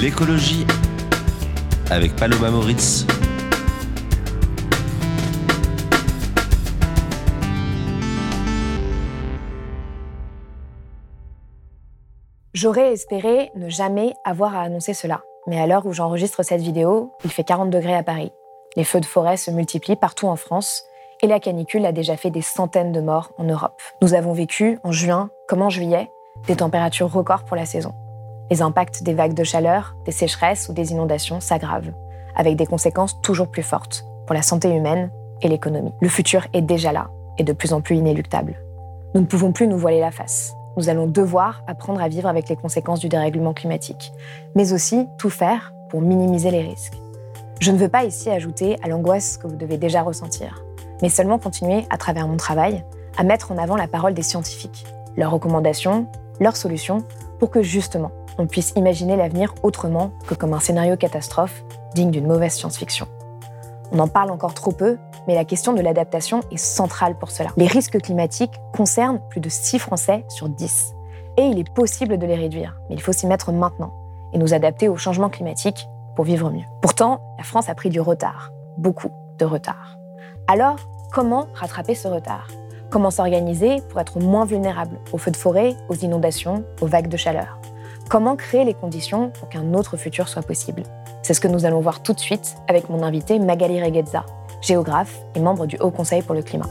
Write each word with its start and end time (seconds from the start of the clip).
L'écologie 0.00 0.66
avec 1.90 2.16
Paloma 2.16 2.50
Moritz. 2.50 3.04
J'aurais 12.54 12.94
espéré 12.94 13.50
ne 13.56 13.68
jamais 13.68 14.14
avoir 14.24 14.56
à 14.56 14.62
annoncer 14.62 14.94
cela. 14.94 15.20
Mais 15.46 15.60
à 15.60 15.66
l'heure 15.66 15.84
où 15.84 15.92
j'enregistre 15.92 16.42
cette 16.42 16.62
vidéo, 16.62 17.12
il 17.24 17.30
fait 17.30 17.44
40 17.44 17.68
degrés 17.68 17.94
à 17.94 18.02
Paris. 18.02 18.32
Les 18.76 18.84
feux 18.84 19.00
de 19.00 19.06
forêt 19.06 19.36
se 19.36 19.50
multiplient 19.50 19.96
partout 19.96 20.28
en 20.28 20.36
France 20.36 20.82
et 21.20 21.26
la 21.26 21.40
canicule 21.40 21.84
a 21.84 21.92
déjà 21.92 22.16
fait 22.16 22.30
des 22.30 22.40
centaines 22.40 22.92
de 22.92 23.02
morts 23.02 23.32
en 23.36 23.44
Europe. 23.44 23.82
Nous 24.00 24.14
avons 24.14 24.32
vécu, 24.32 24.78
en 24.82 24.92
juin 24.92 25.28
comme 25.46 25.60
en 25.60 25.68
juillet, 25.68 26.10
des 26.46 26.56
températures 26.56 27.12
records 27.12 27.44
pour 27.44 27.56
la 27.56 27.66
saison. 27.66 27.92
Les 28.50 28.62
impacts 28.62 29.02
des 29.02 29.14
vagues 29.14 29.34
de 29.34 29.44
chaleur, 29.44 29.96
des 30.04 30.12
sécheresses 30.12 30.68
ou 30.68 30.72
des 30.72 30.92
inondations 30.92 31.40
s'aggravent, 31.40 31.92
avec 32.34 32.56
des 32.56 32.66
conséquences 32.66 33.20
toujours 33.22 33.48
plus 33.48 33.62
fortes 33.62 34.04
pour 34.26 34.34
la 34.34 34.42
santé 34.42 34.74
humaine 34.74 35.10
et 35.42 35.48
l'économie. 35.48 35.92
Le 36.00 36.08
futur 36.08 36.46
est 36.52 36.62
déjà 36.62 36.92
là 36.92 37.10
et 37.38 37.44
de 37.44 37.52
plus 37.52 37.72
en 37.72 37.80
plus 37.80 37.96
inéluctable. 37.96 38.56
Nous 39.14 39.20
ne 39.20 39.26
pouvons 39.26 39.52
plus 39.52 39.66
nous 39.66 39.78
voiler 39.78 40.00
la 40.00 40.10
face. 40.10 40.54
Nous 40.76 40.88
allons 40.88 41.06
devoir 41.06 41.62
apprendre 41.66 42.00
à 42.00 42.08
vivre 42.08 42.28
avec 42.28 42.48
les 42.48 42.56
conséquences 42.56 43.00
du 43.00 43.08
dérèglement 43.08 43.54
climatique, 43.54 44.12
mais 44.54 44.72
aussi 44.72 45.06
tout 45.18 45.30
faire 45.30 45.72
pour 45.90 46.00
minimiser 46.00 46.50
les 46.50 46.62
risques. 46.62 46.98
Je 47.60 47.72
ne 47.72 47.76
veux 47.76 47.88
pas 47.88 48.04
ici 48.04 48.30
ajouter 48.30 48.76
à 48.82 48.88
l'angoisse 48.88 49.36
que 49.36 49.46
vous 49.46 49.56
devez 49.56 49.76
déjà 49.76 50.02
ressentir 50.02 50.62
mais 51.02 51.08
seulement 51.08 51.38
continuer, 51.38 51.86
à 51.90 51.98
travers 51.98 52.28
mon 52.28 52.36
travail, 52.36 52.84
à 53.16 53.22
mettre 53.22 53.52
en 53.52 53.58
avant 53.58 53.76
la 53.76 53.88
parole 53.88 54.14
des 54.14 54.22
scientifiques, 54.22 54.86
leurs 55.16 55.30
recommandations, 55.30 56.06
leurs 56.40 56.56
solutions, 56.56 57.04
pour 57.38 57.50
que 57.50 57.62
justement, 57.62 58.10
on 58.38 58.46
puisse 58.46 58.72
imaginer 58.76 59.16
l'avenir 59.16 59.54
autrement 59.62 60.12
que 60.26 60.34
comme 60.34 60.54
un 60.54 60.60
scénario 60.60 60.96
catastrophe 60.96 61.62
digne 61.94 62.10
d'une 62.10 62.26
mauvaise 62.26 62.54
science-fiction. 62.54 63.06
On 63.92 63.98
en 63.98 64.08
parle 64.08 64.30
encore 64.30 64.54
trop 64.54 64.72
peu, 64.72 64.98
mais 65.26 65.34
la 65.34 65.44
question 65.44 65.72
de 65.72 65.80
l'adaptation 65.80 66.40
est 66.50 66.56
centrale 66.56 67.16
pour 67.18 67.30
cela. 67.30 67.50
Les 67.56 67.66
risques 67.66 68.00
climatiques 68.00 68.60
concernent 68.74 69.20
plus 69.30 69.40
de 69.40 69.48
6 69.48 69.78
Français 69.78 70.24
sur 70.28 70.48
10. 70.48 70.94
Et 71.36 71.42
il 71.42 71.58
est 71.58 71.72
possible 71.72 72.18
de 72.18 72.26
les 72.26 72.36
réduire, 72.36 72.76
mais 72.88 72.94
il 72.94 73.02
faut 73.02 73.12
s'y 73.12 73.26
mettre 73.26 73.52
maintenant 73.52 73.92
et 74.32 74.38
nous 74.38 74.54
adapter 74.54 74.88
au 74.88 74.96
changement 74.96 75.28
climatique 75.28 75.88
pour 76.14 76.24
vivre 76.24 76.50
mieux. 76.50 76.64
Pourtant, 76.82 77.20
la 77.38 77.44
France 77.44 77.68
a 77.68 77.74
pris 77.74 77.88
du 77.88 78.00
retard, 78.00 78.52
beaucoup 78.78 79.10
de 79.38 79.44
retard. 79.44 79.96
Alors, 80.46 80.76
comment 81.12 81.46
rattraper 81.54 81.94
ce 81.94 82.08
retard? 82.08 82.48
Comment 82.90 83.10
s'organiser 83.10 83.82
pour 83.88 84.00
être 84.00 84.18
moins 84.18 84.44
vulnérable 84.44 84.98
aux 85.12 85.18
feux 85.18 85.30
de 85.30 85.36
forêt, 85.36 85.76
aux 85.88 85.94
inondations, 85.94 86.64
aux 86.80 86.86
vagues 86.86 87.08
de 87.08 87.16
chaleur? 87.16 87.59
Comment 88.10 88.34
créer 88.34 88.64
les 88.64 88.74
conditions 88.74 89.30
pour 89.30 89.48
qu'un 89.48 89.72
autre 89.72 89.96
futur 89.96 90.28
soit 90.28 90.42
possible? 90.42 90.82
C'est 91.22 91.32
ce 91.32 91.40
que 91.40 91.46
nous 91.46 91.64
allons 91.64 91.78
voir 91.78 92.02
tout 92.02 92.12
de 92.12 92.18
suite 92.18 92.56
avec 92.66 92.88
mon 92.88 93.04
invité 93.04 93.38
Magali 93.38 93.80
Reguezza, 93.80 94.26
géographe 94.60 95.20
et 95.36 95.40
membre 95.40 95.66
du 95.66 95.76
Haut 95.76 95.92
Conseil 95.92 96.20
pour 96.20 96.34
le 96.34 96.42
climat. 96.42 96.66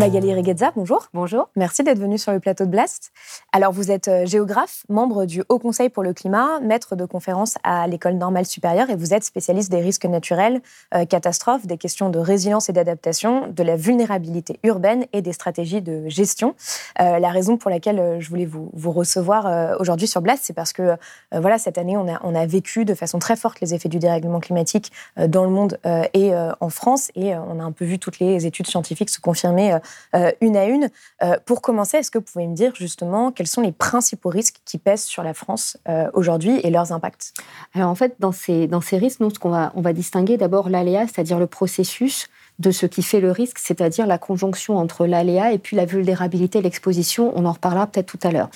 Magali 0.00 0.34
Reguezza, 0.34 0.72
bonjour. 0.74 1.08
Bonjour. 1.12 1.50
Merci 1.56 1.84
d'être 1.84 1.98
venue 1.98 2.16
sur 2.16 2.32
le 2.32 2.40
plateau 2.40 2.64
de 2.64 2.70
Blast. 2.70 3.12
Alors, 3.52 3.70
vous 3.70 3.90
êtes 3.90 4.08
euh, 4.08 4.24
géographe, 4.24 4.84
membre 4.88 5.26
du 5.26 5.42
Haut 5.50 5.58
Conseil 5.58 5.90
pour 5.90 6.02
le 6.02 6.14
climat, 6.14 6.58
maître 6.60 6.96
de 6.96 7.04
conférences 7.04 7.56
à 7.64 7.86
l'École 7.86 8.14
normale 8.14 8.46
supérieure 8.46 8.88
et 8.88 8.96
vous 8.96 9.12
êtes 9.12 9.24
spécialiste 9.24 9.70
des 9.70 9.82
risques 9.82 10.06
naturels, 10.06 10.62
euh, 10.94 11.04
catastrophes, 11.04 11.66
des 11.66 11.76
questions 11.76 12.08
de 12.08 12.18
résilience 12.18 12.70
et 12.70 12.72
d'adaptation, 12.72 13.48
de 13.48 13.62
la 13.62 13.76
vulnérabilité 13.76 14.58
urbaine 14.62 15.04
et 15.12 15.20
des 15.20 15.34
stratégies 15.34 15.82
de 15.82 16.08
gestion. 16.08 16.54
Euh, 16.98 17.18
la 17.18 17.28
raison 17.28 17.58
pour 17.58 17.70
laquelle 17.70 18.16
je 18.20 18.28
voulais 18.30 18.46
vous, 18.46 18.70
vous 18.72 18.92
recevoir 18.92 19.78
aujourd'hui 19.80 20.06
sur 20.06 20.22
Blast, 20.22 20.44
c'est 20.44 20.54
parce 20.54 20.72
que 20.72 20.96
voilà, 21.30 21.58
cette 21.58 21.76
année, 21.76 21.98
on 21.98 22.08
a, 22.08 22.18
on 22.22 22.34
a 22.34 22.46
vécu 22.46 22.86
de 22.86 22.94
façon 22.94 23.18
très 23.18 23.36
forte 23.36 23.60
les 23.60 23.74
effets 23.74 23.90
du 23.90 23.98
dérèglement 23.98 24.40
climatique 24.40 24.92
dans 25.18 25.44
le 25.44 25.50
monde 25.50 25.78
et 26.14 26.32
en 26.34 26.68
France 26.70 27.10
et 27.14 27.34
on 27.34 27.60
a 27.60 27.62
un 27.62 27.72
peu 27.72 27.84
vu 27.84 27.98
toutes 27.98 28.18
les 28.18 28.46
études 28.46 28.66
scientifiques 28.66 29.10
se 29.10 29.20
confirmer 29.20 29.78
euh, 30.14 30.32
une 30.40 30.56
à 30.56 30.66
une. 30.66 30.90
Euh, 31.22 31.36
pour 31.44 31.62
commencer, 31.62 31.98
est-ce 31.98 32.10
que 32.10 32.18
vous 32.18 32.24
pouvez 32.24 32.46
me 32.46 32.54
dire 32.54 32.74
justement 32.74 33.32
quels 33.32 33.46
sont 33.46 33.60
les 33.60 33.72
principaux 33.72 34.28
risques 34.28 34.60
qui 34.64 34.78
pèsent 34.78 35.04
sur 35.04 35.22
la 35.22 35.34
France 35.34 35.76
euh, 35.88 36.10
aujourd'hui 36.14 36.60
et 36.62 36.70
leurs 36.70 36.92
impacts? 36.92 37.32
Alors 37.74 37.90
en 37.90 37.94
fait, 37.94 38.14
dans 38.18 38.32
ces, 38.32 38.66
dans 38.66 38.80
ces 38.80 38.98
risques, 38.98 39.20
nous, 39.20 39.30
ce 39.30 39.38
qu'on 39.38 39.50
va, 39.50 39.72
on 39.74 39.80
va 39.80 39.92
distinguer 39.92 40.36
d'abord 40.36 40.68
l'aléa, 40.68 41.06
c'est-à-dire 41.06 41.38
le 41.38 41.46
processus 41.46 42.28
de 42.58 42.70
ce 42.70 42.84
qui 42.84 43.02
fait 43.02 43.20
le 43.20 43.30
risque, 43.30 43.58
c'est-à-dire 43.58 44.06
la 44.06 44.18
conjonction 44.18 44.76
entre 44.76 45.06
l'aléa 45.06 45.52
et 45.52 45.58
puis 45.58 45.76
la 45.76 45.86
vulnérabilité, 45.86 46.60
l'exposition. 46.60 47.32
On 47.34 47.46
en 47.46 47.52
reparlera 47.52 47.86
peut-être 47.86 48.06
tout 48.06 48.18
à 48.22 48.30
l'heure. 48.30 48.50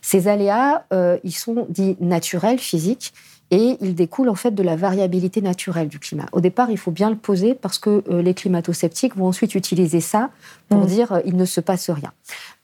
Ces 0.00 0.28
aléas, 0.28 0.84
ils 1.24 1.34
sont 1.34 1.66
dits 1.68 1.96
naturels, 1.98 2.60
physiques 2.60 3.12
et 3.50 3.78
il 3.80 3.94
découle 3.94 4.28
en 4.28 4.34
fait 4.34 4.50
de 4.50 4.62
la 4.62 4.76
variabilité 4.76 5.40
naturelle 5.40 5.88
du 5.88 5.98
climat. 5.98 6.26
Au 6.32 6.40
départ, 6.40 6.70
il 6.70 6.76
faut 6.76 6.90
bien 6.90 7.08
le 7.08 7.16
poser 7.16 7.54
parce 7.54 7.78
que 7.78 8.04
euh, 8.10 8.20
les 8.20 8.34
climato-sceptiques 8.34 9.16
vont 9.16 9.26
ensuite 9.26 9.54
utiliser 9.54 10.00
ça 10.00 10.30
pour 10.68 10.82
mm. 10.82 10.86
dire 10.86 11.12
euh, 11.12 11.20
il 11.24 11.36
ne 11.36 11.46
se 11.46 11.60
passe 11.60 11.88
rien. 11.88 12.12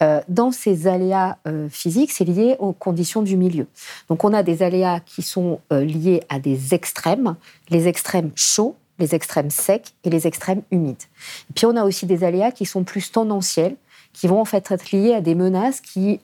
Euh, 0.02 0.20
dans 0.28 0.52
ces 0.52 0.86
aléas 0.86 1.38
physiques, 1.70 2.10
c'est 2.10 2.24
lié 2.24 2.56
aux 2.58 2.72
conditions 2.72 3.22
du 3.22 3.36
milieu. 3.36 3.66
Donc 4.08 4.24
on 4.24 4.32
a 4.32 4.42
des 4.42 4.62
aléas 4.62 5.00
qui 5.00 5.22
sont 5.22 5.60
liés 5.70 6.22
à 6.28 6.38
des 6.38 6.74
extrêmes, 6.74 7.36
les 7.70 7.88
extrêmes 7.88 8.30
chauds, 8.34 8.76
les 8.98 9.14
extrêmes 9.14 9.50
secs 9.50 9.94
et 10.04 10.10
les 10.10 10.26
extrêmes 10.26 10.62
humides. 10.70 11.02
Et 11.50 11.52
puis 11.54 11.66
on 11.66 11.76
a 11.76 11.84
aussi 11.84 12.06
des 12.06 12.24
aléas 12.24 12.50
qui 12.50 12.66
sont 12.66 12.84
plus 12.84 13.10
tendanciels, 13.10 13.76
qui 14.12 14.26
vont 14.26 14.40
en 14.40 14.44
fait 14.44 14.70
être 14.70 14.90
liés 14.92 15.14
à 15.14 15.20
des 15.20 15.34
menaces 15.34 15.80
qui 15.80 16.20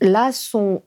là 0.00 0.32
sont 0.32 0.82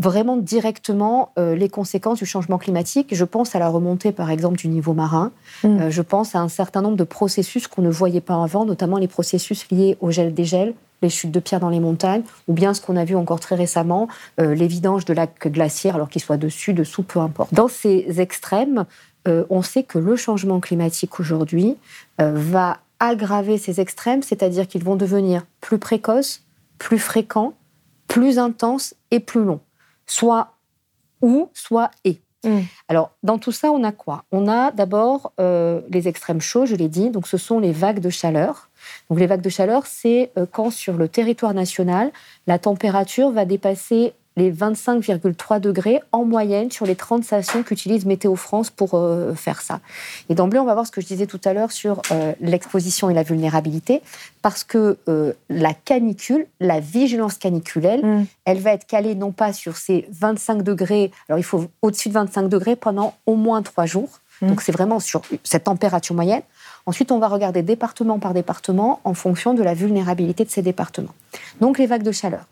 vraiment 0.00 0.38
directement 0.38 1.30
euh, 1.38 1.54
les 1.54 1.68
conséquences 1.68 2.18
du 2.18 2.26
changement 2.26 2.58
climatique. 2.58 3.14
Je 3.14 3.24
pense 3.24 3.54
à 3.54 3.58
la 3.58 3.68
remontée, 3.68 4.12
par 4.12 4.30
exemple, 4.30 4.56
du 4.56 4.68
niveau 4.68 4.94
marin. 4.94 5.30
Mm. 5.62 5.66
Euh, 5.66 5.90
je 5.90 6.02
pense 6.02 6.34
à 6.34 6.40
un 6.40 6.48
certain 6.48 6.80
nombre 6.80 6.96
de 6.96 7.04
processus 7.04 7.68
qu'on 7.68 7.82
ne 7.82 7.90
voyait 7.90 8.22
pas 8.22 8.42
avant, 8.42 8.64
notamment 8.64 8.96
les 8.96 9.08
processus 9.08 9.70
liés 9.70 9.98
au 10.00 10.10
gel-dégel, 10.10 10.74
les 11.02 11.10
chutes 11.10 11.30
de 11.30 11.40
pierres 11.40 11.60
dans 11.60 11.68
les 11.68 11.80
montagnes, 11.80 12.22
ou 12.48 12.54
bien 12.54 12.72
ce 12.72 12.80
qu'on 12.80 12.96
a 12.96 13.04
vu 13.04 13.14
encore 13.14 13.40
très 13.40 13.56
récemment, 13.56 14.08
euh, 14.40 14.54
les 14.54 14.66
vidanges 14.66 15.04
de 15.04 15.12
lacs 15.12 15.48
glaciaires, 15.48 15.96
alors 15.96 16.08
qu'ils 16.08 16.22
soient 16.22 16.38
dessus, 16.38 16.72
dessous, 16.72 17.02
peu 17.02 17.20
importe. 17.20 17.52
Dans 17.52 17.68
ces 17.68 18.20
extrêmes, 18.20 18.86
on 19.26 19.60
sait 19.60 19.82
que 19.82 19.98
le 19.98 20.16
changement 20.16 20.60
climatique 20.60 21.20
aujourd'hui 21.20 21.76
va 22.18 22.78
aggraver 23.00 23.58
ces 23.58 23.78
extrêmes, 23.78 24.22
c'est-à-dire 24.22 24.66
qu'ils 24.66 24.82
vont 24.82 24.96
devenir 24.96 25.44
plus 25.60 25.78
précoces, 25.78 26.42
plus 26.78 26.98
fréquents, 26.98 27.52
plus 28.08 28.38
intenses 28.38 28.94
et 29.10 29.20
plus 29.20 29.44
longs 29.44 29.60
soit 30.10 30.54
ou, 31.22 31.48
soit 31.54 31.90
et. 32.04 32.20
Mm. 32.44 32.60
Alors, 32.88 33.10
dans 33.22 33.38
tout 33.38 33.52
ça, 33.52 33.70
on 33.70 33.84
a 33.84 33.92
quoi? 33.92 34.24
On 34.32 34.48
a 34.48 34.70
d'abord 34.70 35.32
euh, 35.40 35.80
les 35.90 36.08
extrêmes 36.08 36.40
chauds, 36.40 36.66
je 36.66 36.74
l'ai 36.74 36.88
dit, 36.88 37.10
donc 37.10 37.26
ce 37.26 37.36
sont 37.36 37.58
les 37.58 37.72
vagues 37.72 38.00
de 38.00 38.10
chaleur. 38.10 38.70
Donc, 39.08 39.20
les 39.20 39.26
vagues 39.26 39.42
de 39.42 39.50
chaleur, 39.50 39.86
c'est 39.86 40.30
euh, 40.38 40.46
quand 40.50 40.70
sur 40.70 40.94
le 40.94 41.08
territoire 41.08 41.54
national, 41.54 42.10
la 42.46 42.58
température 42.58 43.30
va 43.30 43.44
dépasser 43.44 44.14
les 44.36 44.52
25,3 44.52 45.60
degrés 45.60 46.00
en 46.12 46.24
moyenne 46.24 46.70
sur 46.70 46.86
les 46.86 46.94
30 46.94 47.24
stations 47.24 47.62
qu'utilise 47.62 48.06
Météo 48.06 48.36
France 48.36 48.70
pour 48.70 48.94
euh, 48.94 49.34
faire 49.34 49.60
ça. 49.60 49.80
Et 50.28 50.34
d'emblée, 50.34 50.58
on 50.58 50.64
va 50.64 50.74
voir 50.74 50.86
ce 50.86 50.92
que 50.92 51.00
je 51.00 51.06
disais 51.06 51.26
tout 51.26 51.40
à 51.44 51.52
l'heure 51.52 51.72
sur 51.72 52.00
euh, 52.12 52.32
l'exposition 52.40 53.10
et 53.10 53.14
la 53.14 53.22
vulnérabilité, 53.22 54.02
parce 54.42 54.62
que 54.62 54.98
euh, 55.08 55.32
la 55.48 55.74
canicule, 55.74 56.46
la 56.60 56.80
vigilance 56.80 57.38
caniculaire, 57.38 58.04
mm. 58.04 58.26
elle 58.44 58.60
va 58.60 58.72
être 58.72 58.86
calée 58.86 59.14
non 59.14 59.32
pas 59.32 59.52
sur 59.52 59.76
ces 59.76 60.06
25 60.12 60.62
degrés, 60.62 61.10
alors 61.28 61.38
il 61.38 61.44
faut 61.44 61.66
au-dessus 61.82 62.08
de 62.08 62.14
25 62.14 62.48
degrés 62.48 62.76
pendant 62.76 63.14
au 63.26 63.34
moins 63.34 63.62
trois 63.62 63.86
jours. 63.86 64.20
Mm. 64.40 64.48
Donc 64.48 64.62
c'est 64.62 64.72
vraiment 64.72 65.00
sur 65.00 65.22
cette 65.42 65.64
température 65.64 66.14
moyenne. 66.14 66.42
Ensuite, 66.86 67.12
on 67.12 67.18
va 67.18 67.28
regarder 67.28 67.62
département 67.62 68.18
par 68.18 68.34
département 68.34 69.00
en 69.04 69.14
fonction 69.14 69.54
de 69.54 69.62
la 69.62 69.74
vulnérabilité 69.74 70.44
de 70.44 70.50
ces 70.50 70.62
départements. 70.62 71.14
Donc 71.60 71.78
les 71.78 71.86
vagues 71.86 72.02
de 72.02 72.12
chaleur. 72.12 72.46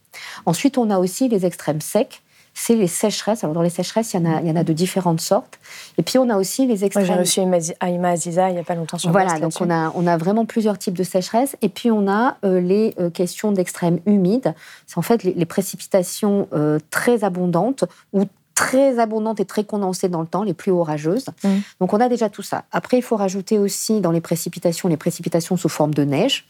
Ensuite, 0.47 0.79
on 0.79 0.91
a 0.91 0.99
aussi 0.99 1.29
les 1.29 1.47
extrêmes 1.47 1.81
secs, 1.81 2.23
c'est 2.59 2.75
les 2.75 2.89
sécheresses. 2.89 3.45
Alors 3.45 3.55
dans 3.55 3.63
les 3.63 3.71
sécheresses, 3.71 4.15
il 4.15 4.21
y, 4.21 4.27
en 4.27 4.31
a, 4.31 4.41
il 4.41 4.49
y 4.49 4.51
en 4.51 4.57
a 4.57 4.65
de 4.65 4.73
différentes 4.73 5.21
sortes. 5.21 5.59
Et 5.97 6.03
puis 6.03 6.19
on 6.19 6.29
a 6.29 6.37
aussi 6.37 6.67
les 6.67 6.85
extrêmes. 6.85 7.07
J'ai 7.07 7.15
reçu 7.15 7.41
Aïma 7.81 8.09
Aziza 8.11 8.51
il 8.51 8.55
n'y 8.55 8.61
a 8.61 8.65
pas 8.65 8.75
longtemps 8.75 8.99
sur 8.99 9.11
Voilà, 9.13 9.39
donc 9.39 9.53
on 9.61 9.71
a, 9.71 9.93
on 9.95 10.07
a 10.07 10.17
vraiment 10.17 10.45
plusieurs 10.45 10.77
types 10.77 10.97
de 10.97 11.05
sécheresses. 11.05 11.57
Et 11.63 11.69
puis 11.69 11.91
on 11.91 12.09
a 12.09 12.37
euh, 12.45 12.61
les 12.61 12.95
euh, 12.99 13.11
questions 13.11 13.53
d'extrêmes 13.53 14.01
humides. 14.07 14.55
C'est 14.87 14.99
en 14.99 15.03
fait 15.03 15.23
les, 15.23 15.47
précipitations 15.47 16.49
euh, 16.53 16.79
très 16.91 17.25
abondantes 17.25 17.85
ou 18.13 18.25
très 18.59 18.99
abondantes 18.99 19.39
et 19.39 19.45
très 19.45 19.63
condensées 19.63 20.09
dans 20.09 20.21
le 20.21 20.27
temps, 20.27 20.43
les 20.43 20.53
plus 20.53 20.73
orageuses. 20.73 21.27
Mmh. 21.45 21.49
Donc 21.81 21.93
on 21.93 22.01
a 22.01 22.09
déjà 22.09 22.29
tout 22.29 22.43
ça. 22.43 22.65
Après, 22.73 22.99
il 22.99 23.03
faut 23.03 23.15
rajouter 23.15 23.57
aussi 23.57 24.01
dans 24.01 24.11
les 24.11 24.21
précipitations 24.21 24.89
les 24.89 24.97
précipitations 24.97 25.57
sous 25.57 25.69
forme 25.69 25.95
de 25.95 26.03
neige. 26.03 26.45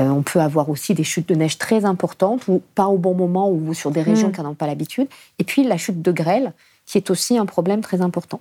Euh, 0.00 0.08
on 0.08 0.22
peut 0.22 0.38
avoir 0.38 0.70
aussi 0.70 0.94
des 0.94 1.02
chutes 1.02 1.28
de 1.28 1.34
neige 1.34 1.58
très 1.58 1.84
importantes 1.84 2.46
ou 2.46 2.62
pas 2.76 2.86
au 2.86 2.96
bon 2.96 3.12
moment 3.12 3.50
ou 3.50 3.74
sur 3.74 3.90
des 3.90 4.02
régions 4.02 4.28
mmh. 4.28 4.32
qui 4.32 4.40
n'en 4.40 4.50
ont 4.50 4.54
pas 4.54 4.68
l'habitude. 4.68 5.08
Et 5.40 5.44
puis 5.44 5.64
la 5.64 5.76
chute 5.76 6.00
de 6.00 6.12
grêle, 6.12 6.52
qui 6.88 6.96
est 6.96 7.10
aussi 7.10 7.36
un 7.36 7.44
problème 7.44 7.82
très 7.82 8.00
important. 8.00 8.40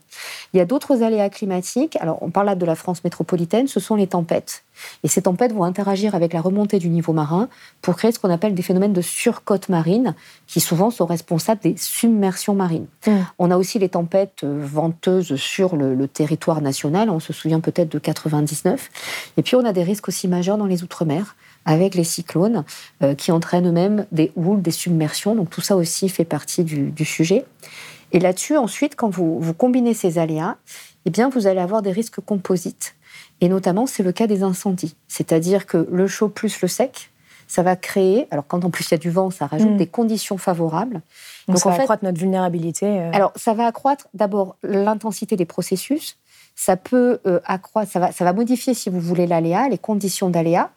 Il 0.54 0.58
y 0.58 0.62
a 0.62 0.66
d'autres 0.66 1.04
aléas 1.04 1.30
climatiques. 1.30 1.98
Alors, 2.00 2.20
on 2.22 2.30
parle 2.30 2.46
là 2.46 2.56
de 2.56 2.66
la 2.66 2.76
France 2.76 3.04
métropolitaine, 3.04 3.68
ce 3.68 3.82
sont 3.82 3.96
les 3.96 4.08
tempêtes. 4.08 4.64
Et 5.04 5.10
ces 5.10 5.24
tempêtes 5.24 5.52
vont 5.52 5.66
interagir 5.66 6.16
avec 6.16 6.32
la 6.32 6.40
remontée 6.40 6.80
du 6.80 6.88
niveau 6.88 7.12
marin 7.12 7.50
pour 7.82 7.98
créer 7.98 8.14
ce 8.14 8.20
qu'on 8.20 8.30
appelle 8.30 8.56
des 8.56 8.62
phénomènes 8.62 8.94
de 8.94 9.02
surcote 9.02 9.68
marine, 9.68 10.16
qui 10.48 10.62
souvent 10.62 10.92
sont 10.92 11.06
responsables 11.06 11.60
des 11.60 11.76
submersions 11.76 12.56
marines. 12.56 12.88
Mmh. 13.06 13.12
On 13.38 13.52
a 13.52 13.58
aussi 13.58 13.80
les 13.80 13.90
tempêtes 13.90 14.46
euh, 14.46 14.62
venteuses 14.64 15.36
sur 15.36 15.76
le, 15.76 16.08
territoire 16.08 16.62
national. 16.62 17.10
On 17.10 17.20
se 17.20 17.34
souvient 17.34 17.60
peut-être 17.60 17.92
de 17.92 18.00
99. 18.00 18.90
Et 19.36 19.44
puis, 19.44 19.58
on 19.58 19.66
a 19.66 19.74
des 19.74 19.84
risques 19.84 20.08
aussi 20.08 20.30
majeurs 20.30 20.58
dans 20.58 20.68
les 20.68 20.84
Outre-mer 20.84 21.36
avec 21.66 21.96
les 21.96 22.06
cyclones 22.06 22.64
euh, 23.04 23.14
qui 23.14 23.34
entraînent 23.34 23.68
eux-mêmes 23.68 24.06
des 24.14 24.32
houles, 24.38 24.62
des 24.62 24.72
submersions. 24.72 25.36
Donc 25.36 25.50
tout 25.50 25.60
ça 25.60 25.76
aussi 25.76 26.08
fait 26.08 26.24
partie 26.24 26.64
du, 26.64 26.92
du 26.92 27.04
sujet. 27.04 27.44
Et 28.12 28.20
là-dessus, 28.20 28.58
ensuite, 28.58 28.96
quand 28.96 29.10
vous, 29.10 29.40
vous 29.40 29.54
combinez 29.54 29.94
ces 29.94 30.18
aléas, 30.18 30.58
eh 31.06 31.10
bien, 31.10 31.30
vous 31.30 31.48
allez 31.48 31.60
avoir 31.60 31.82
des 31.82 31.92
risques 31.92 32.22
composites. 32.22 32.96
Et 33.42 33.50
notamment, 33.50 33.86
c'est 33.86 34.04
le 34.04 34.12
cas 34.12 34.28
des 34.28 34.44
incendies. 34.44 34.96
C'est-à-dire 35.08 35.66
que 35.66 35.88
le 35.92 36.08
chaud 36.08 36.30
plus 36.30 36.62
le 36.62 36.68
sec, 36.68 37.12
ça 37.48 37.64
va 37.64 37.76
créer, 37.76 38.28
alors 38.32 38.46
quand 38.46 38.66
en 38.66 38.70
plus 38.70 38.90
il 38.90 38.92
y 38.92 38.96
a 38.96 38.98
du 38.98 39.10
vent, 39.10 39.32
ça 39.32 39.48
rajoute 39.48 39.72
mm. 39.72 39.78
des 39.78 39.88
conditions 39.88 40.38
favorables. 40.38 41.02
Donc, 41.48 41.58
ça 41.58 41.70
va 41.70 41.76
accroître 41.76 42.04
notre 42.04 42.20
vulnérabilité. 42.20 42.86
Euh. 42.86 43.12
Alors 43.14 43.32
ça 43.38 43.54
va 43.54 43.66
accroître 43.68 44.08
d'abord 44.14 44.58
l'intensité 44.64 45.38
des 45.38 45.46
processus, 45.46 46.18
ça 46.56 46.76
peut 46.76 47.20
euh, 47.26 47.40
accroître, 47.46 47.90
ça 47.90 48.00
va, 48.00 48.12
ça 48.12 48.26
va 48.26 48.34
modifier 48.34 48.74
si 48.74 48.90
vous 48.90 49.00
voulez 49.00 49.28
l'aléa, 49.28 49.70
les 49.70 49.78
conditions 49.78 50.30
d'aléa. 50.30 50.72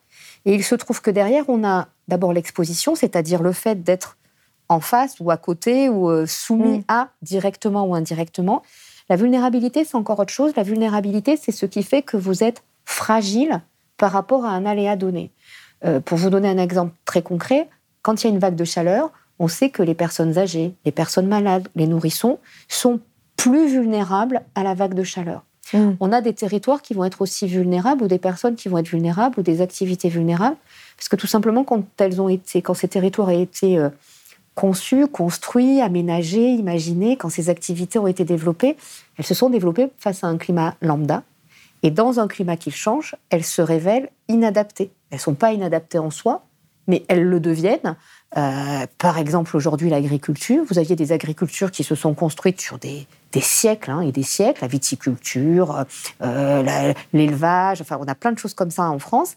Et 0.45 0.55
il 0.55 0.63
se 0.63 0.75
trouve 0.77 1.03
que 1.03 1.11
derrière, 1.11 1.45
on 1.49 1.65
a 1.65 1.89
d'abord 2.09 2.33
l'exposition, 2.33 2.95
c'est-à-dire 2.95 3.43
le 3.43 3.53
fait 3.53 3.83
d'être 3.83 4.17
en 4.71 4.81
face 4.81 5.17
ou 5.21 5.31
à 5.31 5.37
côté 5.37 5.91
ou 5.91 6.09
euh, 6.09 6.25
soumis 6.27 6.79
mm. 6.79 6.85
à 6.89 7.09
directement 7.21 7.85
ou 7.85 7.95
indirectement. 7.95 8.63
La 9.11 9.17
vulnérabilité, 9.17 9.85
c'est 9.85 9.97
encore 9.97 10.21
autre 10.21 10.33
chose. 10.33 10.53
La 10.57 10.63
vulnérabilité, 10.63 11.37
c'est 11.37 11.53
ce 11.53 11.67
qui 11.67 11.83
fait 11.83 12.03
que 12.03 12.17
vous 12.17 12.45
êtes 12.45 12.63
fragile 12.85 13.61
par 13.99 14.13
rapport 14.13 14.45
à 14.45 14.51
un 14.51 14.65
aléa 14.65 14.97
donné. 14.97 15.33
Euh, 15.85 15.99
pour 15.99 16.17
vous 16.17 16.31
donner 16.31 16.49
un 16.49 16.59
exemple 16.59 16.95
très 17.05 17.21
concret, 17.21 17.69
quand 18.03 18.23
il 18.23 18.29
y 18.29 18.31
a 18.31 18.33
une 18.33 18.39
vague 18.39 18.55
de 18.55 18.65
chaleur, 18.65 19.11
on 19.41 19.49
sait 19.49 19.71
que 19.71 19.83
les 19.83 19.95
personnes 19.95 20.39
âgées, 20.39 20.75
les 20.85 20.93
personnes 20.93 21.27
malades, 21.27 21.69
les 21.75 21.89
nourrissons 21.89 22.39
sont 22.69 23.01
plus 23.37 23.69
vulnérables 23.69 24.43
à 24.55 24.63
la 24.63 24.75
vague 24.75 24.95
de 24.95 25.03
chaleur. 25.03 25.43
Mm. 25.73 25.93
On 25.99 26.13
a 26.13 26.21
des 26.21 26.33
territoires 26.33 26.81
qui 26.81 26.95
vont 26.95 27.05
être 27.05 27.23
aussi 27.23 27.49
vulnérables 27.49 28.05
ou 28.05 28.09
des 28.09 28.19
personnes 28.19 28.55
qui 28.55 28.69
vont 28.69 28.79
être 28.79 28.89
vulnérables 28.89 29.41
ou 29.41 29.43
des 29.43 29.63
activités 29.63 30.09
vulnérables 30.09 30.57
parce 30.97 31.09
que 31.09 31.17
tout 31.17 31.27
simplement 31.27 31.65
quand 31.65 31.85
elles 31.99 32.21
ont 32.21 32.29
été, 32.29 32.63
quand 32.63 32.75
ces 32.75 32.89
territoires 32.89 33.29
ont 33.29 33.43
été 33.43 33.79
euh, 33.79 33.89
conçues, 34.55 35.07
construits, 35.07 35.81
aménagés, 35.81 36.51
imaginés, 36.51 37.17
quand 37.17 37.31
ces 37.31 37.49
activités 37.49 37.99
ont 37.99 38.07
été 38.07 38.25
développées, 38.25 38.77
elles 39.17 39.27
se 39.27 39.35
sont 39.35 39.51
développées 39.51 39.89
face 39.99 40.25
à 40.25 40.27
un 40.27 40.37
climat 40.37 40.75
lambda. 40.81 41.23
Et 41.83 41.91
dans 41.91 42.21
un 42.21 42.29
climat 42.29 42.57
qui 42.57 42.71
change, 42.71 43.17
elles 43.31 43.45
se 43.45 43.63
révèlent 43.63 44.11
inadaptées. 44.29 44.91
Elles 45.11 45.17
ne 45.17 45.23
sont 45.23 45.35
pas 45.35 45.53
inadaptées 45.53 45.99
en 45.99 46.11
soi, 46.11 46.45
mais 46.87 47.05
elles 47.09 47.25
le 47.25 47.41
deviennent. 47.41 47.97
Euh, 48.37 48.87
par 48.99 49.19
exemple, 49.19 49.57
aujourd'hui, 49.57 49.89
l'agriculture. 49.89 50.65
Vous 50.69 50.79
aviez 50.79 50.95
des 50.95 51.13
agricultures 51.13 51.71
qui 51.71 51.85
se 51.85 51.95
sont 51.95 52.15
construites 52.15 52.61
sur 52.61 52.79
des, 52.79 53.07
siècles 53.41 53.91
hein, 53.91 54.03
et 54.03 54.13
des 54.13 54.23
siècles, 54.23 54.61
la 54.63 54.69
viticulture, 54.69 55.85
euh, 56.23 56.93
l'élevage, 57.13 57.81
enfin, 57.81 57.97
on 58.01 58.07
a 58.07 58.15
plein 58.15 58.33
de 58.33 58.39
choses 58.39 58.55
comme 58.55 58.71
ça 58.71 58.91
en 58.91 58.99
France. 58.99 59.37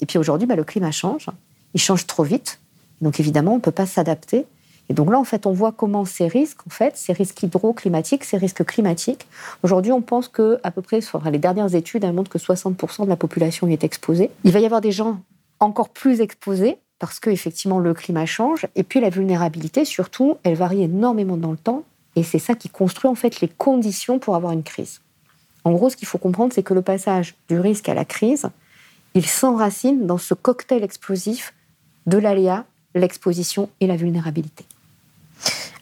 Et 0.00 0.06
puis 0.06 0.18
aujourd'hui, 0.18 0.46
bah, 0.46 0.56
le 0.56 0.64
climat 0.64 0.92
change. 0.92 1.26
Il 1.74 1.80
change 1.80 2.06
trop 2.06 2.22
vite. 2.22 2.60
Donc 3.00 3.20
évidemment, 3.20 3.52
on 3.52 3.56
ne 3.56 3.60
peut 3.60 3.70
pas 3.70 3.86
s'adapter. 3.86 4.46
Et 4.88 4.94
donc 4.94 5.10
là, 5.10 5.18
en 5.18 5.24
fait, 5.24 5.46
on 5.46 5.52
voit 5.52 5.70
comment 5.72 6.04
ces 6.04 6.26
risques, 6.26 6.66
en 6.66 6.70
fait, 6.70 6.96
ces 6.96 7.12
risques 7.12 7.42
hydroclimatiques, 7.42 8.24
ces 8.24 8.36
risques 8.36 8.64
climatiques, 8.64 9.26
aujourd'hui, 9.62 9.92
on 9.92 10.02
pense 10.02 10.26
que 10.26 10.58
à 10.64 10.72
peu 10.72 10.82
près, 10.82 10.98
les 11.30 11.38
dernières 11.38 11.74
études 11.74 12.02
elles 12.02 12.12
montrent 12.12 12.30
que 12.30 12.38
60% 12.38 13.04
de 13.04 13.08
la 13.08 13.16
population 13.16 13.68
y 13.68 13.72
est 13.72 13.84
exposée. 13.84 14.30
Il 14.42 14.52
va 14.52 14.58
y 14.58 14.64
avoir 14.64 14.80
des 14.80 14.90
gens 14.90 15.20
encore 15.60 15.90
plus 15.90 16.20
exposés 16.20 16.78
parce 16.98 17.18
que 17.20 17.30
effectivement 17.30 17.78
le 17.78 17.94
climat 17.94 18.26
change. 18.26 18.66
Et 18.76 18.82
puis 18.82 19.00
la 19.00 19.10
vulnérabilité, 19.10 19.84
surtout, 19.84 20.36
elle 20.42 20.54
varie 20.54 20.82
énormément 20.82 21.36
dans 21.36 21.50
le 21.50 21.56
temps. 21.56 21.84
Et 22.16 22.22
c'est 22.22 22.38
ça 22.38 22.54
qui 22.54 22.68
construit 22.68 23.08
en 23.08 23.14
fait 23.14 23.40
les 23.40 23.48
conditions 23.48 24.18
pour 24.18 24.34
avoir 24.34 24.52
une 24.52 24.62
crise. 24.62 25.00
En 25.64 25.72
gros, 25.72 25.90
ce 25.90 25.96
qu'il 25.96 26.08
faut 26.08 26.18
comprendre, 26.18 26.52
c'est 26.52 26.62
que 26.62 26.74
le 26.74 26.82
passage 26.82 27.34
du 27.48 27.58
risque 27.58 27.88
à 27.88 27.94
la 27.94 28.04
crise, 28.04 28.48
il 29.14 29.26
s'enracine 29.26 30.06
dans 30.06 30.18
ce 30.18 30.34
cocktail 30.34 30.82
explosif 30.82 31.54
de 32.06 32.18
l'aléa, 32.18 32.64
l'exposition 32.94 33.68
et 33.80 33.86
la 33.86 33.96
vulnérabilité. 33.96 34.64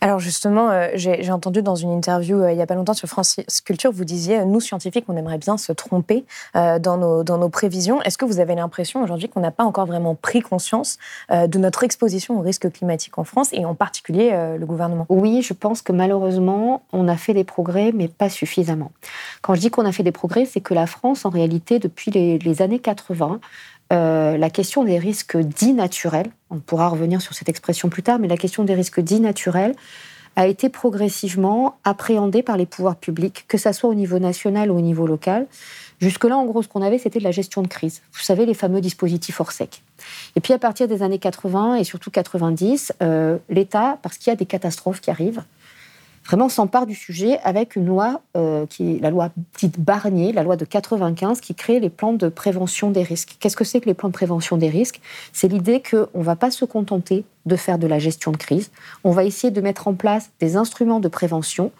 Alors 0.00 0.20
justement, 0.20 0.70
euh, 0.70 0.88
j'ai 0.94 1.32
entendu 1.32 1.62
dans 1.62 1.74
une 1.74 1.90
interview 1.90 2.40
euh, 2.40 2.52
il 2.52 2.56
n'y 2.56 2.62
a 2.62 2.66
pas 2.66 2.76
longtemps 2.76 2.94
sur 2.94 3.08
France 3.08 3.36
Culture, 3.64 3.90
vous 3.90 4.04
disiez, 4.04 4.44
nous 4.44 4.60
scientifiques, 4.60 5.04
on 5.08 5.16
aimerait 5.16 5.38
bien 5.38 5.56
se 5.56 5.72
tromper 5.72 6.24
euh, 6.54 6.78
dans, 6.78 6.96
nos, 6.96 7.24
dans 7.24 7.38
nos 7.38 7.48
prévisions. 7.48 8.00
Est-ce 8.02 8.16
que 8.16 8.24
vous 8.24 8.38
avez 8.38 8.54
l'impression 8.54 9.02
aujourd'hui 9.02 9.28
qu'on 9.28 9.40
n'a 9.40 9.50
pas 9.50 9.64
encore 9.64 9.86
vraiment 9.86 10.14
pris 10.14 10.40
conscience 10.40 10.98
de 11.30 11.58
notre 11.58 11.82
exposition 11.82 12.38
au 12.38 12.42
risque 12.42 12.70
climatique 12.70 13.18
en 13.18 13.24
France 13.24 13.48
et 13.52 13.64
en 13.64 13.74
particulier 13.74 14.30
le 14.58 14.66
gouvernement? 14.66 15.06
Oui, 15.08 15.42
je 15.42 15.52
pense 15.52 15.82
que 15.82 15.92
malheureusement, 15.92 16.82
on 16.92 17.08
a 17.08 17.16
fait 17.16 17.34
des 17.34 17.44
progrès, 17.44 17.92
mais 17.92 18.08
pas 18.08 18.28
suffisamment. 18.28 18.92
Quand 19.42 19.54
je 19.54 19.60
dis 19.60 19.70
qu'on 19.70 19.84
a 19.84 19.92
fait 19.92 20.02
des 20.02 20.12
progrès, 20.12 20.44
c'est 20.44 20.60
que 20.60 20.74
la 20.74 20.86
France, 20.86 21.24
en 21.24 21.30
réalité, 21.30 21.78
depuis 21.78 22.10
les, 22.10 22.38
les 22.38 22.62
années 22.62 22.78
80, 22.78 23.40
euh, 23.92 24.36
la 24.36 24.50
question 24.50 24.84
des 24.84 24.98
risques 24.98 25.36
dits 25.36 25.72
naturels, 25.72 26.30
on 26.50 26.58
pourra 26.58 26.88
revenir 26.88 27.22
sur 27.22 27.34
cette 27.34 27.48
expression 27.48 27.88
plus 27.88 28.02
tard, 28.02 28.18
mais 28.18 28.28
la 28.28 28.36
question 28.36 28.64
des 28.64 28.74
risques 28.74 29.00
dits 29.00 29.20
naturels 29.20 29.74
a 30.36 30.46
été 30.46 30.68
progressivement 30.68 31.78
appréhendée 31.84 32.42
par 32.42 32.56
les 32.56 32.66
pouvoirs 32.66 32.96
publics, 32.96 33.44
que 33.48 33.58
ce 33.58 33.72
soit 33.72 33.90
au 33.90 33.94
niveau 33.94 34.18
national 34.18 34.70
ou 34.70 34.78
au 34.78 34.80
niveau 34.80 35.06
local. 35.06 35.46
Jusque-là, 36.00 36.36
en 36.36 36.44
gros, 36.44 36.62
ce 36.62 36.68
qu'on 36.68 36.82
avait, 36.82 36.98
c'était 36.98 37.18
de 37.18 37.24
la 37.24 37.32
gestion 37.32 37.60
de 37.60 37.66
crise. 37.66 38.02
Vous 38.12 38.22
savez, 38.22 38.46
les 38.46 38.54
fameux 38.54 38.80
dispositifs 38.80 39.40
hors 39.40 39.50
sec. 39.50 39.82
Et 40.36 40.40
puis, 40.40 40.52
à 40.52 40.58
partir 40.58 40.86
des 40.86 41.02
années 41.02 41.18
80 41.18 41.76
et 41.76 41.84
surtout 41.84 42.10
90, 42.10 42.92
euh, 43.02 43.38
l'État, 43.48 43.98
parce 44.02 44.16
qu'il 44.16 44.30
y 44.30 44.32
a 44.32 44.36
des 44.36 44.46
catastrophes 44.46 45.00
qui 45.00 45.10
arrivent, 45.10 45.42
vraiment 46.28 46.50
s'empare 46.50 46.84
du 46.84 46.94
sujet 46.94 47.38
avec 47.42 47.74
une 47.74 47.86
loi 47.86 48.20
euh, 48.36 48.66
qui 48.66 48.96
est 48.96 49.00
la 49.00 49.08
loi 49.10 49.30
dite 49.58 49.80
Barnier, 49.80 50.32
la 50.34 50.42
loi 50.42 50.56
de 50.56 50.66
95, 50.66 51.40
qui 51.40 51.54
crée 51.54 51.80
les 51.80 51.88
plans 51.88 52.12
de 52.12 52.28
prévention 52.28 52.90
des 52.90 53.02
risques. 53.02 53.36
Qu'est-ce 53.40 53.56
que 53.56 53.64
c'est 53.64 53.80
que 53.80 53.86
les 53.86 53.94
plans 53.94 54.10
de 54.10 54.14
prévention 54.14 54.58
des 54.58 54.68
risques? 54.68 55.00
C'est 55.32 55.48
l'idée 55.48 55.82
qu'on 55.82 56.18
ne 56.18 56.22
va 56.22 56.36
pas 56.36 56.50
se 56.50 56.66
contenter 56.66 57.24
de 57.46 57.56
faire 57.56 57.78
de 57.78 57.86
la 57.86 57.98
gestion 57.98 58.30
de 58.30 58.36
crise, 58.36 58.70
on 59.04 59.12
va 59.12 59.24
essayer 59.24 59.50
de 59.50 59.60
mettre 59.62 59.88
en 59.88 59.94
place 59.94 60.30
des 60.38 60.56
instruments 60.56 61.00
de 61.00 61.08
prévention 61.08 61.72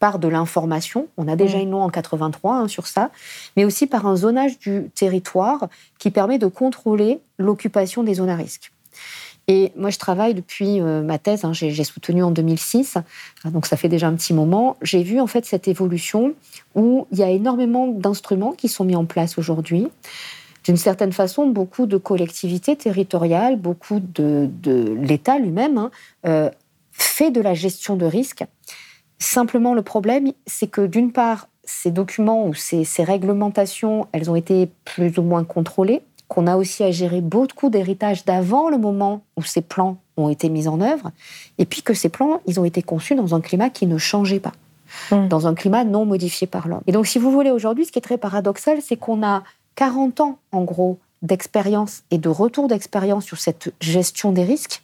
par 0.00 0.18
de 0.18 0.28
l'information, 0.28 1.06
on 1.16 1.26
a 1.26 1.34
déjà 1.36 1.56
mmh. 1.56 1.62
une 1.62 1.70
loi 1.70 1.80
en 1.80 1.88
83 1.88 2.56
hein, 2.56 2.68
sur 2.68 2.86
ça, 2.86 3.10
mais 3.56 3.64
aussi 3.64 3.86
par 3.86 4.06
un 4.06 4.16
zonage 4.16 4.58
du 4.58 4.90
territoire 4.94 5.68
qui 5.98 6.10
permet 6.10 6.38
de 6.38 6.46
contrôler 6.46 7.20
l'occupation 7.38 8.02
des 8.02 8.14
zones 8.14 8.28
à 8.28 8.36
risque. 8.36 8.70
Et 9.46 9.72
moi, 9.76 9.90
je 9.90 9.98
travaille 9.98 10.34
depuis 10.34 10.80
euh, 10.80 11.02
ma 11.02 11.18
thèse, 11.18 11.44
hein, 11.44 11.52
j'ai 11.52 11.84
soutenu 11.84 12.22
en 12.22 12.30
2006, 12.30 12.96
donc 13.44 13.66
ça 13.66 13.76
fait 13.76 13.88
déjà 13.88 14.08
un 14.08 14.14
petit 14.14 14.32
moment. 14.32 14.76
J'ai 14.80 15.02
vu 15.02 15.20
en 15.20 15.26
fait 15.26 15.44
cette 15.44 15.68
évolution 15.68 16.34
où 16.74 17.06
il 17.12 17.18
y 17.18 17.22
a 17.22 17.30
énormément 17.30 17.86
d'instruments 17.86 18.52
qui 18.52 18.68
sont 18.68 18.84
mis 18.84 18.96
en 18.96 19.04
place 19.04 19.36
aujourd'hui. 19.36 19.88
D'une 20.64 20.78
certaine 20.78 21.12
façon, 21.12 21.46
beaucoup 21.46 21.84
de 21.84 21.98
collectivités 21.98 22.74
territoriales, 22.74 23.56
beaucoup 23.56 24.00
de, 24.00 24.48
l'État 24.98 25.38
lui-même 25.38 25.76
hein, 25.76 25.90
euh, 26.26 26.48
fait 26.92 27.30
de 27.30 27.42
la 27.42 27.52
gestion 27.52 27.96
de 27.96 28.06
risque. 28.06 28.44
Simplement, 29.18 29.74
le 29.74 29.82
problème, 29.82 30.32
c'est 30.46 30.68
que 30.68 30.86
d'une 30.86 31.12
part, 31.12 31.48
ces 31.64 31.90
documents 31.90 32.46
ou 32.46 32.54
ces 32.54 32.84
réglementations, 33.04 34.06
elles 34.12 34.30
ont 34.30 34.36
été 34.36 34.70
plus 34.84 35.18
ou 35.18 35.22
moins 35.22 35.44
contrôlées 35.44 36.02
qu'on 36.34 36.48
a 36.48 36.56
aussi 36.56 36.82
à 36.82 36.90
gérer 36.90 37.20
beaucoup 37.20 37.70
d'héritage 37.70 38.24
d'avant 38.24 38.68
le 38.68 38.76
moment 38.76 39.22
où 39.36 39.44
ces 39.44 39.60
plans 39.60 39.98
ont 40.16 40.28
été 40.28 40.48
mis 40.48 40.66
en 40.66 40.80
œuvre, 40.80 41.12
et 41.58 41.64
puis 41.64 41.82
que 41.82 41.94
ces 41.94 42.08
plans, 42.08 42.40
ils 42.48 42.58
ont 42.58 42.64
été 42.64 42.82
conçus 42.82 43.14
dans 43.14 43.36
un 43.36 43.40
climat 43.40 43.70
qui 43.70 43.86
ne 43.86 43.98
changeait 43.98 44.40
pas, 44.40 44.50
hmm. 45.12 45.28
dans 45.28 45.46
un 45.46 45.54
climat 45.54 45.84
non 45.84 46.04
modifié 46.04 46.48
par 46.48 46.66
l'homme. 46.66 46.80
Et 46.88 46.92
donc, 46.92 47.06
si 47.06 47.20
vous 47.20 47.30
voulez, 47.30 47.52
aujourd'hui, 47.52 47.84
ce 47.86 47.92
qui 47.92 48.00
est 48.00 48.02
très 48.02 48.18
paradoxal, 48.18 48.78
c'est 48.82 48.96
qu'on 48.96 49.24
a 49.24 49.44
40 49.76 50.20
ans, 50.22 50.38
en 50.50 50.64
gros, 50.64 50.98
d'expérience 51.22 52.02
et 52.10 52.18
de 52.18 52.28
retour 52.28 52.66
d'expérience 52.66 53.24
sur 53.24 53.38
cette 53.38 53.72
gestion 53.80 54.32
des 54.32 54.42
risques, 54.42 54.82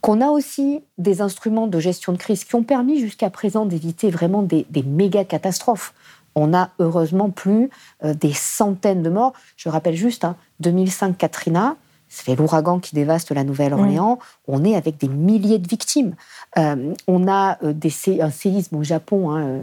qu'on 0.00 0.20
a 0.20 0.28
aussi 0.28 0.82
des 0.98 1.20
instruments 1.20 1.66
de 1.66 1.80
gestion 1.80 2.12
de 2.12 2.18
crise 2.18 2.44
qui 2.44 2.54
ont 2.54 2.62
permis 2.62 3.00
jusqu'à 3.00 3.28
présent 3.28 3.66
d'éviter 3.66 4.08
vraiment 4.08 4.42
des, 4.44 4.64
méga 4.86 5.24
catastrophes. 5.24 5.94
On 6.36 6.54
a 6.54 6.70
heureusement 6.78 7.30
plus 7.30 7.70
euh, 8.04 8.14
des 8.14 8.32
centaines 8.32 9.02
de 9.02 9.10
morts. 9.10 9.32
Je 9.56 9.68
rappelle 9.68 9.96
juste, 9.96 10.24
2005 10.60 11.06
hein, 11.06 11.14
Katrina, 11.18 11.76
c'est 12.08 12.36
l'ouragan 12.36 12.78
qui 12.78 12.94
dévaste 12.94 13.32
la 13.32 13.42
Nouvelle-Orléans. 13.42 14.20
On 14.46 14.64
est 14.64 14.76
avec 14.76 14.98
des 14.98 15.08
milliers 15.08 15.58
de 15.58 15.66
victimes. 15.66 16.14
Euh, 16.56 16.94
on 17.08 17.26
a 17.26 17.58
euh, 17.64 17.72
des, 17.72 17.92
un 18.20 18.30
séisme 18.30 18.76
au 18.76 18.84
Japon, 18.84 19.34
hein, 19.34 19.62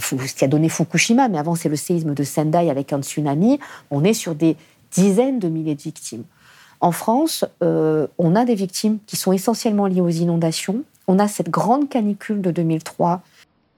ce 0.00 0.34
qui 0.34 0.44
a 0.44 0.48
donné 0.48 0.68
Fukushima, 0.68 1.28
mais 1.28 1.38
avant 1.38 1.54
c'est 1.54 1.68
le 1.68 1.76
séisme 1.76 2.14
de 2.14 2.24
Sendai 2.24 2.70
avec 2.70 2.92
un 2.92 3.02
tsunami. 3.02 3.60
On 3.92 4.02
est 4.02 4.14
sur 4.14 4.34
des 4.34 4.56
dizaines 4.90 5.38
de 5.38 5.48
milliers 5.48 5.76
de 5.76 5.82
victimes. 5.82 6.24
En 6.80 6.92
France, 6.92 7.44
euh, 7.62 8.06
on 8.18 8.34
a 8.34 8.44
des 8.44 8.54
victimes 8.54 8.98
qui 9.06 9.16
sont 9.16 9.32
essentiellement 9.32 9.86
liées 9.86 10.00
aux 10.00 10.08
inondations. 10.08 10.82
On 11.08 11.18
a 11.18 11.28
cette 11.28 11.50
grande 11.50 11.88
canicule 11.88 12.40
de 12.40 12.50
2003. 12.50 13.22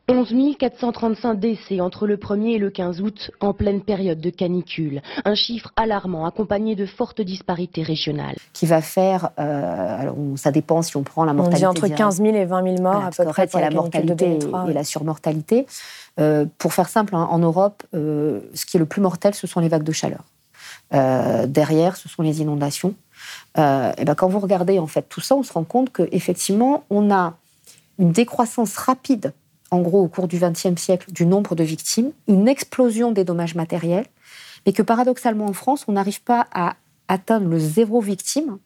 11 0.09 0.57
435 0.59 1.35
décès 1.35 1.81
entre 1.81 2.07
le 2.07 2.17
1er 2.17 2.55
et 2.55 2.59
le 2.59 2.71
15 2.71 3.00
août 3.00 3.31
en 3.41 3.53
pleine 3.53 3.83
période 3.83 4.21
de 4.21 4.31
canicule. 4.31 5.03
Un 5.25 5.35
chiffre 5.35 5.73
alarmant 5.77 6.27
accompagné 6.27 6.75
de 6.75 6.87
fortes 6.87 7.21
disparités 7.21 7.83
régionales. 7.83 8.37
Qui 8.53 8.67
va 8.67 8.81
faire, 8.81 9.31
euh, 9.38 10.00
alors 10.00 10.17
ça 10.37 10.50
dépend 10.50 10.83
si 10.83 10.97
on 10.97 11.03
prend 11.03 11.25
la 11.25 11.35
mortalité. 11.35 11.67
On 11.67 11.73
dit 11.73 11.85
entre 11.85 11.88
15 11.88 12.17
000 12.17 12.29
et 12.37 12.45
20 12.45 12.77
000 12.77 12.83
morts 12.83 13.05
à 13.05 13.11
peu 13.11 13.25
près. 13.25 13.27
En 13.27 13.33
fait, 13.33 13.50
il 13.53 13.61
y 13.61 13.62
a 13.62 13.71
la 13.71 13.75
mortalité 13.75 14.38
et, 14.69 14.73
la 14.73 14.85
surmortalité. 14.85 15.67
Euh, 16.19 16.47
pour 16.59 16.73
faire 16.73 16.88
simple, 16.88 17.15
hein, 17.15 17.29
en 17.31 17.38
Europe, 17.38 17.83
ce 17.93 18.67
qui 18.67 18.77
est 18.77 18.81
le 18.81 18.87
plus 18.87 19.00
mortel, 19.00 19.35
ce 19.35 19.47
sont 19.47 19.61
les 19.61 19.69
vagues 19.69 19.85
de 19.85 19.93
chaleur. 19.93 20.25
Euh, 20.95 21.47
derrière, 21.47 21.97
ce 21.97 22.09
sont 22.09 22.23
les 22.23 22.41
inondations. 22.41 22.95
Euh, 23.59 23.93
et 23.99 24.05
ben, 24.05 24.15
quand 24.15 24.29
vous 24.29 24.38
regardez 24.38 24.79
en 24.79 24.87
fait 24.87 25.07
tout 25.09 25.21
ça, 25.21 25.35
on 25.35 25.43
se 25.43 25.53
rend 25.53 25.65
compte 25.65 25.93
qu'effectivement, 25.93 26.85
on 26.91 27.11
a 27.11 27.35
une 27.99 28.12
décroissance 28.12 28.77
rapide, 28.77 29.33
en 29.70 29.80
gros, 29.80 30.02
au 30.02 30.08
cours 30.08 30.28
du 30.28 30.38
XXe 30.38 30.80
siècle, 30.80 31.10
du 31.12 31.26
nombre 31.26 31.54
de 31.54 31.64
victimes, 31.64 32.12
une 32.26 32.48
explosion 32.48 33.12
des 33.12 33.25
dommages 33.25 33.54
matériels, 33.54 34.06
mais 34.66 34.72
que 34.72 34.82
paradoxalement 34.82 35.46
en 35.46 35.52
France, 35.52 35.84
on 35.88 35.92
n'arrive 35.92 36.22
pas 36.22 36.46
à 36.52 36.76
atteindre 37.08 37.48
le 37.48 37.58
zéro 37.58 38.00
victime, 38.00 38.58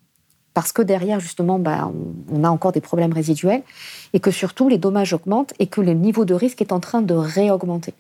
parce 0.54 0.73
que 0.73 0.82
derrière, 0.82 1.21
justement, 1.21 1.59
ben, 1.59 1.92
on, 2.30 2.44
a 2.44 2.49
encore 2.49 2.73
des 2.73 2.80
problèmes 2.80 3.12
résiduels, 3.12 3.62
et 4.12 4.21
que 4.21 4.30
surtout, 4.30 4.68
les 4.68 4.78
dommages 4.78 5.12
augmentent 5.12 5.54
et 5.59 5.66
que 5.66 5.80
le 5.80 5.94
niveau 5.94 6.25
de 6.25 6.35
risque 6.35 6.61
est 6.61 6.73
en 6.73 6.80
train 6.80 7.02
de 7.02 7.14
réaugmenter. 7.14 7.94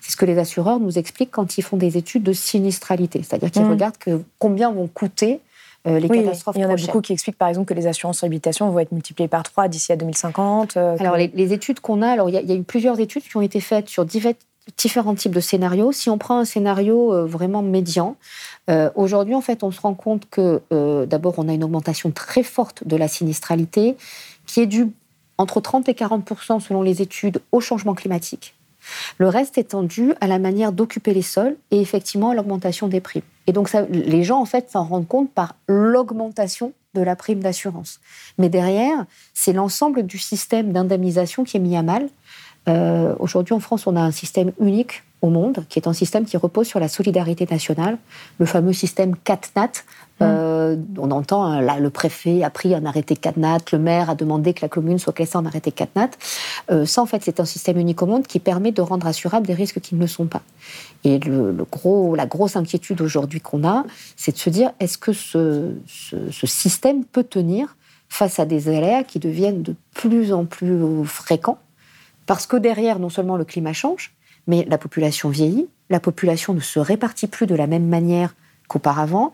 C'est 0.00 0.12
ce 0.12 0.16
que 0.16 0.24
les 0.24 0.38
assureurs 0.38 0.80
nous 0.80 0.98
expliquent 0.98 1.30
quand 1.30 1.58
ils 1.58 1.62
font 1.62 1.76
des 1.76 1.96
études 1.96 2.22
de 2.22 2.32
sinistralité, 2.32 3.22
c'est-à-dire 3.22 3.50
qu'ils 3.50 3.62
mmh. 3.62 3.70
regardent 3.70 3.98
que 3.98 4.22
combien 4.38 4.70
vont 4.72 4.88
coûter 4.88 5.40
euh, 5.88 6.08
catastrophes 6.08 6.56
Il 6.56 6.62
y 6.62 6.64
en 6.64 6.70
a 6.70 6.76
beaucoup 6.76 7.00
qui 7.00 7.12
expliquent, 7.12 7.38
par 7.38 7.48
exemple, 7.48 7.68
que 7.68 7.74
les 7.74 7.86
assurances 7.86 8.24
habitation 8.24 8.70
vont 8.70 8.78
être 8.78 8.92
multipliées 8.92 9.28
par 9.28 9.42
3 9.42 9.68
d'ici 9.68 9.92
à 9.92 9.96
2050. 9.96 10.76
Euh, 10.76 10.96
alors, 10.98 11.16
les, 11.16 11.52
études 11.52 11.80
qu'on 11.80 12.02
a, 12.02 12.08
alors 12.08 12.28
il 12.28 12.34
y, 12.34 12.52
a 12.52 12.54
eu 12.54 12.62
plusieurs 12.62 13.00
études 13.00 13.22
qui 13.22 13.36
ont 13.36 13.42
été 13.42 13.60
faites 13.60 13.88
sur 13.88 14.04
différents 14.04 15.14
types 15.14 15.34
de 15.34 15.40
scénarios. 15.40 15.92
Si 15.92 16.10
on 16.10 16.18
prend 16.18 16.38
un 16.38 16.44
scénario 16.44 17.12
euh, 17.12 17.24
vraiment 17.26 17.62
médian, 17.62 18.16
aujourd'hui, 18.94 19.34
en 19.34 19.40
fait, 19.40 19.62
on 19.62 19.70
se 19.70 19.80
rend 19.80 19.94
compte 19.94 20.28
que 20.30 20.60
d'abord, 21.06 21.34
on 21.38 21.48
a 21.48 21.54
une 21.54 21.64
augmentation 21.64 22.10
très 22.10 22.42
forte 22.42 22.86
de 22.86 22.96
la 22.96 23.08
sinistralité 23.08 23.96
qui 24.46 24.60
est 24.60 24.66
due 24.66 24.88
entre 25.38 25.60
30 25.60 25.88
et 25.88 25.92
40% 25.92 26.60
selon 26.60 26.82
les 26.82 27.00
études 27.00 27.40
au 27.50 27.60
changement 27.60 27.94
climatique. 27.94 28.54
Le 29.18 29.28
reste 29.28 29.58
étant 29.58 29.82
dû 29.82 30.12
à 30.20 30.26
la 30.26 30.38
manière 30.38 30.72
d'occuper 30.72 31.14
les 31.14 31.22
sols 31.22 31.56
et 31.70 31.80
effectivement 31.80 32.30
à 32.30 32.34
l'augmentation 32.34 32.88
des 32.88 33.00
primes. 33.00 33.22
Et 33.48 33.52
donc 33.52 33.72
les 33.90 34.22
gens 34.22 34.40
en 34.40 34.44
fait 34.44 34.70
s'en 34.70 34.84
rendent 34.84 35.08
compte 35.08 35.30
par 35.30 35.56
l'augmentation 35.66 36.74
de 36.94 37.00
la 37.00 37.16
prime 37.16 37.40
d'assurance. 37.40 37.98
Mais 38.36 38.50
derrière, 38.50 39.06
c'est 39.32 39.54
l'ensemble 39.54 40.04
du 40.04 40.18
système 40.18 40.72
d'indemnisation 40.72 41.44
qui 41.44 41.56
est 41.56 41.60
mis 41.60 41.76
à 41.76 41.82
mal. 41.82 42.08
Euh, 42.68 43.14
aujourd'hui 43.18 43.54
en 43.54 43.60
France, 43.60 43.86
on 43.86 43.96
a 43.96 44.00
un 44.00 44.10
système 44.10 44.52
unique 44.60 45.04
au 45.20 45.30
monde, 45.30 45.64
qui 45.68 45.80
est 45.80 45.88
un 45.88 45.92
système 45.92 46.24
qui 46.26 46.36
repose 46.36 46.68
sur 46.68 46.78
la 46.78 46.86
solidarité 46.86 47.46
nationale, 47.50 47.98
le 48.38 48.46
fameux 48.46 48.72
système 48.72 49.16
CatNat. 49.16 49.66
Mmh. 50.20 50.22
Euh, 50.22 50.76
on 50.96 51.10
entend, 51.10 51.44
hein, 51.44 51.60
là, 51.60 51.80
le 51.80 51.90
préfet 51.90 52.44
a 52.44 52.50
pris 52.50 52.74
un 52.74 52.84
arrêté 52.84 53.16
CatNat, 53.16 53.58
le 53.72 53.78
maire 53.78 54.10
a 54.10 54.14
demandé 54.14 54.54
que 54.54 54.60
la 54.62 54.68
commune 54.68 54.98
soit 54.98 55.12
classée 55.12 55.36
en 55.36 55.44
arrêté 55.44 55.72
CatNat. 55.72 56.10
Euh, 56.70 56.86
ça, 56.86 57.02
en 57.02 57.06
fait, 57.06 57.22
c'est 57.24 57.40
un 57.40 57.44
système 57.44 57.78
unique 57.78 58.00
au 58.02 58.06
monde 58.06 58.26
qui 58.26 58.38
permet 58.38 58.70
de 58.70 58.82
rendre 58.82 59.06
assurables 59.06 59.46
des 59.46 59.54
risques 59.54 59.80
qui 59.80 59.96
ne 59.96 60.00
le 60.00 60.06
sont 60.06 60.26
pas. 60.26 60.42
Et 61.02 61.18
le, 61.18 61.52
gros, 61.70 62.14
la 62.14 62.26
grosse 62.26 62.54
inquiétude 62.54 63.00
aujourd'hui 63.00 63.40
qu'on 63.40 63.66
a, 63.66 63.84
c'est 64.16 64.32
de 64.32 64.38
se 64.38 64.50
dire, 64.50 64.70
est-ce 64.78 64.98
que 64.98 65.12
ce, 65.12 65.72
ce 65.86 66.46
système 66.46 67.04
peut 67.04 67.24
tenir 67.24 67.76
face 68.08 68.38
à 68.38 68.46
des 68.46 68.68
aléas 68.68 69.02
qui 69.02 69.18
deviennent 69.18 69.62
de 69.62 69.74
plus 69.94 70.32
en 70.32 70.44
plus 70.44 71.04
fréquents 71.04 71.58
Parce 72.28 72.46
que 72.46 72.58
derrière, 72.58 72.98
non 72.98 73.08
seulement 73.08 73.38
le 73.38 73.46
climat 73.46 73.72
change, 73.72 74.14
mais 74.46 74.66
la 74.68 74.76
population 74.76 75.30
vieillit, 75.30 75.66
la 75.88 75.98
population 75.98 76.52
ne 76.52 76.60
se 76.60 76.78
répartit 76.78 77.26
plus 77.26 77.46
de 77.46 77.54
la 77.54 77.66
même 77.66 77.86
manière 77.86 78.34
qu'auparavant. 78.68 79.32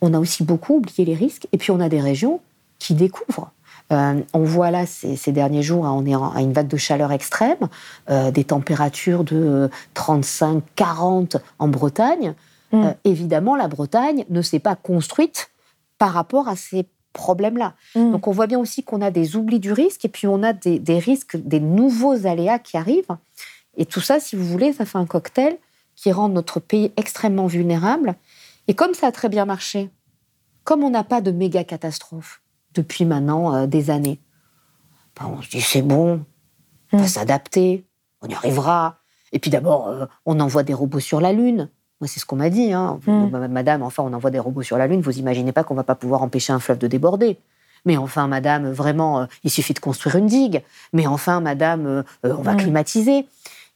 On 0.00 0.14
a 0.14 0.18
aussi 0.18 0.42
beaucoup 0.42 0.76
oublié 0.76 1.04
les 1.04 1.14
risques, 1.14 1.46
et 1.52 1.58
puis 1.58 1.70
on 1.70 1.78
a 1.78 1.90
des 1.90 2.00
régions 2.00 2.40
qui 2.78 2.94
découvrent. 2.94 3.52
Euh, 3.92 4.22
on 4.32 4.44
voit 4.44 4.70
là 4.70 4.86
ces, 4.86 5.32
derniers 5.32 5.62
jours, 5.62 5.84
hein, 5.84 5.92
on 5.92 6.06
est 6.06 6.14
à 6.14 6.40
une 6.40 6.54
vague 6.54 6.68
de 6.68 6.78
chaleur 6.78 7.12
extrême, 7.12 7.68
euh, 8.08 8.30
des 8.30 8.44
températures 8.44 9.24
de 9.24 9.68
35-40 9.94 11.36
en 11.58 11.68
Bretagne. 11.68 12.32
Mm. 12.72 12.82
Euh, 12.82 12.92
évidemment, 13.04 13.56
la 13.56 13.68
Bretagne 13.68 14.24
ne 14.30 14.40
s'est 14.40 14.58
pas 14.58 14.74
construite 14.74 15.50
par 15.98 16.14
rapport 16.14 16.48
à 16.48 16.56
ces 16.56 16.86
problèmes-là. 17.12 17.74
Mm. 17.94 18.12
Donc 18.12 18.28
on 18.28 18.32
voit 18.32 18.46
bien 18.46 18.58
aussi 18.58 18.82
qu'on 18.82 19.00
a 19.00 19.10
des 19.10 19.36
oublis 19.36 19.60
du 19.60 19.72
risque 19.72 20.04
et 20.04 20.08
puis 20.08 20.26
on 20.26 20.42
a 20.42 20.52
des 20.52 20.98
risques, 20.98 21.36
des 21.36 21.60
nouveaux 21.60 22.26
aléas 22.26 22.58
qui 22.58 22.76
arrivent. 22.76 23.16
Et 23.76 23.86
tout 23.86 24.00
ça, 24.00 24.20
si 24.20 24.36
vous 24.36 24.44
voulez, 24.44 24.72
ça 24.72 24.84
fait 24.84 24.98
un 24.98 25.06
cocktail 25.06 25.56
qui 25.94 26.12
rend 26.12 26.28
notre 26.28 26.60
pays 26.60 26.92
extrêmement 26.96 27.46
vulnérable. 27.46 28.14
Et 28.68 28.74
comme 28.74 28.94
ça 28.94 29.08
a 29.08 29.12
très 29.12 29.28
bien 29.28 29.44
marché, 29.44 29.90
comme 30.64 30.84
on 30.84 30.90
n'a 30.90 31.04
pas 31.04 31.20
de 31.20 31.30
méga 31.30 31.64
catastrophe 31.64 32.42
depuis 32.74 33.04
maintenant 33.04 33.54
euh, 33.54 33.66
des 33.66 33.90
années, 33.90 34.20
ben, 35.18 35.26
on 35.26 35.42
se 35.42 35.50
dit 35.50 35.60
c'est 35.60 35.82
bon, 35.82 36.24
on 36.92 36.98
va 36.98 37.04
hmm. 37.04 37.08
s'adapter, 37.08 37.84
on 38.20 38.28
y 38.28 38.34
arrivera. 38.34 38.98
Et 39.32 39.38
puis 39.38 39.50
d'abord, 39.50 39.88
euh, 39.88 40.06
on 40.26 40.40
envoie 40.40 40.62
des 40.62 40.74
robots 40.74 41.00
sur 41.00 41.20
la 41.20 41.32
Lune. 41.32 41.70
Moi, 42.02 42.08
c'est 42.08 42.20
ce 42.20 42.26
qu'on 42.26 42.36
m'a 42.36 42.50
dit. 42.50 42.74
Hein. 42.74 43.00
Hmm. 43.06 43.46
Madame, 43.48 43.82
enfin, 43.82 44.02
on 44.02 44.12
envoie 44.12 44.30
des 44.30 44.38
robots 44.38 44.62
sur 44.62 44.76
la 44.76 44.86
Lune. 44.86 45.00
Vous 45.00 45.18
imaginez 45.18 45.52
pas 45.52 45.64
qu'on 45.64 45.74
va 45.74 45.84
pas 45.84 45.94
pouvoir 45.94 46.22
empêcher 46.22 46.52
un 46.52 46.58
fleuve 46.58 46.78
de 46.78 46.88
déborder. 46.88 47.38
Mais 47.86 47.96
enfin, 47.96 48.28
madame, 48.28 48.70
vraiment, 48.70 49.20
euh, 49.20 49.26
il 49.44 49.50
suffit 49.50 49.72
de 49.72 49.78
construire 49.78 50.16
une 50.16 50.26
digue. 50.26 50.62
Mais 50.92 51.06
enfin, 51.06 51.40
madame, 51.40 52.04
on 52.22 52.42
va 52.42 52.52
hmm. 52.52 52.58
climatiser. 52.58 53.26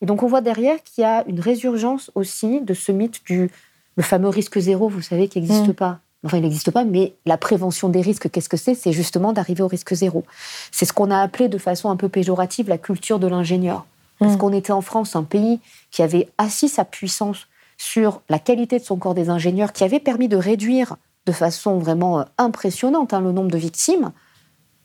Et 0.03 0.07
donc 0.07 0.23
on 0.23 0.27
voit 0.27 0.43
derrière 0.43 0.83
qu'il 0.83 1.03
y 1.03 1.05
a 1.07 1.25
une 1.27 1.41
résurgence 1.41 2.11
aussi 2.15 2.61
de 2.61 2.75
ce 2.75 2.93
mythe 2.93 3.25
du 3.25 3.51
le 3.97 4.03
fameux 4.03 4.29
risque 4.29 4.59
zéro, 4.59 4.89
vous 4.89 5.01
savez, 5.01 5.27
qui 5.29 5.41
n'existe 5.41 5.69
mm. 5.69 5.75
pas. 5.75 6.01
Enfin, 6.25 6.39
il 6.39 6.43
n'existe 6.43 6.71
pas, 6.71 6.85
mais 6.85 7.15
la 7.25 7.37
prévention 7.37 7.89
des 7.89 8.01
risques, 8.01 8.31
qu'est-ce 8.31 8.49
que 8.49 8.57
c'est? 8.57 8.75
C'est 8.75 8.93
justement 8.93 9.33
d'arriver 9.33 9.63
au 9.63 9.69
risque 9.69 9.95
zéro. 9.95 10.25
C'est 10.71 10.85
ce 10.85 10.93
qu'on 10.93 11.11
a 11.11 11.19
appelé 11.19 11.49
de 11.49 11.59
façon 11.59 11.89
un 11.89 11.97
peu 11.97 12.09
péjorative 12.09 12.69
la 12.69 12.79
culture 12.79 13.19
de 13.19 13.27
l'ingénieur. 13.27 13.87
Parce 14.19 14.37
qu'on 14.37 14.53
était 14.53 14.73
en 14.73 14.81
France 14.81 15.15
un 15.15 15.25
pays 15.25 15.61
qui 15.91 16.03
avait 16.03 16.29
assis 16.39 16.71
sa 16.71 16.87
puissance 16.87 17.49
sur 17.77 18.23
la 18.29 18.39
qualité 18.39 18.79
de 18.79 18.85
son 18.85 18.97
corps 18.97 19.15
des 19.15 19.29
ingénieurs, 19.29 19.73
qui 19.73 19.85
avait 19.85 20.01
permis 20.01 20.29
de 20.29 20.37
réduire 20.37 20.97
de 21.27 21.33
façon 21.33 21.79
vraiment 21.79 22.21
euh, 22.21 22.25
impressionnante 22.39 23.13
hein, 23.13 23.21
le 23.21 23.33
nombre 23.33 23.51
de 23.51 23.59
victimes. 23.59 24.13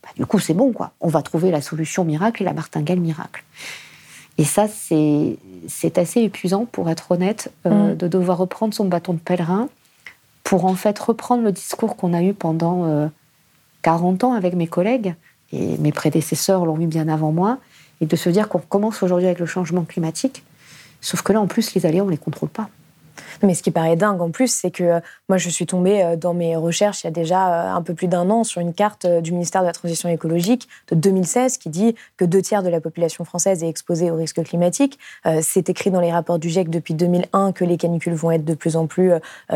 Bah, 0.04 0.10
du 0.16 0.26
coup, 0.26 0.40
c'est 0.40 0.54
bon, 0.54 0.74
quoi. 0.74 0.92
On 1.00 1.08
va 1.08 1.22
trouver 1.22 1.52
la 1.52 1.62
solution 1.62 2.04
miracle 2.04 2.42
et 2.42 2.46
la 2.46 2.54
martingale 2.54 3.00
miracle. 3.00 3.44
Et 4.38 4.44
ça, 4.44 4.68
c'est 4.68 5.98
assez 5.98 6.22
épuisant, 6.22 6.66
pour 6.66 6.90
être 6.90 7.12
honnête, 7.12 7.52
euh, 7.66 7.94
mm. 7.94 7.98
de 7.98 8.08
devoir 8.08 8.38
reprendre 8.38 8.74
son 8.74 8.86
bâton 8.86 9.14
de 9.14 9.20
pèlerin 9.20 9.70
pour 10.44 10.66
en 10.66 10.76
fait 10.76 10.98
reprendre 10.98 11.44
le 11.44 11.52
discours 11.52 11.96
qu'on 11.96 12.14
a 12.14 12.24
eu 12.24 12.34
pendant 12.34 13.10
40 13.84 14.24
euh, 14.24 14.28
ans 14.28 14.34
avec 14.34 14.56
mes 14.56 14.68
collègues, 14.68 15.14
et 15.54 15.78
mes 15.78 15.92
prédécesseurs 15.92 16.66
l'ont 16.66 16.80
eu 16.80 16.88
bien 16.88 17.08
avant 17.08 17.32
moi, 17.32 17.60
et 18.02 18.06
de 18.06 18.16
se 18.16 18.30
dire 18.30 18.50
qu'on 18.50 18.60
commence 18.60 19.04
aujourd'hui 19.04 19.28
avec 19.28 19.40
le 19.40 19.46
changement 19.46 19.84
climatique, 19.84 20.44
sauf 21.00 21.22
que 21.22 21.32
là, 21.34 21.40
en 21.40 21.48
plus, 21.48 21.74
les 21.76 21.86
alliés, 21.86 22.02
on 22.02 22.06
ne 22.06 22.12
les 22.12 22.18
contrôle 22.18 22.50
pas. 22.50 22.70
Mais 23.44 23.54
ce 23.54 23.64
qui 23.64 23.72
paraît 23.72 23.96
dingue 23.96 24.22
en 24.22 24.32
plus, 24.32 24.48
c'est 24.48 24.72
que 24.72 24.84
euh, 24.84 25.00
moi, 25.30 25.38
je 25.38 25.50
suis 25.50 25.66
tombée 25.66 26.04
euh, 26.04 26.16
dans 26.16 26.34
mes 26.34 26.56
recherches 26.56 27.04
il 27.04 27.08
y 27.08 27.10
a 27.10 27.12
déjà 27.12 27.72
euh, 27.72 27.76
un 27.76 27.82
peu 27.82 27.94
plus 27.94 28.08
d'un 28.08 28.30
an 28.30 28.44
sur 28.44 28.62
une 28.62 28.74
carte 28.74 29.06
du 29.06 29.32
ministère 29.32 29.62
de 29.62 29.68
la 29.68 29.74
Transition 29.74 30.10
écologique 30.10 30.68
de 30.90 30.96
2016 30.96 31.58
qui 31.58 31.70
dit 31.70 31.96
que 32.18 32.26
deux 32.26 32.42
tiers 32.42 32.64
de 32.64 32.70
la 32.70 32.82
population 32.82 33.26
française 33.26 33.64
est 33.64 33.70
exposée 33.70 34.12
au 34.12 34.16
risque 34.16 34.44
climatique. 34.44 35.00
C'est 35.42 35.70
écrit 35.70 35.92
dans 35.92 36.00
les 36.00 36.12
rapports 36.12 36.40
du 36.40 36.50
GIEC 36.50 36.70
depuis 36.70 36.94
2001 36.94 37.52
que 37.52 37.66
les 37.66 37.78
canicules 37.78 38.14
vont 38.14 38.32
être 38.32 38.46
de 38.46 38.54
plus 38.54 38.76
en 38.76 38.88
plus 38.88 39.14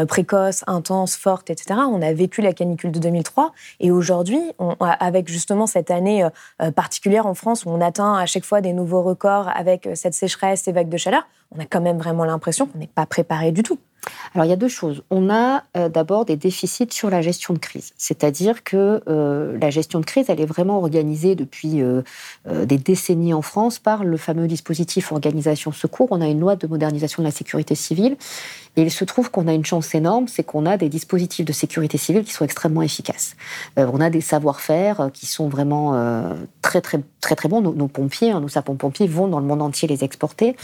précoces, 0.08 0.64
intenses, 0.68 1.16
fortes, 1.16 1.50
etc. 1.50 1.80
On 1.90 2.02
a 2.02 2.14
vécu 2.14 2.42
la 2.42 2.54
canicule 2.54 2.92
de 2.92 3.00
2003 3.00 3.54
et 3.80 3.92
aujourd'hui, 3.92 4.42
avec 4.80 5.28
justement 5.28 5.68
cette 5.68 5.92
année 5.92 6.28
particulière 6.76 7.26
en 7.26 7.34
France 7.34 7.66
où 7.66 7.70
on 7.70 7.82
atteint 7.82 8.16
à 8.16 8.26
chaque 8.26 8.46
fois 8.46 8.62
des 8.62 8.74
nouveaux 8.74 9.02
records 9.02 9.50
avec 9.56 9.90
cette 9.96 10.14
sécheresse, 10.14 10.64
ces 10.64 10.72
vagues 10.72 10.90
de 10.90 10.98
chaleur, 10.98 11.28
on 11.52 11.60
a 11.60 11.66
quand 11.66 11.82
même 11.82 11.98
vraiment 11.98 12.26
l'impression 12.26 12.66
qu'on 12.66 12.80
n'est 12.80 12.88
pas 12.88 13.06
préparé 13.06 13.52
du 13.52 13.64
tout. 13.64 13.80
alors 14.34 14.46
il 14.46 14.50
y 14.50 14.54
a 14.54 14.58
deux 14.58 14.68
choses. 14.68 15.04
On 15.10 15.30
a 15.30 15.64
euh, 15.78 15.90
d'abord 15.90 16.26
des 16.26 16.36
déficits 16.36 16.92
sur 16.92 17.10
la 17.10 17.22
gestion 17.22 17.54
de 17.54 17.60
crise, 17.60 17.94
c'est-à-dire 17.98 18.64
que 18.64 19.02
euh, 19.08 19.58
la 19.60 19.70
gestion 19.70 20.00
de 20.00 20.06
crise, 20.06 20.26
elle 20.30 20.42
est 20.42 20.46
vraiment 20.46 20.78
organisée 20.78 21.36
depuis 21.36 21.82
euh, 21.82 22.02
des 22.46 22.78
décennies 22.78 23.34
en 23.34 23.42
France 23.42 23.80
par 23.80 24.04
le 24.04 24.18
fameux 24.18 24.48
dispositif 24.48 25.12
organisation 25.12 25.72
secours. 25.72 26.08
On 26.12 26.22
a 26.22 26.28
une 26.28 26.40
loi 26.40 26.56
de 26.56 26.68
modernisation 26.68 27.24
de 27.24 27.28
la 27.28 27.32
sécurité 27.32 27.76
civile 27.76 28.18
et 28.76 28.82
il 28.82 28.92
se 28.92 29.06
trouve 29.06 29.32
qu'on 29.32 29.48
a 29.48 29.54
une 29.54 29.66
chance 29.66 29.96
énorme, 29.96 30.28
c'est 30.28 30.44
qu'on 30.44 30.66
a 30.66 30.78
des 30.78 30.90
dispositifs 30.90 31.46
de 31.46 31.54
sécurité 31.54 31.98
civile 31.98 32.24
qui 32.24 32.34
sont 32.34 32.46
extrêmement 32.46 32.82
efficaces. 32.82 33.36
on 33.78 34.02
a 34.02 34.10
des 34.10 34.22
savoir-faire 34.22 35.10
qui 35.14 35.26
sont 35.26 35.48
vraiment 35.48 35.94
très 36.62 36.82
très 36.82 37.00
très 37.22 37.36
très 37.36 37.50
bons. 37.50 37.62
Nos, 37.62 37.88
pompiers, 37.88 38.32
hein, 38.32 38.42
nos 38.42 38.50
sapons-pompiers 38.50 39.08
vont 39.08 39.28
dans 39.28 39.40
le 39.40 39.46
monde 39.46 39.62
entier 39.62 39.88
les 39.88 40.04
exporter. 40.04 40.56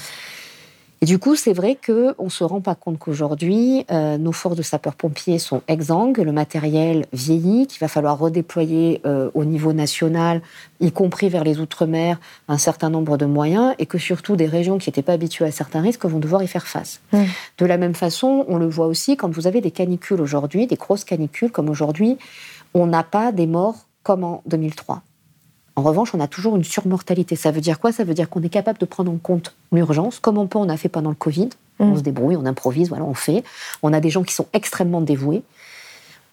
Et 1.04 1.08
du 1.08 1.18
coup, 1.18 1.36
c'est 1.36 1.54
vrai 1.54 1.80
qu'on 1.84 2.26
ne 2.26 2.30
se 2.30 2.44
rend 2.44 2.62
pas 2.62 2.76
compte 2.76 3.00
qu'aujourd'hui, 3.00 3.88
euh, 3.90 4.20
nos 4.20 4.32
forces 4.32 4.56
de 4.56 4.62
sapeurs-pompiers 4.62 5.40
sont 5.40 5.64
exsangues, 5.68 6.20
le 6.20 6.32
matériel 6.32 7.08
vieillit, 7.12 7.66
qu'il 7.66 7.80
va 7.80 7.88
falloir 7.88 8.20
redéployer 8.20 9.02
euh, 9.08 9.32
au 9.34 9.44
niveau 9.44 9.74
national, 9.74 10.44
y 10.80 10.92
compris 10.92 11.28
vers 11.30 11.44
les 11.44 11.60
Outre-mer, 11.60 12.20
un 12.48 12.60
certain 12.60 12.92
nombre 12.92 13.18
de 13.18 13.26
moyens, 13.26 13.74
et 13.80 13.88
que 13.88 13.98
surtout 13.98 14.36
des 14.36 14.46
régions 14.46 14.78
qui 14.78 14.90
n'étaient 14.90 15.02
pas 15.02 15.14
habituées 15.14 15.46
à 15.46 15.52
certains 15.52 15.82
risques 15.82 16.06
vont 16.06 16.20
devoir 16.20 16.44
y 16.44 16.48
faire 16.48 16.68
face. 16.68 17.02
Mmh. 17.14 17.24
De 17.58 17.66
la 17.66 17.78
même 17.78 17.96
façon, 17.96 18.46
on 18.48 18.58
le 18.58 18.70
voit 18.70 18.86
aussi 18.86 19.18
quand 19.18 19.34
vous 19.34 19.48
avez 19.48 19.60
des 19.60 19.72
canicules 19.72 20.22
aujourd'hui, 20.22 20.68
des 20.68 20.76
grosses 20.76 21.04
canicules 21.04 21.52
comme 21.52 21.70
aujourd'hui, 21.70 22.20
on 22.76 22.86
n'a 22.86 23.02
pas 23.02 23.32
des 23.32 23.48
morts 23.48 23.88
comme 24.04 24.24
en 24.24 24.44
2003. 24.46 25.02
En 25.82 25.84
revanche, 25.84 26.14
on 26.14 26.20
a 26.20 26.28
toujours 26.28 26.56
une 26.56 26.64
surmortalité. 26.64 27.36
Ça 27.36 27.50
veut 27.50 27.60
dire 27.60 27.80
quoi? 27.80 27.92
Ça 27.92 28.04
veut 28.04 28.14
dire 28.14 28.30
qu'on 28.30 28.44
est 28.44 28.50
capable 28.50 28.78
de 28.78 28.86
prendre 28.86 29.12
en 29.12 29.18
compte 29.18 29.56
l'urgence, 29.72 30.20
comme 30.20 30.38
on 30.38 30.46
peut, 30.46 30.60
on 30.60 30.70
a 30.70 30.78
fait 30.78 30.90
pendant 30.90 31.10
le 31.10 31.16
Covid. 31.16 31.50
On 31.80 31.88
mm. 31.88 31.98
se 31.98 32.02
débrouille, 32.02 32.36
on 32.36 32.46
improvise, 32.46 32.90
voilà, 32.90 33.04
on 33.04 33.16
fait. 33.16 33.44
On 33.82 33.92
a 33.92 34.00
des 34.00 34.12
gens 34.12 34.22
qui 34.22 34.36
sont 34.36 34.46
extrêmement 34.54 35.02
dévoués. 35.02 35.42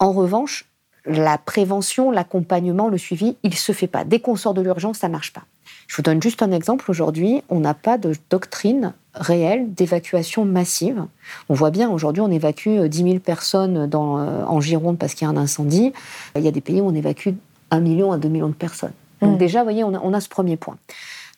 En 0.01 0.13
revanche, 0.13 0.67
la 1.07 1.39
prévention, 1.39 2.11
l'accompagnement, 2.11 2.91
le 2.91 2.99
suivi, 2.99 3.37
il 3.43 3.53
ne 3.53 3.57
se 3.57 3.73
fait 3.73 3.87
pas. 3.87 4.05
Dès 4.05 4.21
qu'on 4.21 4.37
sort 4.37 4.53
de 4.53 4.61
l'urgence, 4.61 4.99
ça 4.99 5.09
ne 5.09 5.13
marche 5.13 5.33
pas. 5.33 5.45
Je 5.87 5.97
vous 5.97 6.03
donne 6.03 6.23
juste 6.23 6.43
un 6.43 6.53
exemple. 6.53 6.91
Aujourd'hui, 6.91 7.41
on 7.49 7.61
n'a 7.61 7.73
pas 7.73 7.97
de 7.97 8.13
doctrine 8.29 8.93
réelle 9.15 9.73
d'évacuation 9.73 10.45
massive. 10.45 11.07
On 11.49 11.55
voit 11.55 11.71
bien, 11.71 11.89
aujourd'hui, 11.89 12.21
on 12.21 12.31
évacue 12.31 12.81
10 12.81 13.03
000 13.03 13.19
personnes 13.21 13.87
dans, 13.87 14.19
euh, 14.19 14.45
en 14.45 14.61
Gironde 14.61 14.99
parce 14.99 15.15
qu'il 15.15 15.27
y 15.27 15.31
a 15.31 15.33
un 15.33 15.39
incendie. 15.39 15.95
Il 16.37 16.43
y 16.43 16.49
a 16.49 16.53
des 16.53 16.61
pays 16.61 16.83
où 16.83 16.87
on 16.87 16.95
évacue 16.95 17.31
1 17.71 17.81
million 17.81 18.13
à 18.13 18.19
2 18.19 18.29
millions 18.29 18.49
de 18.49 18.53
personnes. 18.53 18.93
Donc 19.21 19.35
mm. 19.35 19.39
déjà, 19.39 19.59
vous 19.61 19.65
voyez, 19.65 19.85
on 19.85 20.13
a, 20.13 20.21
ce 20.21 20.29
premier 20.29 20.57
point. 20.57 20.77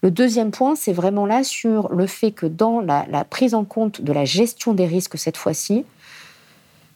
Le 0.03 0.11
deuxième 0.11 0.51
point, 0.51 0.77
c'est 0.77 0.93
vraiment 0.93 1.27
là 1.27 1.45
sur 1.45 1.93
le 1.93 2.07
fait 2.07 2.33
que 2.33 2.47
dans 2.47 2.81
la, 2.81 3.05
prise 3.25 3.55
en 3.55 3.65
compte 3.65 4.01
de 4.01 4.13
la 4.13 4.25
gestion 4.25 4.73
des 4.73 4.87
risques 4.87 5.19
cette 5.19 5.37
fois-ci, 5.37 5.85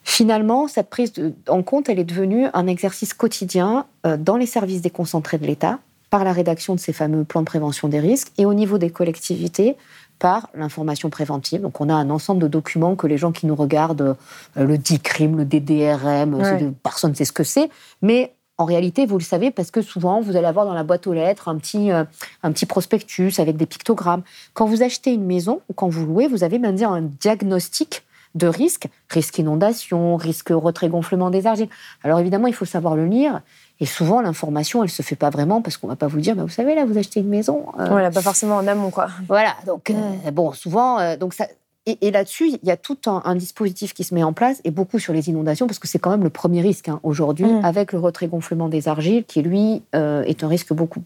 finalement, 0.04 0.68
cette 0.68 0.88
prise 0.88 1.12
en 1.48 1.62
compte, 1.62 1.88
elle 1.88 1.98
est 1.98 2.04
devenue 2.04 2.46
un 2.54 2.66
exercice 2.66 3.12
quotidien 3.14 3.86
euh, 4.06 4.16
dans 4.16 4.36
les 4.36 4.46
services 4.46 4.80
déconcentrés 4.80 5.38
de 5.38 5.46
l'État, 5.46 5.78
par 6.10 6.24
la 6.24 6.32
rédaction 6.32 6.74
de 6.74 6.80
ces 6.80 6.92
fameux 6.92 7.24
plans 7.24 7.40
de 7.40 7.46
prévention 7.46 7.88
des 7.88 8.00
risques, 8.00 8.30
et 8.38 8.46
au 8.46 8.54
niveau 8.54 8.78
des 8.78 8.90
collectivités, 8.90 9.76
par 10.18 10.48
l'information 10.54 11.10
préventive. 11.10 11.60
Donc 11.60 11.80
on 11.80 11.88
a 11.88 11.94
un 11.94 12.08
ensemble 12.10 12.40
de 12.40 12.48
documents 12.48 12.96
que 12.96 13.06
les 13.06 13.18
gens 13.18 13.32
qui 13.32 13.46
nous 13.46 13.54
regardent, 13.56 14.16
euh, 14.56 14.64
le 14.64 14.78
DICRIM, 14.78 15.36
le 15.36 15.44
DDRM, 15.44 16.74
personne 16.82 17.10
ne 17.10 17.16
sait 17.16 17.24
ce 17.24 17.32
que 17.32 17.44
c'est, 17.44 17.68
mais 18.00 18.32
en 18.58 18.64
réalité, 18.64 19.06
vous 19.06 19.18
le 19.18 19.24
savez 19.24 19.50
parce 19.50 19.70
que 19.70 19.82
souvent, 19.82 20.20
vous 20.20 20.36
allez 20.36 20.46
avoir 20.46 20.64
dans 20.64 20.74
la 20.74 20.84
boîte 20.84 21.06
aux 21.06 21.12
lettres 21.12 21.48
un 21.48 21.56
petit, 21.56 21.90
euh, 21.90 22.04
un 22.42 22.52
petit 22.52 22.66
prospectus 22.66 23.38
avec 23.38 23.56
des 23.56 23.66
pictogrammes. 23.66 24.22
Quand 24.52 24.66
vous 24.66 24.82
achetez 24.82 25.12
une 25.12 25.24
maison 25.24 25.60
ou 25.68 25.72
quand 25.72 25.88
vous 25.88 26.06
louez, 26.06 26.28
vous 26.28 26.44
avez 26.44 26.58
même 26.58 26.76
un 26.82 27.02
diagnostic 27.02 28.04
de 28.34 28.46
risque, 28.48 28.88
risque 29.10 29.38
inondation, 29.38 30.16
risque 30.16 30.50
retrait-gonflement 30.50 31.30
des 31.30 31.46
argiles. 31.46 31.68
Alors 32.02 32.18
évidemment, 32.18 32.48
il 32.48 32.54
faut 32.54 32.64
savoir 32.64 32.96
le 32.96 33.06
lire. 33.06 33.42
Et 33.80 33.86
souvent, 33.86 34.20
l'information, 34.20 34.82
elle 34.82 34.90
se 34.90 35.02
fait 35.02 35.16
pas 35.16 35.30
vraiment 35.30 35.60
parce 35.60 35.76
qu'on 35.76 35.88
va 35.88 35.96
pas 35.96 36.06
vous 36.06 36.20
dire, 36.20 36.36
bah, 36.36 36.42
vous 36.42 36.48
savez, 36.48 36.74
là, 36.74 36.84
vous 36.84 36.96
achetez 36.96 37.20
une 37.20 37.28
maison. 37.28 37.66
Euh... 37.78 37.86
Voilà, 37.88 38.10
pas 38.10 38.22
forcément 38.22 38.56
en 38.56 38.66
amont, 38.66 38.90
quoi. 38.90 39.08
Voilà, 39.28 39.54
donc, 39.66 39.90
euh, 39.90 40.30
bon, 40.30 40.52
souvent, 40.52 41.00
euh, 41.00 41.16
donc 41.16 41.34
ça, 41.34 41.46
et, 41.86 42.10
là-dessus, 42.10 42.48
il 42.48 42.66
y 42.66 42.70
a 42.70 42.78
tout 42.78 42.96
un, 43.06 43.34
dispositif 43.34 43.92
qui 43.92 44.04
se 44.04 44.14
met 44.14 44.22
en 44.22 44.32
place, 44.32 44.62
et 44.64 44.70
beaucoup 44.70 44.98
sur 44.98 45.12
les 45.12 45.28
inondations, 45.28 45.66
parce 45.66 45.78
que 45.78 45.86
c'est 45.86 45.98
quand 45.98 46.10
même 46.10 46.24
le 46.24 46.30
premier 46.30 46.62
risque 46.62 46.88
hein, 46.88 46.98
aujourd'hui, 47.02 47.44
mm. 47.44 47.64
avec 47.64 47.92
le 47.92 47.98
retrait-gonflement 47.98 48.70
des 48.70 48.88
argiles, 48.88 49.24
qui 49.24 49.42
lui 49.42 49.82
euh, 49.94 50.22
est 50.22 50.42
un 50.44 50.48
risque 50.48 50.72
beaucoup 50.72 51.02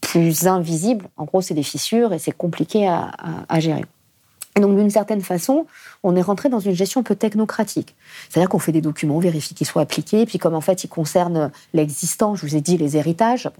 plus 0.00 0.46
invisible. 0.46 1.06
En 1.16 1.24
gros, 1.24 1.40
c'est 1.40 1.54
des 1.54 1.64
fissures 1.64 2.12
et 2.12 2.20
c'est 2.20 2.32
compliqué 2.32 2.86
à, 2.86 3.60
gérer. 3.60 3.84
Et 4.56 4.60
donc, 4.60 4.76
d'une 4.76 4.90
certaine 4.90 5.22
façon, 5.22 5.66
on 6.04 6.14
est 6.14 6.22
rentré 6.22 6.48
dans 6.48 6.60
une 6.60 6.74
gestion 6.74 7.00
un 7.00 7.04
peu 7.04 7.16
technocratique. 7.16 7.96
C'est-à-dire 8.28 8.48
qu'on 8.48 8.58
fait 8.58 8.72
des 8.72 8.80
documents, 8.80 9.16
on 9.16 9.20
vérifie 9.20 9.54
qu'ils 9.54 9.66
soient 9.66 9.82
appliqués, 9.82 10.26
puis 10.26 10.38
comme 10.38 10.54
en 10.54 10.60
fait, 10.60 10.84
ils 10.84 10.88
concernent 10.88 11.50
l'existant, 11.72 12.36
je 12.36 12.46
vous 12.46 12.54
ai 12.54 12.60
dit, 12.60 12.76
les 12.76 12.96
héritages, 12.96 13.50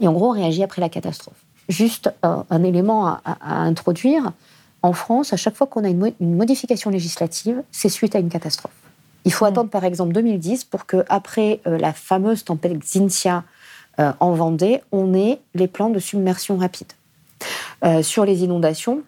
et 0.00 0.08
en 0.08 0.12
gros, 0.12 0.28
on 0.28 0.34
réagit 0.34 0.62
après 0.62 0.80
la 0.80 0.88
catastrophe. 0.88 1.36
Juste 1.68 2.10
un, 2.22 2.62
élément 2.62 3.08
à 3.24 3.60
introduire, 3.62 4.32
en 4.82 4.92
France, 4.92 5.32
à 5.32 5.36
chaque 5.36 5.56
fois 5.56 5.66
qu'on 5.66 5.84
a 5.84 5.88
une, 5.88 6.12
modification 6.20 6.90
législative, 6.90 7.62
c'est 7.70 7.88
suite 7.88 8.14
à 8.14 8.18
une 8.18 8.28
catastrophe. 8.28 8.72
Il 9.24 9.32
faut 9.32 9.44
mm. 9.44 9.48
attendre 9.48 9.70
par 9.70 9.84
exemple 9.84 10.12
2010 10.12 10.64
pour 10.64 10.86
que, 10.86 11.04
après 11.08 11.60
euh, 11.66 11.78
la 11.78 11.92
fameuse 11.92 12.44
tempête 12.44 12.78
Xintia 12.78 13.44
euh, 13.98 14.12
en 14.20 14.32
Vendée, 14.32 14.80
on 14.92 15.14
ait 15.14 15.40
les 15.54 15.68
plans 15.68 15.90
de 15.90 15.98
submersion 15.98 16.56
rapide. 16.56 16.92
Euh, 17.84 18.02
sur 18.02 18.24
les 18.24 18.44
inondations, 18.44 19.02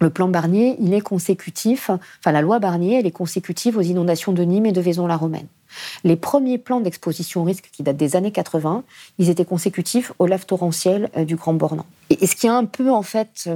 le 0.00 0.10
plan 0.10 0.28
Barnier, 0.28 0.76
il 0.78 0.94
est 0.94 1.00
consécutif, 1.00 1.90
enfin 1.90 2.30
la 2.30 2.40
loi 2.40 2.60
Barnier, 2.60 3.00
elle 3.00 3.06
est 3.06 3.10
consécutive 3.10 3.76
aux 3.76 3.82
inondations 3.82 4.32
de 4.32 4.42
Nîmes 4.42 4.66
et 4.66 4.72
de 4.72 4.80
Vaison-la-Romaine. 4.80 5.48
Les 6.04 6.16
premiers 6.16 6.58
plans 6.58 6.80
d'exposition 6.80 7.40
au 7.40 7.44
risque 7.44 7.70
qui 7.72 7.82
datent 7.82 7.96
des 7.96 8.14
années 8.14 8.30
80, 8.30 8.84
ils 9.18 9.28
étaient 9.28 9.44
consécutifs 9.44 10.12
au 10.18 10.26
lave 10.26 10.46
torrentiel 10.46 11.10
du 11.26 11.34
Grand 11.34 11.54
Bornand. 11.54 11.86
Et, 12.10 12.26
ce 12.26 12.36
qui 12.36 12.46
est 12.46 12.50
un 12.50 12.64
peu 12.64 12.90
en 12.90 13.02
fait 13.02 13.48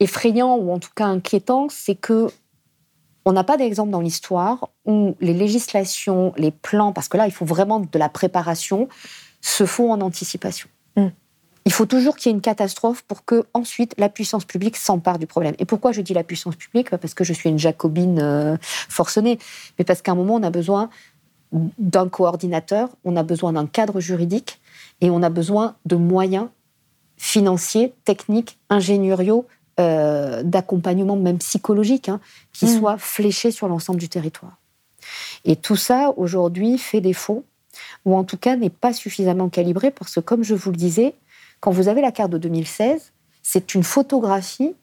effrayant 0.00 0.56
ou 0.56 0.72
en 0.72 0.78
tout 0.78 0.90
cas 0.94 1.06
inquiétant, 1.06 1.68
c'est 1.70 1.94
que 1.94 2.28
on 3.26 3.32
n'a 3.32 3.44
pas 3.44 3.58
d'exemple 3.58 3.90
dans 3.90 4.00
l'histoire 4.00 4.70
où 4.86 5.14
les 5.20 5.34
législations, 5.34 6.32
les 6.36 6.50
plans, 6.50 6.92
parce 6.92 7.06
que 7.08 7.18
là, 7.18 7.26
il 7.26 7.32
faut 7.32 7.44
vraiment 7.44 7.80
de 7.80 7.98
la 7.98 8.08
préparation, 8.08 8.88
se 9.42 9.66
font 9.66 9.92
en 9.92 10.00
anticipation. 10.00 10.68
Mm. 10.96 11.08
Il 11.66 11.72
faut 11.72 11.84
toujours 11.84 12.16
qu'il 12.16 12.30
y 12.30 12.32
ait 12.32 12.36
une 12.36 12.40
catastrophe 12.40 13.02
pour 13.02 13.24
que 13.24 13.44
ensuite 13.52 13.94
la 13.98 14.08
puissance 14.08 14.46
publique 14.46 14.76
s'empare 14.76 15.18
du 15.18 15.26
problème. 15.26 15.54
Et 15.58 15.66
pourquoi 15.66 15.92
je 15.92 16.00
dis 16.00 16.14
la 16.14 16.24
puissance 16.24 16.56
publique? 16.56 16.90
Parce 16.90 17.12
que 17.12 17.22
je 17.22 17.34
suis 17.34 17.50
une 17.50 17.58
jacobine 17.58 18.18
euh, 18.18 18.56
forcenée, 18.60 19.38
mais 19.78 19.84
parce 19.84 20.00
qu'à 20.00 20.12
un 20.12 20.14
moment, 20.14 20.36
on 20.36 20.42
a 20.42 20.50
besoin 20.50 20.88
d'un 21.52 22.08
coordinateur, 22.08 22.88
on 23.04 23.16
a 23.16 23.22
besoin 23.22 23.52
d'un 23.52 23.66
cadre 23.66 24.00
juridique 24.00 24.60
et 25.00 25.10
on 25.10 25.22
a 25.22 25.28
besoin 25.28 25.76
de 25.84 25.96
moyens 25.96 26.48
financiers, 27.16 27.92
techniques, 28.04 28.58
ingénieriaux, 28.70 29.46
euh, 29.80 30.42
d'accompagnement 30.42 31.16
même 31.16 31.38
psychologique 31.38 32.08
hein, 32.08 32.20
qui 32.52 32.66
mmh. 32.66 32.78
soit 32.78 32.98
fléché 32.98 33.50
sur 33.50 33.66
l'ensemble 33.66 33.98
du 33.98 34.08
territoire. 34.08 34.58
Et 35.44 35.56
tout 35.56 35.76
ça, 35.76 36.12
aujourd'hui, 36.16 36.76
fait 36.76 37.00
défaut, 37.00 37.44
ou 38.04 38.14
en 38.14 38.24
tout 38.24 38.36
cas 38.36 38.56
n'est 38.56 38.70
pas 38.70 38.92
suffisamment 38.92 39.48
calibré, 39.48 39.90
parce 39.90 40.14
que, 40.14 40.20
comme 40.20 40.44
je 40.44 40.54
vous 40.54 40.70
le 40.70 40.76
disais, 40.76 41.14
quand 41.60 41.70
vous 41.70 41.88
avez 41.88 42.02
la 42.02 42.12
carte 42.12 42.30
de 42.30 42.38
2016, 42.38 43.12
c'est 43.42 43.74
une 43.74 43.82
photographie 43.82 44.74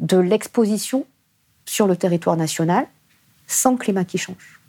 de 0.00 0.18
l'exposition 0.18 1.06
sur 1.64 1.86
le 1.86 1.96
territoire 1.96 2.36
national 2.36 2.86
sans 3.46 3.76
climat 3.76 4.04
qui 4.04 4.18
change. 4.18 4.60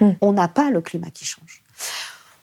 Mmh. 0.00 0.10
On 0.20 0.32
n'a 0.32 0.48
pas 0.48 0.70
le 0.70 0.80
climat 0.82 1.10
qui 1.10 1.24
change. 1.24 1.62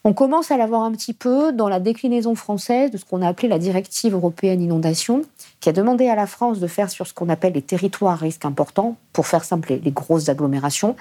On 0.06 0.12
commence 0.12 0.50
à 0.50 0.58
l'avoir 0.58 0.82
un 0.82 0.92
petit 0.92 1.14
peu 1.14 1.50
dans 1.50 1.66
la 1.66 1.80
déclinaison 1.80 2.34
française 2.34 2.90
de 2.90 2.98
ce 2.98 3.06
qu'on 3.06 3.22
a 3.22 3.28
appelé 3.28 3.48
la 3.48 3.58
directive 3.58 4.12
européenne 4.12 4.60
inondation, 4.60 5.22
qui 5.60 5.70
a 5.70 5.72
demandé 5.72 6.08
à 6.08 6.14
la 6.14 6.26
France 6.26 6.60
de 6.60 6.66
faire 6.66 6.90
sur 6.90 7.06
ce 7.06 7.14
qu'on 7.14 7.30
appelle 7.30 7.54
les 7.54 7.62
territoires 7.62 8.12
à 8.12 8.16
risque 8.16 8.44
important, 8.44 8.98
pour 9.14 9.26
faire 9.26 9.44
simple, 9.44 9.78
les 9.82 9.90
grosses 9.92 10.28
agglomérations, 10.28 10.94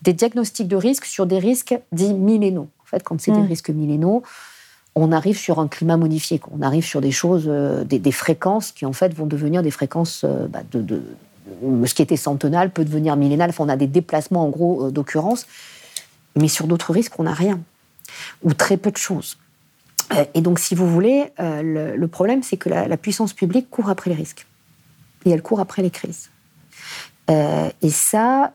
des 0.00 0.14
diagnostics 0.14 0.68
de 0.68 0.76
risque 0.76 1.04
sur 1.04 1.26
des 1.26 1.38
risques 1.38 1.78
dits 1.92 2.14
millénaux. 2.14 2.68
En 2.82 2.86
fait, 2.86 3.02
quand 3.02 3.20
c'est 3.20 3.30
des 3.30 3.40
mmh. 3.40 3.46
risques 3.46 3.68
millénaux, 3.68 4.22
on 4.94 5.12
arrive 5.12 5.36
sur 5.36 5.58
un 5.60 5.68
climat 5.68 5.98
modifié, 5.98 6.40
on 6.50 6.62
arrive 6.62 6.84
sur 6.86 7.02
des 7.02 7.10
choses, 7.10 7.44
euh, 7.48 7.84
des, 7.84 8.12
fréquences 8.12 8.72
qui 8.72 8.86
en 8.86 8.94
fait 8.94 9.12
vont 9.12 9.26
devenir 9.26 9.62
des 9.62 9.70
fréquences 9.70 10.24
euh, 10.24 10.48
bah, 10.48 10.60
de, 10.72 11.02
ce 11.84 11.92
qui 11.92 12.00
était 12.00 12.16
centenal 12.16 12.70
peut 12.70 12.86
devenir 12.86 13.16
millénal. 13.16 13.50
Enfin, 13.50 13.64
on 13.64 13.68
a 13.68 13.76
des 13.76 13.86
déplacements 13.86 14.46
en 14.46 14.48
gros 14.48 14.86
euh, 14.86 14.90
d'occurrence, 14.90 15.46
mais 16.36 16.48
sur 16.48 16.66
d'autres 16.66 16.94
risques, 16.94 17.20
on 17.20 17.24
n'a 17.24 17.34
rien 17.34 17.60
ou 18.42 18.54
très 18.54 18.76
peu 18.76 18.90
de 18.90 18.96
choses. 18.96 19.38
Euh, 20.14 20.24
et 20.34 20.40
donc, 20.40 20.58
si 20.58 20.74
vous 20.74 20.88
voulez, 20.88 21.32
euh, 21.40 21.96
le, 21.96 22.08
problème, 22.08 22.42
c'est 22.42 22.56
que 22.56 22.68
la, 22.68 22.96
puissance 22.96 23.32
publique 23.32 23.70
court 23.70 23.90
après 23.90 24.10
les 24.10 24.16
risques. 24.16 24.46
Et 25.24 25.30
elle 25.30 25.42
court 25.42 25.60
après 25.60 25.82
les 25.82 25.90
crises. 25.90 26.30
Euh, 27.28 27.68
et 27.82 27.90
ça, 27.90 28.52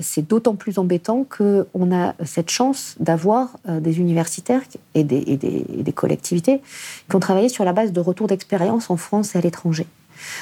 c'est 0.00 0.26
d'autant 0.26 0.54
plus 0.54 0.78
embêtant 0.78 1.24
qu'on 1.24 1.94
a 1.94 2.14
cette 2.24 2.50
chance 2.50 2.96
d'avoir 2.98 3.58
des 3.66 3.98
universitaires 3.98 4.62
et 4.94 5.04
des, 5.04 5.22
et 5.26 5.36
des, 5.36 5.92
collectivités 5.92 6.62
qui 7.10 7.16
ont 7.16 7.20
travaillé 7.20 7.50
sur 7.50 7.64
la 7.64 7.74
base 7.74 7.92
de 7.92 8.00
retours 8.00 8.26
d'expérience 8.26 8.88
en 8.88 8.96
France 8.96 9.34
et 9.34 9.38
à 9.38 9.42
l'étranger. 9.42 9.86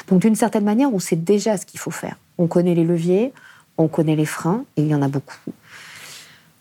Donc, 0.06 0.20
d'une 0.20 0.36
certaine 0.36 0.64
manière, 0.64 0.94
on 0.94 1.00
sait 1.00 1.16
déjà 1.16 1.56
ce 1.56 1.66
qu'il 1.66 1.80
faut 1.80 1.90
faire. 1.90 2.16
On 2.38 2.46
connaît 2.46 2.74
les 2.74 2.84
leviers, 2.84 3.32
On 3.76 3.88
connaît 3.88 4.14
les 4.14 4.26
freins, 4.26 4.64
et 4.76 4.82
il 4.82 4.88
y 4.88 4.94
en 4.94 5.02
a 5.02 5.08
beaucoup. 5.08 5.34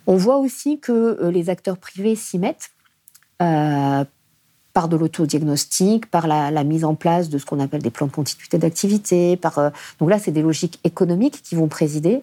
On 0.08 0.18
voit 0.18 0.38
aussi 0.38 0.80
que 0.80 0.92
euh, 0.92 1.32
les 1.32 1.50
acteurs 1.50 1.78
privés 1.78 2.16
s'y 2.16 2.38
mettent 2.38 2.72
euh, 3.42 4.04
par 4.74 4.88
de 4.88 4.98
l'autodiagnostic, 4.98 6.08
par 6.08 6.28
la, 6.28 6.64
mise 6.64 6.84
en 6.84 6.96
place 6.96 7.30
de 7.30 7.38
ce 7.38 7.46
qu'on 7.46 7.60
appelle 7.60 7.82
des 7.82 7.92
plans 7.92 8.08
de 8.08 8.12
continuité 8.12 8.58
d'activité. 8.58 9.38
Par, 9.38 9.60
euh, 9.60 9.70
donc 10.00 10.10
là, 10.10 10.20
c'est 10.20 10.32
des 10.32 10.42
logiques 10.42 10.80
économiques 10.84 11.42
qui 11.44 11.56
vont 11.56 11.68
présider. 11.68 12.22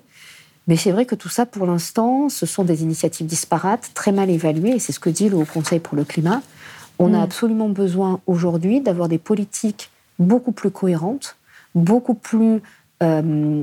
Mais 0.66 0.76
c'est 0.76 0.92
vrai 0.92 1.06
que 1.06 1.14
tout 1.14 1.28
ça, 1.28 1.46
pour 1.46 1.66
l'instant, 1.66 2.28
ce 2.28 2.46
sont 2.46 2.64
des 2.64 2.82
initiatives 2.82 3.26
disparates, 3.26 3.90
très 3.94 4.12
mal 4.12 4.30
évaluées, 4.30 4.72
et 4.72 4.78
c'est 4.78 4.92
ce 4.92 5.00
que 5.00 5.10
dit 5.10 5.28
le 5.28 5.36
Haut 5.36 5.46
Conseil 5.46 5.80
pour 5.80 5.96
le 5.96 6.04
climat. 6.04 6.42
On 6.98 7.14
a 7.14 7.18
mm. 7.18 7.22
absolument 7.22 7.68
besoin 7.68 8.20
aujourd'hui 8.26 8.80
d'avoir 8.80 9.08
des 9.08 9.18
politiques 9.18 9.90
beaucoup 10.18 10.52
plus 10.52 10.70
cohérentes, 10.70 11.36
beaucoup 11.74 12.14
plus 12.14 12.60
euh, 13.02 13.62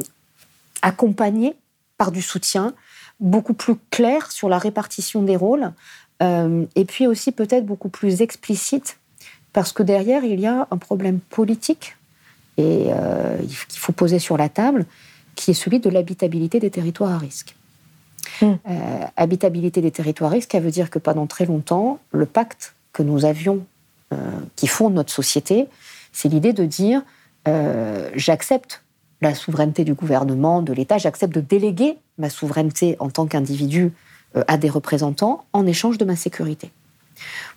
accompagnées 0.82 1.56
par 1.98 2.12
du 2.12 2.22
soutien, 2.22 2.74
beaucoup 3.20 3.54
plus 3.54 3.76
claires 3.92 4.32
sur 4.32 4.50
la 4.50 4.58
répartition 4.58 5.24
des 5.24 5.36
rôles, 5.36 5.72
euh, 6.22 6.66
et 6.76 6.86
puis 6.86 7.08
aussi 7.08 7.32
peut-être 7.32 7.66
beaucoup 7.66 7.90
plus 7.90 8.22
explicites, 8.22 8.98
parce 9.54 9.72
que 9.72 9.84
derrière, 9.84 10.24
il 10.24 10.40
y 10.40 10.48
a 10.48 10.68
un 10.70 10.78
problème 10.78 11.20
politique 11.20 11.96
et 12.58 12.88
euh, 12.90 13.38
qu'il 13.68 13.80
faut 13.80 13.92
poser 13.92 14.20
sur 14.20 14.38
la 14.38 14.50
table, 14.50 14.86
qui 15.36 15.52
est 15.52 15.56
celui 15.56 15.80
de 15.80 15.90
l'habitabilité 15.90 16.60
des 16.60 16.72
territoires 16.72 17.12
à 17.12 17.18
risque. 17.18 17.56
Mm. 18.42 18.46
Euh, 18.46 19.06
habitabilité 19.16 19.82
des 19.82 19.92
territoires 19.92 20.32
à 20.32 20.34
risque, 20.34 20.52
ça 20.52 20.60
veut 20.60 20.72
dire 20.72 20.90
que 20.90 21.00
pendant 21.00 21.28
très 21.28 21.46
longtemps, 21.46 22.00
le 22.12 22.26
pacte 22.26 22.74
que 22.94 23.04
nous 23.04 23.26
avions, 23.26 23.66
qui 24.56 24.68
fonde 24.68 24.94
notre 24.94 25.12
société, 25.12 25.68
c'est 26.14 26.30
l'idée 26.30 26.54
de 26.54 26.64
dire 26.64 27.04
j'accepte 28.16 28.82
la 29.22 29.36
souveraineté 29.36 29.84
du 29.84 29.96
gouvernement, 29.96 30.62
de 30.62 30.72
l'État, 30.72 30.98
j'accepte 30.98 31.36
de 31.36 31.42
déléguer 31.42 31.98
ma 32.18 32.30
souveraineté 32.30 32.96
en 33.00 33.10
tant 33.10 33.28
qu'individu 33.28 33.94
euh, 34.36 34.44
à 34.48 34.58
des 34.58 34.70
représentants 34.70 35.46
en 35.54 35.66
échange 35.66 35.98
de 35.98 36.06
ma 36.06 36.16
sécurité. 36.16 36.72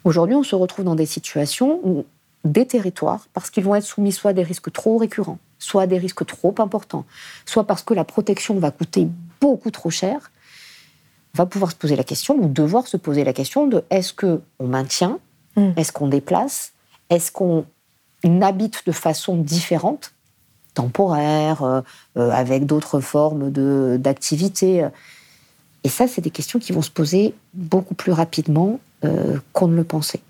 Aujourd'hui, 0.05 0.37
on 0.37 0.43
se 0.43 0.55
retrouve 0.55 0.85
dans 0.85 0.95
des 0.95 1.07
situations 1.07 1.81
où 1.83 2.05
des 2.45 2.67
territoires, 2.67 3.27
parce 3.35 3.51
qu'ils 3.51 3.65
vont 3.65 3.75
être 3.75 3.85
soumis 3.85 4.13
soit 4.13 4.31
à 4.31 4.35
des 4.35 4.43
risques 4.43 4.73
trop 4.73 4.97
récurrents, 4.97 5.39
soit 5.59 5.83
à 5.83 5.87
des 5.87 5.99
risques 5.99 6.25
trop 6.25 6.55
importants, 6.59 7.05
soit 7.45 7.65
parce 7.65 7.83
que 7.83 7.93
la 7.93 8.05
protection 8.05 8.59
va 8.59 8.71
coûter 8.71 9.09
beaucoup 9.41 9.71
trop 9.71 9.91
cher, 9.91 10.31
va 11.35 11.45
pouvoir 11.45 11.71
se 11.71 11.77
poser 11.77 11.97
la 11.97 12.05
question, 12.05 12.37
ou 12.37 12.49
devoir 12.49 12.87
se 12.87 12.97
poser 12.97 13.25
la 13.25 13.35
question 13.35 13.67
de 13.67 13.85
est-ce 13.91 14.15
qu'on 14.15 14.67
maintient 14.67 15.19
Mm. 15.57 15.71
Est-ce 15.77 15.93
qu'on 15.93 16.09
déplace 16.09 16.73
Est-ce 17.09 17.33
qu'on 17.33 17.65
habite 18.25 18.87
de 18.87 18.93
façon 18.93 19.37
différente, 19.37 20.13
temporaire, 20.75 21.63
euh, 21.63 21.81
euh, 22.17 22.31
avec 22.31 22.67
d'autres 22.67 23.01
formes 23.01 23.51
d'activité 23.99 24.87
Et 25.85 25.89
ça, 25.89 26.07
c'est 26.07 26.21
des 26.21 26.31
questions 26.31 26.59
qui 26.59 26.73
vont 26.73 26.83
se 26.83 26.91
poser 26.91 27.35
beaucoup 27.55 27.95
plus 27.95 28.13
rapidement 28.13 28.81
euh, 29.05 29.39
qu'on 29.53 29.69
ne 29.69 29.77
le 29.77 29.85
pensait. 29.85 30.21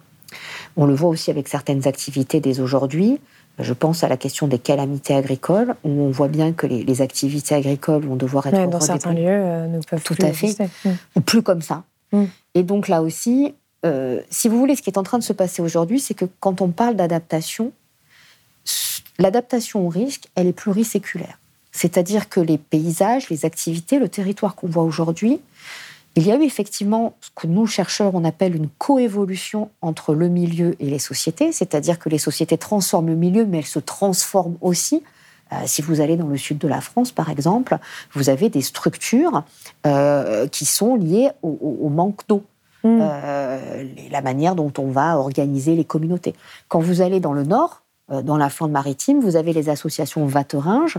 On 0.77 0.87
le 0.87 0.95
voit 0.95 1.09
aussi 1.09 1.31
avec 1.31 1.49
certaines 1.49 1.89
activités 1.89 2.41
dès 2.41 2.61
aujourd'hui. 2.61 3.19
Je 3.59 3.73
pense 3.73 4.05
à 4.05 4.09
la 4.09 4.17
question 4.17 4.47
des 4.47 4.59
calamités 4.59 5.15
agricoles, 5.15 5.75
où 5.85 5.91
on 5.91 6.11
voit 6.11 6.29
bien 6.29 6.53
que 6.53 6.67
les, 6.67 7.03
activités 7.03 7.55
agricoles 7.55 8.07
vont 8.07 8.17
devoir 8.17 8.47
être 8.47 8.71
dans 8.71 8.81
certains 8.81 9.13
lieux 9.13 9.67
ne 9.67 9.81
peuvent 9.83 10.03
tout 10.03 10.17
à 10.23 10.33
fait, 10.33 10.57
mm. 10.85 10.91
ou 11.17 11.21
plus 11.21 11.43
comme 11.43 11.61
ça. 11.61 11.83
Mm. 12.13 12.25
Et 12.55 12.63
donc 12.63 12.89
là 12.89 13.03
aussi, 13.03 13.55
euh, 13.85 14.21
si 14.31 14.49
vous 14.49 14.59
voulez, 14.59 14.77
ce 14.77 14.83
qui 14.83 14.91
est 14.91 14.99
en 14.99 15.03
train 15.03 15.19
de 15.19 15.23
se 15.23 15.33
passer 15.33 15.63
aujourd'hui, 15.63 16.01
c'est 16.01 16.15
que 16.15 16.27
quand 16.41 16.61
on 16.61 16.69
parle 16.69 16.97
d'adaptation, 16.97 17.73
l'adaptation 19.21 19.87
au 19.87 19.89
risque, 19.89 20.29
elle 20.35 20.47
est 20.47 20.53
pluriséculaire. 20.53 21.39
C'est-à-dire 21.73 22.29
que 22.29 22.41
les 22.41 22.59
paysages, 22.59 23.31
les 23.31 23.45
activités, 23.45 23.99
le 23.99 24.09
territoire 24.09 24.57
qu'on 24.57 24.67
voit 24.67 24.83
aujourd'hui, 24.83 25.41
il 26.17 26.27
y 26.27 26.33
a 26.33 26.37
eu 26.37 26.43
effectivement 26.43 27.15
ce 27.21 27.31
que 27.35 27.47
nous, 27.47 27.67
chercheurs, 27.69 28.15
on 28.15 28.25
appelle 28.25 28.57
une 28.57 28.69
coévolution 28.69 29.71
entre 29.81 30.15
le 30.15 30.29
milieu 30.29 30.75
et 30.81 30.87
les 30.87 30.99
sociétés, 30.99 31.53
c'est-à-dire 31.53 32.01
que 32.01 32.09
les 32.09 32.19
sociétés 32.19 32.59
transforment 32.59 33.09
le 33.09 33.15
milieu, 33.15 33.47
mais 33.47 33.59
elles 33.59 33.65
se 33.65 33.79
transforment 33.79 34.57
aussi. 34.61 35.05
Euh, 35.53 35.57
si 35.67 35.83
vous 35.83 36.01
allez 36.01 36.17
dans 36.17 36.27
le 36.27 36.37
sud 36.37 36.59
de 36.59 36.67
la 36.67 36.81
France, 36.81 37.13
par 37.13 37.31
exemple, 37.31 37.79
vous 38.13 38.29
avez 38.29 38.49
des 38.49 38.63
structures 38.63 39.45
euh, 39.87 40.49
qui 40.49 40.65
sont 40.65 40.97
liées 40.97 41.31
au 41.43 41.89
manque 41.89 42.27
d'eau. 42.29 42.45
Mm. 42.83 42.99
Euh, 43.03 43.85
la 44.11 44.23
manière 44.23 44.55
dont 44.55 44.73
on 44.79 44.87
va 44.87 45.19
organiser 45.19 45.75
les 45.75 45.85
communautés. 45.85 46.35
Quand 46.69 46.81
vous 46.81 47.03
allez 47.03 47.21
dans 47.21 47.33
le 47.33 47.45
nord, 47.45 47.83
dans 48.11 48.37
la 48.37 48.51
Flandre 48.51 48.73
maritime, 48.73 49.21
vous 49.21 49.37
avez 49.37 49.53
les 49.53 49.69
associations 49.69 50.27
Vateringes. 50.27 50.99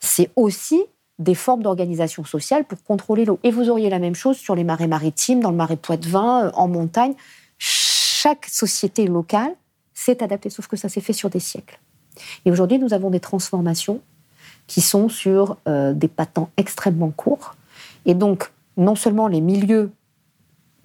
C'est 0.00 0.30
aussi 0.36 0.82
des 1.18 1.34
formes 1.34 1.62
d'organisation 1.62 2.24
sociale 2.24 2.64
pour 2.64 2.82
contrôler 2.84 3.24
l'eau. 3.24 3.38
Et 3.42 3.50
vous 3.50 3.70
auriez 3.70 3.90
la 3.90 3.98
même 3.98 4.14
chose 4.14 4.36
sur 4.36 4.54
les 4.54 4.64
marais 4.64 4.86
maritimes, 4.86 5.40
dans 5.40 5.50
le 5.50 5.56
marais 5.56 5.76
Poitevin, 5.76 6.46
euh, 6.46 6.50
en 6.54 6.68
montagne. 6.68 7.14
Chaque 7.58 8.46
société 8.46 9.06
locale 9.06 9.54
s'est 9.94 10.22
adaptée, 10.22 10.50
sauf 10.50 10.68
que 10.68 10.76
ça 10.76 10.88
s'est 10.88 11.00
fait 11.00 11.12
sur 11.12 11.30
des 11.30 11.40
siècles. 11.40 11.80
Et 12.44 12.50
aujourd'hui, 12.50 12.78
nous 12.78 12.94
avons 12.94 13.10
des 13.10 13.20
transformations 13.20 14.00
qui 14.66 14.80
sont 14.80 15.08
sur 15.08 15.56
des 15.66 16.08
patents 16.08 16.50
extrêmement 16.56 17.10
courts. 17.10 17.54
Et 18.04 18.14
donc, 18.14 18.52
non 18.76 18.94
seulement 18.94 19.28
les 19.28 19.40
milieux 19.40 19.90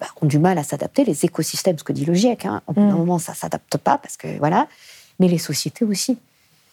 bah, 0.00 0.06
ont 0.20 0.26
du 0.26 0.38
mal 0.38 0.58
à 0.58 0.64
s'adapter, 0.64 1.04
les 1.04 1.24
écosystèmes, 1.24 1.78
ce 1.78 1.84
que 1.84 1.92
dit 1.92 2.04
le 2.04 2.14
GIEC. 2.14 2.46
Hein, 2.46 2.62
un 2.68 2.80
mm. 2.80 2.92
moment, 2.92 3.18
ça 3.18 3.32
ne 3.32 3.36
s'adapte 3.36 3.78
pas, 3.78 3.98
parce 3.98 4.16
que 4.16 4.38
voilà. 4.38 4.68
Mais 5.20 5.28
les 5.28 5.38
sociétés 5.38 5.84
aussi. 5.84 6.18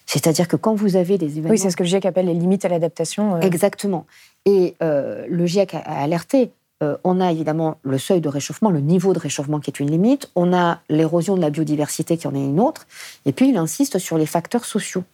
C'est-à-dire 0.06 0.48
que 0.48 0.56
quand 0.56 0.74
vous 0.74 0.96
avez 0.96 1.18
des 1.18 1.26
événements. 1.38 1.50
Oui, 1.50 1.58
c'est 1.58 1.70
ce 1.70 1.76
que 1.76 1.82
le 1.82 1.88
GIEC 1.88 2.04
appelle 2.06 2.26
les 2.26 2.34
limites 2.34 2.64
à 2.64 2.68
l'adaptation. 2.68 3.36
Euh. 3.36 3.40
Exactement. 3.40 4.06
Et 4.44 4.74
euh, 4.82 5.24
le 5.28 5.46
GIEC 5.46 5.74
a, 5.74 5.78
alerté. 5.78 6.50
Euh, 6.82 6.96
on 7.04 7.20
a 7.20 7.30
évidemment 7.30 7.78
le 7.82 7.96
seuil 7.98 8.20
de 8.20 8.28
réchauffement, 8.28 8.70
le 8.70 8.80
niveau 8.80 9.12
de 9.12 9.18
réchauffement 9.18 9.60
qui 9.60 9.70
est 9.70 9.80
une 9.80 9.90
limite. 9.90 10.30
On 10.34 10.52
a 10.52 10.80
l'érosion 10.88 11.36
de 11.36 11.40
la 11.40 11.50
biodiversité 11.50 12.16
qui 12.16 12.26
en 12.26 12.34
est 12.34 12.44
une 12.44 12.60
autre. 12.60 12.86
Et 13.24 13.32
puis, 13.32 13.48
il 13.48 13.56
insiste 13.56 13.98
sur 13.98 14.18
les 14.18 14.26
facteurs 14.26 14.64
sociaux. 14.64 15.04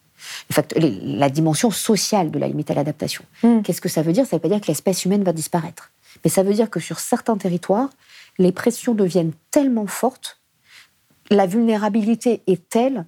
la 0.81 1.29
dimension 1.29 1.71
sociale 1.71 2.31
de 2.31 2.39
la 2.39 2.49
limite 2.49 2.71
à 2.71 2.75
l'adaptation. 2.75 3.23
Mm. 3.43 3.61
Qu'est-ce 3.63 3.81
que 3.81 3.89
ça 3.89 4.03
veut 4.03 4.13
dire? 4.13 4.25
Ça 4.25 4.37
ne 4.37 4.39
veut 4.39 4.49
pas 4.49 4.55
dire 4.55 4.61
que 4.61 4.67
l'espèce 4.67 5.05
humaine 5.05 5.23
va 5.23 5.33
disparaître. 5.33 5.93
Mais 6.25 6.31
ça 6.31 6.43
veut 6.43 6.55
dire 6.55 6.71
que 6.71 6.81
sur 6.81 6.99
certains 6.99 7.37
territoires, 7.37 7.91
les 8.39 8.53
pressions 8.53 8.95
deviennent 8.95 9.33
tellement 9.51 9.87
fortes, 9.87 10.39
la 11.31 11.47
vulnérabilité 11.47 12.43
est 12.47 12.69
telle. 12.69 13.05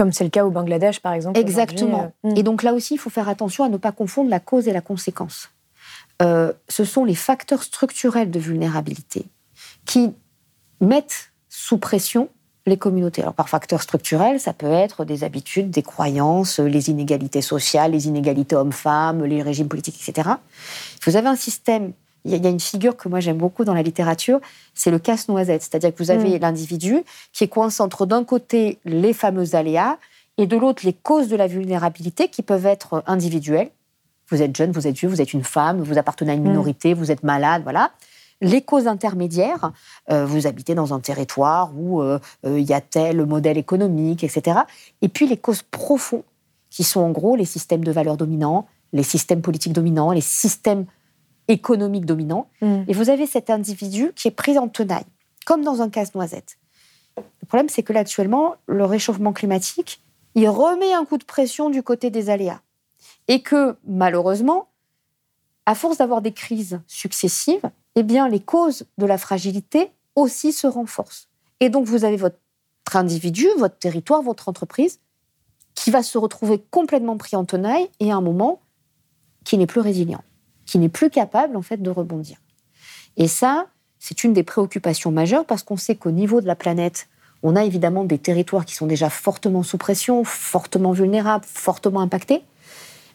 Comme 0.00 0.12
c'est 0.12 0.24
le 0.24 0.30
cas 0.30 0.46
au 0.46 0.50
Bangladesh, 0.50 1.00
par 1.00 1.12
exemple. 1.12 1.38
Exactement. 1.38 2.10
Euh, 2.24 2.30
hmm. 2.30 2.36
Et 2.38 2.42
donc 2.42 2.62
là 2.62 2.72
aussi, 2.72 2.94
il 2.94 2.96
faut 2.96 3.10
faire 3.10 3.28
attention 3.28 3.64
à 3.64 3.68
ne 3.68 3.76
pas 3.76 3.92
confondre 3.92 4.30
la 4.30 4.40
cause 4.40 4.66
et 4.66 4.72
la 4.72 4.80
conséquence. 4.80 5.50
Euh, 6.22 6.54
ce 6.70 6.86
sont 6.86 7.04
les 7.04 7.14
facteurs 7.14 7.62
structurels 7.62 8.30
de 8.30 8.38
vulnérabilité 8.38 9.26
qui 9.84 10.14
mettent 10.80 11.32
sous 11.50 11.76
pression 11.76 12.30
les 12.64 12.78
communautés. 12.78 13.20
Alors 13.20 13.34
par 13.34 13.50
facteurs 13.50 13.82
structurels, 13.82 14.40
ça 14.40 14.54
peut 14.54 14.72
être 14.72 15.04
des 15.04 15.22
habitudes, 15.22 15.70
des 15.70 15.82
croyances, 15.82 16.60
les 16.60 16.88
inégalités 16.88 17.42
sociales, 17.42 17.90
les 17.90 18.08
inégalités 18.08 18.56
hommes-femmes, 18.56 19.26
les 19.26 19.42
régimes 19.42 19.68
politiques, 19.68 20.00
etc. 20.00 20.30
Vous 21.04 21.18
avez 21.18 21.28
un 21.28 21.36
système 21.36 21.92
il 22.24 22.36
y 22.36 22.46
a 22.46 22.50
une 22.50 22.60
figure 22.60 22.96
que 22.96 23.08
moi 23.08 23.20
j'aime 23.20 23.38
beaucoup 23.38 23.64
dans 23.64 23.74
la 23.74 23.82
littérature, 23.82 24.40
c'est 24.74 24.90
le 24.90 24.98
casse-noisette. 24.98 25.62
C'est-à-dire 25.62 25.94
que 25.94 26.02
vous 26.02 26.10
avez 26.10 26.38
mm. 26.38 26.42
l'individu 26.42 27.02
qui 27.32 27.44
est 27.44 27.48
coincé 27.48 27.82
entre 27.82 28.06
d'un 28.06 28.24
côté 28.24 28.78
les 28.84 29.12
fameux 29.12 29.54
aléas 29.54 29.98
et 30.38 30.46
de 30.46 30.56
l'autre 30.56 30.82
les 30.84 30.92
causes 30.92 31.28
de 31.28 31.36
la 31.36 31.46
vulnérabilité 31.46 32.28
qui 32.28 32.42
peuvent 32.42 32.66
être 32.66 33.02
individuelles. 33.06 33.70
Vous 34.28 34.42
êtes 34.42 34.54
jeune, 34.56 34.70
vous 34.70 34.86
êtes 34.86 34.96
vieux, 34.96 35.08
vous 35.08 35.20
êtes 35.20 35.32
une 35.32 35.42
femme, 35.42 35.82
vous 35.82 35.98
appartenez 35.98 36.32
à 36.32 36.34
une 36.34 36.42
mm. 36.42 36.48
minorité, 36.48 36.94
vous 36.94 37.10
êtes 37.10 37.22
malade, 37.22 37.62
voilà. 37.62 37.90
Les 38.42 38.62
causes 38.62 38.86
intermédiaires, 38.86 39.72
euh, 40.10 40.24
vous 40.24 40.46
habitez 40.46 40.74
dans 40.74 40.94
un 40.94 41.00
territoire 41.00 41.72
où 41.76 42.00
euh, 42.00 42.18
euh, 42.46 42.58
il 42.58 42.64
y 42.64 42.72
a 42.72 42.80
tel 42.80 43.26
modèle 43.26 43.58
économique, 43.58 44.24
etc. 44.24 44.60
Et 45.02 45.08
puis 45.08 45.26
les 45.26 45.36
causes 45.36 45.62
profondes, 45.62 46.22
qui 46.70 46.84
sont 46.84 47.00
en 47.00 47.10
gros 47.10 47.36
les 47.36 47.44
systèmes 47.44 47.84
de 47.84 47.92
valeurs 47.92 48.16
dominants, 48.16 48.66
les 48.92 49.02
systèmes 49.02 49.42
politiques 49.42 49.72
dominants, 49.72 50.12
les 50.12 50.20
systèmes 50.20 50.86
économique 51.48 52.06
dominant. 52.06 52.48
Mm. 52.60 52.82
Et 52.88 52.92
vous 52.92 53.10
avez 53.10 53.26
cet 53.26 53.50
individu 53.50 54.12
qui 54.14 54.28
est 54.28 54.32
pris 54.32 54.58
en 54.58 54.68
tenaille, 54.68 55.06
comme 55.46 55.62
dans 55.62 55.82
un 55.82 55.90
casse-noisette. 55.90 56.58
Le 57.16 57.46
problème, 57.46 57.68
c'est 57.68 57.82
que 57.82 57.92
là, 57.92 58.00
actuellement, 58.00 58.56
le 58.66 58.84
réchauffement 58.84 59.32
climatique, 59.32 60.02
il 60.34 60.48
remet 60.48 60.92
un 60.92 61.04
coup 61.04 61.18
de 61.18 61.24
pression 61.24 61.70
du 61.70 61.82
côté 61.82 62.10
des 62.10 62.30
aléas. 62.30 62.60
Et 63.28 63.42
que, 63.42 63.76
malheureusement, 63.86 64.68
à 65.66 65.74
force 65.74 65.98
d'avoir 65.98 66.22
des 66.22 66.32
crises 66.32 66.80
successives, 66.86 67.70
eh 67.96 68.02
bien, 68.02 68.28
les 68.28 68.40
causes 68.40 68.84
de 68.98 69.06
la 69.06 69.18
fragilité 69.18 69.90
aussi 70.14 70.52
se 70.52 70.66
renforcent. 70.66 71.28
Et 71.60 71.68
donc, 71.68 71.86
vous 71.86 72.04
avez 72.04 72.16
votre 72.16 72.36
individu, 72.92 73.46
votre 73.58 73.78
territoire, 73.78 74.22
votre 74.22 74.48
entreprise, 74.48 75.00
qui 75.74 75.90
va 75.90 76.02
se 76.02 76.18
retrouver 76.18 76.62
complètement 76.70 77.16
pris 77.16 77.36
en 77.36 77.44
tenaille 77.44 77.88
et 78.00 78.12
à 78.12 78.16
un 78.16 78.20
moment 78.20 78.60
qui 79.44 79.56
n'est 79.58 79.66
plus 79.66 79.80
résilient 79.80 80.22
qui 80.70 80.78
n'est 80.78 80.88
plus 80.88 81.10
capable 81.10 81.56
en 81.56 81.62
fait 81.62 81.82
de 81.82 81.90
rebondir. 81.90 82.36
Et 83.16 83.26
ça, 83.26 83.66
c'est 83.98 84.22
une 84.22 84.32
des 84.32 84.44
préoccupations 84.44 85.10
majeures 85.10 85.44
parce 85.44 85.64
qu'on 85.64 85.76
sait 85.76 85.96
qu'au 85.96 86.12
niveau 86.12 86.40
de 86.40 86.46
la 86.46 86.54
planète, 86.54 87.08
on 87.42 87.56
a 87.56 87.64
évidemment 87.64 88.04
des 88.04 88.18
territoires 88.18 88.64
qui 88.64 88.76
sont 88.76 88.86
déjà 88.86 89.10
fortement 89.10 89.64
sous 89.64 89.78
pression, 89.78 90.22
fortement 90.22 90.92
vulnérables, 90.92 91.44
fortement 91.44 92.00
impactés. 92.00 92.44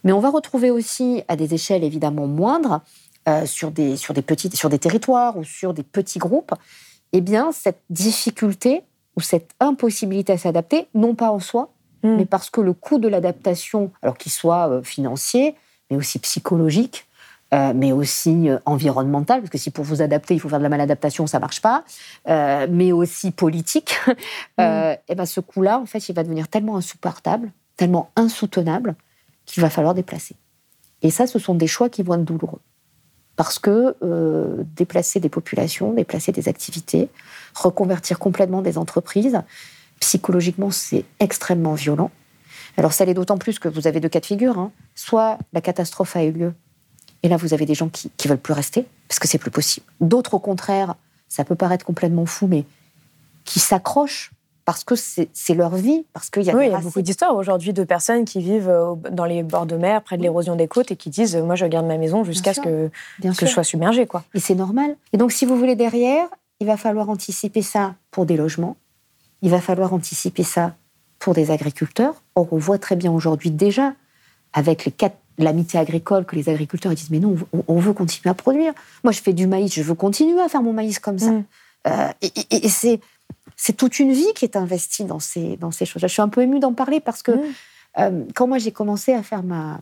Mais 0.04 0.12
on 0.12 0.20
va 0.20 0.32
retrouver 0.32 0.70
aussi, 0.70 1.24
à 1.30 1.38
des 1.38 1.54
échelles 1.54 1.86
évidemment 1.86 2.28
moindres, 2.28 2.82
euh, 3.30 3.46
sur, 3.46 3.72
des, 3.72 3.96
sur, 3.96 4.14
des 4.14 4.22
petites, 4.22 4.58
sur 4.58 4.68
des 4.68 4.78
territoires 4.78 5.38
ou 5.38 5.46
sur 5.46 5.74
des 5.74 5.84
petits 5.84 6.20
groupes, 6.20 6.54
eh 7.14 7.22
bien, 7.22 7.54
cette 7.54 7.80
difficulté 7.90 8.84
ou 9.16 9.22
cette 9.22 9.52
impossibilité 9.62 10.34
à 10.34 10.38
s'adapter, 10.38 10.88
non 10.94 11.16
pas 11.16 11.32
en 11.32 11.40
soi, 11.40 11.72
hmm. 12.04 12.18
mais 12.18 12.26
parce 12.26 12.50
que 12.50 12.60
le 12.60 12.74
coût 12.74 13.00
de 13.00 13.08
l'adaptation, 13.08 13.92
alors 14.02 14.18
qu'il 14.18 14.34
soit 14.34 14.70
euh, 14.70 14.84
financier, 14.84 15.56
mais 15.90 15.96
aussi 15.96 16.20
psychologique, 16.20 17.08
euh, 17.54 17.74
mais 17.76 17.92
aussi 17.92 18.50
environnemental, 18.66 19.42
parce 19.42 19.50
que 19.50 19.58
si 19.58 19.72
pour 19.72 19.86
vous 19.86 20.02
adapter, 20.02 20.34
il 20.34 20.40
faut 20.40 20.50
faire 20.50 20.60
de 20.60 20.64
la 20.64 20.70
maladaptation, 20.70 21.28
ça 21.28 21.40
marche 21.40 21.62
pas, 21.62 21.84
mais 22.28 22.92
aussi 22.92 23.32
politique, 23.32 23.96
et 24.58 24.98
eh 25.08 25.16
ben 25.16 25.26
ce 25.26 25.40
coût-là, 25.40 25.80
en 25.80 25.86
fait, 25.86 26.10
il 26.10 26.16
va 26.16 26.24
devenir 26.24 26.48
tellement 26.48 26.78
insupportable, 26.78 27.52
tellement 27.78 28.10
insoutenable, 28.16 28.96
qu'il 29.46 29.62
va 29.62 29.70
falloir 29.70 29.94
déplacer. 29.94 30.36
Et 31.02 31.12
ça, 31.12 31.28
ce 31.28 31.38
sont 31.40 31.56
des 31.56 31.68
choix 31.68 31.90
qui 31.90 32.02
vont 32.02 32.16
être 32.16 32.24
douloureux 32.24 32.62
parce 33.36 33.60
que 33.60 33.96
euh, 34.02 34.64
déplacer 34.76 35.20
des 35.20 35.30
populations, 35.30 35.94
déplacer 35.94 36.32
des 36.32 36.48
activités, 36.48 37.10
reconvertir 37.54 38.20
complètement 38.20 38.62
des 38.62 38.78
entreprises, 38.78 39.42
psychologiquement, 40.00 40.72
c'est 40.72 41.06
extrêmement 41.20 41.74
violent. 41.74 42.12
Alors 42.78 42.94
ça 42.94 43.06
l'est 43.06 43.14
d'autant 43.14 43.38
plus 43.38 43.60
que 43.60 43.68
vous 43.68 43.88
avez 43.88 44.00
deux 44.00 44.10
cas 44.10 44.20
de 44.20 44.26
figure. 44.26 44.58
Hein. 44.58 44.72
Soit 44.96 45.38
la 45.54 45.62
catastrophe 45.62 46.16
a 46.16 46.24
eu 46.24 46.32
lieu, 46.32 46.54
et 47.24 47.30
là 47.30 47.38
vous 47.38 47.54
avez 47.54 47.66
des 47.66 47.76
gens 47.76 47.90
qui 47.90 48.12
ne 48.24 48.30
veulent 48.30 48.38
plus 48.38 48.54
rester, 48.54 48.86
parce 49.08 49.20
que 49.20 49.28
c'est 49.28 49.38
plus 49.38 49.52
possible. 49.52 49.86
D'autres, 50.02 50.34
au 50.34 50.40
contraire, 50.40 50.96
ça 51.28 51.44
peut 51.44 51.56
paraître 51.56 51.86
complètement 51.86 52.26
fou, 52.26 52.48
mais 52.48 52.66
qui 53.44 53.60
s'accrochent 53.60 54.32
parce 54.66 54.84
que 54.84 54.96
c'est 54.96 55.54
leur 55.54 55.76
vie, 55.76 56.06
parce 56.12 56.32
qu'il 56.32 56.42
y 56.42 56.50
a, 56.50 56.56
oui, 56.56 56.66
il 56.66 56.72
y 56.72 56.74
a 56.74 56.80
beaucoup 56.80 57.04
d'histoires 57.04 57.36
aujourd'hui 57.36 57.72
de 57.72 57.84
personnes 57.84 58.26
qui 58.26 58.42
vivent 58.42 58.68
euh, 58.68 58.96
dans 59.12 59.26
les 59.26 59.44
bords 59.44 59.68
de 59.68 59.76
mer, 59.76 60.02
près 60.02 60.18
de 60.18 60.24
l'érosion 60.24 60.56
des 60.56 60.68
côtes, 60.68 60.90
et 60.90 60.96
qui 60.96 61.12
disent 61.12 61.36
moi 61.36 61.54
je 61.54 61.68
garde 61.68 61.86
ma 61.86 62.00
maison 62.00 62.24
jusqu'à 62.24 62.56
ce 62.56 62.62
que, 62.62 62.90
que 63.22 63.32
je 63.32 63.46
sois 63.46 63.64
submergée, 63.64 64.08
quoi. 64.08 64.24
Et 64.34 64.40
c'est 64.40 64.56
normal. 64.56 64.96
Et 65.14 65.18
donc 65.18 65.32
si 65.32 65.46
vous 65.46 65.56
voulez 65.56 65.76
derrière, 65.76 66.26
il 66.60 66.66
va 66.66 66.78
falloir 66.78 67.10
anticiper 67.10 67.62
ça 67.62 67.94
pour 68.10 68.26
des 68.26 68.38
logements, 68.38 68.76
il 69.44 69.52
va 69.52 69.62
falloir 69.62 69.94
anticiper 69.94 70.44
ça 70.44 70.76
pour 71.20 71.36
des 71.36 71.52
agriculteurs. 71.52 72.16
Or 72.34 72.48
on 72.52 72.58
voit 72.58 72.80
très 72.80 72.96
bien 72.96 73.12
aujourd'hui 73.12 73.52
déjà 73.52 73.94
avec 74.52 74.86
les 74.86 74.92
quatre 74.92 75.18
l'amitié 75.38 75.80
agricole 75.80 76.26
que 76.26 76.36
les 76.36 76.50
agriculteurs 76.50 76.94
disent 76.94 77.12
mais 77.12 77.20
non 77.20 77.36
on, 77.68 77.80
veut 77.80 77.94
continuer 77.94 78.30
à 78.30 78.34
produire. 78.34 78.74
Moi 79.04 79.12
je 79.12 79.22
fais 79.22 79.34
du 79.34 79.48
maïs, 79.48 79.74
je 79.74 79.84
veux 79.84 79.96
continuer 79.96 80.42
à 80.42 80.50
faire 80.50 80.64
mon 80.64 80.74
maïs 80.74 81.00
comme 81.00 81.20
ça. 81.20 81.32
Mm. 81.32 81.44
Euh, 81.88 82.10
et 82.22 82.70
c'est 82.70 83.00
c'est 83.56 83.74
toute 83.74 84.00
une 84.00 84.12
vie 84.12 84.34
qui 84.36 84.46
est 84.46 84.56
investie 84.56 85.06
dans 85.06 85.20
ces, 85.20 85.58
dans 85.58 85.72
ces 85.72 85.86
choses. 85.86 86.02
Je 86.02 86.08
suis 86.08 86.22
un 86.22 86.30
peu 86.30 86.42
émue 86.42 86.60
d'en 86.60 86.74
parler 86.74 87.00
parce 87.00 87.22
que 87.22 87.32
euh, 87.98 88.24
quand 88.34 88.48
moi 88.48 88.58
j'ai 88.58 88.72
commencé 88.72 89.14
à 89.14 89.24
faire 89.24 89.44
ma. 89.44 89.80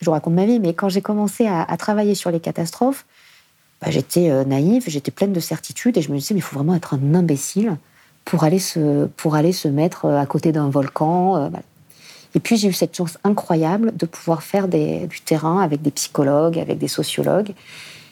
Je 0.00 0.06
vous 0.06 0.12
raconte 0.12 0.34
ma 0.34 0.46
vie, 0.46 0.60
mais 0.60 0.74
quand 0.74 0.88
j'ai 0.88 1.02
commencé 1.02 1.48
à, 1.48 1.76
travailler 1.76 2.14
sur 2.14 2.30
les 2.30 2.38
catastrophes, 2.38 3.04
bah, 3.82 3.90
j'étais 3.90 4.30
euh, 4.30 4.44
naïve, 4.44 4.84
j'étais 4.86 5.10
pleine 5.10 5.32
de 5.32 5.40
certitudes 5.40 5.96
et 5.96 6.02
je 6.02 6.12
me 6.12 6.18
disais, 6.18 6.34
mais 6.34 6.38
il 6.38 6.42
faut 6.42 6.54
vraiment 6.54 6.76
être 6.76 6.94
un 6.94 7.14
imbécile 7.14 7.76
pour 8.24 8.44
aller 8.44 8.60
se, 8.60 9.06
pour 9.06 9.34
aller 9.34 9.50
se 9.50 9.66
mettre 9.66 10.06
à 10.06 10.24
côté 10.26 10.52
d'un 10.52 10.70
volcan. 10.70 11.50
Et 12.34 12.40
puis 12.40 12.56
j'ai 12.56 12.68
eu 12.68 12.72
cette 12.72 12.96
chance 12.96 13.18
incroyable 13.24 13.96
de 13.96 14.06
pouvoir 14.06 14.42
faire 14.42 14.68
du 14.68 15.20
terrain 15.24 15.60
avec 15.60 15.82
des 15.82 15.90
psychologues, 15.90 16.58
avec 16.58 16.78
des 16.78 16.88
sociologues, 16.88 17.54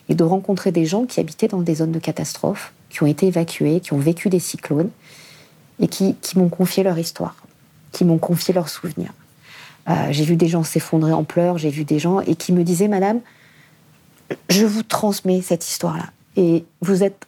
et 0.08 0.14
de 0.14 0.24
rencontrer 0.24 0.72
des 0.72 0.86
gens 0.86 1.04
qui 1.04 1.20
habitaient 1.20 1.48
dans 1.48 1.62
des 1.62 1.76
zones 1.76 1.92
de 1.92 1.98
catastrophes 1.98 2.72
qui 2.88 3.02
ont 3.02 3.06
été 3.06 3.26
évacués, 3.26 3.80
qui 3.80 3.92
ont 3.92 3.98
vécu 3.98 4.28
des 4.28 4.38
cyclones 4.38 4.90
et 5.80 5.88
qui, 5.88 6.16
m'ont 6.36 6.48
confié 6.48 6.82
leur 6.82 6.98
histoire, 6.98 7.36
qui 7.92 8.04
m'ont 8.04 8.18
confié 8.18 8.54
leurs 8.54 8.68
souvenirs. 8.68 9.12
Euh, 9.88 10.08
j'ai 10.10 10.24
vu 10.24 10.36
des 10.36 10.48
gens 10.48 10.62
s'effondrer 10.62 11.12
en 11.12 11.24
pleurs, 11.24 11.58
j'ai 11.58 11.70
vu 11.70 11.84
des 11.84 11.98
gens 11.98 12.20
et 12.20 12.34
qui 12.34 12.52
me 12.52 12.64
disaient, 12.64 12.88
Madame, 12.88 13.20
je 14.48 14.64
vous 14.64 14.82
transmets 14.82 15.42
cette 15.42 15.68
histoire-là 15.68 16.06
et 16.36 16.64
vous 16.80 17.02
êtes 17.02 17.26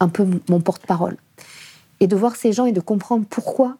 un 0.00 0.08
peu 0.08 0.26
mon 0.48 0.60
porte-parole. 0.60 1.16
Et 2.00 2.06
de 2.06 2.16
voir 2.16 2.36
ces 2.36 2.52
gens 2.52 2.64
et 2.64 2.72
de 2.72 2.80
comprendre 2.80 3.26
pourquoi, 3.28 3.76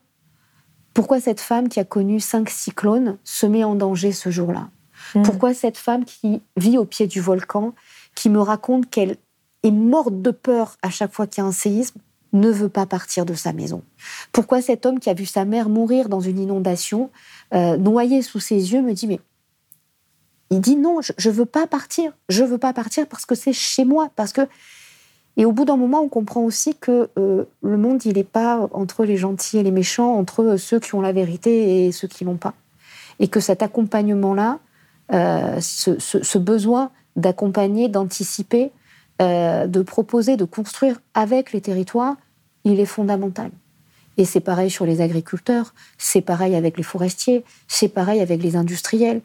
pourquoi 1.00 1.18
cette 1.18 1.40
femme 1.40 1.70
qui 1.70 1.80
a 1.80 1.84
connu 1.84 2.20
cinq 2.20 2.50
cyclones 2.50 3.16
se 3.24 3.46
met 3.46 3.64
en 3.64 3.74
danger 3.74 4.12
ce 4.12 4.28
jour-là? 4.28 4.68
Mmh. 5.14 5.22
Pourquoi 5.22 5.54
cette 5.54 5.78
femme 5.78 6.04
qui 6.04 6.42
vit 6.58 6.76
au 6.76 6.84
pied 6.84 7.06
du 7.06 7.22
volcan, 7.22 7.72
qui 8.14 8.28
me 8.28 8.38
raconte 8.38 8.90
qu'elle 8.90 9.16
est 9.62 9.70
morte 9.70 10.20
de 10.20 10.30
peur 10.30 10.76
à 10.82 10.90
chaque 10.90 11.14
fois 11.14 11.26
qu'il 11.26 11.42
y 11.42 11.46
a 11.46 11.48
un 11.48 11.52
séisme, 11.52 12.00
ne 12.34 12.50
veut 12.50 12.68
pas 12.68 12.84
partir 12.84 13.24
de 13.24 13.32
sa 13.32 13.54
maison? 13.54 13.82
Pourquoi 14.30 14.60
cet 14.60 14.84
homme 14.84 15.00
qui 15.00 15.08
a 15.08 15.14
vu 15.14 15.24
sa 15.24 15.46
mère 15.46 15.70
mourir 15.70 16.10
dans 16.10 16.20
une 16.20 16.38
inondation, 16.38 17.08
euh, 17.54 17.78
noyée 17.78 18.20
sous 18.20 18.38
ses 18.38 18.74
yeux, 18.74 18.82
me 18.82 18.92
dit 18.92 19.06
mais 19.06 19.20
il 20.50 20.60
dit 20.60 20.76
non, 20.76 21.00
je, 21.00 21.12
ne 21.30 21.32
veux 21.32 21.46
pas 21.46 21.66
partir, 21.66 22.12
je 22.28 22.44
veux 22.44 22.58
pas 22.58 22.74
partir 22.74 23.06
parce 23.06 23.24
que 23.24 23.34
c'est 23.34 23.54
chez 23.54 23.86
moi, 23.86 24.10
parce 24.16 24.34
que 24.34 24.42
et 25.36 25.44
au 25.44 25.52
bout 25.52 25.64
d'un 25.64 25.76
moment, 25.76 26.00
on 26.00 26.08
comprend 26.08 26.42
aussi 26.42 26.74
que 26.74 27.08
euh, 27.18 27.44
le 27.62 27.76
monde, 27.76 28.04
il 28.04 28.14
n'est 28.14 28.24
pas 28.24 28.68
entre 28.72 29.04
les 29.04 29.16
gentils 29.16 29.58
et 29.58 29.62
les 29.62 29.70
méchants, 29.70 30.16
entre 30.16 30.56
ceux 30.56 30.80
qui 30.80 30.94
ont 30.94 31.00
la 31.00 31.12
vérité 31.12 31.86
et 31.86 31.92
ceux 31.92 32.08
qui 32.08 32.24
l'ont 32.24 32.36
pas, 32.36 32.54
et 33.20 33.28
que 33.28 33.40
cet 33.40 33.62
accompagnement-là, 33.62 34.58
euh, 35.12 35.58
ce, 35.60 36.38
besoin 36.38 36.90
d'accompagner, 37.16 37.88
d'anticiper, 37.88 38.70
euh, 39.20 39.66
de 39.66 39.82
proposer, 39.82 40.36
de 40.36 40.44
construire 40.44 41.00
avec 41.14 41.52
les 41.52 41.60
territoires, 41.60 42.16
il 42.64 42.78
est 42.80 42.86
fondamental. 42.86 43.50
Et 44.16 44.24
c'est 44.24 44.40
pareil 44.40 44.70
sur 44.70 44.84
les 44.86 45.00
agriculteurs, 45.00 45.74
c'est 45.98 46.20
pareil 46.20 46.54
avec 46.54 46.76
les 46.76 46.82
forestiers, 46.82 47.44
c'est 47.66 47.88
pareil 47.88 48.20
avec 48.20 48.42
les 48.42 48.56
industriels. 48.56 49.22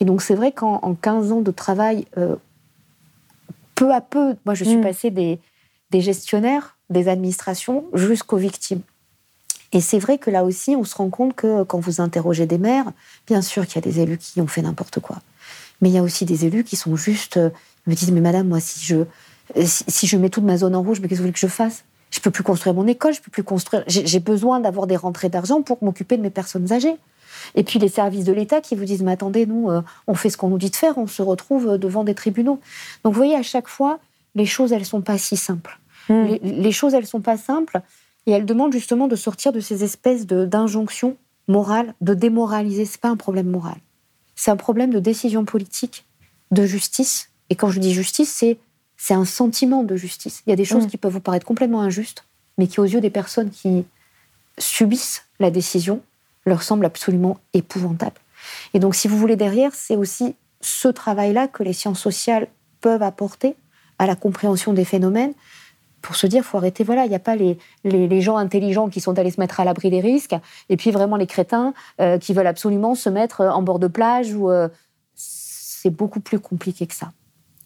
Et 0.00 0.04
donc 0.04 0.22
c'est 0.22 0.34
vrai 0.34 0.52
qu'en 0.52 0.94
15 0.94 1.32
ans 1.32 1.40
de 1.40 1.50
travail, 1.50 2.06
euh, 2.16 2.36
peu 3.76 3.94
à 3.94 4.00
peu, 4.00 4.34
moi 4.44 4.54
je 4.54 4.64
suis 4.64 4.78
mm. 4.78 4.82
passée 4.82 5.10
des, 5.10 5.38
des 5.90 6.00
gestionnaires, 6.00 6.76
des 6.90 7.08
administrations, 7.08 7.84
jusqu'aux 7.94 8.36
victimes. 8.36 8.82
Et 9.72 9.80
c'est 9.80 9.98
vrai 9.98 10.18
que 10.18 10.30
là 10.30 10.44
aussi, 10.44 10.74
on 10.76 10.84
se 10.84 10.94
rend 10.94 11.10
compte 11.10 11.34
que 11.34 11.62
quand 11.64 11.78
vous 11.78 12.00
interrogez 12.00 12.46
des 12.46 12.58
maires, 12.58 12.92
bien 13.26 13.42
sûr 13.42 13.66
qu'il 13.66 13.76
y 13.76 13.78
a 13.78 13.90
des 13.90 14.00
élus 14.00 14.18
qui 14.18 14.40
ont 14.40 14.46
fait 14.46 14.62
n'importe 14.62 15.00
quoi. 15.00 15.16
Mais 15.80 15.90
il 15.90 15.92
y 15.92 15.98
a 15.98 16.02
aussi 16.02 16.24
des 16.24 16.46
élus 16.46 16.64
qui 16.64 16.76
sont 16.76 16.96
juste, 16.96 17.36
euh, 17.36 17.50
me 17.86 17.94
disent, 17.94 18.10
mais 18.10 18.20
madame, 18.20 18.48
moi, 18.48 18.60
si 18.60 18.84
je, 18.84 19.04
si, 19.64 20.06
je 20.06 20.16
mets 20.16 20.30
toute 20.30 20.44
ma 20.44 20.56
zone 20.56 20.74
en 20.74 20.82
rouge, 20.82 21.00
mais 21.00 21.08
qu'est-ce 21.08 21.18
que 21.18 21.22
vous 21.22 21.28
voulez 21.28 21.32
que 21.32 21.38
je 21.38 21.46
fasse? 21.46 21.84
Je 22.10 22.20
peux 22.20 22.30
plus 22.30 22.44
construire 22.44 22.74
mon 22.74 22.86
école, 22.86 23.12
je 23.12 23.20
peux 23.20 23.30
plus 23.30 23.42
construire. 23.42 23.84
J'ai 23.86 24.20
besoin 24.20 24.60
d'avoir 24.60 24.86
des 24.86 24.96
rentrées 24.96 25.28
d'argent 25.28 25.60
pour 25.60 25.82
m'occuper 25.82 26.16
de 26.16 26.22
mes 26.22 26.30
personnes 26.30 26.72
âgées. 26.72 26.96
Et 27.54 27.64
puis 27.64 27.78
les 27.78 27.88
services 27.88 28.24
de 28.24 28.32
l'État 28.32 28.60
qui 28.60 28.74
vous 28.74 28.84
disent 28.84 29.02
mais 29.02 29.12
attendez, 29.12 29.46
nous, 29.46 29.70
euh, 29.70 29.82
on 30.06 30.14
fait 30.14 30.30
ce 30.30 30.36
qu'on 30.36 30.48
nous 30.48 30.58
dit 30.58 30.70
de 30.70 30.76
faire, 30.76 30.98
on 30.98 31.06
se 31.06 31.22
retrouve 31.22 31.68
euh, 31.68 31.78
devant 31.78 32.04
des 32.04 32.14
tribunaux. 32.14 32.60
Donc 33.04 33.14
vous 33.14 33.18
voyez, 33.18 33.36
à 33.36 33.42
chaque 33.42 33.68
fois, 33.68 33.98
les 34.34 34.46
choses, 34.46 34.72
elles 34.72 34.84
sont 34.84 35.00
pas 35.00 35.18
si 35.18 35.36
simples. 35.36 35.78
Hmm. 36.08 36.24
Les, 36.42 36.72
choses, 36.72 36.94
elles 36.94 37.06
sont 37.06 37.20
pas 37.20 37.36
simples, 37.36 37.80
et 38.26 38.32
elles 38.32 38.46
demandent 38.46 38.72
justement 38.72 39.08
de 39.08 39.16
sortir 39.16 39.52
de 39.52 39.60
ces 39.60 39.82
espèces 39.82 40.26
d'injonctions 40.26 41.16
morales, 41.48 41.94
de 42.00 42.14
démoraliser. 42.14 42.84
C'est 42.84 43.00
pas 43.00 43.08
un 43.08 43.16
problème 43.16 43.48
moral, 43.48 43.76
c'est 44.36 44.50
un 44.50 44.56
problème 44.56 44.90
de 44.90 45.00
décision 45.00 45.44
politique, 45.44 46.04
de 46.52 46.64
justice. 46.64 47.30
Et 47.50 47.54
quand 47.54 47.70
je 47.70 47.80
dis 47.80 47.92
justice, 47.92 48.32
c'est 48.32 48.58
c'est 48.96 49.14
un 49.14 49.24
sentiment 49.24 49.82
de 49.82 49.96
justice. 49.96 50.42
Il 50.46 50.50
y 50.50 50.52
a 50.52 50.56
des 50.56 50.64
choses 50.64 50.86
qui 50.86 50.96
peuvent 50.96 51.12
vous 51.12 51.20
paraître 51.20 51.46
complètement 51.46 51.82
injustes, 51.82 52.24
mais 52.56 52.66
qui, 52.66 52.80
aux 52.80 52.84
yeux 52.84 53.00
des 53.00 53.10
personnes 53.10 53.50
qui 53.50 53.84
subissent 54.58 55.24
la 55.38 55.50
décision, 55.50 56.00
leur 56.46 56.62
semblent 56.62 56.86
absolument 56.86 57.38
épouvantables. 57.52 58.20
Et 58.74 58.78
donc, 58.78 58.94
si 58.94 59.08
vous 59.08 59.18
voulez, 59.18 59.36
derrière, 59.36 59.74
c'est 59.74 59.96
aussi 59.96 60.34
ce 60.60 60.88
travail-là 60.88 61.48
que 61.48 61.62
les 61.62 61.72
sciences 61.72 62.00
sociales 62.00 62.48
peuvent 62.80 63.02
apporter 63.02 63.56
à 63.98 64.06
la 64.06 64.16
compréhension 64.16 64.72
des 64.72 64.84
phénomènes 64.84 65.34
pour 66.02 66.14
se 66.14 66.26
dire, 66.26 66.44
faut 66.44 66.56
arrêter, 66.58 66.84
voilà, 66.84 67.04
il 67.04 67.08
n'y 67.08 67.16
a 67.16 67.20
pas 67.20 67.34
les, 67.34 67.58
les, 67.82 68.20
gens 68.20 68.36
intelligents 68.36 68.88
qui 68.88 69.00
sont 69.00 69.18
allés 69.18 69.32
se 69.32 69.40
mettre 69.40 69.58
à 69.58 69.64
l'abri 69.64 69.90
des 69.90 70.00
risques, 70.00 70.36
et 70.68 70.76
puis 70.76 70.92
vraiment 70.92 71.16
les 71.16 71.26
crétins 71.26 71.74
euh, 72.00 72.16
qui 72.18 72.32
veulent 72.32 72.46
absolument 72.46 72.94
se 72.94 73.08
mettre 73.08 73.40
en 73.40 73.60
bord 73.60 73.80
de 73.80 73.88
plage, 73.88 74.32
ou 74.32 74.48
euh, 74.48 74.68
c'est 75.14 75.90
beaucoup 75.90 76.20
plus 76.20 76.38
compliqué 76.38 76.86
que 76.86 76.94
ça. 76.94 77.10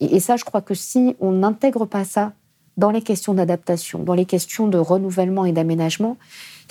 Et, 0.00 0.20
ça, 0.20 0.36
je 0.36 0.44
crois 0.44 0.62
que 0.62 0.72
si 0.72 1.16
on 1.20 1.32
n'intègre 1.32 1.84
pas 1.84 2.04
ça 2.04 2.32
dans 2.78 2.90
les 2.90 3.02
questions 3.02 3.34
d'adaptation, 3.34 3.98
dans 3.98 4.14
les 4.14 4.24
questions 4.24 4.66
de 4.68 4.78
renouvellement 4.78 5.44
et 5.44 5.52
d'aménagement, 5.52 6.16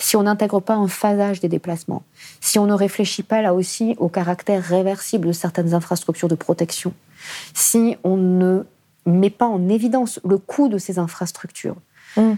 si 0.00 0.16
on 0.16 0.22
n'intègre 0.22 0.60
pas 0.60 0.74
un 0.74 0.88
phasage 0.88 1.40
des 1.40 1.48
déplacements, 1.48 2.02
si 2.40 2.58
on 2.58 2.66
ne 2.66 2.72
réfléchit 2.72 3.22
pas 3.22 3.42
là 3.42 3.54
aussi 3.54 3.94
au 3.98 4.08
caractère 4.08 4.62
réversible 4.62 5.28
de 5.28 5.32
certaines 5.32 5.74
infrastructures 5.74 6.28
de 6.28 6.34
protection, 6.34 6.94
si 7.54 7.96
on 8.02 8.16
ne 8.16 8.64
met 9.06 9.30
pas 9.30 9.46
en 9.46 9.68
évidence 9.68 10.18
le 10.24 10.38
coût 10.38 10.68
de 10.68 10.78
ces 10.78 10.98
infrastructures, 10.98 11.76
mm. 12.16 12.32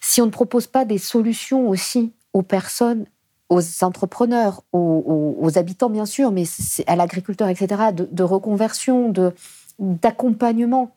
si 0.00 0.20
on 0.20 0.26
ne 0.26 0.30
propose 0.30 0.66
pas 0.66 0.84
des 0.84 0.98
solutions 0.98 1.68
aussi 1.68 2.12
aux 2.32 2.42
personnes, 2.42 3.06
aux 3.48 3.62
entrepreneurs, 3.82 4.62
aux, 4.72 5.50
habitants 5.56 5.90
bien 5.90 6.06
sûr, 6.06 6.30
mais 6.30 6.44
à 6.86 6.94
l'agriculteur, 6.94 7.48
etc., 7.48 7.84
de, 7.92 8.08
de 8.10 8.22
reconversion, 8.22 9.08
de, 9.08 9.34
d'accompagnement, 9.78 10.94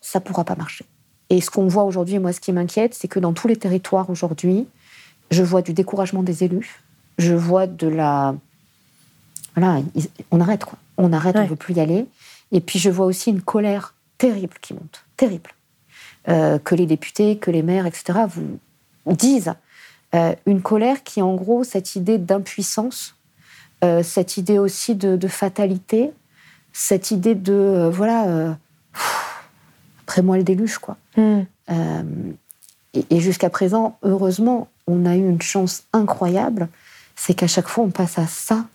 ça 0.00 0.20
ne 0.20 0.24
pourra 0.24 0.44
pas 0.44 0.54
marcher. 0.54 0.86
Et 1.30 1.40
ce 1.40 1.50
qu'on 1.50 1.66
voit 1.66 1.84
aujourd'hui, 1.84 2.18
moi, 2.18 2.32
ce 2.32 2.40
qui 2.40 2.52
m'inquiète, 2.52 2.94
c'est 2.94 3.08
que 3.08 3.18
dans 3.18 3.32
tous 3.32 3.48
les 3.48 3.56
territoires 3.56 4.10
aujourd'hui, 4.10 4.66
je 5.30 5.42
vois 5.42 5.62
du 5.62 5.72
découragement 5.72 6.22
des 6.22 6.44
élus, 6.44 6.82
je 7.18 7.34
vois 7.34 7.66
de 7.66 7.88
la 7.88 8.34
voilà, 9.56 9.80
on 10.30 10.40
arrête 10.40 10.64
quoi. 10.64 10.78
On 10.98 11.12
arrête, 11.12 11.36
on 11.36 11.42
ne 11.42 11.48
veut 11.48 11.56
plus 11.56 11.74
y 11.74 11.80
aller. 11.80 12.06
Et 12.52 12.60
puis 12.60 12.78
je 12.78 12.90
vois 12.90 13.06
aussi 13.06 13.30
une 13.30 13.40
colère 13.40 13.94
terrible 14.18 14.54
qui 14.60 14.74
monte, 14.74 15.04
terrible. 15.16 15.50
Euh, 16.28 16.58
que 16.58 16.74
les 16.74 16.86
députés, 16.86 17.38
que 17.38 17.50
les 17.50 17.62
maires, 17.62 17.86
etc., 17.86 18.20
vous 18.28 18.58
disent. 19.06 19.54
Euh, 20.14 20.34
une 20.46 20.62
colère 20.62 21.02
qui, 21.02 21.20
en 21.20 21.34
gros, 21.34 21.64
cette 21.64 21.96
idée 21.96 22.18
d'impuissance, 22.18 23.16
euh, 23.84 24.02
cette 24.02 24.36
idée 24.36 24.58
aussi 24.58 24.94
de, 24.94 25.28
fatalité, 25.28 26.12
cette 26.72 27.10
idée 27.10 27.34
de, 27.34 27.90
voilà, 27.92 28.56
après 30.06 30.22
moi 30.22 30.36
le 30.36 30.44
déluge, 30.44 30.78
quoi. 30.78 30.96
Hmm. 31.16 31.42
et 32.94 33.20
jusqu'à 33.20 33.50
présent, 33.50 33.98
heureusement, 34.02 34.68
on 34.86 35.04
a 35.04 35.16
eu 35.16 35.28
une 35.28 35.42
chance 35.42 35.82
incroyable, 35.92 36.68
c'est 37.16 37.34
qu'à 37.34 37.48
chaque 37.48 37.66
fois, 37.66 37.84
on 37.84 37.90
passe 37.90 38.18
à 38.18 38.26
ça 38.26 38.66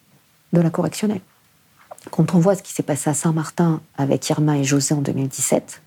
de 0.52 0.60
la 0.60 0.70
correctionnelle. 0.70 1.22
Quand 2.10 2.36
on 2.36 2.39
voit 2.39 2.56
ce 2.56 2.63
qui 2.63 2.74
s'est 2.74 2.84
passé 2.84 3.10
à 3.10 3.13
Saint-Martin 3.13 3.80
avec 3.98 4.30
Irma 4.30 4.58
et 4.58 4.63
José 4.63 4.94
en 4.94 5.02
2017, 5.02 5.82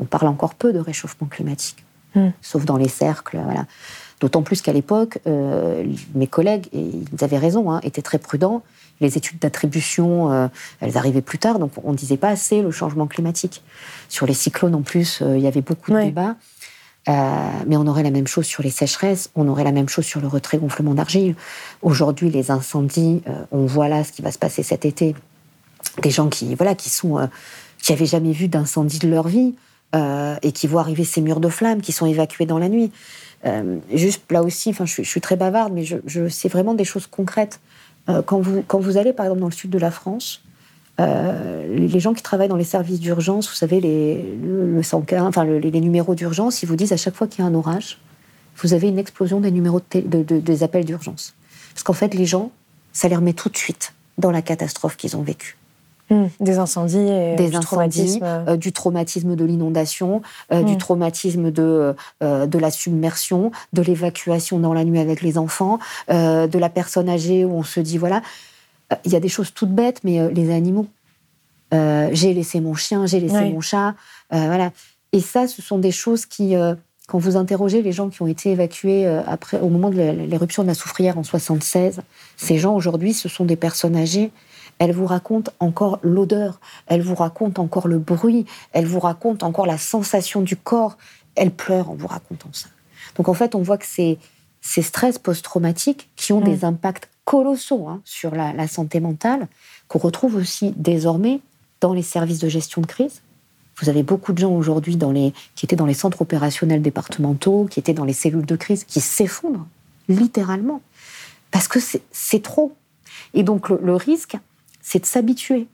on 0.00 0.04
parle 0.04 0.28
encore 0.28 0.54
peu 0.54 0.72
de 0.72 0.78
réchauffement 0.78 1.28
climatique, 1.28 1.84
hmm. 2.14 2.28
sauf 2.42 2.64
dans 2.64 2.76
les 2.76 2.88
cercles. 2.88 3.38
Voilà. 3.42 3.66
D'autant 4.20 4.42
plus 4.42 4.62
qu'à 4.62 4.72
l'époque, 4.72 5.18
euh, 5.26 5.84
mes 6.14 6.26
collègues, 6.26 6.66
et 6.72 6.80
ils 6.80 7.24
avaient 7.24 7.38
raison, 7.38 7.70
hein, 7.70 7.80
étaient 7.82 8.02
très 8.02 8.18
prudents. 8.18 8.62
Les 9.00 9.16
études 9.16 9.38
d'attribution, 9.38 10.32
euh, 10.32 10.48
elles 10.80 10.98
arrivaient 10.98 11.22
plus 11.22 11.38
tard, 11.38 11.58
donc 11.58 11.72
on 11.84 11.92
ne 11.92 11.96
disait 11.96 12.16
pas 12.16 12.28
assez 12.28 12.62
le 12.62 12.70
changement 12.70 13.06
climatique. 13.06 13.62
Sur 14.08 14.26
les 14.26 14.34
cyclones, 14.34 14.74
en 14.74 14.82
plus, 14.82 15.22
euh, 15.22 15.38
il 15.38 15.42
y 15.42 15.46
avait 15.46 15.62
beaucoup 15.62 15.92
de 15.92 16.02
débats. 16.02 16.36
mais 17.66 17.76
on 17.76 17.86
aurait 17.86 18.02
la 18.02 18.10
même 18.10 18.26
chose 18.26 18.44
sur 18.44 18.62
les 18.62 18.70
sécheresses, 18.70 19.30
on 19.34 19.48
aurait 19.48 19.64
la 19.64 19.72
même 19.72 19.88
chose 19.88 20.04
sur 20.04 20.20
le 20.20 20.26
retrait 20.26 20.58
gonflement 20.58 20.94
d'argile. 20.94 21.36
Aujourd'hui, 21.80 22.28
les 22.28 22.50
incendies, 22.50 23.22
on 23.50 23.64
voit 23.66 23.88
là 23.88 24.04
ce 24.04 24.12
qui 24.12 24.20
va 24.20 24.30
se 24.32 24.38
passer 24.38 24.62
cet 24.62 24.84
été 24.84 25.14
des 26.02 26.10
gens 26.10 26.28
qui 26.28 26.54
voilà 26.54 26.74
qui 26.74 26.90
sont 26.90 27.18
euh, 27.18 27.26
qui 27.82 27.92
avaient 27.92 28.06
jamais 28.06 28.32
vu 28.32 28.48
d'incendie 28.48 28.98
de 28.98 29.08
leur 29.08 29.28
vie 29.28 29.54
euh, 29.94 30.36
et 30.42 30.52
qui 30.52 30.66
voient 30.66 30.80
arriver 30.80 31.04
ces 31.04 31.20
murs 31.20 31.40
de 31.40 31.48
flammes 31.48 31.80
qui 31.80 31.92
sont 31.92 32.06
évacués 32.06 32.46
dans 32.46 32.58
la 32.58 32.68
nuit. 32.68 32.92
Euh, 33.46 33.78
juste 33.92 34.22
là 34.30 34.42
aussi, 34.42 34.70
enfin, 34.70 34.84
je, 34.84 35.02
suis 35.02 35.20
très 35.20 35.36
bavarde, 35.36 35.72
mais 35.72 35.84
je, 35.84 36.28
sais 36.28 36.48
vraiment 36.48 36.74
des 36.74 36.84
choses 36.84 37.06
concrètes. 37.06 37.60
quand 38.26 38.40
vous 38.40 38.62
quand 38.66 38.78
vous 38.78 38.96
allez 38.96 39.12
par 39.12 39.26
exemple 39.26 39.40
dans 39.40 39.48
le 39.48 39.52
sud 39.52 39.70
de 39.70 39.78
la 39.78 39.90
France, 39.90 40.42
les 40.98 42.00
gens 42.00 42.14
qui 42.14 42.22
travaillent 42.22 42.48
dans 42.48 42.56
les 42.56 42.64
services 42.64 43.00
d'urgence, 43.00 43.48
vous 43.48 43.54
savez 43.54 43.80
les 43.80 44.36
le, 44.42 44.82
115, 44.82 45.22
enfin 45.22 45.44
les 45.44 45.80
numéros 45.80 46.14
d'urgence, 46.14 46.62
ils 46.62 46.66
vous 46.66 46.76
disent 46.76 46.92
à 46.92 46.96
chaque 46.96 47.14
fois 47.14 47.26
qu'il 47.26 47.44
y 47.44 47.46
a 47.46 47.50
un 47.50 47.54
orage, 47.54 47.98
vous 48.56 48.74
avez 48.74 48.88
une 48.88 48.98
explosion 48.98 49.40
des 49.40 49.50
numéros 49.50 49.80
de, 49.94 50.22
des 50.22 50.62
appels 50.62 50.84
d'urgence, 50.84 51.34
parce 51.72 51.82
qu'en 51.84 51.92
fait 51.92 52.14
les 52.14 52.26
gens, 52.26 52.50
ça 52.92 53.08
les 53.08 53.16
remet 53.16 53.34
tout 53.34 53.48
de 53.48 53.56
suite 53.56 53.94
dans 54.16 54.30
la 54.30 54.42
catastrophe 54.42 54.96
qu'ils 54.96 55.16
ont 55.16 55.22
vécue. 55.22 55.57
Hmm. 56.10 56.28
des 56.40 56.58
incendies 56.58 56.96
et 56.96 57.36
des 57.36 57.50
du 57.50 57.58
traumatisme. 57.58 58.22
Euh, 58.22 58.56
du 58.56 58.72
traumatisme 58.72 59.36
de 59.36 59.44
l'inondation, 59.44 60.22
euh, 60.50 60.62
du 60.62 60.72
hmm. 60.72 60.78
traumatisme 60.78 61.50
de, 61.50 61.94
euh, 62.22 62.46
de 62.46 62.58
la 62.58 62.70
submersion, 62.70 63.52
de 63.74 63.82
l'évacuation 63.82 64.58
dans 64.58 64.72
la 64.72 64.84
nuit 64.84 65.00
avec 65.00 65.20
les 65.20 65.36
enfants, 65.36 65.78
de 66.08 66.58
la 66.58 66.68
personne 66.70 67.10
âgée 67.10 67.44
où 67.44 67.52
on 67.52 67.62
se 67.62 67.80
dit 67.80 67.98
voilà, 67.98 68.22
il 69.04 69.12
y 69.12 69.16
a 69.16 69.20
des 69.20 69.28
choses 69.28 69.52
toutes 69.52 69.72
bêtes, 69.72 70.00
mais 70.02 70.32
les 70.32 70.50
animaux. 70.50 70.86
j'ai 71.72 72.32
laissé 72.32 72.60
mon 72.60 72.74
chien, 72.74 73.04
j'ai 73.04 73.20
laissé 73.20 73.50
mon 73.50 73.60
chat, 73.60 73.94
voilà. 74.30 74.70
Et 75.12 75.20
ça, 75.20 75.46
ce 75.46 75.60
sont 75.60 75.78
des 75.78 75.90
choses 75.90 76.24
qui, 76.24 76.54
quand 77.06 77.18
vous 77.18 77.36
interrogez 77.36 77.82
les 77.82 77.92
gens 77.92 78.08
qui 78.08 78.22
ont 78.22 78.26
été 78.26 78.50
évacués 78.50 79.06
après, 79.26 79.60
au 79.60 79.68
moment 79.68 79.90
de 79.90 79.96
l'éruption 79.96 80.62
de 80.62 80.68
la 80.68 80.74
soufrière 80.74 81.18
en 81.18 81.22
76, 81.22 82.00
ces 82.36 82.58
gens 82.58 82.74
aujourd'hui, 82.74 83.12
ce 83.12 83.28
sont 83.28 83.44
des 83.44 83.56
personnes 83.56 83.96
âgées 83.96 84.30
elle 84.78 84.92
vous 84.92 85.06
raconte 85.06 85.50
encore 85.60 85.98
l'odeur, 86.02 86.60
elle 86.86 87.02
vous 87.02 87.14
raconte 87.14 87.58
encore 87.58 87.88
le 87.88 87.98
bruit, 87.98 88.46
elle 88.72 88.86
vous 88.86 89.00
raconte 89.00 89.42
encore 89.42 89.66
la 89.66 89.78
sensation 89.78 90.40
du 90.40 90.56
corps. 90.56 90.96
Elle 91.34 91.50
pleure 91.50 91.90
en 91.90 91.94
vous 91.94 92.06
racontant 92.06 92.48
ça. 92.52 92.68
Donc 93.16 93.28
en 93.28 93.34
fait, 93.34 93.54
on 93.54 93.62
voit 93.62 93.78
que 93.78 93.86
c'est 93.86 94.18
ces 94.60 94.82
stress 94.82 95.18
post-traumatiques 95.18 96.10
qui 96.16 96.32
ont 96.32 96.40
mm. 96.40 96.44
des 96.44 96.64
impacts 96.64 97.08
colossaux 97.24 97.88
hein, 97.88 98.00
sur 98.04 98.34
la, 98.34 98.68
santé 98.68 99.00
mentale, 99.00 99.48
qu'on 99.86 99.98
retrouve 99.98 100.36
aussi 100.36 100.72
désormais 100.76 101.40
dans 101.80 101.92
les 101.92 102.02
services 102.02 102.38
de 102.38 102.48
gestion 102.48 102.80
de 102.80 102.86
crise. 102.86 103.22
Vous 103.80 103.88
avez 103.88 104.02
beaucoup 104.02 104.32
de 104.32 104.38
gens 104.38 104.52
aujourd'hui 104.52 104.98
qui 105.54 105.66
étaient 105.66 105.76
dans 105.76 105.86
les 105.86 105.94
centres 105.94 106.22
opérationnels 106.22 106.82
départementaux, 106.82 107.66
qui 107.70 107.78
étaient 107.78 107.92
dans 107.92 108.04
les 108.04 108.12
cellules 108.12 108.46
de 108.46 108.56
crise, 108.56 108.84
qui 108.84 109.00
s'effondrent 109.00 109.66
littéralement 110.08 110.80
parce 111.50 111.68
que 111.68 111.78
c'est 112.10 112.42
trop. 112.42 112.74
Et 113.34 113.42
donc 113.42 113.68
le 113.68 113.94
risque, 113.94 114.36
c'est 114.88 115.00
de 115.00 115.06
s'habituer. 115.06 115.66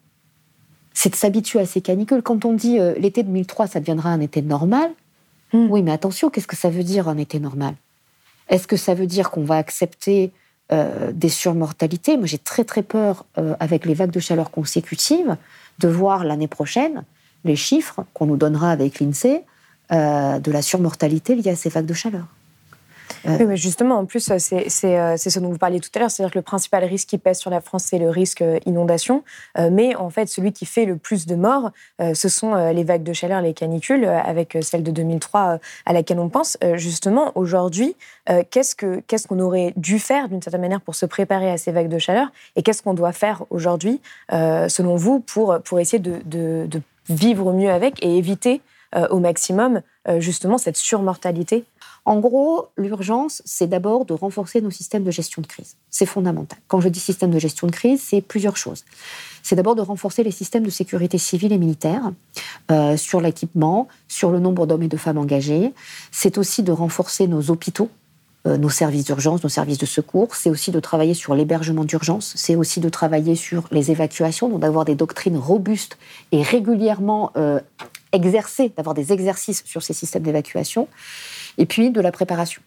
C'est 0.92 1.10
de 1.10 1.14
s'habituer 1.14 1.60
à 1.60 1.66
ces 1.66 1.80
canicules. 1.80 2.20
Quand 2.20 2.44
on 2.44 2.52
dit 2.52 2.80
euh, 2.80 2.94
l'été 2.98 3.22
2003, 3.22 3.68
ça 3.68 3.78
deviendra 3.78 4.10
un 4.10 4.20
été 4.20 4.42
normal, 4.42 4.90
hmm. 5.52 5.68
oui, 5.70 5.82
mais 5.82 5.92
attention, 5.92 6.30
qu'est-ce 6.30 6.48
que 6.48 6.56
ça 6.56 6.68
veut 6.68 6.82
dire 6.82 7.08
un 7.08 7.16
été 7.16 7.38
normal? 7.38 7.76
Est-ce 8.48 8.66
que 8.66 8.76
ça 8.76 8.92
veut 8.94 9.06
dire 9.06 9.30
qu'on 9.30 9.44
va 9.44 9.56
accepter 9.56 10.32
euh, 10.72 11.12
des 11.12 11.28
surmortalités? 11.28 12.16
Moi, 12.16 12.26
j'ai 12.26 12.38
très 12.38 12.64
très 12.64 12.82
peur, 12.82 13.24
euh, 13.38 13.54
avec 13.60 13.86
les 13.86 13.94
vagues 13.94 14.10
de 14.10 14.18
chaleur 14.18 14.50
consécutives, 14.50 15.36
de 15.78 15.86
voir 15.86 16.24
l'année 16.24 16.48
prochaine 16.48 17.04
les 17.44 17.56
chiffres 17.56 18.04
qu'on 18.14 18.26
nous 18.26 18.36
donnera 18.36 18.72
avec 18.72 18.98
l'INSEE 18.98 19.44
de 19.90 20.50
la 20.50 20.62
surmortalité 20.62 21.36
liée 21.36 21.50
à 21.50 21.56
ces 21.56 21.68
vagues 21.68 21.86
de 21.86 21.94
chaleur. 21.94 22.26
Oui, 23.24 23.46
mais 23.46 23.56
justement, 23.56 23.98
en 23.98 24.04
plus, 24.04 24.30
euh, 24.30 24.38
c'est 24.38 24.68
ce 25.16 25.40
dont 25.40 25.50
vous 25.50 25.58
parliez 25.58 25.80
tout 25.80 25.90
à 25.94 25.98
l'heure, 25.98 26.10
c'est-à-dire 26.10 26.32
que 26.32 26.38
le 26.38 26.42
principal 26.42 26.84
risque 26.84 27.08
qui 27.08 27.18
pèse 27.18 27.38
sur 27.38 27.50
la 27.50 27.60
France, 27.60 27.84
c'est 27.84 27.98
le 27.98 28.10
risque 28.10 28.42
euh, 28.42 28.58
inondation. 28.66 29.24
Euh, 29.58 29.70
mais 29.72 29.94
en 29.96 30.10
fait, 30.10 30.26
celui 30.26 30.52
qui 30.52 30.66
fait 30.66 30.84
le 30.84 30.96
plus 30.96 31.26
de 31.26 31.34
morts, 31.34 31.70
ce 32.14 32.28
sont 32.28 32.54
les 32.54 32.84
vagues 32.84 33.02
de 33.02 33.12
chaleur, 33.12 33.40
les 33.40 33.54
canicules, 33.54 34.04
avec 34.04 34.58
celle 34.62 34.82
de 34.82 34.90
2003 34.90 35.58
à 35.86 35.92
laquelle 35.92 36.18
on 36.18 36.28
pense. 36.28 36.56
Justement, 36.74 37.32
aujourd'hui, 37.34 37.96
qu'est-ce 38.50 38.74
qu'on 39.26 39.38
aurait 39.38 39.72
dû 39.76 39.98
faire 39.98 40.28
d'une 40.28 40.42
certaine 40.42 40.60
manière 40.60 40.80
pour 40.80 40.94
se 40.94 41.06
préparer 41.06 41.50
à 41.50 41.56
ces 41.56 41.72
vagues 41.72 41.88
de 41.88 41.98
chaleur? 41.98 42.28
Et 42.56 42.62
qu'est-ce 42.62 42.82
qu'on 42.82 42.94
doit 42.94 43.12
faire 43.12 43.44
aujourd'hui, 43.50 44.00
selon 44.30 44.96
vous, 44.96 45.20
pour, 45.20 45.58
essayer 45.78 45.98
de, 45.98 46.20
de, 46.24 46.66
de 46.66 46.82
vivre 47.08 47.52
mieux 47.52 47.70
avec 47.70 48.02
et 48.04 48.16
éviter 48.16 48.60
au 49.10 49.18
maximum 49.18 49.82
justement 50.18 50.58
cette 50.58 50.76
surmortalité? 50.76 51.64
En 52.06 52.18
gros, 52.18 52.68
l'urgence, 52.76 53.40
c'est 53.46 53.66
d'abord 53.66 54.04
de 54.04 54.12
renforcer 54.12 54.60
nos 54.60 54.70
systèmes 54.70 55.04
de 55.04 55.10
gestion 55.10 55.40
de 55.40 55.46
crise. 55.46 55.76
C'est 55.88 56.06
fondamental. 56.06 56.58
Quand 56.68 56.80
je 56.80 56.88
dis 56.88 57.00
système 57.00 57.30
de 57.30 57.38
gestion 57.38 57.66
de 57.66 57.72
crise, 57.72 58.02
c'est 58.02 58.20
plusieurs 58.20 58.58
choses. 58.58 58.84
C'est 59.42 59.56
d'abord 59.56 59.74
de 59.74 59.80
renforcer 59.80 60.22
les 60.22 60.30
systèmes 60.30 60.64
de 60.64 60.70
sécurité 60.70 61.16
civile 61.16 61.52
et 61.52 61.58
militaire 61.58 62.12
euh, 62.70 62.98
sur 62.98 63.20
l'équipement, 63.20 63.88
sur 64.08 64.30
le 64.30 64.38
nombre 64.38 64.66
d'hommes 64.66 64.82
et 64.82 64.88
de 64.88 64.96
femmes 64.98 65.18
engagés. 65.18 65.72
C'est 66.10 66.36
aussi 66.36 66.62
de 66.62 66.72
renforcer 66.72 67.26
nos 67.26 67.50
hôpitaux 67.50 67.88
euh, 68.46 68.58
nos 68.58 68.68
services 68.68 69.04
d'urgence, 69.04 69.42
nos 69.42 69.48
services 69.48 69.78
de 69.78 69.86
secours. 69.86 70.34
C'est 70.36 70.50
aussi 70.50 70.70
de 70.70 70.78
travailler 70.78 71.14
sur 71.14 71.34
l'hébergement 71.34 71.84
d'urgence. 71.84 72.34
C'est 72.36 72.56
aussi 72.56 72.78
de 72.78 72.90
travailler 72.90 73.36
sur 73.36 73.64
les 73.70 73.90
évacuations, 73.90 74.50
donc 74.50 74.60
d'avoir 74.60 74.84
des 74.84 74.94
doctrines 74.94 75.38
robustes 75.38 75.96
et 76.30 76.42
régulièrement 76.42 77.32
euh, 77.38 77.58
exercées, 78.12 78.70
d'avoir 78.76 78.94
des 78.94 79.14
exercices 79.14 79.62
sur 79.64 79.82
ces 79.82 79.94
systèmes 79.94 80.24
d'évacuation 80.24 80.88
et 81.58 81.66
puis 81.66 81.90
de 81.90 82.00
la 82.00 82.12
préparation. 82.12 82.62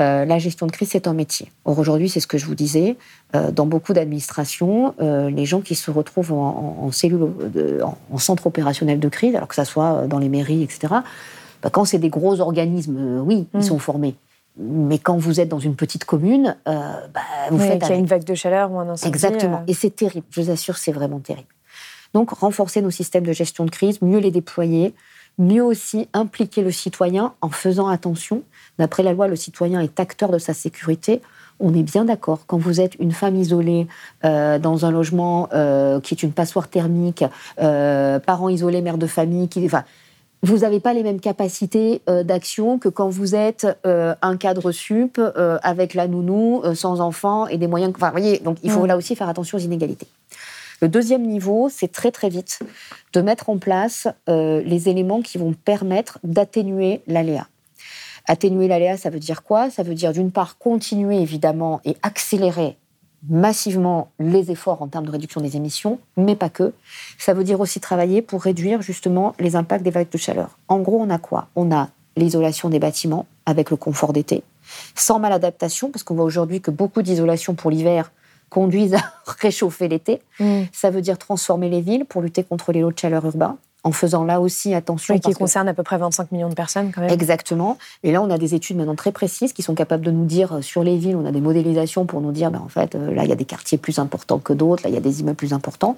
Euh, 0.00 0.24
la 0.24 0.38
gestion 0.38 0.66
de 0.66 0.72
crise, 0.72 0.88
c'est 0.90 1.06
un 1.06 1.12
métier. 1.12 1.52
Or, 1.66 1.78
aujourd'hui, 1.78 2.08
c'est 2.08 2.20
ce 2.20 2.26
que 2.26 2.38
je 2.38 2.46
vous 2.46 2.54
disais, 2.54 2.96
euh, 3.34 3.50
dans 3.50 3.66
beaucoup 3.66 3.92
d'administrations, 3.92 4.94
euh, 5.00 5.28
les 5.28 5.44
gens 5.44 5.60
qui 5.60 5.74
se 5.74 5.90
retrouvent 5.90 6.32
en, 6.32 6.78
en, 6.80 6.90
cellule, 6.90 7.28
en, 7.82 8.18
centre 8.18 8.46
opérationnel 8.46 8.98
de 8.98 9.08
crise, 9.08 9.34
alors 9.34 9.48
que 9.48 9.54
ça 9.54 9.66
soit 9.66 10.06
dans 10.06 10.18
les 10.18 10.30
mairies, 10.30 10.62
etc., 10.62 10.94
bah, 11.62 11.68
quand 11.70 11.84
c'est 11.84 11.98
des 11.98 12.08
gros 12.08 12.40
organismes, 12.40 13.20
oui, 13.26 13.46
ils 13.52 13.60
mm. 13.60 13.62
sont 13.62 13.78
formés. 13.78 14.14
Mais 14.58 14.98
quand 14.98 15.18
vous 15.18 15.38
êtes 15.38 15.48
dans 15.48 15.58
une 15.58 15.76
petite 15.76 16.06
commune, 16.06 16.56
bah, 16.64 17.20
vous 17.50 17.58
faites. 17.58 17.82
Il 17.86 17.90
y 17.90 17.92
a 17.92 17.96
une 17.96 18.06
vague 18.06 18.24
de 18.24 18.34
chaleur 18.34 18.72
ou 18.72 18.78
un 18.78 18.88
incendie. 18.88 19.08
Exactement. 19.08 19.62
Et 19.66 19.74
c'est 19.74 19.94
terrible, 19.94 20.26
je 20.30 20.40
vous 20.40 20.50
assure, 20.50 20.78
c'est 20.78 20.92
vraiment 20.92 21.18
terrible. 21.18 21.48
Donc, 22.14 22.30
renforcer 22.30 22.80
nos 22.80 22.90
systèmes 22.90 23.24
de 23.24 23.32
gestion 23.32 23.64
de 23.66 23.70
crise, 23.70 24.00
mieux 24.00 24.18
les 24.18 24.30
déployer, 24.30 24.94
mieux 25.40 25.64
aussi 25.64 26.08
impliquer 26.12 26.62
le 26.62 26.70
citoyen 26.70 27.32
en 27.40 27.48
faisant 27.48 27.88
attention. 27.88 28.42
D'après 28.78 29.02
la 29.02 29.12
loi, 29.12 29.26
le 29.26 29.36
citoyen 29.36 29.80
est 29.80 29.98
acteur 29.98 30.30
de 30.30 30.38
sa 30.38 30.54
sécurité. 30.54 31.20
On 31.58 31.74
est 31.74 31.82
bien 31.82 32.04
d'accord. 32.04 32.40
Quand 32.46 32.58
vous 32.58 32.80
êtes 32.80 32.94
une 33.00 33.12
femme 33.12 33.36
isolée 33.36 33.86
euh, 34.24 34.58
dans 34.58 34.86
un 34.86 34.90
logement 34.90 35.48
euh, 35.52 36.00
qui 36.00 36.14
est 36.14 36.22
une 36.22 36.32
passoire 36.32 36.68
thermique, 36.68 37.24
euh, 37.60 38.18
parents 38.18 38.48
isolés, 38.48 38.80
mère 38.82 38.98
de 38.98 39.06
famille, 39.06 39.48
qui, 39.48 39.64
enfin, 39.64 39.84
vous 40.42 40.58
n'avez 40.58 40.80
pas 40.80 40.94
les 40.94 41.02
mêmes 41.02 41.20
capacités 41.20 42.00
d'action 42.06 42.78
que 42.78 42.88
quand 42.88 43.10
vous 43.10 43.34
êtes 43.34 43.66
un 43.84 44.36
cadre 44.38 44.72
sup 44.72 45.20
avec 45.62 45.92
la 45.92 46.08
nounou, 46.08 46.62
sans 46.74 47.02
enfant 47.02 47.46
et 47.46 47.58
des 47.58 47.66
moyens. 47.66 47.92
Enfin, 47.94 48.10
voyez, 48.10 48.38
donc 48.38 48.56
il 48.62 48.70
faut 48.70 48.84
mm. 48.84 48.86
là 48.86 48.96
aussi 48.96 49.14
faire 49.14 49.28
attention 49.28 49.58
aux 49.58 49.60
inégalités. 49.60 50.06
Le 50.80 50.88
deuxième 50.88 51.26
niveau, 51.26 51.68
c'est 51.70 51.92
très 51.92 52.10
très 52.10 52.30
vite 52.30 52.60
de 53.12 53.20
mettre 53.20 53.50
en 53.50 53.58
place 53.58 54.08
euh, 54.28 54.62
les 54.62 54.88
éléments 54.88 55.20
qui 55.20 55.36
vont 55.36 55.52
permettre 55.52 56.18
d'atténuer 56.24 57.02
l'aléa. 57.06 57.48
Atténuer 58.26 58.66
l'aléa, 58.66 58.96
ça 58.96 59.10
veut 59.10 59.18
dire 59.18 59.42
quoi? 59.42 59.70
Ça 59.70 59.82
veut 59.82 59.94
dire 59.94 60.12
d'une 60.12 60.30
part 60.30 60.56
continuer 60.56 61.20
évidemment 61.20 61.80
et 61.84 61.96
accélérer 62.02 62.76
massivement 63.28 64.10
les 64.18 64.50
efforts 64.50 64.80
en 64.80 64.88
termes 64.88 65.04
de 65.04 65.10
réduction 65.10 65.42
des 65.42 65.56
émissions, 65.56 65.98
mais 66.16 66.36
pas 66.36 66.48
que. 66.48 66.72
Ça 67.18 67.34
veut 67.34 67.44
dire 67.44 67.60
aussi 67.60 67.78
travailler 67.78 68.22
pour 68.22 68.42
réduire 68.42 68.80
justement 68.80 69.34
les 69.38 69.56
impacts 69.56 69.84
des 69.84 69.90
vagues 69.90 70.10
de 70.10 70.16
chaleur. 70.16 70.58
En 70.68 70.78
gros, 70.78 70.98
on 70.98 71.10
a 71.10 71.18
quoi? 71.18 71.48
On 71.56 71.70
a 71.70 71.90
l'isolation 72.16 72.70
des 72.70 72.78
bâtiments 72.78 73.26
avec 73.44 73.70
le 73.70 73.76
confort 73.76 74.14
d'été, 74.14 74.42
sans 74.94 75.18
maladaptation, 75.18 75.90
parce 75.90 76.02
qu'on 76.02 76.14
voit 76.14 76.24
aujourd'hui 76.24 76.62
que 76.62 76.70
beaucoup 76.70 77.02
d'isolation 77.02 77.54
pour 77.54 77.70
l'hiver 77.70 78.10
conduisent 78.50 78.94
à 78.94 79.02
réchauffer 79.40 79.88
l'été. 79.88 80.20
Mm. 80.38 80.62
Ça 80.72 80.90
veut 80.90 81.00
dire 81.00 81.16
transformer 81.16 81.68
les 81.68 81.80
villes 81.80 82.04
pour 82.04 82.20
lutter 82.22 82.44
contre 82.44 82.72
les 82.72 82.80
lots 82.80 82.92
de 82.92 82.98
chaleur 82.98 83.24
urbains 83.24 83.56
en 83.82 83.92
faisant 83.92 84.24
là 84.24 84.40
aussi 84.40 84.74
attention. 84.74 85.18
qui 85.18 85.32
concerne 85.32 85.68
à 85.68 85.74
peu 85.74 85.82
près 85.82 85.98
25 85.98 86.32
millions 86.32 86.48
de 86.48 86.54
personnes 86.54 86.92
quand 86.92 87.00
même. 87.00 87.10
Exactement. 87.10 87.78
Et 88.02 88.12
là, 88.12 88.22
on 88.22 88.30
a 88.30 88.38
des 88.38 88.54
études 88.54 88.76
maintenant 88.76 88.94
très 88.94 89.12
précises 89.12 89.52
qui 89.52 89.62
sont 89.62 89.74
capables 89.74 90.04
de 90.04 90.10
nous 90.10 90.26
dire 90.26 90.56
euh, 90.56 90.62
sur 90.62 90.82
les 90.82 90.96
villes, 90.96 91.16
on 91.16 91.24
a 91.24 91.32
des 91.32 91.40
modélisations 91.40 92.04
pour 92.04 92.20
nous 92.20 92.32
dire, 92.32 92.50
ben, 92.50 92.60
en 92.60 92.68
fait, 92.68 92.94
euh, 92.94 93.12
là, 93.14 93.24
il 93.24 93.30
y 93.30 93.32
a 93.32 93.36
des 93.36 93.44
quartiers 93.44 93.78
plus 93.78 93.98
importants 93.98 94.38
que 94.38 94.52
d'autres, 94.52 94.82
là, 94.82 94.90
il 94.90 94.94
y 94.94 94.98
a 94.98 95.00
des 95.00 95.20
immeubles 95.20 95.36
plus 95.36 95.52
importants. 95.52 95.96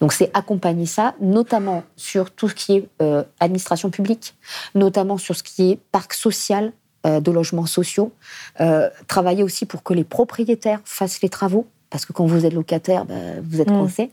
Donc, 0.00 0.12
c'est 0.12 0.30
accompagner 0.34 0.86
ça, 0.86 1.14
notamment 1.20 1.84
sur 1.96 2.30
tout 2.30 2.48
ce 2.48 2.54
qui 2.54 2.76
est 2.76 2.88
euh, 3.00 3.22
administration 3.38 3.90
publique, 3.90 4.34
notamment 4.74 5.18
sur 5.18 5.36
ce 5.36 5.42
qui 5.42 5.72
est 5.72 5.78
parc 5.92 6.14
social, 6.14 6.72
de 7.02 7.30
logements 7.30 7.64
sociaux. 7.64 8.12
travailler 9.06 9.42
aussi 9.42 9.64
pour 9.64 9.82
que 9.82 9.94
les 9.94 10.04
propriétaires 10.04 10.80
fassent 10.84 11.22
les 11.22 11.30
travaux 11.30 11.66
parce 11.90 12.06
que 12.06 12.12
quand 12.12 12.26
vous 12.26 12.46
êtes 12.46 12.54
locataire, 12.54 13.04
ben, 13.04 13.42
vous 13.42 13.60
êtes 13.60 13.70
mmh. 13.70 13.78
coincé. 13.78 14.10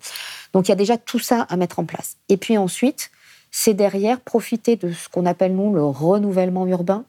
Donc 0.53 0.67
il 0.67 0.69
y 0.69 0.73
a 0.73 0.75
déjà 0.75 0.97
tout 0.97 1.19
ça 1.19 1.45
à 1.49 1.55
mettre 1.57 1.79
en 1.79 1.85
place. 1.85 2.17
Et 2.27 2.37
puis 2.37 2.57
ensuite, 2.57 3.11
c'est 3.51 3.73
derrière 3.73 4.19
profiter 4.19 4.75
de 4.75 4.91
ce 4.91 5.07
qu'on 5.09 5.25
appelle 5.25 5.55
nous 5.55 5.73
le 5.73 5.83
renouvellement 5.83 6.67
urbain. 6.67 7.05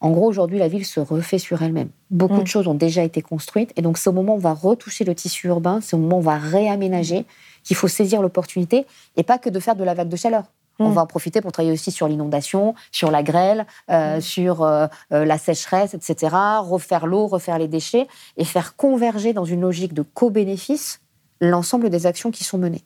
En 0.00 0.10
gros, 0.10 0.28
aujourd'hui, 0.28 0.58
la 0.58 0.68
ville 0.68 0.86
se 0.86 1.00
refait 1.00 1.38
sur 1.38 1.62
elle-même. 1.62 1.88
Beaucoup 2.10 2.36
mm. 2.36 2.42
de 2.42 2.46
choses 2.46 2.68
ont 2.68 2.74
déjà 2.74 3.02
été 3.02 3.20
construites, 3.20 3.72
et 3.76 3.82
donc 3.82 3.98
c'est 3.98 4.08
au 4.08 4.12
moment 4.12 4.34
où 4.34 4.36
on 4.36 4.40
va 4.40 4.54
retoucher 4.54 5.04
le 5.04 5.14
tissu 5.14 5.48
urbain, 5.48 5.80
c'est 5.80 5.96
au 5.96 5.98
moment 5.98 6.16
où 6.16 6.20
on 6.20 6.22
va 6.22 6.38
réaménager 6.38 7.24
qu'il 7.64 7.74
faut 7.74 7.88
saisir 7.88 8.22
l'opportunité, 8.22 8.86
et 9.16 9.24
pas 9.24 9.38
que 9.38 9.50
de 9.50 9.58
faire 9.58 9.74
de 9.74 9.82
la 9.82 9.94
vague 9.94 10.08
de 10.08 10.16
chaleur. 10.16 10.44
On 10.78 10.90
mm. 10.90 10.92
va 10.92 11.02
en 11.02 11.06
profiter 11.06 11.40
pour 11.40 11.52
travailler 11.52 11.72
aussi 11.72 11.90
sur 11.90 12.08
l'inondation, 12.08 12.74
sur 12.92 13.10
la 13.10 13.22
grêle, 13.22 13.66
euh, 13.90 14.18
mm. 14.18 14.20
sur 14.20 14.62
euh, 14.62 14.86
euh, 15.12 15.24
la 15.24 15.38
sécheresse, 15.38 15.94
etc. 15.94 16.34
Refaire 16.60 17.06
l'eau, 17.06 17.26
refaire 17.26 17.58
les 17.58 17.68
déchets, 17.68 18.06
et 18.36 18.44
faire 18.44 18.76
converger 18.76 19.32
dans 19.32 19.44
une 19.44 19.60
logique 19.60 19.94
de 19.94 20.02
co-bénéfice 20.02 21.00
l'ensemble 21.40 21.90
des 21.90 22.06
actions 22.06 22.30
qui 22.30 22.44
sont 22.44 22.58
menées. 22.58 22.82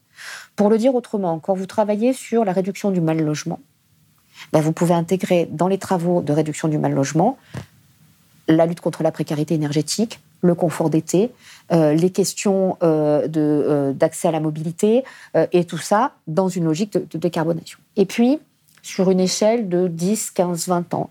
Pour 0.56 0.68
le 0.68 0.78
dire 0.78 0.94
autrement, 0.94 1.38
quand 1.38 1.54
vous 1.54 1.66
travaillez 1.66 2.12
sur 2.12 2.44
la 2.44 2.52
réduction 2.52 2.90
du 2.90 3.00
mal 3.00 3.18
logement, 3.20 3.60
ben 4.52 4.60
vous 4.60 4.72
pouvez 4.72 4.94
intégrer 4.94 5.48
dans 5.50 5.68
les 5.68 5.78
travaux 5.78 6.20
de 6.20 6.32
réduction 6.32 6.68
du 6.68 6.78
mal 6.78 6.92
logement 6.92 7.38
la 8.48 8.66
lutte 8.66 8.80
contre 8.80 9.02
la 9.02 9.12
précarité 9.12 9.54
énergétique, 9.54 10.20
le 10.42 10.54
confort 10.54 10.90
d'été, 10.90 11.32
euh, 11.72 11.94
les 11.94 12.10
questions 12.10 12.76
euh, 12.82 13.26
euh, 13.36 13.92
d'accès 13.92 14.28
à 14.28 14.32
la 14.32 14.40
mobilité, 14.40 15.04
et 15.52 15.64
tout 15.64 15.78
ça 15.78 16.12
dans 16.26 16.48
une 16.48 16.64
logique 16.64 16.92
de, 16.92 17.06
de, 17.10 17.18
décarbonation. 17.18 17.78
Et 17.96 18.04
puis, 18.04 18.38
sur 18.82 19.10
une 19.10 19.20
échelle 19.20 19.68
de 19.68 19.88
10, 19.88 20.32
15, 20.32 20.68
20 20.68 20.94
ans, 20.94 21.10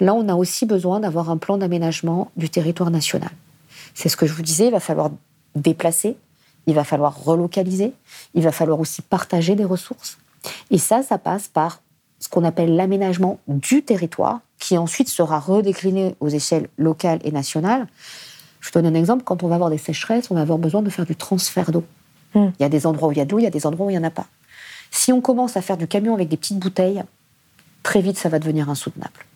là, 0.00 0.14
on 0.14 0.28
a 0.28 0.34
aussi 0.34 0.66
besoin 0.66 1.00
d'avoir 1.00 1.30
un 1.30 1.36
plan 1.36 1.56
d'aménagement 1.56 2.30
du 2.36 2.50
territoire 2.50 2.90
national. 2.90 3.30
C'est 3.94 4.08
ce 4.08 4.16
que 4.16 4.26
je 4.26 4.32
vous 4.32 4.42
disais, 4.42 4.66
il 4.66 4.72
va 4.72 4.80
falloir 4.80 5.10
déplacer, 5.54 6.16
il 6.66 6.74
va 6.74 6.84
falloir 6.84 7.24
relocaliser, 7.24 7.92
il 8.34 8.42
va 8.42 8.52
falloir 8.52 8.80
aussi 8.80 9.02
partager 9.02 9.54
des 9.54 9.64
ressources. 9.64 10.18
Et 10.70 10.78
ça, 10.78 11.02
ça 11.02 11.18
passe 11.18 11.48
par 11.48 11.80
ce 12.18 12.28
qu'on 12.28 12.44
appelle 12.44 12.76
l'aménagement 12.76 13.40
du 13.48 13.82
territoire, 13.82 14.40
qui 14.58 14.78
ensuite 14.78 15.08
sera 15.08 15.40
redécliné 15.40 16.14
aux 16.20 16.28
échelles 16.28 16.68
locales 16.78 17.18
et 17.24 17.32
nationales. 17.32 17.88
Je 18.62 18.70
donne 18.70 18.86
un 18.86 18.94
exemple, 18.94 19.24
quand 19.24 19.42
on 19.42 19.48
va 19.48 19.56
avoir 19.56 19.70
des 19.70 19.78
sécheresses, 19.78 20.30
on 20.30 20.34
va 20.34 20.40
avoir 20.40 20.56
besoin 20.56 20.82
de 20.82 20.88
faire 20.88 21.04
du 21.04 21.16
transfert 21.16 21.72
d'eau. 21.72 21.84
Hmm. 22.34 22.48
Il 22.58 22.62
y 22.62 22.64
a 22.64 22.68
des 22.70 22.86
endroits 22.86 23.08
où 23.08 23.12
il 23.12 23.18
y 23.18 23.20
a 23.20 23.24
de 23.24 23.30
l'eau, 23.30 23.40
il 23.40 23.42
y 23.42 23.46
a 23.46 23.50
des 23.50 23.66
endroits 23.66 23.86
où 23.86 23.90
il 23.90 23.94
n'y 23.94 23.98
en 23.98 24.04
a 24.04 24.10
pas. 24.10 24.26
Si 24.90 25.12
on 25.12 25.20
commence 25.20 25.56
à 25.56 25.62
faire 25.62 25.76
du 25.76 25.88
camion 25.88 26.14
avec 26.14 26.28
des 26.28 26.36
petites 26.36 26.58
bouteilles, 26.58 27.02
très 27.82 28.00
vite, 28.00 28.16
ça 28.16 28.28
va 28.28 28.38
devenir 28.38 28.70
insoutenable. 28.70 29.26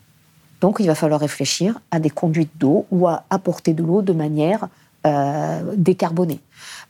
Donc, 0.61 0.77
il 0.79 0.87
va 0.87 0.95
falloir 0.95 1.19
réfléchir 1.19 1.79
à 1.91 1.99
des 1.99 2.09
conduites 2.09 2.51
d'eau 2.55 2.87
ou 2.89 3.07
à 3.07 3.25
apporter 3.29 3.73
de 3.73 3.83
l'eau 3.83 4.01
de 4.01 4.13
manière 4.13 4.69
euh, 5.05 5.61
décarbonée. 5.75 6.39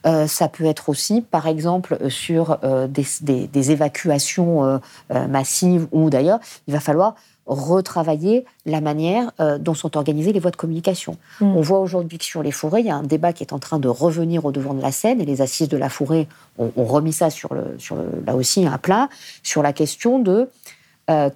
Euh, 0.06 0.26
ça 0.26 0.48
peut 0.48 0.64
être 0.64 0.88
aussi, 0.88 1.20
par 1.20 1.46
exemple, 1.46 2.08
sur 2.08 2.58
euh, 2.62 2.86
des, 2.86 3.70
évacuations 3.70 4.80
massives 5.28 5.88
ou 5.92 6.08
d'ailleurs, 6.08 6.38
il 6.68 6.72
va 6.72 6.80
falloir 6.80 7.16
retravailler 7.48 8.44
la 8.66 8.80
manière 8.80 9.32
dont 9.58 9.74
sont 9.74 9.96
organisées 9.96 10.32
les 10.32 10.40
voies 10.40 10.50
de 10.50 10.56
communication. 10.56 11.16
Mm. 11.40 11.56
On 11.56 11.60
voit 11.60 11.80
aujourd'hui 11.80 12.18
que 12.18 12.24
sur 12.24 12.42
les 12.42 12.52
forêts, 12.52 12.82
il 12.82 12.86
y 12.86 12.90
a 12.90 12.96
un 12.96 13.02
débat 13.02 13.32
qui 13.32 13.42
est 13.42 13.52
en 13.52 13.58
train 13.58 13.78
de 13.78 13.88
revenir 13.88 14.44
au 14.44 14.52
devant 14.52 14.74
de 14.74 14.82
la 14.82 14.92
scène 14.92 15.20
et 15.20 15.24
les 15.24 15.40
assises 15.40 15.68
de 15.68 15.76
la 15.76 15.88
forêt 15.88 16.26
ont, 16.58 16.70
remis 16.84 17.12
ça 17.12 17.30
sur 17.30 17.54
le, 17.54 17.76
sur 17.78 17.96
là 18.26 18.36
aussi 18.36 18.66
à 18.66 18.78
plat, 18.78 19.08
sur 19.42 19.62
la 19.62 19.72
question 19.72 20.18
de 20.18 20.48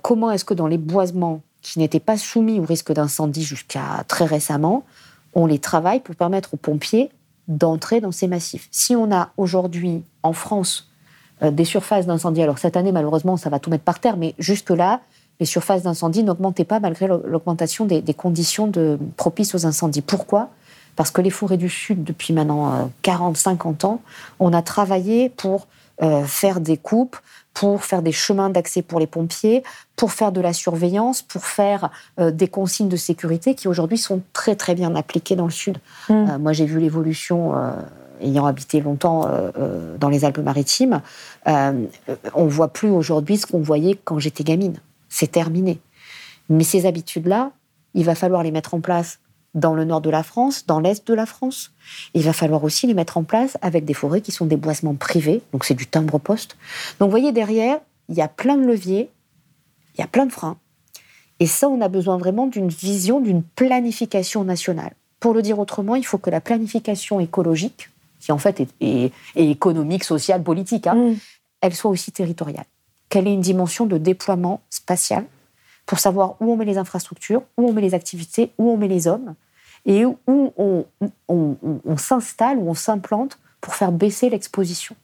comment 0.02 0.30
est-ce 0.30 0.44
que 0.44 0.54
dans 0.54 0.66
les 0.66 0.78
boisements 0.78 1.40
qui 1.62 1.78
n'étaient 1.78 2.00
pas 2.00 2.18
soumis 2.18 2.60
au 2.60 2.64
risque 2.64 2.92
d'incendie 2.92 3.44
jusqu'à 3.44 4.04
très 4.08 4.26
récemment, 4.26 4.84
on 5.34 5.46
les 5.46 5.58
travaille 5.58 6.00
pour 6.00 6.14
permettre 6.14 6.54
aux 6.54 6.58
pompiers 6.58 7.10
d'entrer 7.48 8.00
dans 8.00 8.12
ces 8.12 8.28
massifs. 8.28 8.68
Si 8.70 8.94
on 8.94 9.12
a 9.12 9.30
aujourd'hui 9.36 10.02
en 10.22 10.32
France 10.32 10.90
euh, 11.42 11.50
des 11.50 11.64
surfaces 11.64 12.06
d'incendie, 12.06 12.42
alors 12.42 12.58
cette 12.58 12.76
année 12.76 12.92
malheureusement 12.92 13.36
ça 13.36 13.48
va 13.50 13.58
tout 13.58 13.70
mettre 13.70 13.84
par 13.84 14.00
terre, 14.00 14.16
mais 14.16 14.34
jusque-là, 14.38 15.00
les 15.42 15.46
surfaces 15.46 15.82
d'incendie 15.82 16.22
n'augmentaient 16.22 16.64
pas 16.64 16.78
malgré 16.78 17.08
l'augmentation 17.08 17.84
des, 17.84 18.14
conditions 18.14 18.68
de, 18.68 18.96
propices 19.16 19.56
aux 19.56 19.66
incendies. 19.66 20.00
Pourquoi? 20.00 20.50
Parce 20.94 21.10
que 21.10 21.20
les 21.20 21.30
forêts 21.30 21.56
du 21.56 21.68
Sud, 21.68 22.04
depuis 22.04 22.32
maintenant 22.32 22.92
40-50 23.02 23.50
euh, 23.50 23.88
ans, 23.88 24.02
on 24.38 24.52
a 24.52 24.62
travaillé 24.62 25.30
pour 25.30 25.66
euh, 26.00 26.22
faire 26.22 26.60
des 26.60 26.76
coupes, 26.76 27.16
pour 27.54 27.82
faire 27.84 28.02
des 28.02 28.12
chemins 28.12 28.50
d'accès 28.50 28.82
pour 28.82 29.00
les 29.00 29.08
pompiers, 29.08 29.64
pour 29.96 30.12
faire 30.12 30.30
de 30.30 30.40
la 30.40 30.52
surveillance, 30.52 31.22
pour 31.22 31.44
faire 31.44 31.90
euh, 32.20 32.30
des 32.30 32.46
consignes 32.46 32.88
de 32.88 32.96
sécurité 32.96 33.56
qui 33.56 33.66
aujourd'hui 33.66 33.98
sont 33.98 34.22
très 34.32 34.54
très 34.54 34.76
bien 34.76 34.94
appliquées 34.94 35.34
dans 35.34 35.46
le 35.46 35.50
sud. 35.50 35.78
Mm. 36.08 36.12
Euh, 36.12 36.38
moi 36.38 36.52
j'ai 36.52 36.66
vu 36.66 36.78
l'évolution 36.78 37.56
euh, 37.56 37.72
ayant 38.20 38.46
habité 38.46 38.80
longtemps 38.80 39.28
dans 39.98 40.08
les 40.08 40.24
Alpes-Maritimes, 40.24 41.00
on 41.44 42.46
voit 42.46 42.68
plus 42.68 42.88
aujourd'hui 42.88 43.36
ce 43.36 43.46
qu'on 43.46 43.58
voyait 43.62 43.98
quand 44.04 44.20
j'étais 44.20 44.44
gamine. 44.44 44.76
C'est 45.12 45.30
terminé. 45.30 45.78
Mais 46.48 46.64
ces 46.64 46.86
habitudes-là, 46.86 47.52
il 47.92 48.04
va 48.04 48.14
falloir 48.14 48.42
les 48.42 48.50
mettre 48.50 48.72
en 48.72 48.80
place 48.80 49.20
dans 49.52 49.74
le 49.74 49.84
nord 49.84 50.00
de 50.00 50.08
la 50.08 50.22
France, 50.22 50.64
dans 50.66 50.80
l'est 50.80 51.06
de 51.06 51.12
la 51.12 51.26
France. 51.26 51.72
Il 52.14 52.22
va 52.22 52.32
falloir 52.32 52.64
aussi 52.64 52.86
les 52.86 52.94
mettre 52.94 53.18
en 53.18 53.22
place 53.22 53.58
avec 53.60 53.84
des 53.84 53.92
forêts 53.92 54.22
qui 54.22 54.32
sont 54.32 54.46
des 54.46 54.56
boisements 54.56 54.94
privés, 54.94 55.42
donc 55.52 55.66
c'est 55.66 55.74
du 55.74 55.86
timbre-poste. 55.86 56.56
Donc 56.98 57.08
vous 57.08 57.10
voyez, 57.10 57.30
derrière, 57.30 57.78
il 58.08 58.14
y 58.14 58.22
a 58.22 58.28
plein 58.28 58.56
de 58.56 58.64
leviers, 58.64 59.10
il 59.94 60.00
y 60.00 60.04
a 60.04 60.06
plein 60.06 60.24
de 60.24 60.32
freins. 60.32 60.56
Et 61.40 61.46
ça, 61.46 61.68
on 61.68 61.82
a 61.82 61.88
besoin 61.88 62.16
vraiment 62.16 62.46
d'une 62.46 62.68
vision, 62.68 63.20
d'une 63.20 63.42
planification 63.42 64.44
nationale. 64.44 64.94
Pour 65.20 65.34
le 65.34 65.42
dire 65.42 65.58
autrement, 65.58 65.94
il 65.94 66.06
faut 66.06 66.16
que 66.16 66.30
la 66.30 66.40
planification 66.40 67.20
écologique, 67.20 67.90
qui 68.18 68.32
en 68.32 68.38
fait 68.38 68.66
est, 68.80 69.12
économique, 69.36 70.04
sociale, 70.04 70.42
politique, 70.42 70.86
hein, 70.86 70.94
mm. 70.94 71.16
elle 71.60 71.74
soit 71.74 71.90
aussi 71.90 72.12
territoriale. 72.12 72.64
Qu'elle 73.12 73.28
ait 73.28 73.34
une 73.34 73.42
dimension 73.42 73.84
de 73.84 73.98
déploiement 73.98 74.62
spatial, 74.70 75.26
pour 75.84 75.98
savoir 75.98 76.36
où 76.40 76.50
on 76.50 76.56
met 76.56 76.64
les 76.64 76.78
infrastructures, 76.78 77.42
où 77.58 77.68
on 77.68 77.72
met 77.74 77.82
les 77.82 77.92
activités, 77.92 78.52
où 78.56 78.70
on 78.70 78.78
met 78.78 78.88
les 78.88 79.06
hommes, 79.06 79.34
et 79.84 80.06
où 80.06 80.16
on, 80.26 80.86
on 81.28 81.96
s'installe, 81.98 82.56
où 82.56 82.70
on 82.70 82.74
s'implante 82.74 83.38
pour 83.60 83.74
faire 83.74 83.92
baisser 83.92 84.30
l'exposition. 84.30 84.96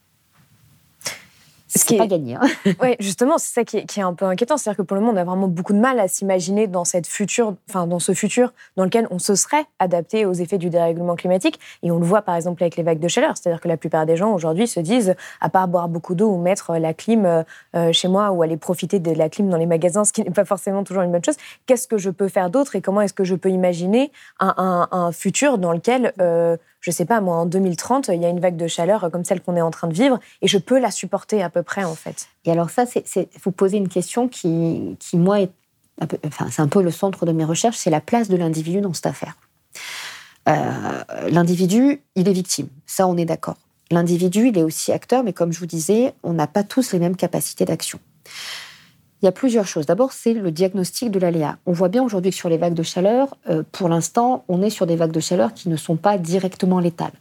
Ce 1.69 1.85
qui 1.85 1.95
est 1.95 1.99
pas 1.99 2.07
gagné. 2.07 2.35
Hein. 2.35 2.41
oui, 2.83 2.97
justement, 3.01 3.39
c'est 3.39 3.53
ça 3.53 3.65
qui 3.65 3.77
est, 3.77 4.01
un 4.01 4.15
peu 4.15 4.25
inquiétant. 4.25 4.57
C'est-à-dire 4.57 4.79
que 4.79 4.83
pour 4.83 4.97
le 4.97 5.03
moment, 5.03 5.15
on 5.15 5.21
a 5.21 5.25
vraiment 5.25 5.49
beaucoup 5.49 5.73
de 5.73 5.79
mal 5.79 6.01
à 6.01 6.09
s'imaginer 6.09 6.67
dans 6.67 6.85
cette 6.85 7.07
future, 7.07 7.55
enfin 7.69 7.87
dans 7.87 7.99
ce 7.99 8.13
futur 8.13 8.53
dans 8.77 8.85
lequel 8.85 9.07
on 9.11 9.19
se 9.19 9.35
serait 9.35 9.65
adapté 9.79 10.25
aux 10.25 10.33
effets 10.33 10.59
du 10.59 10.71
dérèglement 10.71 11.15
climatique. 11.15 11.61
Et 11.83 11.91
on 11.91 11.99
le 11.99 12.05
voit 12.05 12.23
par 12.23 12.37
exemple 12.37 12.63
avec 12.63 12.77
les 12.77 12.83
vagues 12.83 13.01
de 13.01 13.09
chaleur. 13.09 13.37
C'est-à-dire 13.37 13.61
que 13.61 13.69
la 13.69 13.77
plupart 13.77 14.07
des 14.07 14.17
gens 14.17 14.33
aujourd'hui 14.33 14.67
se 14.67 14.81
disent, 14.81 15.15
à 15.41 15.49
part 15.49 15.69
boire 15.69 15.89
beaucoup 15.89 16.15
d'eau 16.15 16.31
ou 16.31 16.39
mettre 16.39 16.77
la 16.77 16.95
clim 16.95 17.45
euh, 17.75 17.93
chez 17.93 18.09
moi 18.09 18.31
ou 18.31 18.43
aller 18.43 18.57
profiter 18.57 18.99
de 18.99 19.13
la 19.13 19.29
clim 19.29 19.49
dans 19.49 19.57
les 19.57 19.67
magasins, 19.67 20.05
ce 20.05 20.13
qui 20.13 20.23
n'est 20.23 20.31
pas 20.31 20.45
forcément 20.45 20.85
toujours 20.85 21.03
une 21.03 21.13
bonne 21.13 21.25
chose. 21.25 21.37
Qu'est-ce 21.67 21.87
que 21.87 21.99
je 21.99 22.11
peux 22.11 22.29
faire 22.29 22.51
d'autre 22.51 22.77
et 22.77 22.81
comment 22.81 23.01
est-ce 23.01 23.15
que 23.15 23.25
je 23.25 23.35
peux 23.35 23.51
imaginer 23.51 24.11
un, 24.41 25.11
futur 25.13 25.59
dans 25.59 25.73
lequel 25.73 26.13
euh, 26.21 26.57
je 26.81 26.91
sais 26.91 27.05
pas, 27.05 27.21
moi, 27.21 27.37
en 27.37 27.47
2030, 27.47 28.09
il 28.09 28.23
y 28.23 28.25
a 28.25 28.29
une 28.29 28.41
vague 28.41 28.57
de 28.57 28.67
chaleur 28.67 29.11
comme 29.11 29.25
celle 29.25 29.41
qu'on 29.41 29.57
est 29.57 29.61
en 29.61 29.71
train 29.71 29.89
de 29.89 29.95
vivre 29.95 30.21
et 30.43 30.49
je 30.49 30.59
peux 30.59 30.79
la 30.79 30.91
supporter 30.91 31.43
à 31.43 31.51
peu 31.51 31.63
près, 31.63 31.85
en 31.85 31.95
fait. 31.95 32.29
Et 32.45 32.53
alors, 32.53 32.71
ça, 32.71 32.85
c'est 32.87 33.29
vous 33.43 33.53
posez 33.53 33.77
une 33.77 33.89
question 33.89 34.29
qui, 34.29 34.97
qui 35.01 35.17
moi, 35.17 35.41
est 35.41 35.51
enfin, 36.27 36.49
c'est 36.51 36.63
un 36.63 36.69
peu 36.69 36.83
le 36.83 36.91
centre 36.91 37.27
de 37.27 37.33
mes 37.33 37.45
recherches 37.45 37.77
c'est 37.77 37.91
la 37.91 38.01
place 38.01 38.29
de 38.29 38.37
l'individu 38.37 38.81
dans 38.81 38.95
cette 38.95 39.07
affaire. 39.07 39.37
Euh, 40.49 41.03
l'individu, 41.29 42.03
il 42.15 42.29
est 42.29 42.33
victime. 42.33 42.69
Ça, 42.87 43.07
on 43.07 43.17
est 43.17 43.25
d'accord. 43.25 43.57
L'individu, 43.91 44.49
il 44.49 44.59
est 44.59 44.63
aussi 44.63 44.93
acteur, 44.93 45.23
mais 45.25 45.33
comme 45.33 45.53
je 45.53 45.59
vous 45.59 45.67
disais, 45.67 46.15
on 46.23 46.33
n'a 46.33 46.47
pas 46.47 46.63
tous 46.63 46.93
les 46.93 46.99
mêmes 46.99 47.17
capacités 47.17 47.65
d'action. 47.65 47.99
Il 49.21 49.25
y 49.25 49.29
a 49.29 49.33
plusieurs 49.33 49.67
choses. 49.67 49.87
D'abord, 49.87 50.13
c'est 50.13 50.33
le 50.33 50.51
diagnostic 50.53 51.11
de 51.11 51.19
l'aléa. 51.19 51.59
On 51.67 51.73
voit 51.73 51.89
bien 51.89 52.05
aujourd'hui 52.05 52.31
que 52.31 52.37
sur 52.37 52.49
les 52.49 52.57
vagues 52.57 52.75
de 52.75 52.85
chaleur, 52.85 53.37
euh, 53.49 53.65
pour 53.73 53.89
l'instant, 53.89 54.45
on 54.49 54.63
est 54.63 54.71
sur 54.71 54.87
des 54.87 54.95
vagues 54.95 55.11
de 55.11 55.21
chaleur 55.21 55.55
qui 55.55 55.69
ne 55.69 55.77
sont 55.77 55.97
pas 55.97 56.19
directement 56.19 56.79
létales. 56.79 57.13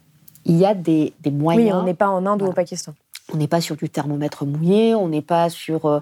il 0.44 0.56
y 0.56 0.64
a 0.64 0.74
des, 0.74 1.12
moyens. 1.30 1.66
Oui, 1.66 1.72
on 1.72 1.82
n'est 1.82 1.94
pas 1.94 2.08
en 2.08 2.24
Inde 2.24 2.42
ou 2.42 2.46
au 2.46 2.52
Pakistan. 2.52 2.94
On 3.32 3.36
n'est 3.36 3.48
pas 3.48 3.60
sur 3.60 3.76
du 3.76 3.90
thermomètre 3.90 4.46
mouillé, 4.46 4.94
on 4.94 5.08
n'est 5.08 5.22
pas 5.22 5.50
sur. 5.50 5.86
Euh, 5.86 6.00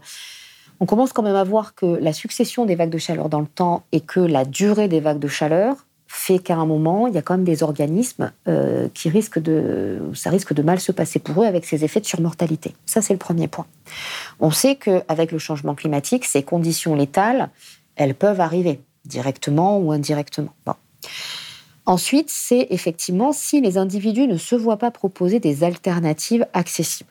on 0.79 0.87
commence 0.87 1.13
quand 1.13 1.23
même 1.23 1.35
à 1.35 1.43
voir 1.43 1.75
que 1.75 1.87
la 1.87 2.13
succession 2.13 2.67
des 2.67 2.75
vagues 2.75 2.91
de 2.91 2.99
chaleur 2.99 3.29
dans 3.29 3.41
le 3.41 3.47
temps 3.47 3.83
et 3.93 4.01
que 4.01 4.21
la 4.21 4.45
durée 4.45 4.89
des 4.89 5.01
vagues 5.01 5.19
de 5.19 5.29
chaleur 5.29 5.87
fait 6.17 6.39
qu'à 6.39 6.57
un 6.57 6.67
moment, 6.67 7.07
il 7.07 7.15
y 7.15 7.19
a 7.19 7.23
quand 7.23 7.35
même 7.35 7.45
des 7.45 7.63
organismes 7.63 8.33
euh, 8.49 8.89
qui 8.95 9.09
risquent 9.09 9.39
de, 9.39 10.01
ça 10.15 10.31
risque 10.31 10.55
de 10.55 10.63
mal 10.63 10.81
se 10.81 10.91
passer 10.91 11.19
pour 11.19 11.43
eux 11.43 11.47
avec 11.47 11.65
ces 11.65 11.85
effets 11.85 12.01
de 12.01 12.07
surmortalité. 12.07 12.75
Ça, 12.87 13.03
c'est 13.03 13.13
le 13.13 13.19
premier 13.19 13.49
point. 13.49 13.67
On 14.41 14.51
sait 14.51 14.77
qu'avec 14.77 15.31
le 15.31 15.39
changement 15.39 15.75
climatique, 15.75 16.25
ces 16.25 16.43
conditions 16.43 16.95
létales, 16.95 17.51
elles 17.97 18.15
peuvent 18.15 18.41
arriver 18.41 18.81
directement 19.05 19.79
ou 19.79 19.93
indirectement. 19.93 20.55
Ensuite, 21.85 22.31
c'est 22.31 22.67
effectivement 22.71 23.33
si 23.33 23.61
les 23.61 23.79
individus 23.79 24.27
ne 24.27 24.39
se 24.39 24.57
voient 24.57 24.79
pas 24.79 24.91
proposer 24.91 25.39
des 25.39 25.65
alternatives 25.65 26.47
accessibles. 26.53 27.11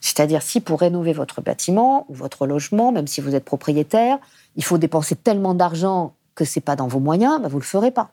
C'est-à-dire 0.00 0.42
si 0.42 0.60
pour 0.60 0.80
rénover 0.80 1.12
votre 1.12 1.40
bâtiment 1.42 2.06
ou 2.08 2.14
votre 2.14 2.46
logement, 2.46 2.92
même 2.92 3.06
si 3.06 3.20
vous 3.20 3.34
êtes 3.34 3.44
propriétaire, 3.44 4.18
il 4.56 4.64
faut 4.64 4.78
dépenser 4.78 5.16
tellement 5.16 5.54
d'argent 5.54 6.14
que 6.34 6.44
c'est 6.44 6.60
pas 6.60 6.76
dans 6.76 6.88
vos 6.88 7.00
moyens, 7.00 7.40
bah 7.42 7.48
vous 7.48 7.58
le 7.58 7.64
ferez 7.64 7.90
pas. 7.90 8.10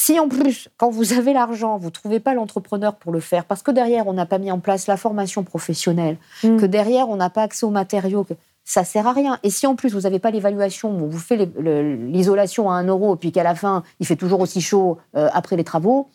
Si 0.00 0.20
en 0.20 0.28
plus, 0.28 0.68
quand 0.76 0.90
vous 0.90 1.12
avez 1.12 1.32
l'argent, 1.32 1.76
vous 1.76 1.86
ne 1.86 1.90
trouvez 1.90 2.20
pas 2.20 2.32
l'entrepreneur 2.32 2.94
pour 2.94 3.10
le 3.10 3.18
faire, 3.18 3.44
parce 3.44 3.64
que 3.64 3.72
derrière, 3.72 4.06
on 4.06 4.12
n'a 4.12 4.26
pas 4.26 4.38
mis 4.38 4.52
en 4.52 4.60
place 4.60 4.86
la 4.86 4.96
formation 4.96 5.42
professionnelle, 5.42 6.18
mm. 6.44 6.56
que 6.56 6.66
derrière, 6.66 7.08
on 7.08 7.16
n'a 7.16 7.30
pas 7.30 7.42
accès 7.42 7.66
aux 7.66 7.70
matériaux, 7.70 8.22
que 8.22 8.34
ça 8.64 8.84
sert 8.84 9.08
à 9.08 9.12
rien. 9.12 9.40
Et 9.42 9.50
si 9.50 9.66
en 9.66 9.74
plus, 9.74 9.92
vous 9.92 10.02
n'avez 10.02 10.20
pas 10.20 10.30
l'évaluation, 10.30 10.90
on 10.90 11.08
vous 11.08 11.18
fait 11.18 11.50
l'isolation 11.58 12.70
à 12.70 12.74
un 12.74 12.84
euro, 12.86 13.16
et 13.16 13.18
puis 13.18 13.32
qu'à 13.32 13.42
la 13.42 13.56
fin, 13.56 13.82
il 13.98 14.06
fait 14.06 14.14
toujours 14.14 14.38
aussi 14.38 14.60
chaud 14.60 14.98
euh, 15.16 15.28
après 15.32 15.56
les 15.56 15.64
travaux. 15.64 16.10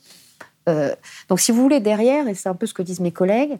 Euh, 0.69 0.95
donc, 1.27 1.41
si 1.41 1.51
vous 1.51 1.61
voulez, 1.61 1.81
derrière, 1.81 2.29
et 2.29 2.35
c'est 2.35 2.47
un 2.47 2.55
peu 2.55 2.67
ce 2.67 2.73
que 2.73 2.83
disent 2.83 3.01
mes 3.01 3.11
collègues, 3.11 3.59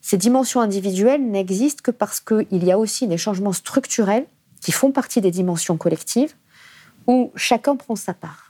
ces 0.00 0.16
dimensions 0.16 0.60
individuelles 0.60 1.28
n'existent 1.28 1.82
que 1.82 1.90
parce 1.90 2.20
qu'il 2.20 2.64
y 2.64 2.70
a 2.70 2.78
aussi 2.78 3.08
des 3.08 3.18
changements 3.18 3.52
structurels 3.52 4.26
qui 4.60 4.70
font 4.70 4.92
partie 4.92 5.20
des 5.20 5.32
dimensions 5.32 5.76
collectives, 5.76 6.34
où 7.08 7.32
chacun 7.34 7.74
prend 7.74 7.96
sa 7.96 8.14
part 8.14 8.45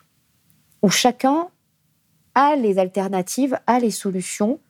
où 0.87 0.91
chacun 0.91 1.49
a 2.37 2.55
les 2.55 2.79
alternatives, 2.79 3.59
a 3.67 3.81
les 3.81 3.91
solutions 3.91 4.61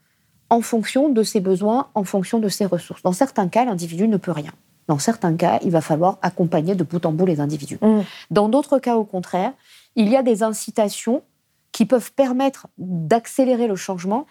en 0.48 0.62
fonction 0.62 1.10
de 1.10 1.22
ses 1.22 1.40
besoins, 1.40 1.90
en 1.94 2.04
fonction 2.04 2.38
de 2.38 2.48
ses 2.48 2.64
ressources. 2.64 3.02
Dans 3.02 3.12
certains 3.12 3.48
cas, 3.48 3.66
l'individu 3.66 4.08
ne 4.08 4.16
peut 4.16 4.32
rien. 4.32 4.52
Dans 4.88 4.98
certains 4.98 5.36
cas, 5.36 5.58
il 5.62 5.70
va 5.72 5.82
falloir 5.82 6.18
accompagner 6.22 6.74
de 6.74 6.84
bout 6.84 7.04
en 7.04 7.12
bout 7.12 7.26
les 7.26 7.38
individus. 7.38 7.76
Mmh. 7.82 8.00
Dans 8.30 8.48
d'autres 8.48 8.78
cas, 8.78 8.96
au 8.96 9.04
contraire, 9.04 9.52
il 9.94 10.08
y 10.08 10.16
a 10.16 10.22
des 10.22 10.42
incitations 10.42 11.22
qui 11.70 11.84
peuvent 11.84 12.12
permettre 12.12 12.66
d'accélérer 12.78 13.66
le 13.66 13.76
changement 13.76 14.24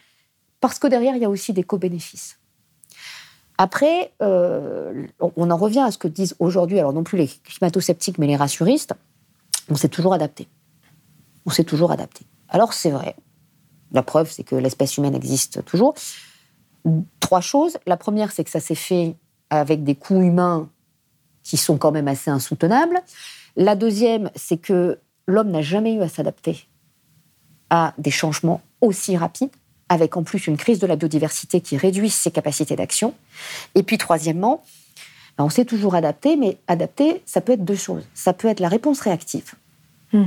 parce 0.62 0.80
que 0.80 0.88
derrière, 0.88 1.16
il 1.16 1.22
y 1.22 1.26
a 1.26 1.30
aussi 1.30 1.54
des 1.54 1.62
co-bénéfices. 1.64 2.40
Après, 3.60 4.12
euh, 4.24 5.06
on 5.20 5.52
en 5.52 5.58
revient 5.58 5.82
à 5.82 5.92
ce 5.92 6.00
que 6.00 6.08
disent 6.08 6.36
aujourd'hui, 6.40 6.80
alors 6.80 6.94
non 6.94 7.04
plus 7.04 7.20
les 7.20 7.28
climato-sceptiques, 7.28 8.18
mais 8.18 8.26
les 8.26 8.38
rassuristes, 8.38 8.96
on 9.70 9.76
s'est 9.76 9.90
toujours 9.90 10.16
adapté 10.16 10.48
on 11.46 11.50
s'est 11.50 11.64
toujours 11.64 11.92
adapté. 11.92 12.26
Alors 12.50 12.74
c'est 12.74 12.92
vrai. 12.92 13.16
La 13.92 14.04
preuve, 14.04 14.30
c'est 14.32 14.44
que 14.44 14.56
l'espèce 14.56 14.98
humaine 14.98 15.16
existe 15.16 15.64
toujours. 15.66 15.96
Trois 17.20 17.42
choses. 17.42 17.78
La 17.86 17.98
première, 17.98 18.32
c'est 18.32 18.44
que 18.44 18.50
ça 18.50 18.60
s'est 18.60 18.76
fait 18.76 19.16
avec 19.50 19.84
des 19.84 19.96
coûts 19.96 20.22
humains 20.22 20.70
qui 21.44 21.58
sont 21.58 21.78
quand 21.78 21.92
même 21.92 22.08
assez 22.08 22.32
insoutenables. 22.32 23.00
La 23.56 23.76
deuxième, 23.76 24.32
c'est 24.36 24.58
que 24.58 25.00
l'homme 25.28 25.52
n'a 25.52 25.62
jamais 25.62 25.94
eu 25.94 26.02
à 26.02 26.10
s'adapter 26.10 26.68
à 27.70 27.94
des 27.98 28.12
changements 28.12 28.62
aussi 28.82 29.18
rapides, 29.18 29.56
avec 29.90 30.18
en 30.18 30.24
plus 30.24 30.48
une 30.48 30.58
crise 30.58 30.80
de 30.80 30.88
la 30.88 30.96
biodiversité 30.96 31.62
qui 31.62 31.78
réduit 31.78 32.10
ses 32.10 32.32
capacités 32.32 32.76
d'action. 32.76 33.14
Et 33.76 33.84
puis 33.84 33.98
troisièmement, 33.98 34.64
ben, 35.38 35.46
on 35.46 35.50
s'est 35.50 35.66
toujours 35.66 35.96
adapté, 35.96 36.38
mais 36.38 36.58
adapter, 36.68 37.22
ça 37.26 37.42
peut 37.42 37.54
être 37.54 37.66
deux 37.66 37.76
choses. 37.76 38.06
Ça 38.14 38.34
peut 38.34 38.48
être 38.48 38.60
la 38.60 38.70
réponse 38.70 39.00
réactive. 39.02 39.54
Hmm. 40.14 40.26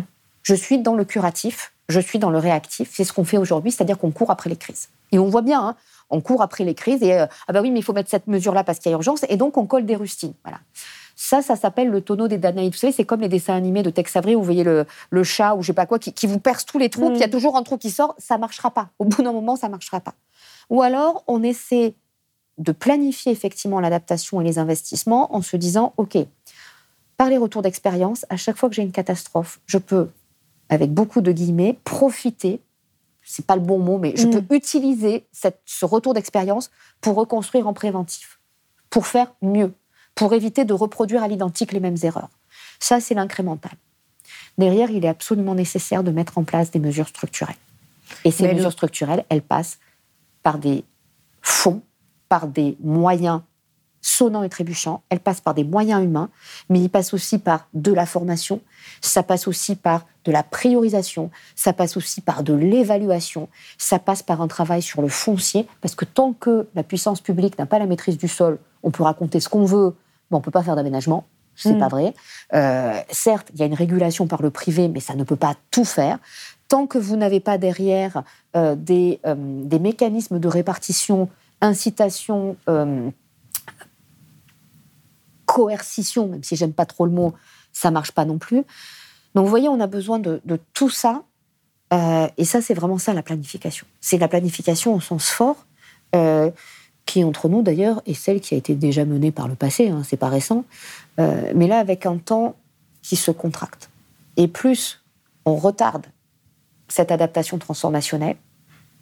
Je 0.48 0.54
suis 0.54 0.78
dans 0.78 0.94
le 0.94 1.04
curatif, 1.04 1.74
je 1.90 2.00
suis 2.00 2.18
dans 2.18 2.30
le 2.30 2.38
réactif. 2.38 2.88
C'est 2.94 3.04
ce 3.04 3.12
qu'on 3.12 3.24
fait 3.24 3.36
aujourd'hui, 3.36 3.70
c'est-à-dire 3.70 3.98
qu'on 3.98 4.10
court 4.10 4.30
après 4.30 4.48
les 4.48 4.56
crises. 4.56 4.88
Et 5.12 5.18
on 5.18 5.26
voit 5.26 5.42
bien, 5.42 5.60
hein, 5.60 5.76
on 6.08 6.22
court 6.22 6.40
après 6.40 6.64
les 6.64 6.74
crises 6.74 7.02
et 7.02 7.12
euh, 7.12 7.26
ah 7.48 7.52
bah 7.52 7.60
oui, 7.60 7.70
mais 7.70 7.80
il 7.80 7.82
faut 7.82 7.92
mettre 7.92 8.08
cette 8.08 8.26
mesure-là 8.26 8.64
parce 8.64 8.78
qu'il 8.78 8.88
y 8.90 8.94
a 8.94 8.96
urgence. 8.96 9.26
Et 9.28 9.36
donc 9.36 9.58
on 9.58 9.66
colle 9.66 9.84
des 9.84 9.94
rustines. 9.94 10.32
Voilà. 10.44 10.60
Ça, 11.16 11.42
ça 11.42 11.54
s'appelle 11.54 11.90
le 11.90 12.00
tonneau 12.00 12.28
des 12.28 12.38
Danaïdes. 12.38 12.72
Vous 12.72 12.78
savez, 12.78 12.94
c'est 12.94 13.04
comme 13.04 13.20
les 13.20 13.28
dessins 13.28 13.56
animés 13.56 13.82
de 13.82 13.90
Tex 13.90 14.16
Avery 14.16 14.36
où 14.36 14.38
vous 14.38 14.44
voyez 14.46 14.64
le, 14.64 14.86
chat 15.22 15.54
ou 15.54 15.60
je 15.60 15.66
sais 15.66 15.74
pas 15.74 15.84
quoi 15.84 15.98
qui, 15.98 16.26
vous 16.26 16.40
perce 16.40 16.64
tous 16.64 16.78
les 16.78 16.88
trous, 16.88 17.08
puis 17.08 17.18
il 17.18 17.20
y 17.20 17.24
a 17.24 17.26
mm. 17.26 17.30
toujours 17.30 17.54
un 17.58 17.62
trou 17.62 17.76
qui 17.76 17.90
sort. 17.90 18.14
Ça 18.16 18.38
marchera 18.38 18.70
pas. 18.70 18.88
Au 18.98 19.04
bout 19.04 19.22
d'un 19.22 19.32
moment, 19.32 19.54
ça 19.54 19.68
marchera 19.68 20.00
pas. 20.00 20.14
Ou 20.70 20.80
alors, 20.80 21.24
on 21.26 21.42
essaie 21.42 21.92
de 22.56 22.72
planifier 22.72 23.32
effectivement 23.32 23.80
l'adaptation 23.80 24.40
et 24.40 24.44
les 24.44 24.58
investissements 24.58 25.34
en 25.34 25.42
se 25.42 25.58
disant, 25.58 25.92
OK, 25.98 26.16
par 27.18 27.28
les 27.28 27.36
retours 27.36 27.60
d'expérience, 27.60 28.24
à 28.30 28.38
chaque 28.38 28.56
fois 28.56 28.70
que 28.70 28.74
j'ai 28.76 28.82
une 28.82 28.92
catastrophe, 28.92 29.60
je 29.66 29.76
peux 29.76 30.08
avec 30.68 30.92
beaucoup 30.92 31.20
de 31.20 31.32
guillemets, 31.32 31.78
profiter, 31.84 32.60
c'est 33.22 33.46
pas 33.46 33.56
le 33.56 33.62
bon 33.62 33.78
mot, 33.78 33.98
mais 33.98 34.14
je 34.16 34.26
mm. 34.26 34.42
peux 34.42 34.54
utiliser 34.54 35.26
cette, 35.32 35.60
ce 35.66 35.84
retour 35.84 36.14
d'expérience 36.14 36.70
pour 37.00 37.16
reconstruire 37.16 37.66
en 37.66 37.74
préventif, 37.74 38.40
pour 38.90 39.06
faire 39.06 39.34
mieux, 39.42 39.72
pour 40.14 40.32
éviter 40.34 40.64
de 40.64 40.72
reproduire 40.72 41.22
à 41.22 41.28
l'identique 41.28 41.72
les 41.72 41.80
mêmes 41.80 41.96
erreurs. 42.02 42.30
Ça, 42.80 43.00
c'est 43.00 43.14
l'incrémental. 43.14 43.72
Derrière, 44.56 44.90
il 44.90 45.04
est 45.04 45.08
absolument 45.08 45.54
nécessaire 45.54 46.02
de 46.02 46.10
mettre 46.10 46.38
en 46.38 46.44
place 46.44 46.70
des 46.70 46.78
mesures 46.78 47.08
structurelles. 47.08 47.56
Et 48.24 48.30
ces 48.30 48.52
mesures 48.52 48.72
structurelles, 48.72 49.24
elles 49.28 49.42
passent 49.42 49.78
par 50.42 50.58
des 50.58 50.84
fonds, 51.42 51.82
par 52.28 52.48
des 52.48 52.76
moyens 52.80 53.42
sonnant 54.00 54.42
et 54.42 54.48
trébuchant. 54.48 55.02
Elle 55.08 55.20
passe 55.20 55.40
par 55.40 55.54
des 55.54 55.64
moyens 55.64 56.02
humains, 56.02 56.30
mais 56.68 56.80
il 56.80 56.88
passe 56.88 57.14
aussi 57.14 57.38
par 57.38 57.68
de 57.74 57.92
la 57.92 58.06
formation, 58.06 58.60
ça 59.00 59.22
passe 59.22 59.48
aussi 59.48 59.76
par 59.76 60.06
de 60.24 60.32
la 60.32 60.42
priorisation, 60.42 61.30
ça 61.56 61.72
passe 61.72 61.96
aussi 61.96 62.20
par 62.20 62.42
de 62.42 62.52
l'évaluation, 62.52 63.48
ça 63.78 63.98
passe 63.98 64.22
par 64.22 64.40
un 64.40 64.48
travail 64.48 64.82
sur 64.82 65.02
le 65.02 65.08
foncier, 65.08 65.66
parce 65.80 65.94
que 65.94 66.04
tant 66.04 66.32
que 66.32 66.68
la 66.74 66.82
puissance 66.82 67.20
publique 67.20 67.58
n'a 67.58 67.66
pas 67.66 67.78
la 67.78 67.86
maîtrise 67.86 68.18
du 68.18 68.28
sol, 68.28 68.58
on 68.82 68.90
peut 68.90 69.02
raconter 69.02 69.40
ce 69.40 69.48
qu'on 69.48 69.64
veut, 69.64 69.94
mais 70.30 70.36
on 70.36 70.40
ne 70.40 70.44
peut 70.44 70.50
pas 70.50 70.62
faire 70.62 70.76
d'aménagement. 70.76 71.24
C'est 71.56 71.70
n'est 71.70 71.76
mm. 71.76 71.80
pas 71.80 71.88
vrai. 71.88 72.14
Euh, 72.54 73.00
certes, 73.10 73.48
il 73.52 73.58
y 73.58 73.62
a 73.62 73.66
une 73.66 73.74
régulation 73.74 74.26
par 74.26 74.42
le 74.42 74.50
privé, 74.50 74.88
mais 74.88 75.00
ça 75.00 75.14
ne 75.14 75.24
peut 75.24 75.36
pas 75.36 75.54
tout 75.72 75.84
faire. 75.84 76.18
Tant 76.68 76.86
que 76.86 76.98
vous 76.98 77.16
n'avez 77.16 77.40
pas 77.40 77.58
derrière 77.58 78.22
euh, 78.54 78.76
des, 78.76 79.18
euh, 79.26 79.34
des, 79.36 79.80
mécanismes 79.80 80.38
de 80.38 80.48
répartition, 80.48 81.28
incitation, 81.60 82.56
coercition, 85.58 86.28
même 86.28 86.44
si 86.44 86.54
j'aime 86.54 86.72
pas 86.72 86.86
trop 86.86 87.04
le 87.04 87.10
mot, 87.10 87.34
ça 87.72 87.90
marche 87.90 88.12
pas 88.12 88.24
non 88.24 88.38
plus. 88.38 88.62
Donc 89.34 89.44
vous 89.44 89.50
voyez, 89.50 89.68
on 89.68 89.80
a 89.80 89.88
besoin 89.88 90.20
de, 90.20 90.40
tout 90.72 90.88
ça. 90.88 91.24
Euh, 91.92 92.28
et 92.36 92.44
ça, 92.44 92.62
c'est 92.62 92.74
vraiment 92.74 92.98
ça 92.98 93.12
la 93.12 93.24
planification. 93.24 93.84
C'est 94.00 94.18
la 94.18 94.28
planification 94.28 94.94
au 94.94 95.00
sens 95.00 95.30
fort, 95.30 95.66
euh, 96.14 96.52
qui 97.06 97.24
entre 97.24 97.48
nous 97.48 97.62
d'ailleurs 97.62 98.02
est 98.06 98.14
celle 98.14 98.40
qui 98.40 98.54
a 98.54 98.56
été 98.56 98.76
déjà 98.76 99.04
menée 99.04 99.32
par 99.32 99.48
le 99.48 99.56
passé. 99.56 99.88
Hein, 99.88 100.02
c'est 100.06 100.16
pas 100.16 100.28
récent, 100.28 100.64
euh, 101.18 101.52
mais 101.56 101.66
là 101.66 101.80
avec 101.80 102.06
un 102.06 102.18
temps 102.18 102.54
qui 103.02 103.16
se 103.16 103.32
contracte. 103.32 103.90
Et 104.36 104.46
plus 104.46 105.02
on 105.44 105.56
retarde 105.56 106.06
cette 106.86 107.10
adaptation 107.10 107.58
transformationnelle, 107.58 108.36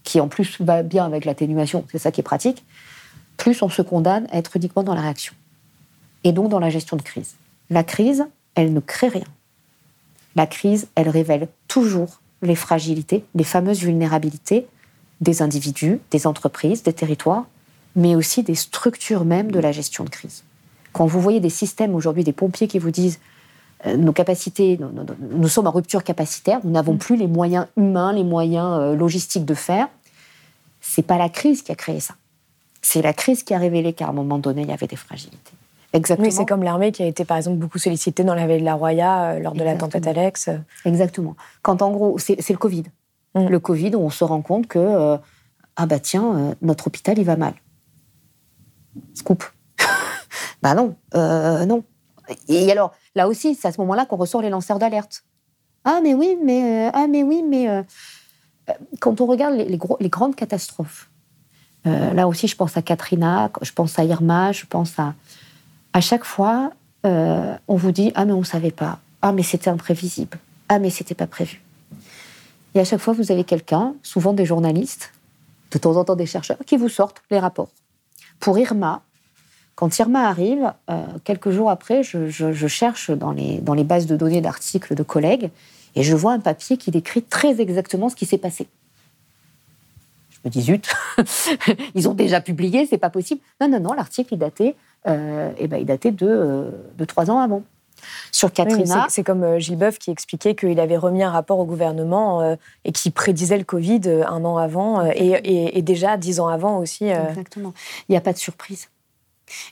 qui 0.04 0.20
en 0.20 0.28
plus 0.28 0.58
va 0.62 0.82
bien 0.82 1.04
avec 1.04 1.26
l'atténuation, 1.26 1.84
c'est 1.92 1.98
ça 1.98 2.10
qui 2.12 2.20
est 2.20 2.24
pratique, 2.24 2.64
plus 3.36 3.60
on 3.60 3.68
se 3.68 3.82
condamne 3.82 4.26
à 4.30 4.38
être 4.38 4.56
uniquement 4.56 4.84
dans 4.84 4.94
la 4.94 5.02
réaction 5.02 5.34
et 6.24 6.32
donc 6.32 6.48
dans 6.48 6.58
la 6.58 6.70
gestion 6.70 6.96
de 6.96 7.02
crise. 7.02 7.34
La 7.70 7.84
crise, 7.84 8.26
elle 8.54 8.72
ne 8.72 8.80
crée 8.80 9.08
rien. 9.08 9.26
La 10.34 10.46
crise, 10.46 10.88
elle 10.94 11.08
révèle 11.08 11.48
toujours 11.68 12.20
les 12.42 12.54
fragilités, 12.54 13.24
les 13.34 13.44
fameuses 13.44 13.80
vulnérabilités 13.80 14.66
des 15.20 15.40
individus, 15.42 15.98
des 16.10 16.26
entreprises, 16.26 16.82
des 16.82 16.92
territoires, 16.92 17.46
mais 17.94 18.14
aussi 18.14 18.42
des 18.42 18.54
structures 18.54 19.24
même 19.24 19.50
de 19.50 19.58
la 19.58 19.72
gestion 19.72 20.04
de 20.04 20.10
crise. 20.10 20.44
Quand 20.92 21.06
vous 21.06 21.20
voyez 21.20 21.40
des 21.40 21.50
systèmes 21.50 21.94
aujourd'hui, 21.94 22.24
des 22.24 22.32
pompiers 22.32 22.68
qui 22.68 22.78
vous 22.78 22.90
disent 22.90 23.18
euh, 23.86 23.96
nos 23.96 24.12
capacités, 24.12 24.78
nous, 25.30 25.48
sommes 25.48 25.66
en 25.66 25.70
rupture 25.70 26.04
capacitaire, 26.04 26.60
nous 26.64 26.70
n'avons 26.70 26.94
mm. 26.94 26.98
plus 26.98 27.16
les 27.16 27.26
moyens 27.26 27.66
humains, 27.76 28.12
les 28.12 28.24
moyens 28.24 28.78
euh, 28.80 28.94
logistiques 28.94 29.44
de 29.44 29.54
faire, 29.54 29.88
c'est 30.80 31.02
pas 31.02 31.18
la 31.18 31.28
crise 31.28 31.62
qui 31.62 31.72
a 31.72 31.74
créé 31.74 32.00
ça. 32.00 32.14
C'est 32.82 33.02
la 33.02 33.12
crise 33.12 33.42
qui 33.42 33.54
a 33.54 33.58
révélé 33.58 33.92
qu'à 33.92 34.08
un 34.08 34.12
moment 34.12 34.38
donné, 34.38 34.62
il 34.62 34.68
y 34.68 34.72
avait 34.72 34.86
des 34.86 34.96
fragilités. 34.96 35.52
Exactement. 35.92 36.28
Oui, 36.28 36.32
c'est 36.32 36.44
comme 36.44 36.62
l'armée 36.62 36.92
qui 36.92 37.02
a 37.02 37.06
été 37.06 37.24
par 37.24 37.36
exemple 37.36 37.58
beaucoup 37.58 37.78
sollicitée 37.78 38.24
dans 38.24 38.34
la 38.34 38.46
veille 38.46 38.60
de 38.60 38.64
la 38.64 38.74
Roya 38.74 39.32
euh, 39.32 39.38
lors 39.40 39.54
de 39.54 39.62
la 39.62 39.76
tempête 39.76 40.06
Alex. 40.06 40.50
Exactement. 40.84 41.36
Quand 41.62 41.82
en 41.82 41.90
gros, 41.90 42.18
c'est 42.18 42.48
le 42.48 42.56
Covid. 42.56 42.84
Mm. 43.34 43.48
Le 43.48 43.58
Covid 43.58 43.94
où 43.94 44.00
on 44.00 44.10
se 44.10 44.24
rend 44.24 44.42
compte 44.42 44.66
que, 44.66 44.78
euh, 44.78 45.16
ah 45.76 45.86
bah 45.86 45.98
tiens, 45.98 46.36
euh, 46.36 46.54
notre 46.62 46.88
hôpital, 46.88 47.18
il 47.18 47.24
va 47.24 47.36
mal. 47.36 47.54
Scoop. 49.14 49.44
bah 50.62 50.74
non, 50.74 50.96
non. 51.14 51.84
Et 52.48 52.70
alors, 52.72 52.92
là 53.14 53.28
aussi, 53.28 53.54
c'est 53.54 53.68
à 53.68 53.72
ce 53.72 53.80
moment-là 53.82 54.04
qu'on 54.04 54.16
ressort 54.16 54.42
les 54.42 54.50
lanceurs 54.50 54.78
d'alerte. 54.78 55.22
Ah 55.84 56.00
mais 56.02 56.14
oui, 56.14 56.36
mais, 56.42 56.90
ah 56.92 57.06
mais 57.08 57.22
oui, 57.22 57.44
mais 57.48 57.84
quand 59.00 59.20
on 59.20 59.26
regarde 59.26 59.54
les, 59.54 59.78
les 60.00 60.08
grandes 60.08 60.34
catastrophes, 60.34 61.10
là 61.84 62.26
aussi, 62.26 62.48
je 62.48 62.56
pense 62.56 62.76
à 62.76 62.82
Katrina, 62.82 63.50
je 63.62 63.70
pense 63.72 63.98
à 63.98 64.04
Irma, 64.04 64.50
je 64.50 64.66
pense 64.66 64.98
à. 64.98 65.14
À 65.96 66.02
chaque 66.02 66.24
fois, 66.24 66.72
on 67.04 67.58
vous 67.68 67.90
dit 67.90 68.12
Ah, 68.16 68.26
mais 68.26 68.32
on 68.32 68.40
ne 68.40 68.44
savait 68.44 68.70
pas. 68.70 68.98
Ah, 69.22 69.32
mais 69.32 69.42
c'était 69.42 69.70
imprévisible. 69.70 70.38
Ah, 70.68 70.78
mais 70.78 70.90
c'était 70.90 71.14
pas 71.14 71.26
prévu. 71.26 71.62
Et 72.74 72.80
à 72.80 72.84
chaque 72.84 73.00
fois, 73.00 73.14
vous 73.14 73.32
avez 73.32 73.44
quelqu'un, 73.44 73.94
souvent 74.02 74.34
des 74.34 74.44
journalistes, 74.44 75.14
de 75.70 75.78
temps 75.78 75.96
en 75.96 76.04
temps 76.04 76.14
des 76.14 76.26
chercheurs, 76.26 76.58
qui 76.66 76.76
vous 76.76 76.90
sortent 76.90 77.22
les 77.30 77.38
rapports. 77.38 77.70
Pour 78.40 78.58
Irma, 78.58 79.00
quand 79.74 79.98
Irma 79.98 80.28
arrive, 80.28 80.70
euh, 80.90 81.02
quelques 81.24 81.48
jours 81.48 81.70
après, 81.70 82.02
je, 82.02 82.66
cherche 82.68 83.10
dans 83.10 83.32
les, 83.32 83.62
bases 83.62 84.04
de 84.04 84.18
données 84.18 84.42
d'articles 84.42 84.94
de 84.94 85.02
collègues 85.02 85.48
et 85.94 86.02
je 86.02 86.14
vois 86.14 86.34
un 86.34 86.40
papier 86.40 86.76
qui 86.76 86.90
décrit 86.90 87.22
très 87.22 87.58
exactement 87.58 88.10
ce 88.10 88.16
qui 88.16 88.26
s'est 88.26 88.36
passé. 88.36 88.68
Je 90.28 90.36
me 90.44 90.50
dis, 90.50 90.60
zut, 90.60 90.94
ils 91.94 92.06
ont 92.06 92.12
déjà 92.12 92.42
publié, 92.42 92.84
c'est 92.84 92.98
pas 92.98 93.08
possible. 93.08 93.40
Non, 93.62 93.68
non, 93.70 93.80
non, 93.80 93.92
l'article, 93.94 94.34
il 94.34 94.38
datait, 94.38 94.76
euh, 95.06 95.52
eh 95.58 95.68
ben, 95.68 95.78
il 95.78 95.86
datait 95.86 96.12
de, 96.12 96.26
euh, 96.26 96.70
de 96.96 97.04
trois 97.04 97.30
ans 97.30 97.38
avant. 97.38 97.62
Sur 98.30 98.52
Katrina. 98.52 99.06
c'est 99.08 99.24
comme 99.24 99.42
euh, 99.42 99.58
Gilles 99.58 99.78
Boeuf 99.78 99.98
qui 99.98 100.10
expliquait 100.10 100.54
qu'il 100.54 100.78
avait 100.80 100.98
remis 100.98 101.22
un 101.22 101.30
rapport 101.30 101.58
au 101.58 101.64
gouvernement 101.64 102.42
euh, 102.42 102.56
et 102.84 102.92
qui 102.92 103.10
prédisait 103.10 103.56
le 103.56 103.64
Covid 103.64 104.00
un 104.26 104.44
an 104.44 104.58
avant 104.58 105.04
et, 105.04 105.82
déjà 105.82 106.16
dix 106.16 106.40
ans 106.40 106.48
avant 106.48 106.78
aussi. 106.78 107.06
Exactement. 107.06 107.72
Il 108.08 108.12
n'y 108.12 108.16
a 108.16 108.20
pas 108.20 108.32
de 108.32 108.38
surprise. 108.38 108.88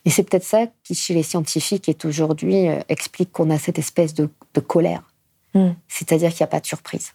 Et 0.04 0.10
c'est 0.10 0.22
peut-être 0.22 0.44
ça 0.44 0.66
qui, 0.84 0.94
chez 0.94 1.14
les 1.14 1.24
scientifiques, 1.24 1.88
est 1.88 2.04
aujourd'hui 2.04 2.68
explique 2.88 3.32
qu'on 3.32 3.50
a 3.50 3.58
cette 3.58 3.78
espèce 3.78 4.14
de, 4.14 4.28
colère. 4.66 5.02
Hmm. 5.52 5.72
C'est-à-dire 5.88 6.30
qu'il 6.30 6.40
n'y 6.40 6.48
a 6.48 6.48
pas 6.48 6.60
de 6.60 6.66
surprise. 6.66 7.12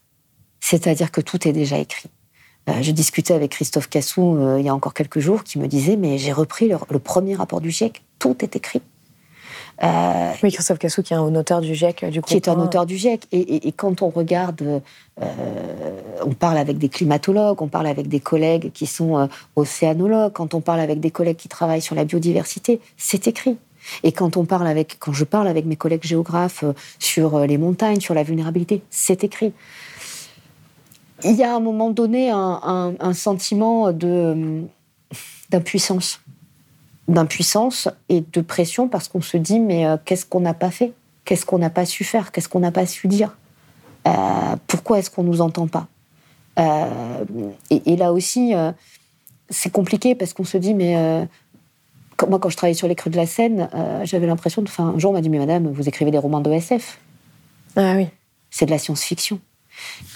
C'est-à-dire 0.59 1.11
que 1.11 1.21
tout 1.21 1.47
est 1.47 1.53
déjà 1.53 1.77
écrit. 1.77 2.09
Je 2.81 2.91
discutais 2.91 3.33
avec 3.33 3.51
Christophe 3.51 3.89
Cassou 3.89 4.57
il 4.57 4.65
y 4.65 4.69
a 4.69 4.75
encore 4.75 4.93
quelques 4.93 5.19
jours 5.19 5.43
qui 5.43 5.59
me 5.59 5.67
disait 5.67 5.95
Mais 5.95 6.17
j'ai 6.17 6.31
repris 6.31 6.67
le, 6.67 6.77
le, 6.89 6.99
premier 6.99 7.35
rapport 7.35 7.61
du 7.61 7.71
GIEC, 7.71 8.01
tout 8.19 8.35
est 8.43 8.55
écrit. 8.55 8.81
Euh, 9.81 10.31
oui, 10.43 10.51
Christophe 10.51 10.77
Cassou, 10.77 11.03
qui 11.03 11.13
est 11.13 11.17
un 11.17 11.35
auteur 11.35 11.61
du 11.61 11.73
GIEC, 11.73 12.05
du 12.09 12.21
Qui 12.21 12.35
est 12.35 12.47
un 12.47 12.59
auteur 12.59 12.85
du 12.85 12.97
GIEC. 12.97 13.27
Et, 13.31 13.71
quand 13.71 14.01
on 14.01 14.09
regarde, 14.09 14.81
euh, 15.21 15.25
on 16.25 16.33
parle 16.33 16.57
avec 16.57 16.77
des 16.77 16.89
climatologues, 16.89 17.61
on 17.61 17.67
parle 17.67 17.87
avec 17.87 18.07
des 18.07 18.19
collègues 18.19 18.71
qui 18.73 18.85
sont 18.85 19.17
euh, 19.17 19.27
océanologues, 19.55 20.33
quand 20.33 20.53
on 20.53 20.61
parle 20.61 20.81
avec 20.81 20.99
des 20.99 21.11
collègues 21.11 21.37
qui 21.37 21.47
travaillent 21.47 21.81
sur 21.81 21.95
la 21.95 22.03
biodiversité, 22.03 22.81
c'est 22.97 23.27
écrit. 23.27 23.57
Et 24.03 24.11
quand 24.11 24.35
on 24.35 24.43
parle 24.43 24.67
avec, 24.67 24.97
quand 24.99 25.13
je 25.13 25.23
parle 25.23 25.47
avec 25.47 25.65
mes 25.65 25.77
collègues 25.77 26.03
géographes 26.03 26.65
sur 26.99 27.39
les 27.39 27.57
montagnes, 27.57 28.01
sur 28.01 28.13
la 28.13 28.23
vulnérabilité, 28.23 28.81
c'est 28.89 29.23
écrit. 29.23 29.53
Il 31.23 31.35
y 31.35 31.43
a 31.43 31.53
à 31.53 31.55
un 31.55 31.59
moment 31.59 31.89
donné 31.89 32.29
un, 32.29 32.95
un 32.99 33.13
sentiment 33.13 33.91
de 33.91 34.63
d'impuissance 35.49 36.21
d'impuissance 37.09 37.89
et 38.07 38.21
de 38.21 38.41
pression 38.41 38.87
parce 38.87 39.07
qu'on 39.07 39.21
se 39.21 39.35
dit 39.35 39.59
mais 39.59 39.85
euh, 39.85 39.97
qu'est-ce 40.05 40.25
qu'on 40.25 40.39
n'a 40.39 40.53
pas 40.53 40.71
fait? 40.71 40.93
Qu'est-ce 41.25 41.45
qu'on 41.45 41.57
n'a 41.57 41.69
pas 41.69 41.85
su 41.85 42.03
faire? 42.03 42.31
Qu'est-ce 42.31 42.47
qu'on 42.47 42.59
n'a 42.59 42.71
pas 42.71 42.85
su 42.85 43.07
dire? 43.07 43.35
Euh, 44.07 44.11
Pourquoi 44.67 44.99
est-ce 44.99 45.09
qu'on 45.09 45.23
nous 45.23 45.41
entend 45.41 45.67
pas? 45.67 45.87
Euh, 46.57 46.85
et, 47.69 47.95
là 47.95 48.11
aussi, 48.11 48.53
c'est 49.49 49.71
compliqué 49.71 50.15
parce 50.15 50.33
qu'on 50.33 50.43
se 50.43 50.57
dit 50.57 50.73
mais 50.73 51.27
moi 52.27 52.39
quand 52.39 52.49
je 52.49 52.57
travaillais 52.57 52.75
sur 52.77 52.87
les 52.87 52.95
crues 52.95 53.09
de 53.09 53.17
la 53.17 53.25
Seine, 53.25 53.69
j'avais 54.03 54.27
l'impression 54.27 54.61
de. 54.61 54.67
Enfin, 54.67 54.93
un 54.95 54.99
jour 54.99 55.11
on 55.11 55.13
m'a 55.13 55.21
dit 55.21 55.29
mais 55.29 55.39
madame, 55.39 55.67
vous 55.67 55.87
écrivez 55.87 56.11
des 56.11 56.17
romans 56.17 56.41
de 56.41 56.51
SF. 56.51 56.99
Ah 57.75 57.93
oui. 57.95 58.07
C'est 58.49 58.65
de 58.65 58.71
la 58.71 58.79
science-fiction. 58.79 59.39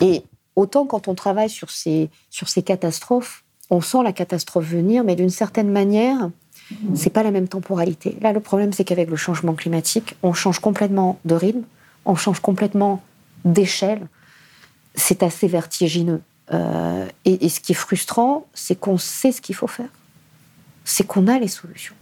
Et 0.01 0.23
autant 0.55 0.85
quand 0.85 1.07
on 1.07 1.15
travaille 1.15 1.49
sur 1.49 1.69
ces, 1.69 2.09
catastrophes, 2.65 3.43
on 3.69 3.81
sent 3.81 4.03
la 4.03 4.13
catastrophe 4.13 4.65
venir, 4.65 5.03
mais 5.03 5.15
d'une 5.15 5.29
certaine 5.29 5.69
manière, 5.69 6.29
c'est 6.95 7.09
pas 7.09 7.23
la 7.23 7.31
même 7.31 7.47
temporalité. 7.47 8.17
Là, 8.21 8.33
le 8.33 8.39
problème, 8.39 8.73
c'est 8.73 8.83
qu'avec 8.83 9.09
le 9.09 9.15
changement 9.15 9.53
climatique, 9.53 10.15
on 10.23 10.33
change 10.33 10.59
complètement 10.59 11.19
de 11.25 11.35
rythme, 11.35 11.63
on 12.05 12.15
change 12.15 12.39
complètement 12.39 13.01
d'échelle. 13.45 14.07
C'est 14.95 15.23
assez 15.23 15.47
vertigineux. 15.47 16.21
Euh, 16.51 17.07
et, 17.25 17.49
ce 17.49 17.59
qui 17.59 17.71
est 17.71 17.75
frustrant, 17.75 18.45
c'est 18.53 18.79
qu'on 18.79 18.97
sait 18.97 19.31
ce 19.31 19.41
qu'il 19.41 19.55
faut 19.55 19.67
faire. 19.67 19.89
C'est 20.83 21.05
qu'on 21.05 21.27
a 21.27 21.39
les 21.39 21.47
solutions. 21.47 21.95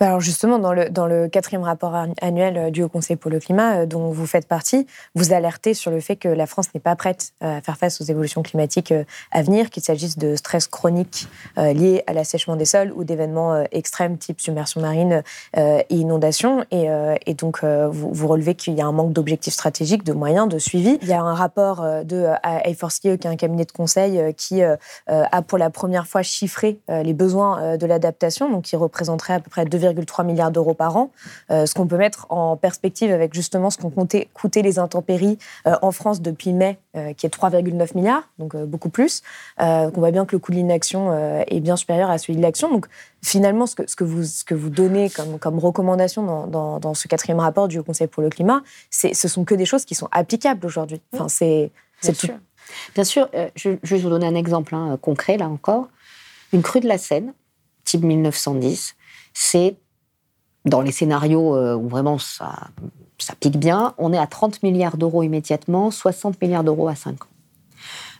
Bah, 0.00 0.08
alors 0.08 0.20
justement, 0.20 0.58
dans 0.58 0.72
le, 0.72 1.28
quatrième 1.28 1.62
rapport 1.62 1.94
annuel 2.20 2.58
euh, 2.58 2.70
du 2.70 2.82
Haut 2.82 2.88
Conseil 2.88 3.16
pour 3.16 3.30
le 3.30 3.40
climat, 3.40 3.78
euh, 3.78 3.86
dont 3.86 4.10
vous 4.10 4.26
faites 4.26 4.46
partie, 4.46 4.86
vous 5.14 5.32
alertez 5.32 5.74
sur 5.74 5.90
le 5.90 6.00
fait 6.00 6.16
que 6.16 6.28
la 6.28 6.46
France 6.46 6.68
n'est 6.74 6.80
pas 6.80 6.94
prête 6.96 7.32
euh, 7.42 7.58
à 7.58 7.60
faire 7.62 7.78
face 7.78 8.00
aux 8.00 8.04
évolutions 8.04 8.42
climatiques 8.42 8.92
à 9.32 9.42
venir, 9.42 9.70
qu'il 9.70 9.82
s'agisse 9.82 10.18
de 10.18 10.36
stress 10.36 10.66
chronique 10.66 11.28
lié 11.56 12.02
à 12.06 12.12
l'assèchement 12.12 12.56
des 12.56 12.64
sols 12.64 12.92
ou 12.94 13.04
d'événements 13.04 13.64
extrêmes 13.72 14.18
type 14.18 14.40
submersion 14.40 14.80
marine 14.80 15.22
et 15.56 15.84
inondation. 15.90 16.64
Et, 16.70 17.34
donc, 17.34 17.64
vous, 17.64 18.28
relevez 18.28 18.54
qu'il 18.54 18.74
y 18.74 18.80
a 18.80 18.86
un 18.86 18.92
manque 18.92 19.12
d'objectifs 19.12 19.54
stratégiques, 19.54 20.04
de 20.04 20.12
moyens, 20.12 20.48
de 20.48 20.58
suivi. 20.58 20.98
Il 21.02 21.08
y 21.08 21.12
a 21.12 21.20
un 21.20 21.34
rapport 21.34 21.82
de 22.04 22.26
A4CE, 22.44 23.18
qui 23.18 23.26
est 23.26 23.26
un 23.26 23.36
cabinet 23.36 23.64
de 23.64 23.72
conseil, 23.72 24.34
qui 24.34 24.62
a 24.62 25.42
pour 25.42 25.58
la 25.58 25.70
première 25.70 26.06
fois 26.06 26.22
chiffré 26.22 26.78
les 26.88 27.14
besoins 27.14 27.76
de 27.76 27.86
l'adaptation, 27.86 28.50
donc 28.50 28.64
qui 28.64 28.76
représenterait 28.76 29.34
à 29.34 29.40
peu 29.40 29.50
près 29.50 29.64
2,3 29.68 30.24
milliards 30.24 30.50
d'euros 30.50 30.74
par 30.74 30.96
an, 30.96 31.10
euh, 31.50 31.66
ce 31.66 31.74
qu'on 31.74 31.86
peut 31.86 31.96
mettre 31.96 32.26
en 32.30 32.56
perspective 32.56 33.12
avec 33.12 33.34
justement 33.34 33.70
ce 33.70 33.78
qu'ont 33.78 33.90
coûté 33.90 34.62
les 34.62 34.78
intempéries 34.78 35.38
euh, 35.66 35.76
en 35.82 35.92
France 35.92 36.20
depuis 36.20 36.52
mai, 36.52 36.78
euh, 36.96 37.12
qui 37.12 37.26
est 37.26 37.34
3,9 37.34 37.96
milliards, 37.96 38.28
donc 38.38 38.56
beaucoup 38.56 38.88
plus. 38.88 39.22
on 39.58 39.90
voit 39.94 40.10
bien 40.10 40.26
que 40.26 40.34
le 40.34 40.38
coût 40.38 40.52
de 40.52 40.56
l'inaction 40.56 41.12
est 41.46 41.60
bien 41.60 41.76
supérieur 41.76 42.10
à 42.10 42.18
celui 42.18 42.36
de 42.36 42.42
l'action. 42.42 42.70
Donc 42.70 42.86
finalement, 43.22 43.66
ce 43.66 43.74
que, 43.74 43.88
ce 43.88 43.96
que, 43.96 44.04
vous, 44.04 44.24
ce 44.24 44.44
que 44.44 44.54
vous 44.54 44.70
donnez 44.70 45.10
comme, 45.10 45.38
comme 45.38 45.58
recommandation 45.58 46.46
dans, 46.46 46.78
dans, 46.78 46.94
ce 46.94 47.08
quatrième 47.08 47.40
rapport 47.40 47.68
du 47.68 47.78
Haut 47.78 47.82
Conseil 47.82 48.06
pour 48.06 48.22
le 48.22 48.30
climat, 48.30 48.62
ce 48.90 49.28
sont 49.28 49.44
que 49.44 49.54
des 49.54 49.64
choses 49.64 49.84
qui 49.84 49.94
sont 49.94 50.08
applicables 50.12 50.64
aujourd'hui. 50.66 51.00
Enfin, 51.12 51.28
c'est 51.28 51.70
Bien, 52.02 52.14
sûr. 52.14 52.34
Bien 52.94 53.04
sûr, 53.04 53.28
je, 53.54 53.70
vais 53.82 53.98
vous 53.98 54.10
donner 54.10 54.26
un 54.26 54.34
exemple 54.34 54.74
hein, 54.74 54.98
concret, 55.00 55.36
là 55.36 55.48
encore. 55.48 55.88
Une 56.52 56.62
crue 56.62 56.80
de 56.80 56.88
la 56.88 56.98
Seine, 56.98 57.32
type 57.84 58.02
1910, 58.02 58.94
c'est 59.38 59.76
dans 60.64 60.80
les 60.80 60.92
scénarios 60.92 61.54
euh, 61.54 61.74
où 61.74 61.88
vraiment 61.88 62.16
ça, 62.16 62.68
ça 63.18 63.34
pique 63.38 63.58
bien, 63.58 63.94
on 63.98 64.14
est 64.14 64.18
à 64.18 64.26
30 64.26 64.62
milliards 64.62 64.96
d'euros 64.96 65.22
immédiatement, 65.22 65.90
60 65.90 66.40
milliards 66.40 66.64
d'euros 66.64 66.88
à 66.88 66.94
5 66.94 67.22
ans. 67.22 67.28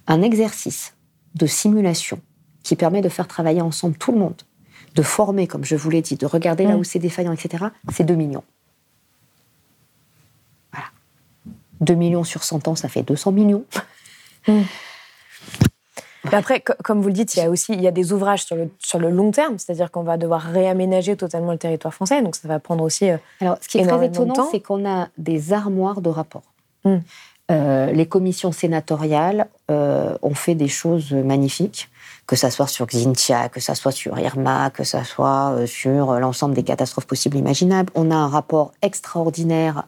Un 0.09 0.21
exercice 0.21 0.95
de 1.35 1.47
simulation 1.47 2.21
qui 2.63 2.77
permet 2.77 3.01
de 3.01 3.09
faire 3.09 3.27
travailler 3.27 3.63
ensemble 3.63 3.97
tout 3.97 4.13
le 4.13 4.19
monde, 4.19 4.43
de 4.95 5.03
former, 5.03 5.47
comme 5.47 5.65
je 5.65 5.75
vous 5.75 5.89
l'ai 5.89 6.03
dit, 6.03 6.17
de 6.17 6.27
regarder 6.27 6.65
là 6.65 6.77
mm. 6.77 6.81
où 6.81 6.85
c'est 6.85 6.99
défaillant, 6.99 7.33
etc., 7.33 7.65
c'est 7.91 8.05
2 8.05 8.15
millions. 8.15 8.45
Voilà. 10.71 10.89
2 11.81 11.95
millions 11.95 12.25
sur 12.25 12.45
100 12.45 12.69
ans, 12.69 12.77
ça 12.77 12.91
fait 12.91 13.03
200 13.03 13.33
millions. 13.33 13.65
Mm 16.33 16.37
après, 16.37 16.61
comme 16.61 17.01
vous 17.01 17.09
le 17.09 17.15
dites, 17.15 17.35
il 17.35 17.41
y 17.41 17.43
a 17.43 17.51
aussi 17.51 17.73
il 17.73 17.81
y 17.81 17.89
a 17.89 17.93
des 17.93 18.13
ouvrages 18.13 18.45
sur 18.45 18.57
le, 18.57 18.69
sur 18.79 18.99
le 18.99 19.11
long 19.11 19.31
terme, 19.31 19.59
c'est-à-dire 19.59 19.91
qu'on 19.91 20.03
va 20.03 20.17
devoir 20.17 20.43
réaménager 20.43 21.17
totalement 21.17 21.53
le 21.53 21.59
territoire 21.59 21.95
français, 21.95 22.23
donc 22.23 22.37
ça 22.37 22.47
va 22.49 22.59
prendre 22.59 22.85
aussi. 22.85 23.11
Euh, 23.11 23.17
Alors, 23.41 23.59
ce 23.61 23.69
qui 23.69 23.79
est 23.79 23.87
très 23.87 24.07
étonnant, 24.07 24.49
c'est 24.51 24.61
qu'on 24.61 24.89
a 24.89 25.09
des 25.19 25.53
armoires 25.53 26.01
de 26.01 26.11
rapports. 26.11 26.53
Hmm. 26.85 26.99
Euh, 27.51 27.93
les 27.93 28.07
commissions 28.07 28.51
sénatoriales 28.51 29.47
euh, 29.71 30.19
ont 30.23 30.35
fait 30.35 30.57
des 30.57 30.69
choses 30.69 31.13
magnifiques, 31.13 31.89
que 32.27 32.35
ça 32.35 32.51
soit 32.51 32.67
sur 32.67 32.87
Xintia, 32.87 33.49
que 33.49 33.61
ça 33.61 33.77
soit 33.77 33.93
sur 33.93 34.19
Irma, 34.19 34.71
que 34.71 34.83
ça 34.83 35.05
soit 35.05 35.55
sur 35.67 36.15
l'ensemble 36.19 36.55
des 36.55 36.65
catastrophes 36.65 37.07
possibles 37.07 37.37
imaginables. 37.37 37.93
On 37.95 38.11
a 38.11 38.17
un 38.17 38.27
rapport 38.27 38.73
extraordinaire 38.83 39.85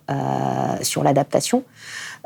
sur 0.82 1.02
l'adaptation. 1.02 1.64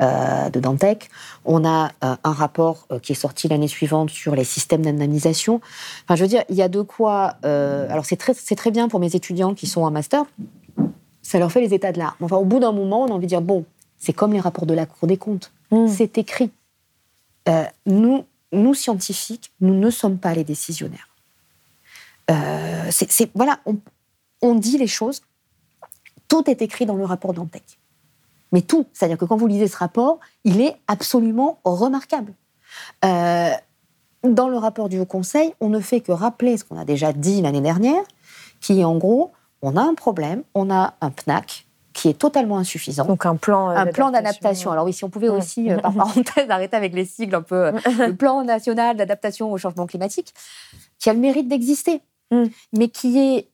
Euh, 0.01 0.49
de 0.49 0.59
Dantec. 0.59 1.11
On 1.45 1.65
a 1.65 1.91
euh, 2.03 2.17
un 2.25 2.33
rapport 2.33 2.87
euh, 2.91 2.99
qui 2.99 3.13
est 3.13 3.17
sorti 3.17 3.47
l'année 3.47 3.69
suivante 3.69 4.11
sur 4.11 4.35
les 4.35 4.45
systèmes 4.45 4.83
d'indemnisation. 4.83 5.61
Enfin, 6.05 6.17
je 6.17 6.23
veux 6.23 6.29
dire, 6.29 6.45
il 6.49 6.57
y 6.57 6.63
a 6.63 6.69
de 6.69 6.81
quoi. 6.81 7.37
alors, 7.43 8.05
c'est 8.05 8.17
très, 8.17 8.35
très 8.35 8.71
bien 8.71 8.89
pour 8.89 9.01
mes 9.01 9.15
étudiants 9.15 9.55
qui 9.55 9.67
sont 9.67 9.83
en 9.83 9.91
master. 9.91 10.25
Ça 11.21 11.39
leur 11.39 11.53
fait 11.53 11.61
les 11.61 11.75
états 11.75 11.93
de 11.93 11.99
l'art. 11.99 12.17
Enfin, 12.21 12.37
au 12.37 12.45
bout 12.45 12.59
d'un 12.59 12.73
moment, 12.73 13.03
on 13.03 13.09
a 13.09 13.13
envie 13.13 13.27
de 13.27 13.29
dire 13.29 13.43
bon, 13.43 13.65
c'est 13.99 14.13
comme 14.13 14.33
les 14.33 14.41
rapports 14.41 14.67
de 14.67 14.75
la 14.75 14.87
Cour 14.87 15.07
des 15.07 15.19
comptes. 15.19 15.53
Mmh. 15.71 15.89
C'est 15.89 16.19
écrit. 16.19 16.51
nous, 17.87 18.25
nous, 18.53 18.75
scientifiques, 18.75 19.53
nous 19.61 19.75
ne 19.75 19.91
sommes 19.91 20.19
pas 20.19 20.35
les 20.35 20.45
décisionnaires. 20.45 21.09
c'est, 22.91 23.31
voilà, 23.35 23.61
on, 23.67 23.77
on 24.41 24.55
dit 24.55 24.79
les 24.79 24.87
choses. 24.87 25.21
Tout 26.29 26.49
est 26.49 26.63
écrit 26.63 26.87
dans 26.87 26.97
le 26.97 27.05
rapport 27.05 27.35
Dantec 27.35 27.79
mais 28.53 28.63
tout. 28.63 28.87
C'est-à-dire 28.93 29.19
que 29.19 29.25
quand 29.25 29.37
vous 29.37 29.47
lisez 29.47 29.69
ce 29.69 29.77
rapport, 29.77 30.21
il 30.45 30.61
est 30.61 30.77
absolument 30.87 31.59
remarquable. 31.65 32.35
Euh, 33.05 33.51
dans 34.25 34.49
le 34.49 34.57
rapport 34.57 34.89
du 34.89 34.99
Haut 34.99 35.07
Conseil, 35.07 35.55
on 35.61 35.69
ne 35.69 35.81
fait 35.81 36.01
que 36.01 36.13
rappeler 36.13 36.57
ce 36.57 36.65
qu'on 36.65 36.79
a 36.79 36.85
déjà 36.85 37.13
dit 37.13 37.43
l'année 37.43 37.61
dernière, 37.61 38.03
qui 38.61 38.81
est 38.81 38.85
en 38.85 38.97
gros, 38.97 39.33
on 39.63 39.77
a 39.77 39.83
un 39.83 39.95
problème, 39.95 40.43
on 40.55 40.71
a 40.71 40.95
un 41.01 41.11
PNAC, 41.11 41.67
qui 41.93 42.09
est 42.09 42.15
totalement 42.15 42.57
insuffisant. 42.57 43.05
Donc 43.05 43.27
un 43.27 43.37
plan 43.37 43.69
Un 43.69 43.87
plan 43.87 44.11
d'adaptation. 44.11 44.71
Alors 44.71 44.87
oui, 44.87 44.93
si 44.93 45.05
on 45.05 45.11
pouvait 45.11 45.29
aussi, 45.29 45.69
par 45.83 45.93
parenthèse, 45.95 46.49
arrêter 46.49 46.77
avec 46.77 46.95
les 46.95 47.05
sigles 47.05 47.35
un 47.35 47.43
peu, 47.43 47.73
le 47.99 48.13
plan 48.13 48.45
national 48.45 48.97
d'adaptation 48.97 49.51
au 49.53 49.59
changement 49.59 49.87
climatique, 49.87 50.33
qui 50.99 51.11
a 51.11 51.13
le 51.13 51.19
mérite 51.21 51.49
d'exister, 51.49 52.01
Mm. 52.33 52.45
mais 52.73 52.89
qui 52.89 53.19
est 53.19 53.49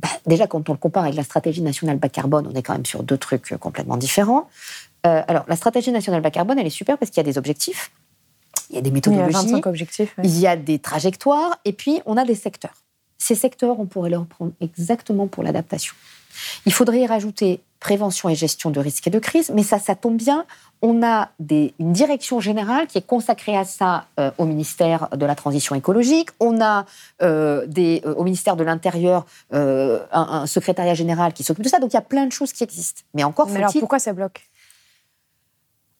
bah, 0.00 0.08
déjà, 0.26 0.46
quand 0.46 0.68
on 0.68 0.72
le 0.72 0.78
compare 0.78 1.04
avec 1.04 1.16
la 1.16 1.24
stratégie 1.24 1.62
nationale 1.62 1.98
bas 1.98 2.08
carbone, 2.08 2.48
on 2.50 2.54
est 2.54 2.62
quand 2.62 2.74
même 2.74 2.86
sur 2.86 3.02
deux 3.02 3.18
trucs 3.18 3.52
euh, 3.52 3.56
complètement 3.56 3.96
différents. 3.96 4.48
Euh, 5.06 5.22
alors, 5.26 5.44
la 5.48 5.56
stratégie 5.56 5.90
nationale 5.90 6.20
bas 6.20 6.30
carbone, 6.30 6.58
elle 6.58 6.66
est 6.66 6.70
super 6.70 6.98
parce 6.98 7.10
qu'il 7.10 7.18
y 7.18 7.26
a 7.26 7.30
des 7.30 7.38
objectifs, 7.38 7.90
il 8.70 8.76
y 8.76 8.78
a 8.78 8.82
des 8.82 8.88
Il 8.88 8.92
y 8.92 8.94
a 8.94 8.94
méthodologies, 8.94 9.32
25 9.32 9.66
objectifs. 9.66 10.14
il 10.22 10.38
y 10.38 10.46
a 10.46 10.56
des 10.56 10.78
trajectoires, 10.78 11.58
et 11.64 11.72
puis 11.72 12.00
on 12.06 12.16
a 12.16 12.24
des 12.24 12.34
secteurs. 12.34 12.84
Ces 13.18 13.34
secteurs, 13.34 13.80
on 13.80 13.86
pourrait 13.86 14.10
les 14.10 14.16
reprendre 14.16 14.52
exactement 14.60 15.26
pour 15.26 15.42
l'adaptation. 15.42 15.94
Il 16.66 16.72
faudrait 16.72 17.00
y 17.00 17.06
rajouter 17.06 17.60
prévention 17.80 18.28
et 18.28 18.34
gestion 18.34 18.70
de 18.70 18.80
risques 18.80 19.06
et 19.06 19.10
de 19.10 19.18
crises, 19.18 19.50
mais 19.54 19.62
ça, 19.62 19.78
ça 19.78 19.94
tombe 19.94 20.16
bien. 20.16 20.44
On 20.82 21.02
a 21.02 21.30
des- 21.38 21.74
une 21.78 21.92
direction 21.92 22.40
générale 22.40 22.86
qui 22.86 22.98
est 22.98 23.06
consacrée 23.06 23.56
à 23.56 23.64
ça 23.64 24.06
euh, 24.18 24.30
au 24.38 24.44
ministère 24.44 25.08
de 25.16 25.24
la 25.26 25.34
Transition 25.34 25.74
écologique. 25.74 26.30
On 26.40 26.60
a 26.60 26.86
euh, 27.22 27.66
des, 27.66 28.02
euh, 28.04 28.14
au 28.14 28.24
ministère 28.24 28.56
de 28.56 28.64
l'Intérieur 28.64 29.26
un, 29.52 30.00
un 30.12 30.46
secrétariat 30.46 30.94
général 30.94 31.32
qui 31.32 31.44
s'occupe 31.44 31.64
de 31.64 31.68
ça. 31.68 31.78
Donc 31.78 31.92
il 31.92 31.96
y 31.96 31.98
a 31.98 32.02
plein 32.02 32.26
de 32.26 32.32
choses 32.32 32.52
qui 32.52 32.64
existent. 32.64 33.02
Mais 33.14 33.24
encore 33.24 33.46
Mais 33.48 33.56
alors 33.56 33.70
faut-il 33.70 33.80
pourquoi 33.80 33.98
ça 33.98 34.12
bloque? 34.12 34.48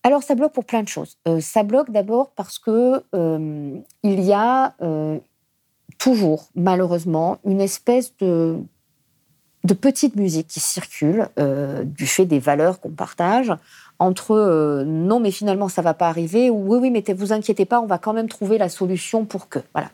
Alors, 0.05 0.23
ça 0.23 0.35
bloque 0.37 0.53
pour 0.53 0.65
plein 0.65 0.83
de 0.83 0.89
choses. 0.89 1.17
Ça 1.41 1.65
bloque 1.65 1.91
d'abord 1.91 2.31
parce 2.31 2.59
que 2.59 3.03
il 3.13 4.21
y 4.21 4.33
a 4.33 4.75
toujours, 5.99 6.49
malheureusement, 6.55 7.39
une 7.45 7.61
espèce 7.61 8.17
de, 8.19 8.59
de 9.65 9.75
petite 9.75 10.17
musique 10.17 10.47
qui 10.49 10.61
circule 10.61 11.29
euh, 11.39 11.85
du 11.85 12.07
fait 12.07 12.25
des 12.25 12.39
valeurs 12.39 12.81
qu'on 12.81 12.91
partage 12.91 13.53
entre 13.99 14.33
euh, 14.33 14.85
non 14.85 15.19
mais 15.19 15.31
finalement 15.31 15.69
ça 15.69 15.83
va 15.83 15.93
pas 15.93 16.09
arriver 16.09 16.51
ou 16.51 16.75
oui 16.75 16.79
oui 16.83 16.91
mais 16.91 17.05
vous 17.15 17.33
inquiétez 17.33 17.65
pas 17.65 17.81
on 17.81 17.87
va 17.87 17.99
quand 17.99 18.13
même 18.13 18.29
trouver 18.29 18.57
la 18.59 18.69
solution 18.69 19.25
pour 19.25 19.49
que 19.49 19.59
voilà. 19.75 19.89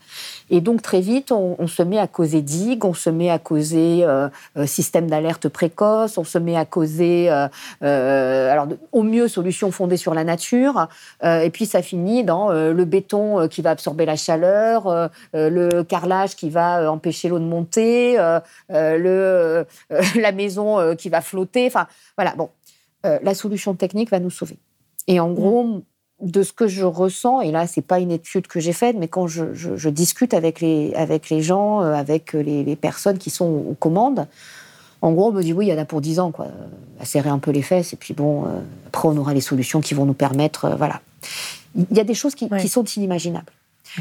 Et 0.50 0.60
donc 0.60 0.82
très 0.82 1.00
vite 1.00 1.32
on, 1.32 1.66
se 1.66 1.82
met 1.82 1.98
à 1.98 2.06
causer 2.06 2.42
digues 2.42 2.84
on 2.84 2.92
se 2.92 3.08
met 3.08 3.30
à 3.30 3.38
causer 3.38 4.00
euh, 4.02 4.28
euh, 4.58 4.66
système 4.66 5.08
d'alerte 5.08 5.48
précoce 5.48 6.18
on 6.18 6.24
se 6.24 6.36
met 6.36 6.54
à 6.56 6.66
causer 6.66 7.30
euh, 7.30 7.48
euh, 7.82 8.52
alors 8.52 8.68
au 8.92 9.02
mieux 9.02 9.26
solutions 9.26 9.70
fondées 9.70 9.96
sur 9.96 10.12
la 10.12 10.24
nature 10.24 10.88
euh, 11.24 11.40
et 11.40 11.50
puis 11.50 11.64
ça 11.64 11.80
finit 11.80 12.24
dans 12.24 12.50
le 12.50 12.84
béton 12.84 13.48
qui 13.48 13.62
va 13.62 13.70
absorber 13.70 14.04
la 14.04 14.16
chaleur 14.16 15.10
le 15.32 15.82
carrelage 15.82 16.36
qui 16.36 16.50
va 16.50 16.90
empêcher 16.90 17.28
l'eau 17.28 17.38
de 17.38 17.44
monter 17.44 18.18
le 18.68 19.66
la 20.20 20.32
maison 20.32 20.94
qui 20.96 21.08
va 21.08 21.22
flotter 21.22 21.66
enfin 21.66 21.86
voilà 22.16 22.34
bon 22.36 22.50
euh, 23.04 23.18
la 23.22 23.34
solution 23.34 23.74
technique 23.74 24.10
va 24.10 24.20
nous 24.20 24.30
sauver. 24.30 24.58
Et 25.06 25.20
en 25.20 25.30
gros, 25.32 25.82
de 26.20 26.42
ce 26.42 26.52
que 26.52 26.66
je 26.68 26.84
ressens, 26.84 27.40
et 27.42 27.50
là, 27.50 27.66
c'est 27.66 27.82
pas 27.82 27.98
une 27.98 28.10
étude 28.12 28.46
que 28.46 28.60
j'ai 28.60 28.72
faite, 28.72 28.96
mais 28.98 29.08
quand 29.08 29.26
je, 29.26 29.52
je- 29.52 29.76
je 29.76 29.88
discute 29.90 30.32
avec 30.32 30.60
les, 30.60 30.94
avec 30.94 31.28
les 31.28 31.42
gens, 31.42 31.82
euh, 31.82 31.92
avec 31.92 32.32
les, 32.32 32.64
les 32.64 32.76
personnes 32.76 33.18
qui 33.18 33.30
sont 33.30 33.46
aux 33.70 33.76
commandes, 33.78 34.26
en 35.02 35.12
gros, 35.12 35.28
on 35.28 35.32
me 35.32 35.42
dit 35.42 35.52
oui, 35.52 35.66
il 35.66 35.68
y 35.68 35.74
en 35.74 35.78
a 35.78 35.84
pour 35.84 36.00
10 36.00 36.18
ans, 36.20 36.30
quoi. 36.30 36.46
À 36.98 37.04
serrer 37.04 37.28
un 37.28 37.38
peu 37.38 37.50
les 37.50 37.60
fesses, 37.62 37.92
et 37.92 37.96
puis 37.96 38.14
bon, 38.14 38.46
euh, 38.46 38.48
après, 38.86 39.08
on 39.08 39.16
aura 39.18 39.34
les 39.34 39.42
solutions 39.42 39.80
qui 39.82 39.92
vont 39.92 40.06
nous 40.06 40.14
permettre, 40.14 40.64
euh, 40.66 40.76
voilà. 40.76 41.00
Il 41.76 41.94
y 41.96 42.00
a 42.00 42.04
des 42.04 42.14
choses 42.14 42.34
qui, 42.34 42.48
sont 42.68 42.84
inimaginables. 42.84 43.52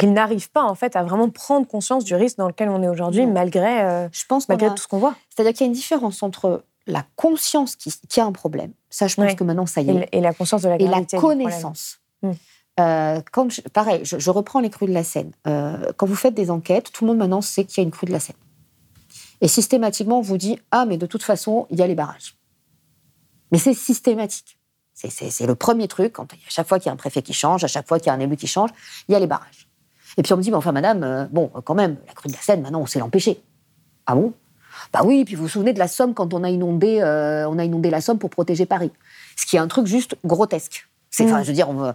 Ils 0.01 0.13
n'arrivent 0.13 0.49
pas 0.51 0.63
en 0.63 0.75
fait 0.75 0.95
à 0.95 1.03
vraiment 1.03 1.29
prendre 1.29 1.67
conscience 1.67 2.03
du 2.05 2.15
risque 2.15 2.37
dans 2.37 2.47
lequel 2.47 2.69
on 2.69 2.81
est 2.83 2.87
aujourd'hui, 2.87 3.25
malgré, 3.27 3.81
euh, 3.81 4.07
Je 4.11 4.23
pense 4.27 4.47
malgré 4.47 4.67
a- 4.67 4.71
tout 4.71 4.81
ce 4.83 4.87
qu'on 4.87 4.99
voit. 4.99 5.15
C'est-à-dire 5.29 5.53
qu'il 5.53 5.61
y 5.61 5.63
a 5.65 5.67
une 5.67 5.73
différence 5.73 6.23
entre 6.23 6.63
la 6.87 7.05
conscience 7.15 7.75
qui- 7.75 7.91
y 8.15 8.19
a 8.19 8.25
un 8.25 8.31
problème, 8.31 8.73
ça, 8.89 9.07
je 9.07 9.15
pense 9.15 9.25
Ouais. 9.25 9.35
que 9.35 9.43
maintenant, 9.43 9.65
ça 9.65 9.81
y 9.81 9.89
est. 9.89 10.09
et 10.11 10.21
la 10.21 10.33
conscience 10.33 10.61
de 10.63 10.69
la 10.69 10.75
et 10.75 10.87
la 10.87 11.01
connaissance. 11.19 11.99
Mm. 12.21 12.31
Euh, 12.79 13.21
quand 13.31 13.49
je- 13.51 13.61
pareil, 13.61 14.01
je, 14.03 14.17
je 14.17 14.29
reprends 14.31 14.59
les 14.59 14.69
crues 14.69 14.87
de 14.87 14.93
la 14.93 15.03
Seine. 15.03 15.31
Euh, 15.47 15.91
quand 15.95 16.05
vous 16.07 16.15
faites 16.15 16.33
des 16.33 16.49
enquêtes, 16.49 16.91
tout 16.91 17.05
le 17.05 17.09
monde 17.11 17.19
maintenant 17.19 17.41
sait 17.41 17.65
qu'il 17.65 17.77
y 17.77 17.81
a 17.81 17.83
une 17.83 17.91
crue 17.91 18.07
de 18.07 18.11
la 18.11 18.19
Seine. 18.19 18.35
Et 19.41 19.47
systématiquement, 19.47 20.19
on 20.19 20.21
vous 20.21 20.37
dit 20.37 20.59
Ah, 20.71 20.85
mais 20.85 20.97
de 20.97 21.05
toute 21.05 21.23
façon, 21.23 21.67
il 21.69 21.77
y 21.77 21.81
a 21.83 21.87
les 21.87 21.95
barrages. 21.95 22.35
Mais 23.51 23.59
c'est 23.59 23.73
systématique. 23.73 24.57
C'est 24.95 25.45
le 25.45 25.55
premier 25.55 25.87
truc. 25.87 26.13
Quand, 26.13 26.31
à 26.31 26.35
chaque 26.49 26.67
fois 26.67 26.79
qu'il 26.79 26.87
y 26.87 26.89
a 26.89 26.93
un 26.93 26.97
préfet 26.97 27.21
qui 27.21 27.33
change, 27.33 27.63
à 27.63 27.67
chaque 27.67 27.87
fois 27.87 27.99
qu'il 27.99 28.07
y 28.07 28.09
a 28.09 28.13
un 28.13 28.19
élu 28.19 28.37
qui 28.37 28.47
change, 28.47 28.69
il 29.07 29.11
y 29.11 29.15
a 29.15 29.19
les 29.19 29.27
barrages. 29.27 29.67
Et 30.17 30.23
puis 30.23 30.31
on 30.33 30.37
me 30.37 30.41
dit 30.41 30.49
Mais 30.49 30.57
enfin, 30.57 30.71
madame, 30.71 31.03
euh, 31.03 31.25
bon, 31.31 31.49
quand 31.63 31.75
même, 31.75 31.97
la 32.07 32.13
crue 32.13 32.29
de 32.29 32.33
la 32.33 32.39
Seine, 32.39 32.61
maintenant, 32.61 32.79
on 32.81 32.85
sait 32.85 32.99
l'empêcher. 32.99 33.41
Ah 34.05 34.15
bon? 34.15 34.33
Bah 34.91 35.01
oui, 35.03 35.25
puis 35.25 35.35
vous 35.35 35.43
vous 35.43 35.49
souvenez 35.49 35.73
de 35.73 35.79
la 35.79 35.87
Somme 35.87 36.13
quand 36.13 36.33
on 36.33 36.43
a 36.43 36.49
inondé, 36.49 36.99
euh, 37.01 37.47
on 37.49 37.57
a 37.59 37.63
inondé 37.63 37.89
la 37.89 38.01
Somme 38.01 38.19
pour 38.19 38.29
protéger 38.29 38.65
Paris. 38.65 38.91
Ce 39.35 39.45
qui 39.45 39.55
est 39.55 39.59
un 39.59 39.67
truc 39.67 39.85
juste 39.87 40.15
grotesque. 40.25 40.87
C'est, 41.09 41.25
enfin, 41.25 41.39
Mm. 41.39 41.43
je 41.43 41.47
veux 41.47 41.53
dire, 41.53 41.69
on 41.69 41.73
veut- 41.73 41.93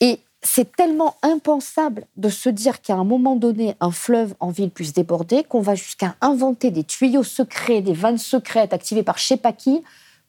Et 0.00 0.20
c'est 0.42 0.74
tellement 0.74 1.16
impensable 1.22 2.06
de 2.16 2.30
se 2.30 2.48
dire 2.48 2.80
qu'à 2.80 2.94
un 2.94 3.04
moment 3.04 3.36
donné, 3.36 3.76
un 3.80 3.90
fleuve 3.90 4.34
en 4.40 4.50
ville 4.50 4.70
puisse 4.70 4.94
déborder, 4.94 5.44
qu'on 5.44 5.60
va 5.60 5.74
jusqu'à 5.74 6.14
inventer 6.22 6.70
des 6.70 6.84
tuyaux 6.84 7.22
secrets, 7.24 7.82
des 7.82 7.92
vannes 7.92 8.16
secrètes 8.18 8.72
activées 8.72 9.02
par 9.02 9.18
je 9.18 9.24
sais 9.24 9.36
pas 9.36 9.52
qui, 9.52 9.82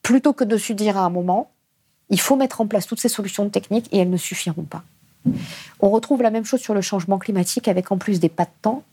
plutôt 0.04 0.34
que 0.34 0.44
de 0.44 0.58
se 0.58 0.74
dire 0.74 0.98
à 0.98 1.02
un 1.06 1.10
moment, 1.10 1.52
il 2.10 2.20
faut 2.20 2.36
mettre 2.36 2.60
en 2.60 2.68
place 2.68 2.86
toutes 2.88 3.00
ces 3.00 3.08
solutions 3.08 3.48
techniques 3.50 3.88
et 3.94 4.00
elles 4.00 4.10
ne 4.10 4.18
suffiront 4.18 4.64
pas. 4.64 4.84
On 5.80 5.90
retrouve 5.92 6.22
la 6.22 6.32
même 6.32 6.44
chose 6.46 6.60
sur 6.60 6.74
le 6.74 6.82
changement 6.82 7.18
climatique 7.20 7.68
avec 7.70 7.92
en 7.92 7.98
plus 7.98 8.20
des 8.20 8.28
pas 8.28 8.44
de 8.46 8.50
temps 8.62 8.84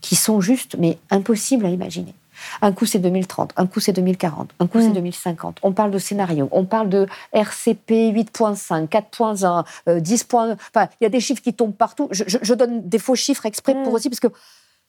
qui 0.00 0.16
sont 0.16 0.40
juste, 0.40 0.76
mais 0.78 0.98
impossibles 1.10 1.66
à 1.66 1.70
imaginer. 1.70 2.14
Un 2.60 2.72
coup 2.72 2.84
c'est 2.84 2.98
2030, 2.98 3.52
un 3.56 3.66
coup 3.66 3.80
c'est 3.80 3.92
2040, 3.94 4.50
un 4.60 4.66
coup 4.66 4.78
c'est 4.80 4.90
Mm. 4.90 4.94
2050. 4.94 5.58
On 5.62 5.72
parle 5.72 5.90
de 5.90 5.98
scénario, 5.98 6.48
on 6.52 6.64
parle 6.66 6.90
de 6.90 7.06
RCP 7.32 8.10
8.5, 8.12 8.88
4.1, 8.88 9.64
euh, 9.88 10.00
10. 10.00 10.24
points- 10.24 10.52
Enfin, 10.74 10.88
il 11.00 11.04
y 11.04 11.06
a 11.06 11.10
des 11.10 11.20
chiffres 11.20 11.42
qui 11.42 11.54
tombent 11.54 11.74
partout. 11.74 12.08
Je, 12.10 12.24
je- 12.26 12.36
je 12.42 12.54
donne 12.54 12.86
des 12.86 12.98
faux 12.98 13.14
chiffres 13.14 13.46
exprès 13.46 13.72
pour 13.74 13.92
Mm. 13.92 13.94
aussi 13.94 14.10
parce 14.10 14.20
que 14.20 14.26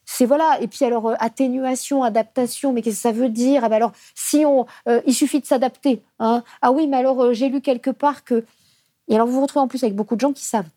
c'est 0.05 0.25
voilà. 0.25 0.57
Et 0.61 0.67
puis 0.67 0.83
alors 0.83 1.07
euh, 1.07 1.13
atténuation, 1.19 2.03
adaptation, 2.03 2.73
mais 2.73 2.81
qu'est-ce 2.81 2.97
que 2.97 3.01
ça 3.01 3.11
veut 3.13 3.29
dire? 3.29 3.63
Ah 3.63 3.69
ben 3.69 3.77
alors 3.77 3.93
si 4.13 4.43
on, 4.45 4.65
euh, 4.89 5.01
il 5.07 5.13
suffit 5.13 5.39
de 5.39 5.45
s'adapter. 5.45 6.03
Hein 6.19 6.43
ah 6.61 6.71
oui, 6.73 6.85
mais 6.87 6.97
alors 6.97 7.21
euh, 7.23 7.33
j'ai 7.33 7.47
lu 7.47 7.61
quelque 7.61 7.91
part 7.91 8.25
que. 8.25 8.43
Et 9.07 9.15
alors 9.15 9.25
vous 9.25 9.33
vous 9.35 9.41
retrouvez 9.43 9.63
en 9.63 9.69
plus 9.69 9.81
avec 9.83 9.95
beaucoup 9.95 10.15
de 10.15 10.19
gens 10.21 10.33
qui 10.33 10.43
savent. 10.43 10.67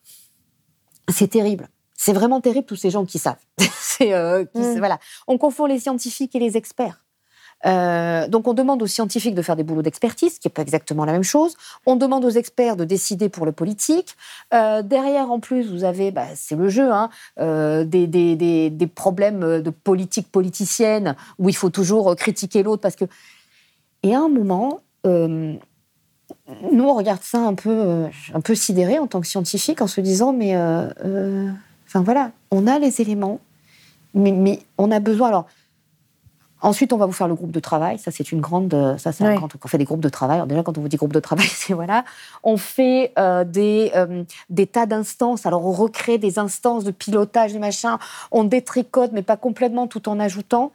C'est 1.09 1.29
terrible. 1.29 1.69
C'est 2.03 2.15
vraiment 2.15 2.41
terrible 2.41 2.65
tous 2.67 2.77
ces 2.77 2.89
gens 2.89 3.05
qui 3.05 3.19
savent. 3.19 3.37
euh, 4.01 4.47
qui- 4.47 4.59
Mm. 4.61 4.79
voilà. 4.79 4.99
On 5.29 5.37
confond 5.37 5.67
les 5.67 5.79
scientifiques 5.79 6.35
et 6.35 6.39
les 6.39 6.57
experts. 6.57 7.05
Euh, 7.67 8.27
donc 8.27 8.49
on 8.49 8.55
demande 8.55 8.83
aux 8.83 8.87
scientifiques 8.87 9.35
de 9.35 9.43
faire 9.43 9.55
des 9.55 9.65
boulots 9.65 9.83
d'expertise, 9.83 10.39
qui 10.39 10.49
n'est 10.49 10.53
pas 10.53 10.63
exactement 10.63 11.05
la 11.05 11.13
même 11.13 11.23
chose. 11.23 11.57
On 11.85 11.97
demande 11.97 12.25
aux 12.25 12.31
experts 12.31 12.77
de 12.77 12.85
décider 12.85 13.29
pour 13.29 13.45
le 13.45 13.53
politique. 13.53 14.17
Euh, 14.55 14.81
derrière, 14.83 15.31
en 15.31 15.41
plus, 15.41 15.71
vous 15.71 15.85
avez, 15.85 16.11
bah, 16.11 16.25
c'est 16.37 16.57
le 16.57 16.71
jeu, 16.71 16.91
hein, 16.91 17.11
euh, 17.39 17.85
des, 17.85 18.07
des, 18.07 18.35
des, 18.35 18.71
des 18.71 18.87
problèmes 18.87 19.61
de 19.61 19.69
politique 19.71 20.33
politicienne 20.33 21.17
où 21.39 21.51
il 21.51 21.55
faut 21.57 21.69
toujours 21.69 22.17
critiquer 22.17 22.63
l'autre 22.63 22.81
parce 22.81 22.97
que. 22.97 23.05
Et 24.03 24.15
à 24.15 24.21
un 24.21 24.31
moment, 24.31 24.81
nous 25.05 25.59
on 26.73 26.95
regarde 26.95 27.23
ça 27.23 27.41
un 27.41 27.55
peu, 27.55 28.07
un 28.33 28.41
peu 28.41 28.55
sidéré 28.55 28.99
en 28.99 29.07
tant 29.07 29.21
que 29.21 29.27
scientifique 29.27 29.83
en 29.83 29.87
se 29.87 30.01
disant 30.01 30.33
mais, 30.33 30.55
enfin 31.91 32.03
voilà, 32.03 32.31
on 32.53 32.69
a 32.69 32.79
les 32.79 33.01
éléments, 33.01 33.41
mais, 34.15 34.31
mais 34.31 34.61
on 34.79 34.91
a 34.91 35.01
besoin 35.01 35.29
alors. 35.29 35.47
Ensuite, 36.63 36.93
on 36.93 36.99
va 36.99 37.07
vous 37.07 37.13
faire 37.13 37.29
le 37.29 37.35
groupe 37.35 37.53
de 37.53 37.61
travail. 37.61 37.99
Ça, 37.99 38.11
c'est 38.11 38.33
une 38.33 38.41
grande. 38.43 38.97
Ça, 38.99 39.13
c'est 39.13 39.25
grand 39.35 39.49
truc. 39.49 39.65
On 39.65 39.69
fait 39.69 39.79
des 39.79 39.85
groupes 39.85 40.03
de 40.03 40.11
travail. 40.11 40.37
Alors, 40.37 40.47
déjà, 40.47 40.63
quand 40.63 40.77
on 40.77 40.83
vous 40.83 40.89
dit 40.89 40.99
groupe 40.99 41.15
de 41.15 41.21
travail, 41.21 41.47
c'est 41.51 41.73
voilà. 41.73 42.05
On 42.43 42.59
fait 42.59 43.13
euh, 43.19 43.45
des, 43.45 43.91
euh, 43.95 44.25
des 44.51 44.67
tas 44.67 44.85
d'instances. 44.85 45.47
Alors, 45.47 45.65
on 45.65 45.73
recrée 45.73 46.19
des 46.19 46.39
instances 46.39 46.85
de 46.85 46.91
pilotage, 46.91 47.55
des 47.55 47.59
machins. 47.59 47.97
On 48.31 48.45
détricote, 48.45 49.13
mais 49.13 49.23
pas 49.23 49.39
complètement, 49.39 49.87
tout 49.87 50.07
en 50.09 50.21
ajoutant. 50.21 50.71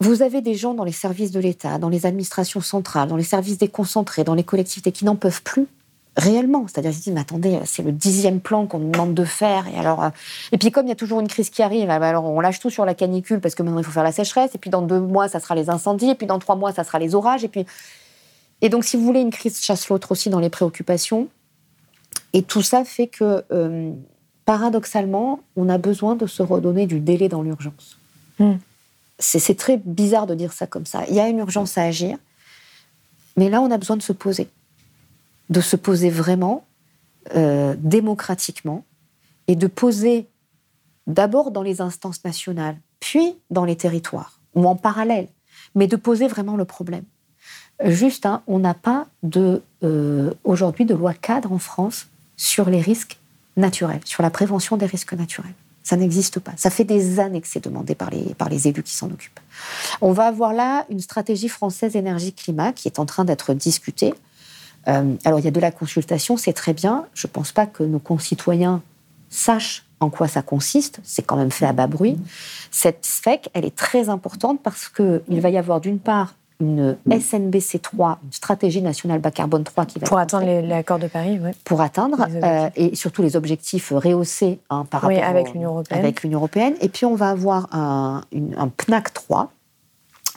Vous 0.00 0.20
avez 0.20 0.42
des 0.42 0.54
gens 0.54 0.74
dans 0.74 0.84
les 0.84 0.92
services 0.92 1.30
de 1.30 1.40
l'État, 1.40 1.78
dans 1.78 1.88
les 1.88 2.04
administrations 2.04 2.60
centrales, 2.60 3.08
dans 3.08 3.16
les 3.16 3.22
services 3.22 3.56
déconcentrés, 3.56 4.24
dans 4.24 4.34
les 4.34 4.44
collectivités 4.44 4.92
qui 4.92 5.06
n'en 5.06 5.16
peuvent 5.16 5.42
plus 5.42 5.68
réellement. 6.16 6.66
C'est-à-dire, 6.68 6.92
se 6.92 7.00
disent, 7.00 7.12
mais 7.12 7.20
attendez, 7.20 7.58
c'est 7.64 7.82
le 7.82 7.92
dixième 7.92 8.40
plan 8.40 8.66
qu'on 8.66 8.78
nous 8.78 8.90
demande 8.90 9.14
de 9.14 9.24
faire. 9.24 9.66
Et, 9.68 9.78
alors, 9.78 10.04
euh, 10.04 10.10
et 10.52 10.58
puis, 10.58 10.70
comme 10.70 10.86
il 10.86 10.90
y 10.90 10.92
a 10.92 10.96
toujours 10.96 11.20
une 11.20 11.28
crise 11.28 11.50
qui 11.50 11.62
arrive, 11.62 11.90
alors 11.90 12.24
on 12.24 12.40
lâche 12.40 12.60
tout 12.60 12.70
sur 12.70 12.84
la 12.84 12.94
canicule 12.94 13.40
parce 13.40 13.54
que 13.54 13.62
maintenant 13.62 13.78
il 13.80 13.84
faut 13.84 13.92
faire 13.92 14.02
la 14.02 14.12
sécheresse. 14.12 14.54
Et 14.54 14.58
puis, 14.58 14.70
dans 14.70 14.82
deux 14.82 15.00
mois, 15.00 15.28
ça 15.28 15.40
sera 15.40 15.54
les 15.54 15.70
incendies. 15.70 16.10
Et 16.10 16.14
puis, 16.14 16.26
dans 16.26 16.38
trois 16.38 16.56
mois, 16.56 16.72
ça 16.72 16.84
sera 16.84 16.98
les 16.98 17.14
orages. 17.14 17.44
Et 17.44 17.48
puis, 17.48 17.66
et 18.60 18.68
donc, 18.68 18.84
si 18.84 18.96
vous 18.96 19.04
voulez, 19.04 19.20
une 19.20 19.30
crise 19.30 19.60
chasse 19.60 19.88
l'autre 19.88 20.12
aussi 20.12 20.30
dans 20.30 20.40
les 20.40 20.50
préoccupations. 20.50 21.28
Et 22.32 22.42
tout 22.42 22.62
ça 22.62 22.84
fait 22.84 23.08
que, 23.08 23.44
euh, 23.52 23.92
paradoxalement, 24.44 25.40
on 25.56 25.68
a 25.68 25.78
besoin 25.78 26.14
de 26.14 26.26
se 26.26 26.42
redonner 26.42 26.86
du 26.86 27.00
délai 27.00 27.28
dans 27.28 27.42
l'urgence. 27.42 27.98
Mm. 28.38 28.54
C'est 29.18 29.38
c'est 29.38 29.54
très 29.54 29.76
bizarre 29.76 30.26
de 30.26 30.34
dire 30.34 30.52
ça 30.52 30.66
comme 30.66 30.86
ça. 30.86 31.04
Il 31.08 31.14
y 31.14 31.20
a 31.20 31.28
une 31.28 31.38
urgence 31.38 31.78
à 31.78 31.82
agir, 31.82 32.16
mais 33.36 33.50
là, 33.50 33.60
on 33.60 33.70
a 33.70 33.78
besoin 33.78 33.96
de 33.96 34.02
se 34.02 34.12
poser. 34.12 34.48
De 35.52 35.60
se 35.60 35.76
poser 35.76 36.10
vraiment, 36.10 36.64
euh, 37.36 37.74
démocratiquement, 37.78 38.84
et 39.46 39.56
de 39.56 39.66
poser 39.66 40.26
d'abord 41.06 41.50
dans 41.50 41.62
les 41.62 41.80
instances 41.80 42.24
nationales, 42.24 42.76
puis 43.00 43.36
dans 43.50 43.64
les 43.64 43.76
territoires, 43.76 44.40
ou 44.54 44.66
en 44.66 44.76
parallèle, 44.76 45.28
mais 45.74 45.86
de 45.86 45.96
poser 45.96 46.26
vraiment 46.26 46.56
le 46.56 46.64
problème. 46.64 47.04
Juste, 47.84 48.26
hein, 48.26 48.42
on 48.46 48.60
n'a 48.60 48.74
pas 48.74 49.06
de 49.22 49.62
aujourd'hui 50.44 50.84
de 50.84 50.94
loi 50.94 51.12
cadre 51.14 51.50
en 51.52 51.58
France 51.58 52.06
sur 52.36 52.70
les 52.70 52.80
risques 52.80 53.18
naturels, 53.56 54.00
sur 54.04 54.22
la 54.22 54.30
prévention 54.30 54.76
des 54.76 54.86
risques 54.86 55.14
naturels. 55.14 55.54
Ça 55.82 55.96
n'existe 55.96 56.38
pas. 56.38 56.52
Ça 56.56 56.70
fait 56.70 56.84
des 56.84 57.18
années 57.18 57.40
que 57.40 57.48
c'est 57.48 57.64
demandé 57.64 57.94
par 57.94 58.10
les, 58.10 58.34
par 58.34 58.48
les 58.48 58.68
élus 58.68 58.84
qui 58.84 58.94
s'en 58.94 59.10
occupent. 59.10 59.40
On 60.00 60.12
va 60.12 60.26
avoir 60.26 60.52
là 60.52 60.86
une 60.90 61.00
stratégie 61.00 61.48
française 61.48 61.96
énergie-climat 61.96 62.72
qui 62.72 62.86
est 62.86 63.00
en 63.00 63.06
train 63.06 63.24
d'être 63.24 63.52
discutée. 63.52 64.14
Euh, 64.88 65.14
alors, 65.24 65.38
il 65.38 65.44
y 65.44 65.48
a 65.48 65.52
de 65.52 65.60
la 65.60 65.70
consultation, 65.70 66.36
c'est 66.36 66.52
très 66.52 66.72
bien. 66.72 67.06
Je 67.14 67.26
ne 67.26 67.32
pense 67.32 67.52
pas 67.52 67.66
que 67.66 67.82
nos 67.82 67.98
concitoyens 67.98 68.82
sachent 69.28 69.84
en 70.00 70.10
quoi 70.10 70.28
ça 70.28 70.42
consiste. 70.42 71.00
C'est 71.04 71.22
quand 71.22 71.36
même 71.36 71.50
fait 71.50 71.66
à 71.66 71.72
bas 71.72 71.86
bruit. 71.86 72.18
Cette 72.70 73.04
SFEC, 73.04 73.48
elle 73.54 73.64
est 73.64 73.76
très 73.76 74.08
importante 74.08 74.60
parce 74.62 74.88
qu'il 74.88 75.40
va 75.40 75.50
y 75.50 75.58
avoir 75.58 75.80
d'une 75.80 75.98
part 75.98 76.34
une 76.60 76.96
SNBC3, 77.08 78.16
une 78.22 78.32
stratégie 78.32 78.82
nationale 78.82 79.20
bas 79.20 79.32
carbone 79.32 79.64
3 79.64 79.86
qui 79.86 79.98
va 79.98 80.06
pour 80.06 80.18
atteindre 80.18 80.46
l'accord 80.66 81.00
de 81.00 81.08
Paris, 81.08 81.40
oui. 81.42 81.50
pour 81.64 81.80
atteindre 81.80 82.26
euh, 82.42 82.70
et 82.76 82.94
surtout 82.94 83.22
les 83.22 83.34
objectifs 83.34 83.92
rehaussés 83.94 84.60
hein, 84.70 84.86
par 84.88 85.02
rapport 85.02 85.24
avec 85.24 85.52
l'Union 85.52 85.70
européenne. 85.70 85.98
Avec 85.98 86.22
l'Union 86.22 86.38
européenne. 86.38 86.74
Et 86.80 86.88
puis 86.88 87.04
on 87.04 87.16
va 87.16 87.30
avoir 87.30 87.68
un, 87.74 88.22
un 88.56 88.68
PNAC 88.68 89.12
3 89.12 89.50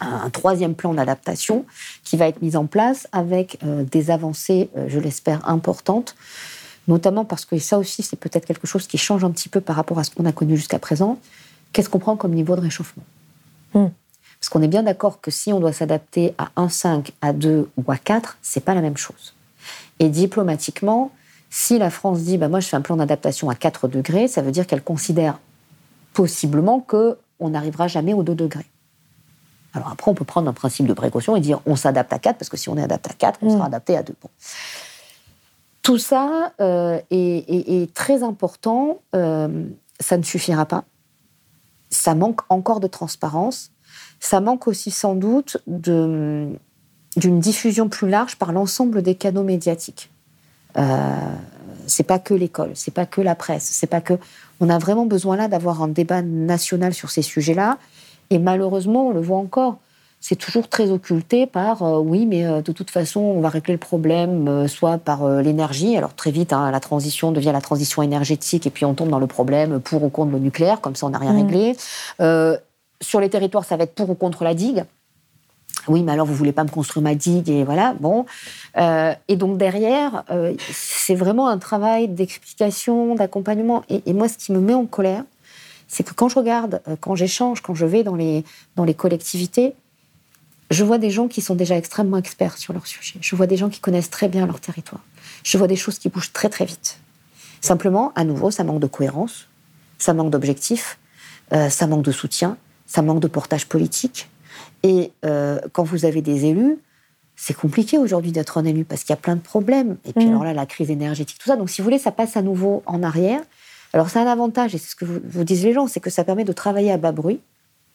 un 0.01 0.29
troisième 0.29 0.75
plan 0.75 0.93
d'adaptation 0.93 1.65
qui 2.03 2.17
va 2.17 2.27
être 2.27 2.41
mis 2.41 2.55
en 2.55 2.65
place 2.65 3.07
avec 3.11 3.59
euh, 3.63 3.83
des 3.83 4.11
avancées, 4.11 4.69
euh, 4.77 4.85
je 4.89 4.99
l'espère, 4.99 5.47
importantes, 5.47 6.15
notamment 6.87 7.25
parce 7.25 7.45
que 7.45 7.57
ça 7.57 7.77
aussi, 7.77 8.03
c'est 8.03 8.17
peut-être 8.17 8.45
quelque 8.45 8.67
chose 8.67 8.87
qui 8.87 8.97
change 8.97 9.23
un 9.23 9.31
petit 9.31 9.49
peu 9.49 9.61
par 9.61 9.75
rapport 9.75 9.99
à 9.99 10.03
ce 10.03 10.11
qu'on 10.11 10.25
a 10.25 10.31
connu 10.31 10.57
jusqu'à 10.57 10.79
présent. 10.79 11.19
Qu'est-ce 11.71 11.89
qu'on 11.89 11.99
prend 11.99 12.15
comme 12.15 12.33
niveau 12.33 12.55
de 12.55 12.61
réchauffement 12.61 13.03
hmm. 13.73 13.87
Parce 14.39 14.49
qu'on 14.49 14.61
est 14.61 14.67
bien 14.67 14.83
d'accord 14.83 15.21
que 15.21 15.31
si 15.31 15.53
on 15.53 15.59
doit 15.59 15.73
s'adapter 15.73 16.35
à 16.37 16.49
1,5, 16.57 17.11
à 17.21 17.33
2 17.33 17.69
ou 17.77 17.91
à 17.91 17.97
4, 17.97 18.37
c'est 18.41 18.63
pas 18.63 18.75
la 18.75 18.81
même 18.81 18.97
chose. 18.97 19.33
Et 19.99 20.09
diplomatiquement, 20.09 21.11
si 21.49 21.79
la 21.79 21.89
France 21.89 22.21
dit 22.21 22.37
bah, 22.37 22.49
moi 22.49 22.59
je 22.59 22.67
fais 22.67 22.75
un 22.75 22.81
plan 22.81 22.97
d'adaptation 22.97 23.49
à 23.49 23.55
4 23.55 23.87
degrés, 23.87 24.27
ça 24.27 24.41
veut 24.41 24.51
dire 24.51 24.67
qu'elle 24.67 24.83
considère 24.83 25.39
possiblement 26.13 26.79
qu'on 26.81 27.49
n'arrivera 27.49 27.87
jamais 27.87 28.13
aux 28.13 28.23
2 28.23 28.35
degrés. 28.35 28.65
Alors 29.75 29.89
après, 29.91 30.09
on 30.09 30.13
peut 30.13 30.25
prendre 30.25 30.49
un 30.49 30.53
principe 30.53 30.87
de 30.87 30.93
précaution 30.93 31.35
et 31.35 31.41
dire 31.41 31.59
on 31.65 31.75
s'adapte 31.75 32.13
à 32.13 32.19
4, 32.19 32.37
parce 32.37 32.49
que 32.49 32.57
si 32.57 32.69
on 32.69 32.77
est 32.77 32.83
adapté 32.83 33.11
à 33.11 33.13
4, 33.13 33.39
on 33.41 33.49
sera 33.49 33.63
mm. 33.63 33.67
adapté 33.67 33.97
à 33.97 34.03
2. 34.03 34.15
Tout 35.81 35.97
ça 35.97 36.53
euh, 36.61 36.99
est, 37.11 37.93
très 37.93 38.23
important. 38.23 39.01
Euh, 39.15 39.65
ça 39.99 40.17
ne 40.17 40.23
suffira 40.23 40.65
pas. 40.65 40.85
Ça 41.89 42.15
manque 42.15 42.41
encore 42.49 42.79
de 42.79 42.87
transparence. 42.87 43.71
Ça 44.19 44.39
manque 44.39 44.67
aussi 44.67 44.91
sans 44.91 45.13
doute 45.13 45.57
d'une 45.67 46.57
diffusion 47.17 47.89
plus 47.89 48.09
large 48.09 48.37
par 48.37 48.51
l'ensemble 48.53 49.03
des 49.03 49.15
canaux 49.15 49.43
médiatiques. 49.43 50.09
Euh, 50.77 51.35
c'est 51.85 52.03
pas 52.03 52.19
que 52.19 52.33
l'école, 52.33 52.71
c'est 52.73 52.93
pas 52.93 53.05
que 53.05 53.21
la 53.21 53.35
presse, 53.35 53.65
c'est 53.71 53.87
pas 53.87 54.01
que. 54.01 54.15
On 54.59 54.69
a 54.69 54.79
vraiment 54.79 55.05
besoin 55.05 55.35
là 55.35 55.47
d'avoir 55.47 55.83
un 55.83 55.87
débat 55.87 56.21
national 56.21 56.93
sur 56.93 57.11
ces 57.11 57.21
sujets-là 57.21 57.77
et 58.29 58.39
malheureusement, 58.39 59.07
on 59.07 59.11
le 59.11 59.21
voit 59.21 59.37
encore, 59.37 59.77
c'est 60.27 60.35
toujours 60.35 60.67
très 60.67 60.89
occulté 60.89 61.45
par 61.45 61.83
euh, 61.83 61.99
oui, 61.99 62.25
mais 62.25 62.47
euh, 62.47 62.63
de 62.63 62.71
toute 62.71 62.89
façon, 62.89 63.19
on 63.19 63.41
va 63.41 63.49
régler 63.49 63.75
le 63.75 63.79
problème 63.79 64.47
euh, 64.47 64.67
soit 64.67 64.97
par 64.97 65.27
l'énergie. 65.41 65.95
Alors 65.97 66.15
très 66.15 66.31
vite, 66.31 66.51
hein, 66.51 66.71
la 66.71 66.79
transition 66.79 67.31
devient 67.31 67.51
la 67.53 67.61
transition 67.61 68.01
énergétique 68.01 68.65
et 68.65 68.71
puis 68.71 68.85
on 68.85 68.95
tombe 68.95 69.09
dans 69.09 69.19
le 69.19 69.27
problème 69.27 69.79
pour 69.79 70.03
ou 70.03 70.09
contre 70.09 70.31
le 70.31 70.39
nucléaire, 70.39 70.81
comme 70.81 70.95
ça 70.95 71.05
on 71.05 71.09
n'a 71.09 71.19
rien 71.19 71.33
mm. 71.33 71.45
réglé. 71.45 71.75
sur 73.01 73.19
les 73.19 73.29
territoires, 73.29 73.65
ça 73.65 73.77
va 73.77 73.83
être 73.83 73.93
pour 73.93 74.09
ou 74.09 74.15
contre 74.15 74.43
la 74.43 74.55
digue. 74.55 74.85
Oui, 75.87 76.01
mais 76.01 76.13
alors 76.13 76.25
vous 76.25 76.33
voulez 76.33 76.53
pas 76.53 76.63
me 76.63 76.69
construire 76.69 77.03
ma 77.03 77.13
digue 77.13 77.47
et 77.47 77.63
voilà. 77.63 77.93
Bon, 77.99 78.25
et 78.75 79.35
donc 79.35 79.59
derrière, 79.59 80.23
c'est 80.71 81.13
vraiment 81.13 81.49
un 81.49 81.59
travail 81.59 82.07
d'explication, 82.07 83.13
d'accompagnement. 83.13 83.83
et, 83.89 84.13
moi, 84.13 84.27
ce 84.27 84.37
qui 84.37 84.51
me 84.51 84.59
met 84.59 84.73
en 84.73 84.87
colère, 84.87 85.23
c'est 85.87 86.03
que 86.03 86.13
quand 86.13 86.29
je 86.29 86.35
regarde, 86.35 86.81
euh, 86.87 86.95
quand 86.99 87.15
j'échange, 87.15 87.61
quand 87.61 87.75
je 87.75 87.85
vais 87.85 88.03
dans 88.03 88.15
les, 88.15 88.43
dans 88.75 88.83
les 88.83 88.93
collectivités, 88.93 89.73
je 90.71 90.83
vois 90.83 90.97
des 90.97 91.11
gens 91.11 91.27
qui 91.27 91.41
sont 91.41 91.55
déjà 91.55 91.77
extrêmement 91.77 92.17
experts 92.17 92.57
sur 92.57 92.73
leur 92.73 92.87
sujet. 92.87 93.19
Je 93.21 93.35
vois 93.35 93.47
des 93.47 93.57
gens 93.57 93.69
qui 93.69 93.79
connaissent 93.79 94.09
très 94.09 94.27
bien 94.27 94.45
leur 94.47 94.59
territoire. 94.59 95.01
Je 95.43 95.57
vois 95.57 95.67
des 95.67 95.75
choses 95.75 95.99
qui 95.99 96.09
bougent 96.09 96.33
très 96.33 96.49
très 96.49 96.65
vite. 96.65 96.99
Simplement, 97.61 98.11
à 98.15 98.23
nouveau, 98.23 98.51
ça 98.51 98.63
manque 98.63 98.79
de 98.79 98.87
cohérence, 98.87 99.47
ça 99.97 100.13
manque 100.13 100.31
d'objectifs, 100.31 100.97
euh, 101.53 101.69
ça 101.69 101.87
manque 101.87 102.03
de 102.03 102.11
soutien, 102.11 102.57
ça 102.85 103.01
manque 103.01 103.19
de 103.19 103.27
portage 103.27 103.67
politique. 103.67 104.29
Et 104.83 105.11
euh, 105.23 105.59
quand 105.71 105.83
vous 105.83 106.05
avez 106.05 106.21
des 106.21 106.45
élus, 106.45 106.77
c'est 107.35 107.55
compliqué 107.55 107.97
aujourd'hui 107.97 108.31
d'être 108.31 108.57
un 108.57 108.65
élu 108.65 108.85
parce 108.85 109.03
qu'il 109.03 109.11
y 109.11 109.17
a 109.17 109.21
plein 109.21 109.35
de 109.35 109.41
problèmes. 109.41 109.97
Et 110.05 110.13
puis 110.13 110.25
mmh. 110.25 110.29
alors 110.29 110.43
là, 110.43 110.53
la 110.53 110.65
crise 110.65 110.89
énergétique, 110.89 111.37
tout 111.37 111.47
ça. 111.47 111.57
Donc 111.57 111.69
si 111.69 111.81
vous 111.81 111.85
voulez, 111.85 111.99
ça 111.99 112.11
passe 112.11 112.37
à 112.37 112.41
nouveau 112.41 112.81
en 112.85 113.03
arrière. 113.03 113.41
Alors, 113.95 114.09
c'est 114.09 114.19
un 114.19 114.27
avantage, 114.27 114.75
et 114.75 114.77
c'est 114.77 114.89
ce 114.89 114.95
que 114.97 115.05
vous, 115.05 115.45
disent 115.45 115.63
les 115.63 115.71
gens, 115.71 115.87
c'est 115.87 116.01
que 116.01 116.09
ça 116.09 116.25
permet 116.25 116.43
de 116.43 116.51
travailler 116.51 116.91
à 116.91 116.97
bas 116.97 117.13
bruit. 117.13 117.39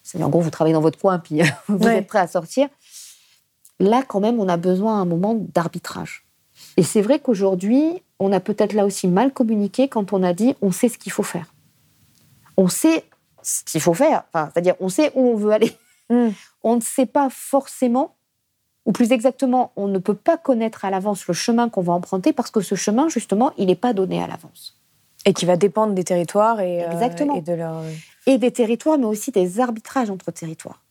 C'est-à-dire, 0.02 0.28
en 0.28 0.30
gros, 0.30 0.40
vous 0.40 0.48
travaillez 0.48 0.72
dans 0.72 0.80
votre 0.80 0.98
coin, 0.98 1.18
puis 1.18 1.42
vous 1.68 1.86
êtes 1.86 2.06
prêt 2.06 2.20
à 2.20 2.26
sortir. 2.26 2.68
Là, 3.80 4.02
quand 4.02 4.18
même, 4.18 4.40
on 4.40 4.48
a 4.48 4.56
besoin 4.56 4.96
à 4.96 5.02
un 5.02 5.04
moment 5.04 5.34
d'arbitrage. 5.34 6.24
Et 6.78 6.84
c'est 6.84 7.02
vrai 7.02 7.18
qu'aujourd'hui, 7.18 8.02
on 8.18 8.32
a 8.32 8.40
peut-être 8.40 8.72
là 8.72 8.86
aussi 8.86 9.08
mal 9.08 9.30
communiqué 9.30 9.88
quand 9.88 10.14
on 10.14 10.22
a 10.22 10.32
dit 10.32 10.54
on 10.62 10.72
sait 10.72 10.88
ce 10.88 10.96
qu'il 10.96 11.12
faut 11.12 11.22
faire. 11.22 11.52
On 12.56 12.68
sait 12.68 13.04
ce 13.42 13.62
qu'il 13.64 13.82
faut 13.82 13.94
faire, 13.94 14.22
enfin, 14.32 14.48
c'est-à-dire 14.52 14.76
on 14.80 14.88
sait 14.88 15.12
où 15.14 15.20
on 15.20 15.36
veut 15.36 15.52
aller. 15.52 15.76
Mm. 16.08 16.28
On 16.62 16.76
ne 16.76 16.82
sait 16.82 17.06
pas 17.06 17.28
forcément, 17.30 18.14
ou 18.84 18.92
plus 18.92 19.12
exactement, 19.12 19.72
on 19.76 19.88
ne 19.88 19.98
peut 19.98 20.14
pas 20.14 20.36
connaître 20.36 20.84
à 20.84 20.90
l'avance 20.90 21.26
le 21.26 21.32
chemin 21.32 21.70
qu'on 21.70 21.80
va 21.80 21.94
emprunter 21.94 22.34
parce 22.34 22.50
que 22.50 22.60
ce 22.60 22.74
chemin, 22.74 23.08
justement, 23.08 23.52
il 23.56 23.68
n'est 23.68 23.74
pas 23.74 23.94
donné 23.94 24.22
à 24.22 24.26
l'avance. 24.26 24.79
Et 25.26 25.32
qui 25.32 25.44
va 25.44 25.56
dépendre 25.56 25.94
des 25.94 26.04
territoires 26.04 26.60
et, 26.60 26.84
euh, 26.84 27.36
et 27.36 27.40
de 27.42 27.52
leur... 27.52 27.82
Et 28.26 28.38
des 28.38 28.50
territoires, 28.50 28.98
mais 28.98 29.06
aussi 29.06 29.30
des 29.30 29.60
arbitrages 29.60 30.10
entre 30.10 30.30
territoires. 30.30 30.82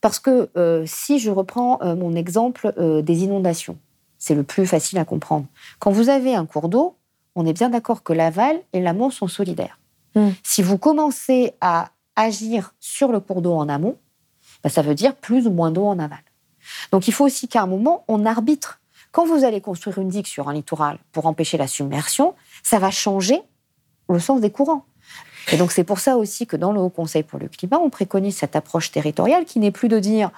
Parce 0.00 0.18
que 0.18 0.50
euh, 0.56 0.84
si 0.86 1.18
je 1.18 1.30
reprends 1.30 1.80
euh, 1.82 1.94
mon 1.94 2.14
exemple 2.14 2.74
des 3.02 3.22
inondations, 3.22 3.78
c'est 4.18 4.34
le 4.34 4.42
plus 4.42 4.66
facile 4.66 4.98
à 4.98 5.04
comprendre. 5.04 5.46
Quand 5.78 5.90
vous 5.90 6.08
avez 6.08 6.34
un 6.34 6.46
cours 6.46 6.68
d'eau, 6.68 6.96
on 7.34 7.46
est 7.46 7.52
bien 7.52 7.70
d'accord 7.70 8.02
que 8.02 8.12
l'aval 8.12 8.60
et 8.72 8.80
l'amont 8.80 9.10
sont 9.10 9.28
solidaires. 9.28 9.78
Hmm. 10.14 10.30
Si 10.42 10.62
vous 10.62 10.78
commencez 10.78 11.52
à 11.60 11.90
agir 12.16 12.74
sur 12.78 13.10
le 13.10 13.20
cours 13.20 13.42
d'eau 13.42 13.54
en 13.54 13.68
amont, 13.68 13.96
bah, 14.62 14.70
ça 14.70 14.82
veut 14.82 14.94
dire 14.94 15.14
plus 15.14 15.46
ou 15.46 15.50
moins 15.50 15.70
d'eau 15.70 15.86
en 15.86 15.98
aval. 15.98 16.22
Donc 16.90 17.08
il 17.08 17.12
faut 17.12 17.24
aussi 17.24 17.48
qu'à 17.48 17.62
un 17.62 17.66
moment, 17.66 18.04
on 18.08 18.26
arbitre. 18.26 18.80
Quand 19.10 19.26
vous 19.26 19.44
allez 19.44 19.60
construire 19.60 19.98
une 19.98 20.08
digue 20.08 20.26
sur 20.26 20.48
un 20.48 20.54
littoral 20.54 20.98
pour 21.12 21.26
empêcher 21.26 21.58
la 21.58 21.66
submersion, 21.66 22.34
ça 22.62 22.78
va 22.78 22.90
changer 22.90 23.42
le 24.14 24.20
sens 24.20 24.40
des 24.40 24.50
courants. 24.50 24.84
Et 25.50 25.56
donc 25.56 25.72
c'est 25.72 25.84
pour 25.84 25.98
ça 25.98 26.16
aussi 26.16 26.46
que 26.46 26.56
dans 26.56 26.72
le 26.72 26.80
Haut 26.80 26.90
Conseil 26.90 27.22
pour 27.22 27.38
le 27.38 27.48
climat, 27.48 27.78
on 27.78 27.90
préconise 27.90 28.36
cette 28.36 28.54
approche 28.54 28.92
territoriale 28.92 29.44
qui 29.44 29.58
n'est 29.58 29.70
plus 29.70 29.88
de 29.88 29.98
dire 29.98 30.30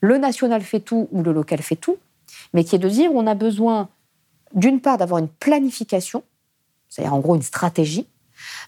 le 0.00 0.18
national 0.18 0.62
fait 0.62 0.80
tout 0.80 1.08
ou 1.10 1.22
le 1.22 1.32
local 1.32 1.62
fait 1.62 1.76
tout, 1.76 1.96
mais 2.52 2.64
qui 2.64 2.76
est 2.76 2.78
de 2.78 2.88
dire 2.88 3.10
on 3.12 3.26
a 3.26 3.34
besoin 3.34 3.88
d'une 4.54 4.80
part 4.80 4.98
d'avoir 4.98 5.18
une 5.18 5.28
planification, 5.28 6.22
c'est-à-dire 6.88 7.14
en 7.14 7.20
gros 7.20 7.34
une 7.34 7.42
stratégie, 7.42 8.06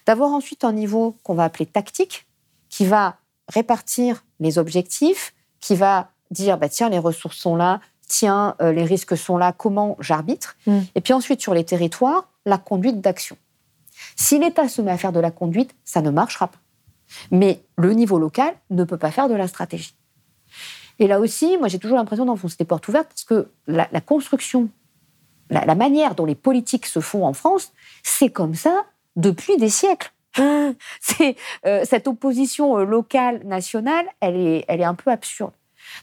d'avoir 0.05 0.31
ensuite 0.31 0.63
un 0.63 0.73
niveau 0.73 1.15
qu'on 1.23 1.35
va 1.35 1.45
appeler 1.45 1.65
tactique, 1.65 2.27
qui 2.69 2.85
va 2.85 3.17
répartir 3.47 4.23
les 4.39 4.57
objectifs, 4.57 5.33
qui 5.59 5.75
va 5.75 6.09
dire 6.31 6.57
bah, 6.57 6.69
tiens 6.69 6.89
les 6.89 6.99
ressources 6.99 7.37
sont 7.37 7.55
là, 7.55 7.79
tiens 8.07 8.55
euh, 8.61 8.71
les 8.71 8.83
risques 8.83 9.17
sont 9.17 9.37
là, 9.37 9.53
comment 9.53 9.95
j'arbitre, 9.99 10.57
mm. 10.67 10.79
et 10.95 11.01
puis 11.01 11.13
ensuite 11.13 11.41
sur 11.41 11.53
les 11.53 11.63
territoires 11.63 12.29
la 12.45 12.57
conduite 12.57 13.01
d'action. 13.01 13.37
Si 14.19 14.37
l'État 14.37 14.67
se 14.67 14.81
met 14.81 14.91
à 14.91 14.97
faire 14.97 15.13
de 15.13 15.21
la 15.21 15.31
conduite, 15.31 15.73
ça 15.85 16.01
ne 16.01 16.09
marchera 16.09 16.49
pas. 16.49 16.57
Mais 17.31 17.63
le 17.77 17.93
niveau 17.93 18.19
local 18.19 18.53
ne 18.69 18.83
peut 18.83 18.97
pas 18.97 19.11
faire 19.11 19.29
de 19.29 19.33
la 19.33 19.47
stratégie. 19.47 19.95
Et 20.99 21.07
là 21.07 21.21
aussi, 21.21 21.57
moi 21.57 21.69
j'ai 21.69 21.79
toujours 21.79 21.95
l'impression 21.95 22.25
d'enfoncer 22.25 22.57
des 22.59 22.65
portes 22.65 22.85
ouvertes 22.89 23.07
parce 23.07 23.23
que 23.23 23.49
la, 23.65 23.85
construction, 24.01 24.67
la, 25.49 25.73
manière 25.73 26.15
dont 26.15 26.25
les 26.25 26.35
politiques 26.35 26.85
se 26.85 26.99
font 26.99 27.25
en 27.25 27.31
France, 27.31 27.71
c'est 28.03 28.29
comme 28.29 28.55
ça 28.55 28.83
depuis 29.15 29.55
des 29.55 29.69
siècles. 29.69 30.11
c'est 30.99 31.37
euh, 31.65 31.85
cette 31.85 32.09
opposition 32.09 32.77
euh, 32.77 32.83
locale 32.83 33.41
nationale, 33.45 34.05
elle 34.19 34.35
est, 34.35 34.65
elle 34.67 34.81
est 34.81 34.85
un 34.85 34.95
peu 34.95 35.11
absurde. 35.11 35.53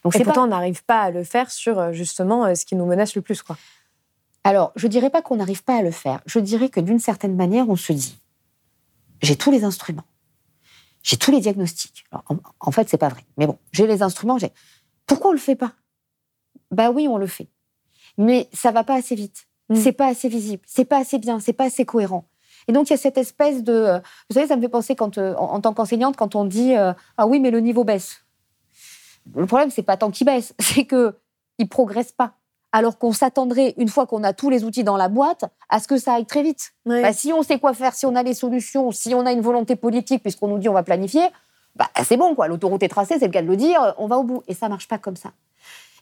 Donc 0.05 0.17
et 0.17 0.25
pourtant, 0.25 0.45
on 0.45 0.49
n'arrive 0.49 0.83
pas 0.85 1.03
à 1.03 1.11
le 1.11 1.23
faire 1.23 1.51
sur 1.51 1.79
euh, 1.79 1.93
justement 1.93 2.55
ce 2.55 2.65
qui 2.65 2.77
nous 2.77 2.87
menace 2.87 3.15
le 3.15 3.21
plus, 3.21 3.43
quoi. 3.43 3.59
Alors, 4.47 4.71
je 4.77 4.87
ne 4.87 4.93
dirais 4.93 5.11
pas 5.11 5.23
qu'on 5.23 5.37
n'arrive 5.37 5.65
pas 5.65 5.79
à 5.79 5.83
le 5.83 5.91
faire. 5.91 6.21
Je 6.25 6.39
dirais 6.39 6.69
que 6.69 6.79
d'une 6.79 7.01
certaine 7.01 7.35
manière, 7.35 7.69
on 7.69 7.75
se 7.75 7.93
dit 7.93 8.17
j'ai 9.21 9.35
tous 9.35 9.51
les 9.51 9.65
instruments, 9.65 10.05
j'ai 11.03 11.17
tous 11.17 11.33
les 11.33 11.41
diagnostics. 11.41 12.05
en, 12.13 12.71
fait, 12.71 12.83
fait, 12.83 12.89
c'est 12.91 12.99
pas 12.99 13.09
vrai. 13.09 13.25
Mais 13.39 13.49
bon, 13.49 13.59
j'ai 13.73 13.89
les 13.89 14.03
instruments. 14.03 14.39
J'ai. 14.39 14.53
Pourquoi 15.05 15.31
on 15.31 15.33
le 15.33 15.41
fait 15.41 15.57
pas? 15.57 15.73
Bah 16.71 16.93
oui, 16.93 17.09
on 17.09 17.19
le 17.19 17.27
fait, 17.27 17.49
mais 18.19 18.49
ça 18.53 18.71
va 18.71 18.85
pas 18.85 18.95
assez 18.95 19.17
vite. 19.17 19.49
Ce 19.69 19.75
mm. 19.75 19.81
C'est 19.83 19.93
pas 19.93 20.07
assez 20.07 20.29
visible. 20.29 20.63
C'est 20.65 20.85
pas 20.85 20.99
assez 20.99 21.19
bien. 21.19 21.41
C'est 21.41 21.53
pas 21.53 21.65
assez 21.65 21.85
cohérent. 21.85 22.29
Et 22.69 22.73
donc 22.73 22.89
il 22.89 22.93
y 22.93 22.95
a 22.95 22.99
cette 22.99 23.19
espèce 23.19 23.65
de, 23.65 23.73
euh, 23.73 23.99
vous 24.31 24.35
savez, 24.35 24.47
ça 24.47 24.55
me 24.55 24.63
fait 24.63 24.69
penser 24.69 24.95
quand, 24.95 25.19
euh, 25.19 25.35
en, 25.35 25.61
tant 25.61 25.75
qu'enseignante, 25.75 26.17
quand 26.17 26.37
on 26.37 26.45
dit 26.45 26.77
euh, 26.77 26.93
ah 27.17 27.27
oui, 27.27 27.41
mais 27.41 27.51
le 27.51 27.59
niveau 27.59 27.83
baisse. 27.83 28.25
le 29.35 29.47
problème, 29.47 29.71
c'est 29.71 29.83
pas 29.83 29.97
tant 29.97 30.13
qu'ils 30.13 30.27
baissent, 30.27 30.55
c'est 30.61 30.87
qu'ils 30.87 31.15
ne 31.59 31.65
progressent 31.65 32.13
pas. 32.13 32.36
Alors 32.73 32.99
qu'on 32.99 33.13
s'attendrait, 33.13 33.75
une 33.79 33.89
fois 33.89 34.07
qu'on 34.07 34.23
a 34.23 34.33
tous 34.33 34.51
les 34.51 34.65
outils 34.65 34.85
dans 34.85 34.97
la 34.97 35.09
boîte, 35.09 35.45
à 35.69 35.81
ce 35.81 35.89
que 35.89 35.97
ça 35.99 36.15
aille 36.15 36.27
très 36.27 36.43
vite. 36.43 36.73
Bah, 36.85 37.13
si 37.13 37.33
on 37.33 37.43
sait 37.43 37.59
quoi 37.59 37.75
faire, 37.75 37.95
si 37.95 38.07
on 38.07 38.15
a 38.15 38.23
les 38.23 38.35
solutions, 38.35 38.91
si 38.93 39.15
on 39.15 39.25
a 39.25 39.33
une 39.33 39.41
volonté 39.41 39.77
politique, 39.77 40.23
puisqu'on 40.23 40.49
nous 40.49 40.59
dit 40.59 40.69
on 40.69 40.75
va 40.75 40.83
planifier, 40.83 41.27
bah, 41.77 41.89
c'est 42.05 42.17
bon, 42.17 42.35
quoi. 42.35 42.49
L'autoroute 42.49 42.83
est 42.83 42.89
tracée, 42.89 43.19
c'est 43.19 43.27
le 43.27 43.33
cas 43.33 43.43
de 43.43 43.47
le 43.47 43.57
dire, 43.57 43.95
on 43.99 44.07
va 44.07 44.19
au 44.19 44.25
bout. 44.25 44.43
Et 44.49 44.55
ça 44.55 44.69
marche 44.69 44.89
pas 44.89 44.99
comme 44.99 45.17
ça. 45.17 45.31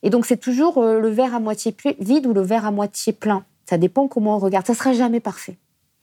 Et 0.02 0.10
donc, 0.10 0.26
c'est 0.26 0.36
toujours 0.36 0.78
euh, 0.78 1.00
le 1.00 1.08
verre 1.08 1.34
à 1.34 1.40
moitié 1.40 1.74
vide 1.98 2.26
ou 2.26 2.34
le 2.34 2.42
verre 2.42 2.66
à 2.66 2.70
moitié 2.70 3.12
plein. 3.12 3.44
Ça 3.68 3.78
dépend 3.78 4.08
comment 4.08 4.36
on 4.36 4.38
regarde. 4.38 4.66
Ça 4.66 4.74
sera 4.74 4.92
jamais 4.92 5.20
parfait. 5.20 5.58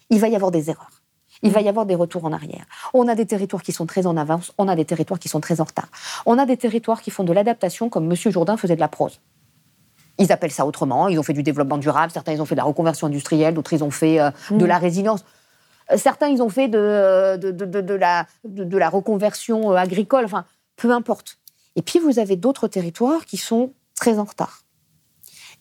Il 0.09 0.19
va 0.19 0.27
y 0.27 0.35
avoir 0.35 0.51
des 0.51 0.69
erreurs 0.69 1.01
il 1.43 1.51
va 1.51 1.61
y 1.61 1.69
avoir 1.69 1.85
des 1.85 1.95
retours 1.95 2.25
en 2.25 2.31
arrière. 2.31 2.65
On 2.93 3.07
a 3.07 3.15
des 3.15 3.25
territoires 3.25 3.63
qui 3.63 3.71
sont 3.71 3.85
très 3.85 4.05
en 4.05 4.17
avance, 4.17 4.53
on 4.57 4.67
a 4.67 4.75
des 4.75 4.85
territoires 4.85 5.19
qui 5.19 5.29
sont 5.29 5.39
très 5.39 5.61
en 5.61 5.63
retard. 5.63 5.89
On 6.25 6.37
a 6.37 6.45
des 6.45 6.57
territoires 6.57 7.01
qui 7.01 7.11
font 7.11 7.23
de 7.23 7.33
l'adaptation 7.33 7.89
comme 7.89 8.11
M. 8.11 8.15
Jourdain 8.15 8.57
faisait 8.57 8.75
de 8.75 8.79
la 8.79 8.87
prose. 8.87 9.19
Ils 10.17 10.31
appellent 10.31 10.51
ça 10.51 10.65
autrement, 10.65 11.07
ils 11.07 11.17
ont 11.17 11.23
fait 11.23 11.33
du 11.33 11.43
développement 11.43 11.77
durable, 11.77 12.11
certains 12.11 12.33
ils 12.33 12.41
ont 12.41 12.45
fait 12.45 12.55
de 12.55 12.59
la 12.59 12.65
reconversion 12.65 13.07
industrielle, 13.07 13.53
d'autres 13.53 13.73
ils 13.73 13.83
ont 13.83 13.91
fait 13.91 14.19
euh, 14.19 14.29
de 14.51 14.65
la 14.65 14.77
mm. 14.77 14.81
résilience. 14.81 15.25
Euh, 15.91 15.97
certains, 15.97 16.27
ils 16.27 16.41
ont 16.41 16.49
fait 16.49 16.67
de, 16.67 17.37
de, 17.37 17.95
la, 17.95 18.27
de, 18.43 18.77
la 18.77 18.89
reconversion 18.89 19.71
euh, 19.71 19.75
agricole, 19.75 20.25
enfin, 20.25 20.45
peu 20.75 20.91
importe. 20.91 21.39
Et 21.75 21.81
puis, 21.81 21.99
vous 21.99 22.19
avez 22.19 22.35
d'autres 22.35 22.67
territoires 22.67 23.25
qui 23.25 23.37
sont 23.37 23.73
très 23.95 24.19
en 24.19 24.25
retard. 24.25 24.61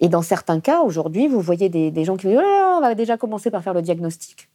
Et 0.01 0.09
dans 0.09 0.23
certains 0.23 0.61
cas, 0.61 0.81
aujourd'hui, 0.81 1.29
vous 1.29 1.41
voyez 1.41 1.69
des, 1.69 2.05
gens 2.05 2.17
qui 2.17 2.29
disent 2.29 2.39
oh, 2.39 2.75
on 2.77 2.81
va 2.81 2.95
déjà 2.95 3.17
commencer 3.17 3.51
par 3.51 3.63
faire 3.63 3.75
le 3.75 3.83
diagnostic 3.83 4.49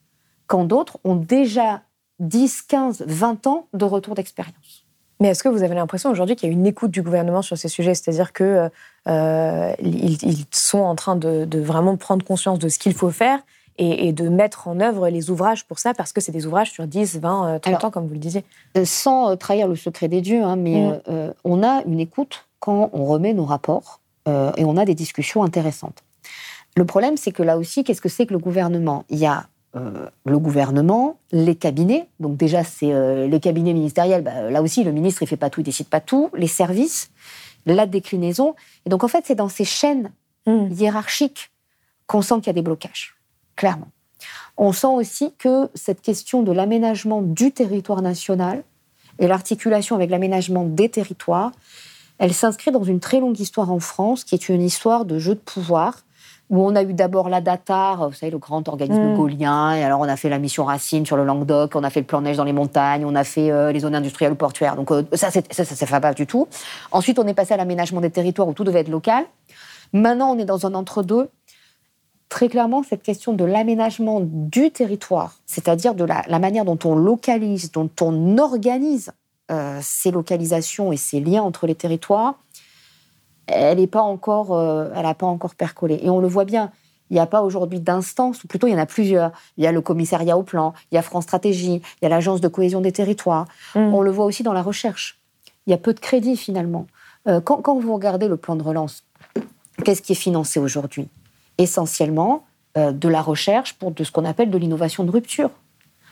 quand 0.46 0.64
d'autres 0.64 0.98
ont 1.04 1.16
déjà 1.16 1.82
10, 2.20 2.62
15, 2.62 3.04
20 3.06 3.46
ans 3.46 3.68
de 3.72 3.84
retour 3.84 4.14
d'expérience. 4.14 4.85
Mais 5.20 5.28
est-ce 5.28 5.42
que 5.42 5.48
vous 5.48 5.62
avez 5.62 5.74
l'impression 5.74 6.10
aujourd'hui 6.10 6.36
qu'il 6.36 6.48
y 6.48 6.52
a 6.52 6.54
une 6.54 6.66
écoute 6.66 6.90
du 6.90 7.02
gouvernement 7.02 7.42
sur 7.42 7.56
ces 7.56 7.68
sujets? 7.68 7.94
C'est-à-dire 7.94 8.32
qu'ils 8.32 8.70
euh, 9.08 9.72
ils 9.80 10.44
sont 10.50 10.80
en 10.80 10.94
train 10.94 11.16
de, 11.16 11.58
vraiment 11.58 11.96
prendre 11.96 12.24
conscience 12.24 12.58
de 12.58 12.68
ce 12.68 12.78
qu'il 12.78 12.94
faut 12.94 13.10
faire 13.10 13.40
et, 13.78 14.12
de 14.12 14.28
mettre 14.28 14.68
en 14.68 14.80
œuvre 14.80 15.08
les 15.08 15.30
ouvrages 15.30 15.66
pour 15.66 15.78
ça, 15.78 15.92
parce 15.92 16.12
que 16.12 16.20
c'est 16.20 16.32
des 16.32 16.46
ouvrages 16.46 16.70
sur 16.70 16.86
10, 16.86 17.18
20, 17.20 17.60
30 17.60 17.84
ans, 17.84 17.90
comme 17.90 18.06
vous 18.06 18.14
le 18.14 18.20
disiez. 18.20 18.44
Euh, 18.76 18.84
sans 18.84 19.30
euh, 19.30 19.36
trahir 19.36 19.68
le 19.68 19.76
secret 19.76 20.08
des 20.08 20.20
dieux, 20.20 20.42
hein, 20.42 20.56
mais 20.56 21.00
mm. 21.08 21.34
on 21.44 21.62
a 21.62 21.82
une 21.86 22.00
écoute 22.00 22.46
quand 22.60 22.90
on 22.92 23.04
remet 23.04 23.34
nos 23.34 23.44
rapports 23.44 24.00
et 24.56 24.64
on 24.64 24.76
a 24.76 24.84
des 24.84 24.96
discussions 24.96 25.44
intéressantes. 25.44 26.02
Le 26.76 26.84
problème, 26.84 27.16
c'est 27.16 27.30
que 27.30 27.44
là 27.44 27.58
aussi, 27.58 27.84
qu'est-ce 27.84 28.00
que 28.00 28.08
c'est 28.08 28.26
que 28.26 28.32
le 28.32 28.40
gouvernement? 28.40 29.04
Il 29.08 29.18
y 29.18 29.26
a 29.26 29.46
euh, 29.76 30.08
le 30.24 30.38
gouvernement, 30.38 31.18
les 31.32 31.54
cabinets, 31.54 32.08
donc 32.18 32.36
déjà 32.36 32.64
c'est 32.64 32.92
euh, 32.92 33.26
les 33.26 33.40
cabinets 33.40 33.74
ministériels, 33.74 34.22
bah, 34.22 34.50
là 34.50 34.62
aussi 34.62 34.84
le 34.84 34.92
ministre 34.92 35.22
il 35.22 35.28
fait 35.28 35.36
pas 35.36 35.50
tout, 35.50 35.60
il 35.60 35.64
décide 35.64 35.88
pas 35.88 36.00
tout, 36.00 36.30
les 36.34 36.46
services, 36.46 37.10
la 37.66 37.86
déclinaison, 37.86 38.54
et 38.86 38.90
donc 38.90 39.04
en 39.04 39.08
fait 39.08 39.24
c'est 39.26 39.34
dans 39.34 39.48
ces 39.48 39.64
chaînes 39.64 40.12
hmm. 40.46 40.72
hiérarchiques 40.72 41.50
qu'on 42.06 42.22
sent 42.22 42.36
qu'il 42.36 42.46
y 42.46 42.50
a 42.50 42.54
des 42.54 42.62
blocages, 42.62 43.16
clairement. 43.54 43.88
On 44.56 44.72
sent 44.72 44.86
aussi 44.86 45.34
que 45.38 45.68
cette 45.74 46.00
question 46.00 46.42
de 46.42 46.52
l'aménagement 46.52 47.20
du 47.20 47.52
territoire 47.52 48.00
national 48.00 48.64
et 49.18 49.26
l'articulation 49.26 49.94
avec 49.94 50.10
l'aménagement 50.10 50.64
des 50.64 50.88
territoires, 50.88 51.52
elle 52.18 52.32
s'inscrit 52.32 52.70
dans 52.70 52.84
une 52.84 53.00
très 53.00 53.20
longue 53.20 53.38
histoire 53.38 53.70
en 53.70 53.80
France, 53.80 54.24
qui 54.24 54.34
est 54.34 54.48
une 54.48 54.62
histoire 54.62 55.04
de 55.04 55.18
jeu 55.18 55.34
de 55.34 55.40
pouvoir, 55.40 56.05
où 56.48 56.64
on 56.64 56.76
a 56.76 56.82
eu 56.82 56.94
d'abord 56.94 57.28
la 57.28 57.40
DATAR, 57.40 58.08
vous 58.08 58.14
savez, 58.14 58.30
le 58.30 58.38
grand 58.38 58.68
organisme 58.68 59.12
mm. 59.12 59.16
gaulien, 59.16 59.74
et 59.74 59.82
alors 59.82 60.00
on 60.00 60.08
a 60.08 60.16
fait 60.16 60.28
la 60.28 60.38
mission 60.38 60.64
Racine 60.64 61.04
sur 61.04 61.16
le 61.16 61.24
Languedoc, 61.24 61.74
on 61.74 61.82
a 61.82 61.90
fait 61.90 62.00
le 62.00 62.06
plan 62.06 62.20
neige 62.20 62.36
dans 62.36 62.44
les 62.44 62.52
montagnes, 62.52 63.04
on 63.04 63.14
a 63.14 63.24
fait 63.24 63.50
euh, 63.50 63.72
les 63.72 63.80
zones 63.80 63.94
industrielles 63.94 64.32
ou 64.32 64.36
portuaires. 64.36 64.76
Donc 64.76 64.92
euh, 64.92 65.02
ça, 65.12 65.30
ça, 65.30 65.40
ça, 65.50 65.64
ça 65.64 65.86
fait 65.86 66.00
pas 66.00 66.14
du 66.14 66.26
tout. 66.26 66.46
Ensuite, 66.92 67.18
on 67.18 67.26
est 67.26 67.34
passé 67.34 67.54
à 67.54 67.56
l'aménagement 67.56 68.00
des 68.00 68.10
territoires 68.10 68.46
où 68.46 68.52
tout 68.52 68.64
devait 68.64 68.80
être 68.80 68.88
local. 68.88 69.24
Maintenant, 69.92 70.34
on 70.34 70.38
est 70.38 70.44
dans 70.44 70.66
un 70.66 70.74
entre-deux. 70.74 71.28
Très 72.28 72.48
clairement, 72.48 72.82
cette 72.82 73.02
question 73.02 73.32
de 73.32 73.44
l'aménagement 73.44 74.20
du 74.20 74.70
territoire, 74.72 75.34
c'est-à-dire 75.46 75.94
de 75.94 76.04
la, 76.04 76.38
manière 76.40 76.64
dont 76.64 76.78
on 76.84 76.96
localise, 76.96 77.70
dont 77.70 77.90
on 78.00 78.36
organise 78.38 79.12
euh, 79.52 79.78
ces 79.80 80.10
localisations 80.10 80.90
et 80.92 80.96
ces 80.96 81.20
liens 81.20 81.42
entre 81.42 81.68
les 81.68 81.76
territoires, 81.76 82.34
elle 83.46 83.78
n'est 83.78 83.86
pas 83.86 84.02
encore, 84.02 84.52
euh, 84.54 84.90
elle 84.94 85.02
n'a 85.02 85.14
pas 85.14 85.26
encore 85.26 85.54
percolé. 85.54 86.00
Et 86.02 86.10
on 86.10 86.20
le 86.20 86.28
voit 86.28 86.44
bien. 86.44 86.70
Il 87.10 87.14
n'y 87.14 87.20
a 87.20 87.26
pas 87.26 87.42
aujourd'hui 87.42 87.80
d'instance, 87.80 88.42
ou 88.42 88.48
plutôt 88.48 88.66
il 88.66 88.72
y 88.72 88.74
en 88.74 88.78
a 88.78 88.86
plusieurs. 88.86 89.30
Il 89.56 89.64
y 89.64 89.66
a 89.66 89.72
le 89.72 89.80
commissariat 89.80 90.36
au 90.36 90.42
plan, 90.42 90.74
il 90.90 90.96
y 90.96 90.98
a 90.98 91.02
France 91.02 91.24
Stratégie, 91.24 91.80
il 92.00 92.02
y 92.02 92.06
a 92.06 92.08
l'agence 92.08 92.40
de 92.40 92.48
cohésion 92.48 92.80
des 92.80 92.92
territoires. 92.92 93.46
Mm. 93.74 93.94
On 93.94 94.02
le 94.02 94.10
voit 94.10 94.24
aussi 94.24 94.42
dans 94.42 94.52
la 94.52 94.62
recherche. 94.62 95.20
Il 95.66 95.70
y 95.70 95.74
a 95.74 95.78
peu 95.78 95.94
de 95.94 96.00
crédit 96.00 96.36
finalement. 96.36 96.86
Euh, 97.28 97.40
quand, 97.40 97.78
vous 97.78 97.94
regardez 97.94 98.28
le 98.28 98.36
plan 98.36 98.56
de 98.56 98.62
relance, 98.62 99.04
qu'est-ce 99.84 100.02
qui 100.02 100.12
est 100.12 100.16
financé 100.16 100.58
aujourd'hui? 100.58 101.08
Essentiellement 101.58 102.44
euh, 102.76 102.92
de 102.92 103.08
la 103.08 103.22
recherche 103.22 103.74
pour 103.74 103.90
de 103.92 104.04
ce 104.04 104.10
qu'on 104.10 104.24
appelle 104.24 104.50
de 104.50 104.58
l'innovation 104.58 105.04
de 105.04 105.10
rupture. 105.10 105.50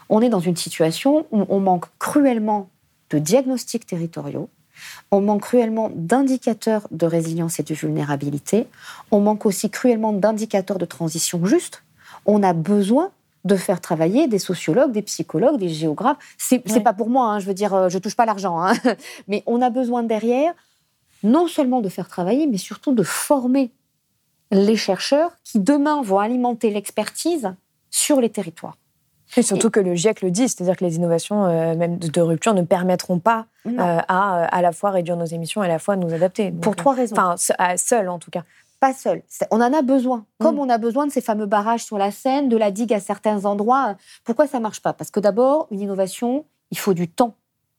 On 0.08 0.20
est 0.20 0.28
dans 0.28 0.40
une 0.40 0.56
situation 0.56 1.26
où 1.30 1.44
on 1.48 1.60
manque 1.60 1.86
cruellement 1.98 2.68
de 3.10 3.18
diagnostics 3.18 3.86
territoriaux, 3.86 4.48
on 5.10 5.20
manque 5.20 5.42
cruellement 5.42 5.90
d'indicateurs 5.94 6.86
de 6.90 7.06
résilience 7.06 7.60
et 7.60 7.62
de 7.62 7.74
vulnérabilité. 7.74 8.66
On 9.10 9.20
manque 9.20 9.46
aussi 9.46 9.70
cruellement 9.70 10.12
d'indicateurs 10.12 10.78
de 10.78 10.84
transition 10.84 11.44
juste. 11.44 11.82
On 12.26 12.42
a 12.42 12.52
besoin 12.52 13.10
de 13.44 13.56
faire 13.56 13.80
travailler 13.80 14.26
des 14.26 14.38
sociologues, 14.38 14.92
des 14.92 15.02
psychologues, 15.02 15.58
des 15.58 15.68
géographes. 15.68 16.16
C'est 16.38 16.66
n'est 16.66 16.80
pas 16.80 16.94
pour 16.94 17.10
moi, 17.10 17.26
hein, 17.26 17.38
je 17.38 17.46
veux 17.46 17.54
dire, 17.54 17.74
euh, 17.74 17.88
je 17.88 17.98
touche 17.98 18.16
pas 18.16 18.24
l'argent, 18.24 18.60
hein. 18.62 18.72
mais 19.28 19.42
on 19.46 19.60
a 19.60 19.70
besoin 19.70 20.02
derrière 20.02 20.54
non 21.22 21.46
seulement 21.46 21.80
de 21.80 21.88
faire 21.88 22.08
travailler, 22.08 22.46
mais 22.46 22.58
surtout 22.58 22.92
de 22.92 23.02
former 23.02 23.70
les 24.50 24.76
chercheurs 24.76 25.32
qui 25.42 25.58
demain 25.58 26.02
vont 26.02 26.18
alimenter 26.18 26.70
l'expertise 26.70 27.54
sur 27.90 28.20
les 28.20 28.30
territoires. 28.30 28.76
Et 29.36 29.42
surtout 29.42 29.70
que 29.70 29.80
le 29.80 29.94
GIEC 29.94 30.22
le 30.22 30.30
dit, 30.30 30.48
c'est-à-dire 30.48 30.76
que 30.76 30.84
les 30.84 30.96
innovations 30.96 31.44
euh, 31.46 31.74
même 31.74 31.98
de, 31.98 32.20
rupture 32.20 32.54
ne 32.54 32.62
permettront 32.62 33.18
pas 33.18 33.46
euh, 33.66 33.72
à 33.78 34.44
à 34.44 34.62
la 34.62 34.72
fois 34.72 34.90
réduire 34.90 35.16
nos 35.16 35.24
émissions 35.24 35.62
et 35.62 35.66
à 35.66 35.68
la 35.68 35.78
fois 35.78 35.96
nous 35.96 36.12
adapter. 36.12 36.50
Pour 36.50 36.76
trois 36.76 36.94
raisons. 36.94 37.16
Enfin, 37.16 37.36
seul 37.76 38.08
en 38.08 38.18
tout 38.18 38.30
cas. 38.30 38.42
Pas 38.80 38.92
seul. 38.92 39.22
On 39.50 39.60
en 39.60 39.72
a 39.72 39.82
besoin. 39.82 40.26
Comme 40.38 40.56
mm. 40.56 40.60
on 40.60 40.68
a 40.68 40.78
besoin 40.78 41.06
de 41.06 41.12
ces 41.12 41.20
fameux 41.20 41.46
barrages 41.46 41.84
sur 41.84 41.96
la 41.96 42.10
Seine, 42.10 42.48
de 42.48 42.56
la 42.56 42.70
digue 42.70 42.92
à 42.92 43.00
certains 43.00 43.44
endroits. 43.46 43.96
Pourquoi 44.24 44.46
ça 44.46 44.60
marche 44.60 44.80
pas? 44.80 44.92
Parce 44.92 45.10
que 45.10 45.20
d'abord, 45.20 45.68
une 45.70 45.80
innovation, 45.80 46.44
il 46.70 46.78
faut 46.78 46.94
du 46.94 47.08
temps. 47.08 47.34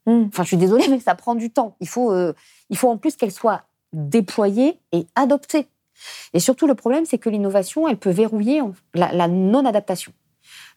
Mm. 0.07 0.25
Enfin, 0.27 0.43
je 0.43 0.47
suis 0.47 0.57
désolée, 0.57 0.87
mais 0.89 0.99
ça 0.99 1.15
prend 1.15 1.35
du 1.35 1.51
temps. 1.51 1.75
Il 1.79 1.87
faut, 1.87 2.11
euh, 2.11 2.33
il 2.69 2.77
faut 2.77 2.89
en 2.89 2.97
plus 2.97 3.15
qu'elle 3.15 3.31
soit 3.31 3.63
déployée 3.93 4.79
et 4.91 5.05
adoptée. 5.15 5.67
Et 6.33 6.39
surtout, 6.39 6.67
le 6.67 6.75
problème, 6.75 7.05
c'est 7.05 7.17
que 7.17 7.29
l'innovation, 7.29 7.87
elle 7.87 7.97
peut 7.97 8.09
verrouiller 8.09 8.61
la 8.93 9.27
non-adaptation. 9.27 10.11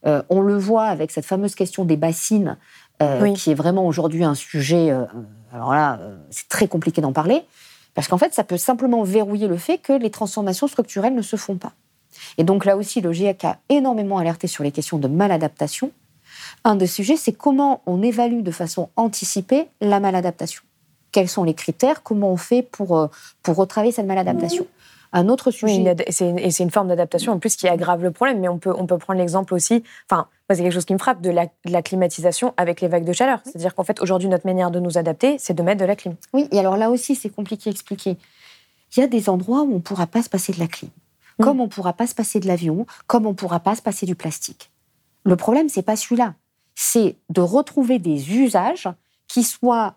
Euh, 0.06 0.22
on 0.28 0.40
le 0.40 0.56
voit 0.56 0.84
avec 0.84 1.10
cette 1.10 1.26
fameuse 1.26 1.54
question 1.54 1.84
des 1.84 1.96
bassines, 1.96 2.56
euh, 3.02 3.32
qui 3.34 3.50
est 3.50 3.54
vraiment 3.54 3.86
aujourd'hui 3.86 4.24
un 4.24 4.34
sujet. 4.34 4.90
Euh, 4.90 5.04
alors 5.52 5.72
là, 5.72 5.98
c'est 6.30 6.48
très 6.48 6.68
compliqué 6.68 7.00
d'en 7.00 7.12
parler, 7.12 7.42
parce 7.94 8.08
qu'en 8.08 8.18
fait, 8.18 8.34
ça 8.34 8.44
peut 8.44 8.58
simplement 8.58 9.02
verrouiller 9.02 9.48
le 9.48 9.56
fait 9.56 9.78
que 9.78 9.92
les 9.92 10.10
transformations 10.10 10.68
structurelles 10.68 11.14
ne 11.14 11.22
se 11.22 11.36
font 11.36 11.56
pas. 11.56 11.72
Et 12.36 12.44
donc 12.44 12.64
là 12.64 12.76
aussi, 12.76 13.00
le 13.00 13.12
GIEC 13.12 13.44
a 13.44 13.58
énormément 13.68 14.18
alerté 14.18 14.46
sur 14.46 14.64
les 14.64 14.72
questions 14.72 14.98
de 14.98 15.08
maladaptation. 15.08 15.92
Un 16.64 16.76
des 16.76 16.86
sujets, 16.86 17.16
c'est 17.16 17.32
comment 17.32 17.82
on 17.86 18.02
évalue 18.02 18.42
de 18.42 18.50
façon 18.50 18.90
anticipée 18.96 19.68
la 19.80 20.00
maladaptation. 20.00 20.62
Quels 21.10 21.28
sont 21.28 21.44
les 21.44 21.54
critères? 21.54 22.02
Comment 22.02 22.30
on 22.30 22.36
fait 22.36 22.62
pour, 22.62 23.08
pour 23.42 23.56
retravailler 23.56 23.92
cette 23.92 24.06
maladaptation? 24.06 24.66
Un 25.12 25.28
autre 25.28 25.50
sujet. 25.50 25.96
et 26.06 26.12
c'est 26.12 26.62
une 26.62 26.70
forme 26.70 26.88
d'adaptation 26.88 27.32
en 27.32 27.38
plus 27.38 27.56
qui 27.56 27.68
aggrave 27.68 28.02
le 28.02 28.10
problème. 28.10 28.40
Mais 28.40 28.48
on 28.48 28.58
peut, 28.58 28.74
on 28.76 28.86
peut 28.86 28.98
prendre 28.98 29.18
l'exemple 29.18 29.54
aussi, 29.54 29.82
enfin, 30.10 30.28
c'est 30.54 30.62
quelque 30.62 30.72
chose 30.72 30.84
qui 30.84 30.94
me 30.94 30.98
frappe, 30.98 31.20
de 31.20 31.30
la, 31.30 31.82
climatisation 31.82 32.54
avec 32.56 32.80
les 32.80 32.88
vagues 32.88 33.04
de 33.04 33.12
chaleur. 33.12 33.40
C'est-à-dire 33.44 33.74
qu'en 33.74 33.84
fait, 33.84 34.00
aujourd'hui, 34.00 34.28
notre 34.28 34.46
manière 34.46 34.70
de 34.70 34.80
nous 34.80 34.98
adapter, 34.98 35.36
c'est 35.38 35.54
de 35.54 35.62
mettre 35.62 35.80
de 35.80 35.84
la 35.84 35.96
clim. 35.96 36.14
Oui, 36.32 36.48
et 36.50 36.58
alors 36.58 36.76
là 36.76 36.90
aussi, 36.90 37.14
c'est 37.14 37.28
compliqué 37.28 37.70
à 37.70 37.72
expliquer. 37.72 38.16
Il 38.96 39.00
y 39.00 39.02
a 39.02 39.06
des 39.06 39.28
endroits 39.28 39.62
où 39.62 39.72
on 39.72 39.76
ne 39.76 39.80
pourra 39.80 40.06
pas 40.06 40.22
se 40.22 40.28
passer 40.28 40.52
de 40.52 40.58
la 40.58 40.66
clim, 40.66 40.90
mm. 41.38 41.44
comme 41.44 41.60
on 41.60 41.64
ne 41.64 41.70
pourra 41.70 41.92
pas 41.92 42.06
se 42.06 42.14
passer 42.14 42.40
de 42.40 42.46
l'avion, 42.46 42.86
comme 43.06 43.26
on 43.26 43.30
ne 43.30 43.34
pourra 43.34 43.60
pas 43.60 43.74
se 43.74 43.82
passer 43.82 44.06
du 44.06 44.14
plastique. 44.14 44.70
Le 45.24 45.36
problème, 45.36 45.68
c'est 45.68 45.82
pas 45.82 45.96
celui-là. 45.96 46.34
C'est 46.74 47.16
de 47.28 47.40
retrouver 47.40 47.98
des 47.98 48.34
usages 48.34 48.88
qui 49.26 49.42
soient 49.42 49.96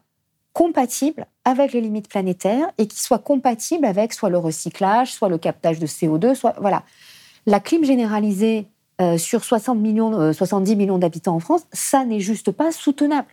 compatibles 0.53 1.28
avec 1.46 1.74
les 1.74 1.82
limites 1.82 2.08
planétaires 2.08 2.68
et 2.78 2.88
qui 2.88 3.02
soit 3.02 3.20
compatible 3.20 3.86
avec 3.86 4.14
soit 4.14 4.30
le 4.30 4.38
recyclage, 4.38 5.14
soit 5.14 5.30
le 5.30 5.38
captage 5.38 5.80
de 5.80 5.88
CO2, 5.88 6.36
soit 6.36 6.56
voilà. 6.60 6.84
La 7.46 7.60
clim 7.60 7.84
généralisée 7.84 8.68
euh, 9.02 9.18
sur 9.18 9.44
60 9.44 9.80
millions, 9.80 10.34
70 10.34 10.72
euh, 10.72 10.76
millions 10.76 10.98
d'habitants 11.00 11.36
en 11.36 11.39
France, 11.39 11.66
ça 11.74 12.06
n'est 12.06 12.20
juste 12.20 12.52
pas 12.52 12.72
soutenable. 12.72 13.30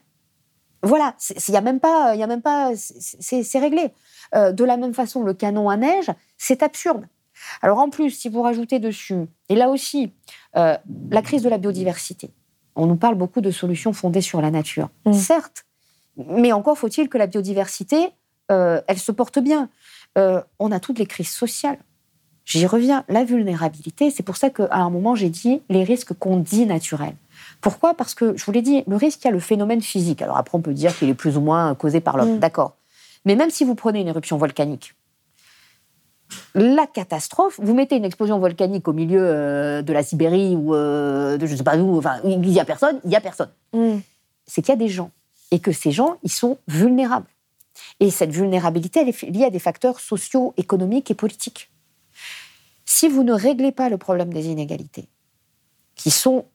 Voilà, 0.82 1.14
il 1.48 1.52
y 1.52 1.56
a 1.56 1.60
même 1.60 1.80
pas, 1.80 2.14
il 2.14 2.20
y 2.20 2.22
a 2.22 2.26
même 2.26 2.40
pas, 2.40 2.70
c'est 2.76 3.58
réglé. 3.58 3.90
Euh, 4.34 4.52
de 4.52 4.64
la 4.64 4.76
même 4.76 4.94
façon, 4.94 5.22
le 5.22 5.34
canon 5.34 5.68
à 5.68 5.76
neige, 5.76 6.10
c'est 6.38 6.62
absurde. 6.62 7.06
Alors 7.60 7.78
en 7.78 7.90
plus, 7.90 8.10
si 8.10 8.28
vous 8.28 8.42
rajoutez 8.42 8.78
dessus, 8.78 9.26
et 9.48 9.54
là 9.54 9.68
aussi, 9.68 10.12
la 10.54 11.22
crise 11.22 11.42
de 11.42 11.48
la 11.48 11.58
biodiversité. 11.58 12.30
On 12.74 12.86
nous 12.86 12.96
parle 12.96 13.14
beaucoup 13.14 13.40
de 13.40 13.50
solutions 13.50 13.92
fondées 13.92 14.20
sur 14.20 14.40
la 14.40 14.50
nature. 14.50 14.88
Mmh. 15.04 15.12
Certes, 15.12 15.66
mais 16.26 16.52
encore 16.52 16.76
faut-il 16.76 17.08
que 17.08 17.18
la 17.18 17.26
biodiversité 17.26 18.12
euh, 18.50 18.80
elle 18.86 18.98
se 18.98 19.12
porte 19.12 19.38
bien. 19.38 19.68
Euh, 20.16 20.40
on 20.58 20.72
a 20.72 20.80
toutes 20.80 20.98
les 20.98 21.06
crises 21.06 21.30
sociales. 21.30 21.78
J'y 22.44 22.66
reviens. 22.66 23.04
La 23.08 23.24
vulnérabilité, 23.24 24.10
c'est 24.10 24.22
pour 24.22 24.36
ça 24.36 24.48
qu'à 24.48 24.68
un 24.70 24.90
moment, 24.90 25.14
j'ai 25.14 25.28
dit 25.28 25.60
les 25.68 25.84
risques 25.84 26.14
qu'on 26.14 26.38
dit 26.38 26.64
naturels. 26.64 27.14
Pourquoi? 27.60 27.94
Parce 27.94 28.14
que, 28.14 28.36
je 28.36 28.44
vous 28.44 28.52
l'ai 28.52 28.62
dit, 28.62 28.84
le 28.86 28.96
risque, 28.96 29.22
il 29.22 29.26
y 29.26 29.28
a 29.28 29.32
le 29.32 29.40
phénomène 29.40 29.82
physique. 29.82 30.22
Alors 30.22 30.38
après, 30.38 30.56
on 30.56 30.62
peut 30.62 30.72
dire 30.72 30.96
qu'il 30.96 31.10
est 31.10 31.14
plus 31.14 31.36
ou 31.36 31.42
moins 31.42 31.74
causé 31.74 32.00
par 32.00 32.16
l'homme. 32.16 32.36
Mm. 32.36 32.38
D'accord. 32.38 32.76
Mais 33.26 33.36
même 33.36 33.50
si 33.50 33.64
vous 33.64 33.74
prenez 33.74 34.00
une 34.00 34.08
éruption 34.08 34.38
volcanique, 34.38 34.94
la 36.54 36.86
catastrophe, 36.86 37.58
vous 37.62 37.74
mettez 37.74 37.96
une 37.96 38.04
explosion 38.04 38.38
volcanique 38.38 38.86
au 38.88 38.92
milieu 38.92 39.20
euh, 39.22 39.82
de 39.82 39.92
la 39.92 40.02
Sibérie 40.02 40.56
ou 40.56 40.72
de 40.72 41.38
je 41.40 41.52
ne 41.52 41.56
sais 41.56 41.64
pas 41.64 41.76
où, 41.76 41.98
enfin, 41.98 42.16
il 42.24 42.40
n'y 42.40 42.60
a 42.60 42.64
personne, 42.64 43.00
il 43.04 43.10
n'y 43.10 43.16
a 43.16 43.20
personne. 43.20 43.50
Mm. 43.74 43.98
C'est 44.46 44.62
qu'il 44.62 44.72
y 44.72 44.76
a 44.76 44.76
des 44.76 44.88
gens. 44.88 45.10
Et 45.50 45.60
que 45.60 45.72
ces 45.72 45.92
gens, 45.92 46.18
ils 46.22 46.32
sont 46.32 46.58
vulnérables. 46.68 47.28
Et 48.00 48.10
cette 48.10 48.30
vulnérabilité, 48.30 49.00
elle 49.00 49.08
est 49.08 49.22
liée 49.22 49.44
à 49.44 49.50
des 49.50 49.58
facteurs 49.58 50.00
sociaux, 50.00 50.54
économiques 50.56 51.10
et 51.10 51.14
politiques. 51.14 51.70
Si 52.84 53.08
vous 53.08 53.22
ne 53.22 53.32
réglez 53.32 53.72
pas 53.72 53.88
le 53.88 53.98
problème 53.98 54.32
des 54.32 54.46
inégalités, 54.46 55.08
qui 55.94 56.10
sont 56.10 56.46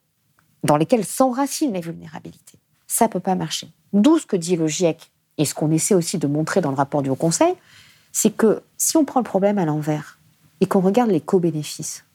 dans 0.63 0.77
lesquelles 0.77 1.05
s'enracinent 1.05 1.73
les 1.73 1.81
vulnérabilités, 1.81 2.59
ça 2.87 3.05
ne 3.05 3.11
peut 3.11 3.19
pas 3.19 3.35
marcher. 3.35 3.67
D'où 3.91 4.17
ce 4.17 4.25
que 4.25 4.35
dit 4.35 4.55
le 4.55 4.67
GIEC 4.67 5.11
et 5.37 5.45
ce 5.45 5.53
qu'on 5.53 5.71
essaie 5.71 5.95
aussi 5.95 6.17
de 6.17 6.27
montrer 6.27 6.61
dans 6.61 6.69
le 6.69 6.75
rapport 6.75 7.01
du 7.01 7.09
Haut 7.09 7.15
Conseil, 7.15 7.53
c'est 8.11 8.35
que 8.35 8.61
si 8.77 8.97
on 8.97 9.05
prend 9.05 9.19
le 9.19 9.25
problème 9.25 9.57
à 9.57 9.65
l'envers 9.65 10.19
et 10.61 10.65
qu'on 10.65 10.79
regarde 10.79 11.09
les 11.09 11.21
co-bénéfices, 11.21 12.05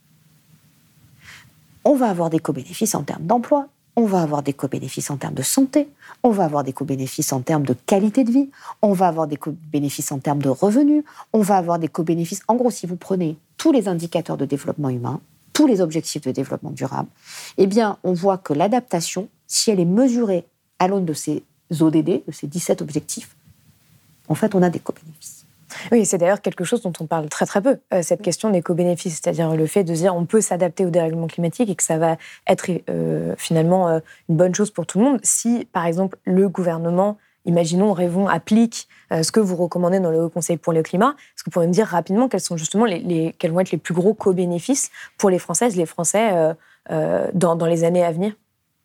on 1.84 1.94
va 1.94 2.08
avoir 2.08 2.30
des 2.30 2.38
co-bénéfices 2.38 2.94
en 2.94 3.02
termes 3.02 3.26
d'emploi, 3.26 3.68
on 3.98 4.06
va 4.06 4.22
avoir 4.22 4.44
des 4.44 4.52
co-bénéfices 4.52 5.10
en 5.10 5.16
termes 5.16 5.34
de 5.34 5.42
santé, 5.42 5.88
on 6.22 6.30
va 6.30 6.44
avoir 6.44 6.62
des 6.62 6.72
co-bénéfices 6.72 7.32
en 7.32 7.40
termes 7.40 7.66
de 7.66 7.74
qualité 7.74 8.22
de 8.22 8.30
vie, 8.30 8.48
on 8.80 8.92
va 8.92 9.08
avoir 9.08 9.26
des 9.26 9.36
co-bénéfices 9.36 10.12
en 10.12 10.20
termes 10.20 10.40
de 10.40 10.48
revenus, 10.48 11.02
on 11.32 11.40
va 11.40 11.56
avoir 11.56 11.80
des 11.80 11.88
co-bénéfices. 11.88 12.42
En 12.46 12.54
gros, 12.54 12.70
si 12.70 12.86
vous 12.86 12.94
prenez 12.94 13.36
tous 13.56 13.72
les 13.72 13.88
indicateurs 13.88 14.36
de 14.36 14.44
développement 14.44 14.88
humain, 14.88 15.20
tous 15.52 15.66
les 15.66 15.80
objectifs 15.80 16.22
de 16.22 16.30
développement 16.30 16.70
durable, 16.70 17.08
eh 17.56 17.66
bien, 17.66 17.98
on 18.04 18.12
voit 18.12 18.38
que 18.38 18.52
l'adaptation, 18.52 19.28
si 19.48 19.72
elle 19.72 19.80
est 19.80 19.84
mesurée 19.84 20.46
à 20.78 20.86
l'aune 20.86 21.04
de 21.04 21.12
ces 21.12 21.42
ODD, 21.80 22.22
de 22.24 22.32
ces 22.32 22.46
17 22.46 22.82
objectifs, 22.82 23.34
en 24.28 24.36
fait, 24.36 24.54
on 24.54 24.62
a 24.62 24.70
des 24.70 24.78
co-bénéfices. 24.78 25.37
Oui, 25.92 26.04
c'est 26.06 26.18
d'ailleurs 26.18 26.40
quelque 26.40 26.64
chose 26.64 26.82
dont 26.82 26.92
on 27.00 27.06
parle 27.06 27.28
très 27.28 27.46
très 27.46 27.60
peu, 27.60 27.78
euh, 27.92 28.02
cette 28.02 28.22
question 28.22 28.50
des 28.50 28.62
co-bénéfices, 28.62 29.20
c'est-à-dire 29.22 29.54
le 29.54 29.66
fait 29.66 29.84
de 29.84 29.92
dire 29.92 30.14
on 30.14 30.26
peut 30.26 30.40
s'adapter 30.40 30.84
au 30.84 30.90
dérèglement 30.90 31.26
climatique 31.26 31.70
et 31.70 31.74
que 31.74 31.82
ça 31.82 31.98
va 31.98 32.16
être 32.46 32.70
euh, 32.88 33.34
finalement 33.36 33.88
euh, 33.88 34.00
une 34.28 34.36
bonne 34.36 34.54
chose 34.54 34.70
pour 34.70 34.86
tout 34.86 34.98
le 34.98 35.04
monde 35.04 35.20
si, 35.22 35.66
par 35.72 35.86
exemple, 35.86 36.18
le 36.24 36.48
gouvernement, 36.48 37.18
imaginons, 37.44 37.92
rêvons, 37.92 38.28
applique 38.28 38.88
ce 39.10 39.32
que 39.32 39.40
vous 39.40 39.56
recommandez 39.56 40.00
dans 40.00 40.10
le 40.10 40.22
Haut 40.22 40.28
Conseil 40.28 40.58
pour 40.58 40.74
le 40.74 40.82
climat. 40.82 41.14
Est-ce 41.16 41.42
que 41.42 41.48
vous 41.48 41.52
pourriez 41.52 41.68
me 41.68 41.72
dire 41.72 41.86
rapidement 41.86 42.28
quels 42.28 42.42
sont 42.42 42.58
justement 42.58 42.84
les, 42.84 43.34
quels 43.38 43.52
vont 43.52 43.60
être 43.60 43.70
les 43.70 43.78
plus 43.78 43.94
gros 43.94 44.12
co-bénéfices 44.12 44.90
pour 45.16 45.30
les 45.30 45.38
Françaises, 45.38 45.74
les 45.74 45.86
Français 45.86 46.54
dans, 46.90 47.56
dans 47.56 47.66
les 47.66 47.84
années 47.84 48.04
à 48.04 48.12
venir? 48.12 48.34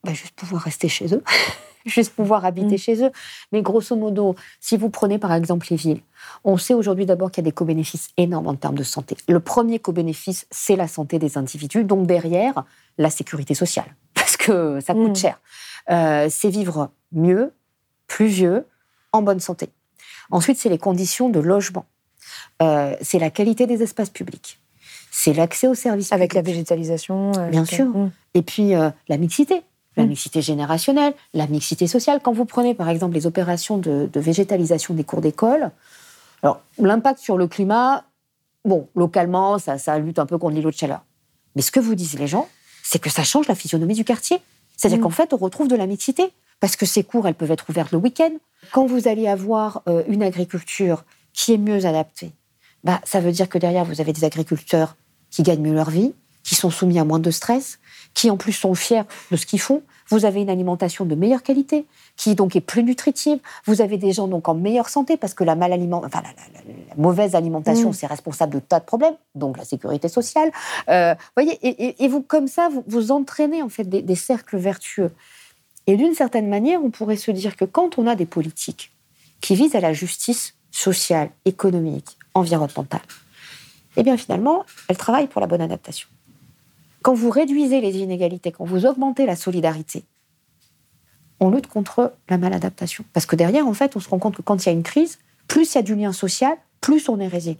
Bah, 0.05 0.13
Juste 0.13 0.35
pouvoir 0.35 0.61
rester 0.61 0.87
chez 0.87 1.13
eux. 1.13 1.23
juste 1.85 2.13
pouvoir 2.13 2.45
habiter 2.45 2.75
mm. 2.75 2.79
chez 2.79 3.03
eux. 3.03 3.11
Mais 3.51 3.61
grosso 3.61 3.95
modo, 3.95 4.35
si 4.59 4.77
vous 4.77 4.89
prenez 4.89 5.17
par 5.17 5.33
exemple 5.33 5.67
les 5.69 5.75
villes, 5.75 6.01
on 6.43 6.57
sait 6.57 6.73
aujourd'hui 6.73 7.05
d'abord 7.05 7.31
qu'il 7.31 7.43
y 7.43 7.45
a 7.45 7.49
des 7.49 7.53
co-bénéfices 7.53 8.09
énormes 8.17 8.47
en 8.47 8.55
termes 8.55 8.77
de 8.77 8.83
santé. 8.83 9.17
Le 9.27 9.39
premier 9.39 9.79
co-bénéfice, 9.79 10.47
c'est 10.51 10.75
la 10.75 10.87
santé 10.87 11.19
des 11.19 11.37
individus, 11.37 11.83
donc 11.83 12.07
derrière, 12.07 12.63
la 12.97 13.09
sécurité 13.09 13.53
sociale, 13.53 13.95
parce 14.13 14.37
que 14.37 14.79
ça 14.79 14.93
coûte 14.93 15.11
mm. 15.11 15.15
cher. 15.15 15.41
Euh, 15.89 16.27
c'est 16.29 16.49
vivre 16.49 16.91
mieux, 17.11 17.53
plus 18.07 18.27
vieux, 18.27 18.65
en 19.11 19.21
bonne 19.21 19.39
santé. 19.39 19.69
Ensuite, 20.31 20.57
c'est 20.57 20.69
les 20.69 20.77
conditions 20.77 21.29
de 21.29 21.39
logement. 21.39 21.85
Euh, 22.61 22.95
c'est 23.01 23.19
la 23.19 23.29
qualité 23.29 23.67
des 23.67 23.83
espaces 23.83 24.09
publics. 24.09 24.59
C'est 25.11 25.33
l'accès 25.33 25.67
aux 25.67 25.75
services. 25.75 26.11
Avec 26.11 26.33
la 26.33 26.41
végétalisation. 26.41 27.33
Euh, 27.37 27.49
Bien 27.49 27.65
sûr. 27.65 27.85
Mm. 27.85 28.11
Et 28.33 28.41
puis, 28.41 28.71
la 28.71 29.17
mixité 29.17 29.61
la 29.97 30.05
mm. 30.05 30.09
mixité 30.09 30.41
générationnelle, 30.41 31.13
la 31.33 31.47
mixité 31.47 31.87
sociale. 31.87 32.19
Quand 32.23 32.33
vous 32.33 32.45
prenez 32.45 32.73
par 32.73 32.89
exemple 32.89 33.13
les 33.13 33.27
opérations 33.27 33.77
de, 33.77 34.09
végétalisation 34.15 34.93
des 34.93 35.03
cours 35.03 35.21
d'école, 35.21 35.71
alors 36.41 36.61
l'impact 36.77 37.19
sur 37.19 37.37
le 37.37 37.47
climat, 37.47 38.03
bon, 38.65 38.87
localement, 38.95 39.59
ça, 39.59 39.77
ça 39.77 39.97
lutte 39.99 40.19
un 40.19 40.25
peu 40.25 40.37
contre 40.37 40.55
l'îlot 40.55 40.71
de 40.71 40.75
chaleur. 40.75 41.03
Mais 41.55 41.61
ce 41.61 41.71
que 41.71 41.79
vous 41.79 41.95
disent 41.95 42.17
les 42.19 42.27
gens, 42.27 42.47
c'est 42.83 42.99
que 42.99 43.09
ça 43.09 43.23
change 43.23 43.47
la 43.47 43.55
physionomie 43.55 43.93
du 43.93 44.03
quartier. 44.03 44.39
C'est-à-dire 44.75 44.99
mm. 44.99 45.03
qu'en 45.03 45.09
fait, 45.09 45.33
on 45.33 45.37
retrouve 45.37 45.67
de 45.67 45.75
la 45.75 45.87
mixité. 45.87 46.31
Parce 46.59 46.77
que 46.77 46.85
ces 46.85 47.03
cours, 47.03 47.27
elles 47.27 47.35
peuvent 47.35 47.51
être 47.51 47.69
ouvertes 47.69 47.91
le 47.91 47.97
week-end. 47.97 48.31
Quand 48.71 48.85
vous 48.85 49.09
allez 49.09 49.27
avoir 49.27 49.81
euh, 49.89 50.03
une 50.07 50.23
agriculture 50.23 51.03
qui 51.33 51.51
est 51.51 51.57
mieux 51.57 51.85
adaptée, 51.85 52.31
bah, 52.85 53.01
ça 53.03 53.19
veut 53.19 53.33
dire 53.33 53.49
que 53.49 53.57
derrière, 53.57 53.83
vous 53.83 53.99
avez 53.99 54.13
des 54.13 54.23
agriculteurs 54.23 54.95
qui 55.29 55.43
gagnent 55.43 55.61
mieux 55.61 55.73
leur 55.73 55.89
vie, 55.89 56.13
qui 56.43 56.55
sont 56.55 56.69
soumis 56.69 56.99
à 56.99 57.05
moins 57.05 57.19
de 57.19 57.31
stress, 57.31 57.79
qui 58.13 58.29
en 58.29 58.37
plus 58.37 58.53
sont 58.53 58.75
fiers 58.75 59.03
de 59.31 59.37
ce 59.37 59.45
qu'ils 59.45 59.61
font. 59.61 59.81
Vous 60.09 60.25
avez 60.25 60.41
une 60.41 60.49
alimentation 60.49 61.05
de 61.05 61.15
meilleure 61.15 61.43
qualité, 61.43 61.85
qui 62.17 62.35
donc 62.35 62.55
est 62.55 62.61
plus 62.61 62.83
nutritive. 62.83 63.39
Vous 63.65 63.81
avez 63.81 63.97
des 63.97 64.11
gens 64.11 64.27
donc 64.27 64.47
en 64.47 64.53
meilleure 64.53 64.89
santé 64.89 65.17
parce 65.17 65.33
que 65.33 65.43
la 65.43 65.55
mal 65.55 65.73
enfin, 65.93 66.21
la, 66.21 66.61
mauvaise 66.97 67.35
alimentation, 67.35 67.89
mm. 67.89 67.93
c'est 67.93 68.07
responsable 68.07 68.55
de 68.55 68.59
tas 68.59 68.79
de 68.79 68.85
problèmes, 68.85 69.15
donc 69.33 69.57
la 69.57 69.65
sécurité 69.65 70.09
sociale. 70.09 70.51
Euh, 70.89 71.15
voyez, 71.35 71.57
et, 71.63 72.07
vous 72.07 72.21
comme 72.21 72.47
ça, 72.47 72.69
vous, 72.69 72.83
vous 72.87 73.11
entraînez 73.11 73.63
en 73.63 73.69
fait 73.69 73.85
des, 73.85 74.01
des 74.01 74.15
cercles 74.15 74.57
vertueux. 74.57 75.11
Et 75.87 75.97
d'une 75.97 76.13
certaine 76.13 76.47
manière, 76.47 76.83
on 76.83 76.91
pourrait 76.91 77.17
se 77.17 77.31
dire 77.31 77.55
que 77.55 77.65
quand 77.65 77.97
on 77.97 78.07
a 78.07 78.15
des 78.15 78.25
politiques 78.25 78.91
qui 79.41 79.55
visent 79.55 79.75
à 79.75 79.81
la 79.81 79.93
justice 79.93 80.55
sociale, 80.71 81.29
économique, 81.45 82.17
environnementale, 82.33 83.01
eh 83.97 84.03
bien 84.03 84.17
finalement, 84.17 84.65
elles 84.87 84.97
travaillent 84.97 85.27
pour 85.27 85.41
la 85.41 85.47
bonne 85.47 85.61
adaptation. 85.61 86.07
Quand 87.03 87.13
vous 87.13 87.29
réduisez 87.29 87.81
les 87.81 87.97
inégalités, 87.97 88.51
quand 88.51 88.65
vous 88.65 88.85
augmentez 88.85 89.25
la 89.25 89.35
solidarité, 89.35 90.05
on 91.41 91.51
lutte 91.51 91.67
contre 91.67 92.13
la 92.29 92.37
maladaptation. 92.37 93.03
Parce 93.11 93.25
que 93.25 93.35
derrière, 93.35 93.67
en 93.67 93.73
fait, 93.73 93.95
on 93.95 93.99
se 93.99 94.09
rend 94.09 94.19
compte 94.19 94.37
que 94.37 94.41
quand 94.41 94.65
il 94.65 94.67
y 94.67 94.69
a 94.69 94.71
une 94.71 94.83
crise, 94.83 95.19
plus 95.47 95.73
il 95.73 95.75
y 95.75 95.79
a 95.79 95.81
du 95.81 95.95
lien 95.95 96.13
social, 96.13 96.55
plus 96.79 97.09
on 97.09 97.19
est 97.19 97.27
résilient. 97.27 97.57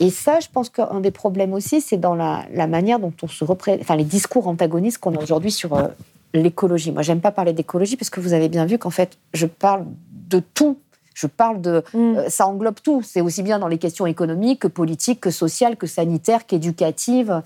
Et 0.00 0.10
ça, 0.10 0.40
je 0.40 0.48
pense 0.52 0.68
qu'un 0.68 1.00
des 1.00 1.10
problèmes 1.10 1.54
aussi, 1.54 1.80
c'est 1.80 1.96
dans 1.96 2.14
la, 2.14 2.46
manière 2.66 2.98
dont 2.98 3.14
on 3.22 3.28
se 3.28 3.44
représente, 3.44 3.80
enfin 3.80 3.96
les 3.96 4.04
discours 4.04 4.46
antagonistes 4.46 4.98
qu'on 4.98 5.14
a 5.14 5.22
aujourd'hui 5.22 5.52
sur 5.52 5.74
euh, 5.74 5.88
l'écologie. 6.34 6.92
Moi, 6.92 7.02
j'aime 7.02 7.20
pas 7.20 7.30
parler 7.30 7.54
d'écologie 7.54 7.96
parce 7.96 8.10
que 8.10 8.20
vous 8.20 8.34
avez 8.34 8.50
bien 8.50 8.66
vu 8.66 8.76
qu'en 8.76 8.90
fait, 8.90 9.16
je 9.32 9.46
parle 9.46 9.86
de 10.10 10.40
tout. 10.40 10.78
Je 11.14 11.26
parle 11.26 11.62
de, 11.62 11.82
mm. 11.94 11.98
euh, 11.98 12.28
ça 12.28 12.46
englobe 12.46 12.80
tout. 12.82 13.02
C'est 13.02 13.22
aussi 13.22 13.42
bien 13.42 13.58
dans 13.58 13.68
les 13.68 13.78
questions 13.78 14.04
économiques 14.04 14.60
que 14.62 14.68
politiques, 14.68 15.20
que 15.20 15.30
sociales, 15.30 15.76
que 15.76 15.86
sanitaires, 15.86 16.44
qu'éducatives. 16.44 17.42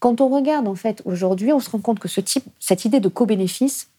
Quand 0.00 0.20
on 0.20 0.28
regarde, 0.28 0.68
en 0.68 0.74
fait, 0.74 1.02
aujourd'hui, 1.04 1.52
on 1.52 1.60
se 1.60 1.70
rend 1.70 1.80
compte 1.80 1.98
que 1.98 2.08
ce 2.08 2.20
type, 2.20 2.44
cette 2.60 2.84
idée 2.84 3.00
de 3.00 3.08
co-bénéfice, 3.08 3.90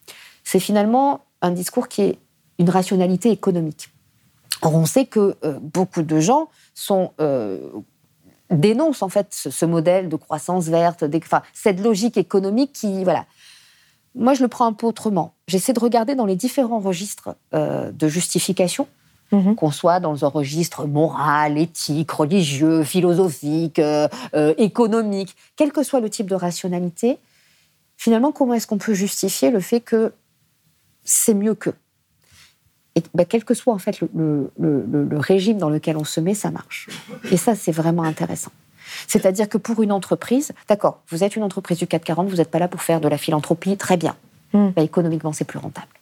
c'est 0.44 0.60
finalement 0.60 1.20
un 1.42 1.50
discours 1.50 1.88
qui 1.88 2.02
est 2.02 2.18
une 2.58 2.70
rationalité 2.70 3.30
économique. 3.30 3.90
Or, 4.62 4.74
on 4.74 4.86
sait 4.86 5.06
que 5.06 5.36
euh, 5.44 5.58
beaucoup 5.60 6.02
de 6.02 6.20
gens 6.20 6.48
sont, 6.74 7.12
euh, 7.20 7.70
dénoncent 8.50 9.02
en 9.02 9.08
fait 9.08 9.28
ce, 9.30 9.64
modèle 9.64 10.08
de 10.08 10.16
croissance 10.16 10.66
verte, 10.66 11.04
cette 11.52 11.80
logique 11.80 12.16
économique 12.16 12.72
qui, 12.72 13.04
voilà. 13.04 13.26
Moi, 14.14 14.34
je 14.34 14.42
le 14.42 14.48
prends 14.48 14.66
un 14.66 14.72
peu 14.72 14.86
autrement. 14.86 15.34
J'essaie 15.46 15.72
de 15.72 15.80
regarder 15.80 16.14
dans 16.14 16.26
les 16.26 16.34
différents 16.34 16.80
registres 16.80 17.36
euh, 17.54 17.92
de 17.92 18.08
justification 18.08 18.88
Mhm. 19.32 19.54
qu'on 19.54 19.70
soit 19.70 20.00
dans 20.00 20.24
un 20.24 20.28
registre 20.28 20.86
moral, 20.86 21.56
éthique, 21.56 22.10
religieux, 22.10 22.82
philosophique, 22.82 23.78
euh, 23.78 24.08
euh, 24.34 24.54
économique, 24.58 25.36
quel 25.56 25.72
que 25.72 25.82
soit 25.84 26.00
le 26.00 26.10
type 26.10 26.28
de 26.28 26.34
rationalité, 26.34 27.18
finalement, 27.96 28.32
comment 28.32 28.54
est-ce 28.54 28.66
qu'on 28.66 28.78
peut 28.78 28.94
justifier 28.94 29.50
le 29.50 29.60
fait 29.60 29.80
que 29.80 30.12
c'est 31.04 31.34
mieux 31.34 31.54
que? 31.54 31.70
Et 32.96 33.02
ben, 33.14 33.24
quel 33.24 33.44
que 33.44 33.54
soit 33.54 33.72
en 33.72 33.78
fait 33.78 34.00
le, 34.00 34.50
régime 35.12 35.58
dans 35.58 35.70
lequel 35.70 35.96
on 35.96 36.04
se 36.04 36.18
met, 36.18 36.34
ça 36.34 36.50
marche. 36.50 36.88
Et 37.30 37.36
ça, 37.36 37.54
c'est 37.54 37.70
vraiment 37.70 38.02
intéressant. 38.02 38.50
C'est-à-dire 39.06 39.48
que 39.48 39.58
pour 39.58 39.80
une 39.82 39.92
entreprise, 39.92 40.50
d'accord, 40.68 41.00
vous 41.08 41.22
êtes 41.22 41.36
une 41.36 41.44
entreprise 41.44 41.78
du 41.78 41.86
440, 41.86 42.28
vous 42.28 42.36
n'êtes 42.36 42.50
pas 42.50 42.58
là 42.58 42.66
pour 42.66 42.82
faire 42.82 43.00
de 43.00 43.06
la 43.06 43.16
philanthropie, 43.16 43.76
très 43.76 43.96
bien. 43.96 44.16
Hmm. 44.52 44.70
Ben, 44.70 44.82
économiquement, 44.82 45.32
c'est 45.32 45.44
plus 45.44 45.60
rentable. 45.60 45.99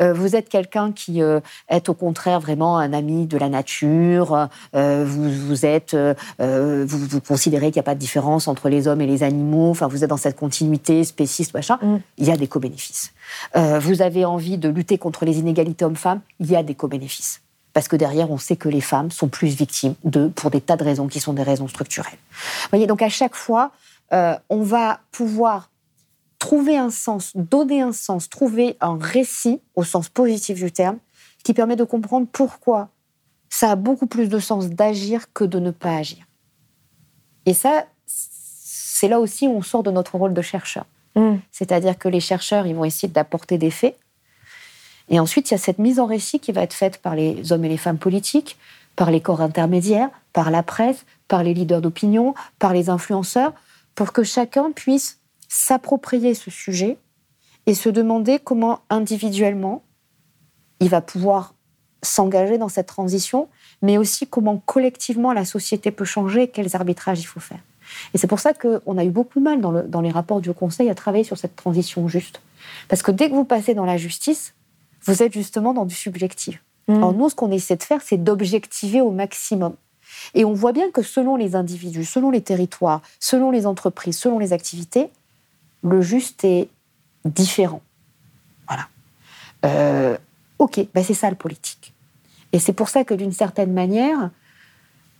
Euh, 0.00 0.12
vous 0.12 0.36
êtes 0.36 0.48
quelqu'un 0.48 0.92
qui 0.92 1.22
euh, 1.22 1.40
est 1.68 1.88
au 1.88 1.94
contraire 1.94 2.40
vraiment 2.40 2.78
un 2.78 2.92
ami 2.92 3.26
de 3.26 3.38
la 3.38 3.48
nature. 3.48 4.48
Euh, 4.74 5.04
vous, 5.06 5.66
êtes, 5.66 5.96
vous, 6.38 7.20
considérez 7.20 7.66
qu'il 7.66 7.76
n'y 7.76 7.84
a 7.84 7.84
pas 7.84 7.94
de 7.94 8.00
différence 8.00 8.48
entre 8.48 8.68
les 8.68 8.88
hommes 8.88 9.00
et 9.00 9.06
les 9.06 9.22
animaux. 9.22 9.70
Enfin, 9.70 9.88
vous 9.88 10.04
êtes 10.04 10.10
dans 10.10 10.16
cette 10.16 10.36
continuité 10.36 11.04
spéciste, 11.04 11.54
machin. 11.54 11.78
Mm. 11.82 11.96
Il 12.18 12.26
y 12.26 12.30
a 12.30 12.36
des 12.36 12.48
co-bénéfices. 12.48 13.12
vous 13.54 14.02
avez 14.02 14.24
envie 14.24 14.58
de 14.58 14.68
lutter 14.68 14.98
contre 14.98 15.24
les 15.24 15.38
inégalités 15.38 15.84
hommes-femmes. 15.84 16.20
Il 16.40 16.50
y 16.50 16.56
a 16.56 16.62
des 16.62 16.74
co-bénéfices 16.74 17.40
parce 17.72 17.86
que 17.86 17.94
derrière, 17.94 18.30
on 18.32 18.38
sait 18.38 18.56
que 18.56 18.68
les 18.68 18.80
femmes 18.80 19.12
sont 19.12 19.28
plus 19.28 19.54
victimes 19.54 19.94
de, 20.02 20.26
pour 20.26 20.50
des 20.50 20.60
tas 20.60 20.76
de 20.76 20.82
raisons 20.82 21.06
qui 21.06 21.20
sont 21.20 21.32
des 21.32 21.44
raisons 21.44 21.68
structurelles. 21.68 22.18
Vous 22.32 22.68
voyez, 22.70 22.88
donc 22.88 23.00
à 23.00 23.08
chaque 23.08 23.36
fois, 23.36 23.70
on 24.10 24.62
va 24.62 25.00
pouvoir 25.12 25.70
trouver 26.40 26.76
un 26.76 26.90
sens, 26.90 27.32
donner 27.36 27.82
un 27.82 27.92
sens, 27.92 28.28
trouver 28.28 28.76
un 28.80 28.98
récit 28.98 29.60
au 29.76 29.84
sens 29.84 30.08
positif 30.08 30.58
du 30.58 30.72
terme, 30.72 30.98
qui 31.44 31.54
permet 31.54 31.76
de 31.76 31.84
comprendre 31.84 32.26
pourquoi 32.32 32.88
ça 33.48 33.70
a 33.70 33.76
beaucoup 33.76 34.06
plus 34.06 34.28
de 34.28 34.38
sens 34.40 34.68
d'agir 34.70 35.32
que 35.32 35.44
de 35.44 35.60
ne 35.60 35.70
pas 35.70 35.96
agir. 35.96 36.24
Et 37.46 37.54
ça, 37.54 37.84
c'est 38.06 39.08
là 39.08 39.20
aussi 39.20 39.46
où 39.46 39.52
on 39.52 39.62
sort 39.62 39.82
de 39.82 39.90
notre 39.90 40.16
rôle 40.16 40.34
de 40.34 40.42
chercheur. 40.42 40.86
Mm. 41.14 41.36
C'est-à-dire 41.52 41.98
que 41.98 42.08
les 42.08 42.20
chercheurs, 42.20 42.66
ils 42.66 42.74
vont 42.74 42.84
essayer 42.84 43.08
d'apporter 43.08 43.58
des 43.58 43.70
faits. 43.70 43.96
Et 45.08 45.20
ensuite, 45.20 45.50
il 45.50 45.54
y 45.54 45.56
a 45.56 45.58
cette 45.58 45.78
mise 45.78 46.00
en 46.00 46.06
récit 46.06 46.40
qui 46.40 46.52
va 46.52 46.62
être 46.62 46.74
faite 46.74 46.98
par 46.98 47.14
les 47.14 47.52
hommes 47.52 47.64
et 47.64 47.68
les 47.68 47.76
femmes 47.76 47.98
politiques, 47.98 48.56
par 48.96 49.10
les 49.10 49.20
corps 49.20 49.40
intermédiaires, 49.40 50.10
par 50.32 50.50
la 50.50 50.62
presse, 50.62 51.04
par 51.28 51.42
les 51.42 51.52
leaders 51.52 51.80
d'opinion, 51.80 52.34
par 52.58 52.72
les 52.72 52.88
influenceurs, 52.88 53.52
pour 53.94 54.12
que 54.12 54.22
chacun 54.22 54.70
puisse 54.70 55.19
s'approprier 55.50 56.34
ce 56.34 56.50
sujet 56.50 56.96
et 57.66 57.74
se 57.74 57.90
demander 57.90 58.38
comment 58.38 58.80
individuellement 58.88 59.82
il 60.78 60.88
va 60.88 61.02
pouvoir 61.02 61.54
s'engager 62.02 62.56
dans 62.56 62.70
cette 62.70 62.86
transition, 62.86 63.48
mais 63.82 63.98
aussi 63.98 64.26
comment 64.26 64.62
collectivement 64.64 65.34
la 65.34 65.44
société 65.44 65.90
peut 65.90 66.06
changer 66.06 66.44
et 66.44 66.48
quels 66.48 66.74
arbitrages 66.74 67.20
il 67.20 67.26
faut 67.26 67.40
faire. 67.40 67.58
Et 68.14 68.18
c'est 68.18 68.28
pour 68.28 68.40
ça 68.40 68.54
qu'on 68.54 68.96
a 68.96 69.04
eu 69.04 69.10
beaucoup 69.10 69.40
de 69.40 69.44
mal 69.44 69.60
dans, 69.60 69.72
le- 69.72 69.82
dans 69.82 70.00
les 70.00 70.10
rapports 70.10 70.40
du 70.40 70.54
Conseil 70.54 70.88
à 70.88 70.94
travailler 70.94 71.24
sur 71.24 71.36
cette 71.36 71.56
transition 71.56 72.08
juste. 72.08 72.40
Parce 72.88 73.02
que 73.02 73.10
dès 73.10 73.28
que 73.28 73.34
vous 73.34 73.44
passez 73.44 73.74
dans 73.74 73.84
la 73.84 73.98
justice, 73.98 74.54
vous 75.04 75.22
êtes 75.22 75.32
justement 75.34 75.74
dans 75.74 75.84
du 75.84 75.94
subjectif. 75.94 76.62
Alors 76.88 77.12
nous, 77.12 77.28
ce 77.28 77.34
qu'on 77.34 77.50
essaie 77.50 77.76
de 77.76 77.82
faire, 77.82 78.00
c'est 78.02 78.16
d'objectiver 78.22 79.00
au 79.00 79.10
maximum. 79.10 79.74
Et 80.34 80.44
on 80.44 80.54
voit 80.54 80.72
bien 80.72 80.90
que 80.90 81.02
selon 81.02 81.36
les 81.36 81.54
individus, 81.54 82.04
selon 82.04 82.30
les 82.30 82.40
territoires, 82.40 83.02
selon 83.18 83.50
les 83.50 83.66
entreprises, 83.66 84.18
selon 84.18 84.38
les 84.38 84.52
activités, 84.52 85.10
le 85.82 86.00
juste 86.00 86.44
est 86.44 86.68
différent. 87.24 87.82
Voilà. 88.68 88.88
Euh, 89.64 90.16
ok, 90.58 90.80
ben 90.94 91.04
c'est 91.04 91.14
ça 91.14 91.30
le 91.30 91.36
politique. 91.36 91.92
Et 92.52 92.58
c'est 92.58 92.72
pour 92.72 92.88
ça 92.88 93.04
que 93.04 93.14
d'une 93.14 93.32
certaine 93.32 93.72
manière, 93.72 94.30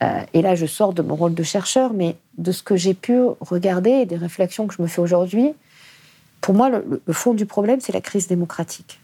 euh, 0.03 0.23
et 0.33 0.43
là 0.43 0.55
je 0.55 0.67
sors 0.67 0.93
de 0.93 1.03
mon 1.03 1.15
rôle 1.15 1.35
de 1.35 1.43
chercheur, 1.43 1.93
mais 1.93 2.17
de 2.39 2.53
ce 2.53 2.63
que 2.63 2.77
j'ai 2.77 2.95
pu 2.95 3.19
regarder 3.41 3.91
et 3.91 4.07
des 4.07 4.17
réflexions 4.17 4.67
que 4.67 4.75
je 4.75 4.83
me 4.83 4.87
fais 4.87 5.01
aujourd'hui, 5.01 5.53
pour 6.41 6.55
moi, 6.55 6.71
le, 6.71 7.03
le 7.05 7.13
fond 7.13 7.35
du 7.35 7.47
problème, 7.47 7.81
c'est 7.81 7.93
la 7.93 8.01
crise 8.01 8.27
démocratique. 8.27 9.01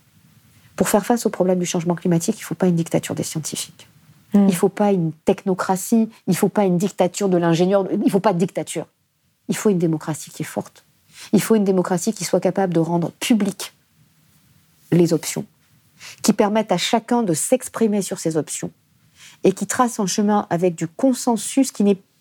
Pour 0.74 0.89
faire 0.89 1.05
face 1.05 1.27
au 1.27 1.31
problème 1.31 1.59
du 1.59 1.66
changement 1.66 1.95
climatique, 1.95 2.37
il 2.39 2.43
ne 2.43 2.47
faut 2.47 2.55
pas 2.55 2.66
une 2.66 2.77
dictature 2.77 3.15
des 3.15 3.23
scientifiques. 3.23 3.89
Mm. 4.33 4.39
Il 4.39 4.47
ne 4.47 4.53
faut 4.53 4.69
pas 4.69 4.93
une 4.93 5.12
technocratie, 5.12 6.09
il 6.27 6.31
ne 6.31 6.35
faut 6.35 6.49
pas 6.49 6.65
une 6.65 6.78
dictature 6.78 7.28
de 7.28 7.37
l'ingénieur, 7.37 7.87
il 7.91 7.99
ne 7.99 8.11
faut 8.11 8.20
pas 8.20 8.33
de 8.33 8.39
dictature. 8.39 8.87
Il 9.49 9.57
faut 9.57 9.70
une 9.70 9.78
démocratie 9.78 10.31
qui 10.31 10.43
est 10.43 10.47
forte. 10.47 10.85
Il 11.32 11.40
faut 11.40 11.55
une 11.55 11.64
démocratie 11.64 12.12
qui 12.12 12.24
soit 12.24 12.40
capable 12.40 12.74
de 12.74 12.80
rendre 12.80 13.12
publiques 13.20 13.72
les 14.93 15.12
options, 15.12 15.44
qui 16.22 16.32
permette 16.32 16.72
à 16.72 16.76
chacun 16.76 17.22
de 17.22 17.34
s'exprimer 17.34 18.02
sur 18.02 18.18
ces 18.18 18.36
options 18.36 18.70
et 19.44 19.52
qui 19.52 19.66
trace 19.66 19.98
un 19.98 20.06
chemin 20.06 20.47
avec 20.51 20.74
du 20.74 20.86
consensus 20.86 21.72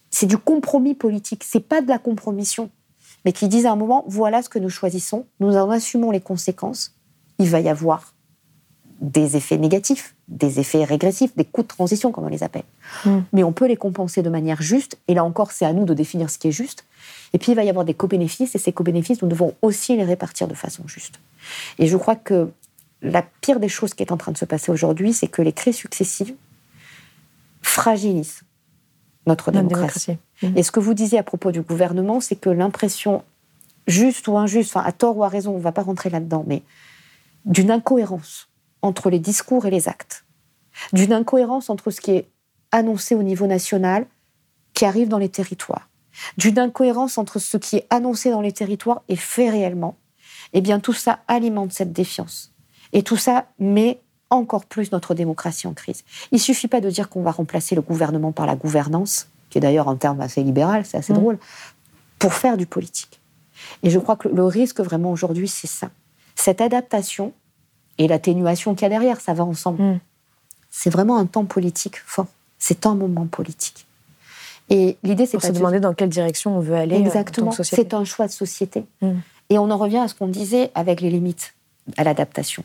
c'est 0.10 0.26
du 0.26 0.38
compromis 0.38 0.96
politique, 0.96 1.44
c'est 1.44 1.60
pas 1.60 1.82
de 1.82 1.90
la 1.90 2.00
compromission, 2.00 2.70
mais 3.26 3.34
qui 3.34 3.48
disent 3.48 3.66
à 3.66 3.72
un 3.72 3.76
moment 3.76 4.06
voilà 4.08 4.42
ce 4.42 4.50
que 4.50 4.60
nous 4.60 4.70
choisissons, 4.70 5.26
nous 5.40 5.56
en 5.56 5.70
assumons 5.70 6.12
les 6.12 6.22
conséquences, 6.22 6.96
il 7.38 7.50
va 7.50 7.60
y 7.60 7.70
avoir 7.70 8.15
des 9.02 9.36
effets 9.36 9.58
négatifs, 9.58 10.16
des 10.28 10.60
effets 10.60 10.84
régressifs, 10.84 11.36
des 11.36 11.46
coûts 11.46 11.64
de 11.64 11.68
transition, 11.68 12.12
comme 12.12 12.26
on 12.26 12.30
les 12.30 12.44
appelle. 12.44 12.64
Mm. 13.06 13.20
Mais 13.34 13.44
on 13.44 13.52
peut 13.52 13.68
les 13.68 13.76
compenser 13.76 14.22
de 14.22 14.30
manière 14.30 14.62
juste, 14.62 14.98
et 15.08 15.14
là 15.14 15.24
encore, 15.24 15.52
c'est 15.52 15.66
à 15.66 15.74
nous 15.74 15.86
de 15.86 15.94
définir 15.94 16.30
ce 16.30 16.38
qui 16.38 16.48
est 16.48 16.54
juste. 16.54 16.86
Et 17.34 17.38
puis, 17.38 17.52
il 17.52 17.56
va 17.56 17.64
y 17.64 17.70
avoir 17.70 17.86
des 17.86 17.94
co-bénéfices, 17.94 18.56
et 18.56 18.58
ces 18.58 18.72
co-bénéfices, 18.72 19.22
nous 19.22 19.28
devons 19.28 19.54
aussi 19.62 19.96
les 19.98 20.04
répartir 20.04 20.48
de 20.48 20.54
façon 20.54 20.88
juste. 20.88 21.20
Et 21.78 21.88
je 21.88 21.98
crois 21.98 22.16
que 22.16 22.50
la 23.02 23.22
pire 23.42 23.60
des 23.60 23.70
choses 23.70 23.94
qui 23.94 24.04
est 24.04 24.12
en 24.12 24.18
train 24.18 24.32
de 24.32 24.38
se 24.38 24.46
passer 24.46 24.72
aujourd'hui, 24.72 25.14
c'est 25.14 25.28
que 25.28 25.42
les 25.42 25.54
crises 25.54 25.76
successives 25.76 26.34
fragilisent 27.62 28.42
notre 29.28 29.52
Notre 29.52 29.70
démocratie. 29.70 30.18
démocratie. 30.42 30.60
Et 30.60 30.64
ce 30.64 30.72
que 30.72 30.80
vous 30.80 30.94
disiez 30.94 31.20
à 31.20 31.24
propos 31.24 31.52
du 31.52 31.62
gouvernement, 31.62 32.22
c'est 32.22 32.36
que 32.36 32.50
l'impression, 32.50 33.24
juste 33.88 34.28
ou 34.28 34.38
injuste, 34.38 34.76
enfin 34.76 34.88
à 34.88 34.92
tort 34.92 35.18
ou 35.18 35.24
à 35.24 35.28
raison, 35.28 35.54
on 35.54 35.58
ne 35.58 35.64
va 35.64 35.72
pas 35.72 35.82
rentrer 35.82 36.10
là-dedans, 36.10 36.46
mais 36.48 36.64
d'une 37.46 37.72
incohérence 37.72 38.48
entre 38.86 39.10
les 39.10 39.20
discours 39.20 39.66
et 39.66 39.72
les 39.72 39.90
actes, 39.90 40.26
d'une 40.94 41.12
incohérence 41.14 41.70
entre 41.70 41.90
ce 41.90 42.02
qui 42.02 42.12
est 42.12 42.30
annoncé 42.72 43.16
au 43.16 43.24
niveau 43.24 43.48
national, 43.48 44.06
qui 44.74 44.86
arrive 44.86 45.08
dans 45.08 45.18
les 45.18 45.30
territoires, 45.30 45.90
d'une 46.38 46.60
incohérence 46.60 47.18
entre 47.18 47.40
ce 47.40 47.58
qui 47.58 47.78
est 47.78 47.88
annoncé 47.90 48.30
dans 48.30 48.42
les 48.42 48.52
territoires 48.52 49.02
et 49.10 49.16
fait 49.16 49.50
réellement, 49.50 49.98
eh 50.54 50.62
bien 50.62 50.80
tout 50.80 50.94
ça 50.94 51.20
alimente 51.28 51.74
cette 51.74 51.94
défiance. 51.94 52.54
Et 52.94 53.02
tout 53.02 53.18
ça 53.18 53.48
met 53.60 54.02
encore 54.30 54.66
plus 54.66 54.92
notre 54.92 55.16
démocratie 55.16 55.68
en 55.68 55.74
crise. 55.74 56.04
Il 56.32 56.40
suffit 56.40 56.68
pas 56.68 56.82
de 56.82 56.90
dire 56.90 57.10
qu'on 57.10 57.22
va 57.24 57.32
remplacer 57.32 57.74
le 57.76 57.82
gouvernement 57.82 58.32
par 58.32 58.46
la 58.46 58.56
gouvernance, 58.56 59.30
qui 59.50 59.58
est 59.58 59.62
d'ailleurs 59.62 59.90
un 59.90 59.96
terme 59.96 60.22
assez 60.22 60.44
libéral, 60.44 60.86
c'est 60.86 60.98
assez 60.98 61.14
Mm. 61.14 61.18
drôle, 61.18 61.38
pour 62.20 62.34
faire 62.34 62.58
du 62.58 62.66
politique. 62.66 63.20
Et 63.82 63.90
je 63.90 64.00
crois 64.00 64.16
que 64.16 64.28
le 64.28 64.44
risque 64.44 64.80
vraiment 64.82 65.12
aujourd'hui, 65.12 65.48
c'est 65.48 65.68
ça. 65.68 65.90
Cette 66.36 66.62
adaptation 66.62 67.34
et 67.98 68.08
l'atténuation 68.08 68.76
qu'il 68.76 68.84
y 68.84 68.86
a 68.86 68.90
derrière, 68.90 69.22
ça 69.22 69.34
va 69.34 69.44
ensemble. 69.44 69.82
Mm. 69.82 70.00
C'est 70.72 70.90
vraiment 70.90 71.18
un 71.18 71.26
temps 71.26 71.46
politique 71.46 71.98
fort. 72.06 72.28
C'est 72.60 72.86
un 72.86 72.96
moment 72.96 73.26
politique. 73.26 73.86
Et 74.70 74.98
l'idée, 75.04 75.26
c'est 75.26 75.38
pas 75.38 75.48
se 75.48 75.54
de- 75.54 75.58
demander 75.58 75.80
dans 75.80 75.94
quelle 75.94 76.10
direction 76.10 76.58
on 76.58 76.60
veut 76.60 76.76
aller 76.76 76.96
euh, 76.96 77.06
Exactement. 77.06 77.52
C'est 77.52 77.94
un 77.94 78.04
choix 78.04 78.28
de 78.28 78.32
société. 78.32 78.86
Mm. 79.02 79.12
Et 79.50 79.58
on 79.58 79.70
en 79.70 79.78
revient 79.78 80.00
à 80.00 80.08
ce 80.08 80.16
qu'on 80.16 80.28
disait 80.28 80.72
avec 80.76 81.02
les 81.02 81.10
limites 81.10 81.54
à 81.98 82.04
l'adaptation. 82.04 82.64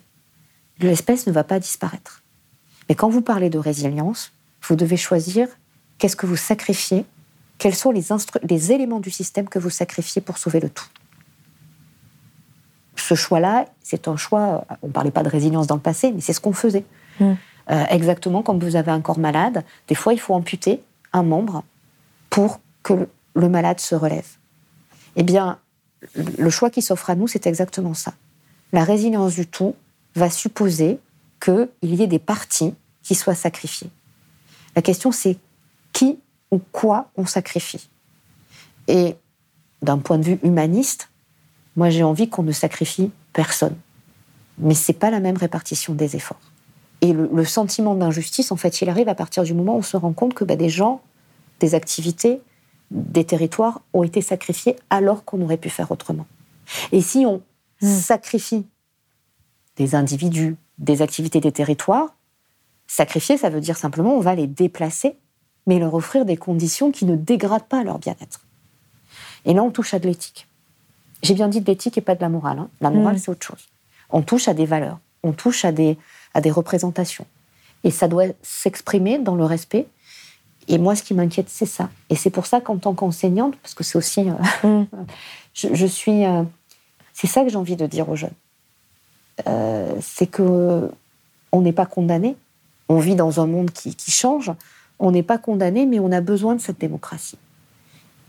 L'espèce 0.81 1.27
ne 1.27 1.33
va 1.33 1.45
pas 1.45 1.59
disparaître. 1.61 2.23
Mais 2.89 2.95
quand 2.95 3.11
vous 3.11 3.21
parlez 3.21 3.51
de 3.51 3.59
résilience, 3.59 4.33
vous 4.63 4.77
devez 4.77 4.97
choisir 4.97 5.47
qu'est-ce 5.99 6.17
que 6.17 6.27
vous 6.27 6.37
sacrifiez, 6.37 7.05
quels 7.59 7.75
sont 7.75 7.93
les 7.93 8.73
éléments 8.73 9.01
du 9.01 9.11
système 9.11 9.49
que 9.49 9.59
vous 9.59 9.71
sacrifiez 9.71 10.23
pour 10.23 10.39
sauver 10.39 10.61
le 10.61 10.71
tout. 10.71 10.87
Ce 13.11 13.17
choix-là, 13.17 13.65
c'est 13.83 14.07
un 14.07 14.17
choix, 14.17 14.65
on 14.83 14.87
ne 14.87 14.93
parlait 14.93 15.11
pas 15.11 15.25
de 15.25 15.29
résilience 15.29 15.67
dans 15.67 15.75
le 15.75 15.81
passé, 15.81 16.13
mais 16.13 16.21
c'est 16.21 16.33
ce 16.33 16.41
qu'on 16.41 16.53
faisait. 16.53 16.85
Mm. 17.19 17.33
Euh, 17.71 17.85
exactement 17.89 18.43
comme 18.45 18.61
vous 18.61 18.77
avez 18.77 18.93
un 18.93 19.01
corps 19.01 19.19
malade, 19.19 19.65
des 19.89 19.97
fois 19.97 20.13
il 20.13 20.21
faut 20.21 20.33
amputer 20.35 20.81
un 21.13 21.25
membre 21.25 21.65
pour 22.31 22.61
que 22.85 22.93
le- 22.95 23.09
le 23.35 23.49
malade 23.49 23.81
se 23.81 23.97
relève. 23.97 24.29
Eh 25.17 25.25
bien, 25.25 25.59
le 26.39 26.51
choix 26.51 26.71
qui 26.71 26.83
s'offre 26.83 27.11
à 27.11 27.17
nous, 27.17 27.27
c'est 27.27 27.49
exactement 27.49 27.95
ça. 27.95 28.13
La 28.73 28.85
résilience 28.85 29.35
du 29.35 29.47
tout 29.47 29.75
va 30.15 30.31
supposer 30.31 31.01
qu'il 31.45 31.69
y 31.83 32.03
ait 32.03 32.07
des 32.07 32.21
parties 32.21 32.75
qui 33.03 33.17
soient 33.17 33.35
sacrifiées. 33.35 33.91
La 34.77 34.83
question, 34.83 35.11
c'est 35.11 35.37
qui 35.93 36.21
ou 36.53 36.59
quoi 36.59 37.11
on 37.17 37.27
sacrifie. 37.27 37.89
Et 38.87 39.17
d'un 39.83 39.99
point 39.99 40.19
de 40.19 40.25
vue 40.25 40.39
humaniste, 40.45 41.10
moi 41.77 41.91
j'ai 41.91 42.03
envie 42.03 42.29
qu'on 42.29 42.43
ne 42.43 42.53
sacrifie 42.53 43.11
personne. 43.33 43.77
Mais 44.59 44.75
c'est 44.75 44.93
pas 44.93 45.11
la 45.11 45.21
même 45.21 45.37
répartition 45.37 45.95
des 45.95 46.17
efforts. 46.17 46.41
Et 47.01 47.13
le, 47.13 47.31
le 47.33 47.45
sentiment 47.45 47.95
d'injustice, 47.95 48.53
en 48.53 48.57
fait, 48.57 48.83
il 48.83 48.91
arrive 48.91 49.09
à 49.09 49.15
partir 49.15 49.43
du 49.43 49.55
moment 49.55 49.75
où 49.75 49.79
on 49.79 49.83
se 49.83 49.97
rend 49.97 50.13
compte 50.13 50.35
que 50.35 50.45
bah, 50.45 50.57
des 50.57 50.69
gens, 50.69 51.01
des 51.59 51.75
activités, 51.75 52.41
des 52.91 53.25
territoires 53.25 53.81
ont 53.95 54.03
été 54.03 54.21
sacrifiés 54.21 54.77
alors 54.91 55.25
qu'on 55.25 55.41
aurait 55.41 55.57
pu 55.57 55.71
faire 55.71 55.91
autrement. 55.91 56.27
Et 56.93 57.01
si 57.01 57.25
on 57.25 57.43
Mm. 57.81 57.87
sacrifie 57.87 58.67
des 59.77 59.95
individus, 59.95 60.57
des 60.79 61.03
activités, 61.03 61.41
des 61.41 61.53
territoires, 61.53 62.15
sacrifier, 62.87 63.39
ça 63.39 63.49
veut 63.49 63.61
dire 63.61 63.77
simplement 63.77 64.15
on 64.15 64.21
va 64.21 64.35
les 64.35 64.47
déplacer, 64.47 65.17
mais 65.67 65.79
leur 65.79 65.95
offrir 65.95 66.25
des 66.25 66.37
conditions 66.37 66.91
qui 66.91 67.05
ne 67.05 67.17
dégradent 67.17 67.69
pas 67.69 67.85
leur 67.85 67.99
bien-être. 67.99 68.47
Et 69.45 69.55
là, 69.55 69.63
on 69.63 69.71
touche 69.71 69.95
à 69.95 69.99
de 69.99 70.07
l'éthique. 70.07 70.47
J'ai 71.23 71.35
bien 71.35 71.49
dit 71.49 71.61
de 71.61 71.67
l'éthique 71.67 71.99
et 71.99 72.01
pas 72.01 72.15
de 72.15 72.21
la 72.21 72.29
morale. 72.29 72.59
hein. 72.59 72.69
La 72.81 72.91
morale, 72.91 73.17
Mm. 73.17 73.19
c'est 73.19 73.31
autre 73.31 73.47
chose. 73.47 73.69
On 74.11 74.23
touche 74.23 74.49
à 74.49 74.55
des 74.55 74.67
valeurs, 74.67 74.99
on 75.23 75.33
touche 75.33 75.65
à 75.65 75.73
des, 75.73 75.97
à 76.35 76.41
des 76.41 76.51
représentations. 76.51 77.27
Et 77.85 77.91
ça 77.91 78.09
doit 78.09 78.25
s'exprimer 78.43 79.19
dans 79.19 79.35
le 79.37 79.45
respect. 79.45 79.87
Et 80.69 80.79
moi, 80.79 80.95
ce 80.95 81.03
qui 81.03 81.15
m'inquiète, 81.15 81.49
c'est 81.49 81.67
ça. 81.67 81.89
Et 82.11 82.17
c'est 82.17 82.31
pour 82.31 82.47
ça 82.47 82.61
qu'en 82.61 82.77
tant 82.77 82.95
qu'enseignante, 82.95 83.57
parce 83.57 83.75
que 83.75 83.83
c'est 83.85 83.97
aussi. 83.99 84.29
euh, 84.31 84.67
Mm. 84.83 84.87
je, 85.55 85.69
je 85.75 85.87
suis. 85.87 86.25
euh, 86.25 86.43
c'est 87.13 87.27
ça 87.27 87.43
que 87.43 87.49
j'ai 87.51 87.57
envie 87.57 87.77
de 87.77 87.87
dire 87.87 88.09
aux 88.09 88.17
jeunes. 88.17 88.31
Euh, 89.47 89.95
c'est 90.01 90.27
que 90.27 90.91
on 91.53 91.63
n'est 91.63 91.73
pas 91.73 91.87
condamné. 91.87 92.37
On 92.89 92.99
vit 92.99 93.15
dans 93.15 93.41
un 93.41 93.47
monde 93.47 93.71
qui, 93.71 93.95
qui 93.95 94.11
change. 94.11 94.53
On 94.99 95.11
n'est 95.13 95.23
pas 95.23 95.39
condamné, 95.39 95.87
mais 95.87 95.99
on 95.99 96.13
a 96.13 96.21
besoin 96.21 96.55
de 96.55 96.61
cette 96.61 96.79
démocratie. 96.79 97.39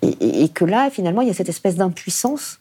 Et, 0.01 0.07
et- 0.07 0.43
et 0.43 0.49
que 0.49 0.63
là, 0.65 0.89
finalement, 0.89 1.21
il 1.21 1.27
y 1.27 1.31
a 1.31 1.33
cette 1.33 1.49
espèce 1.49 1.75
d'impuissance 1.75 2.59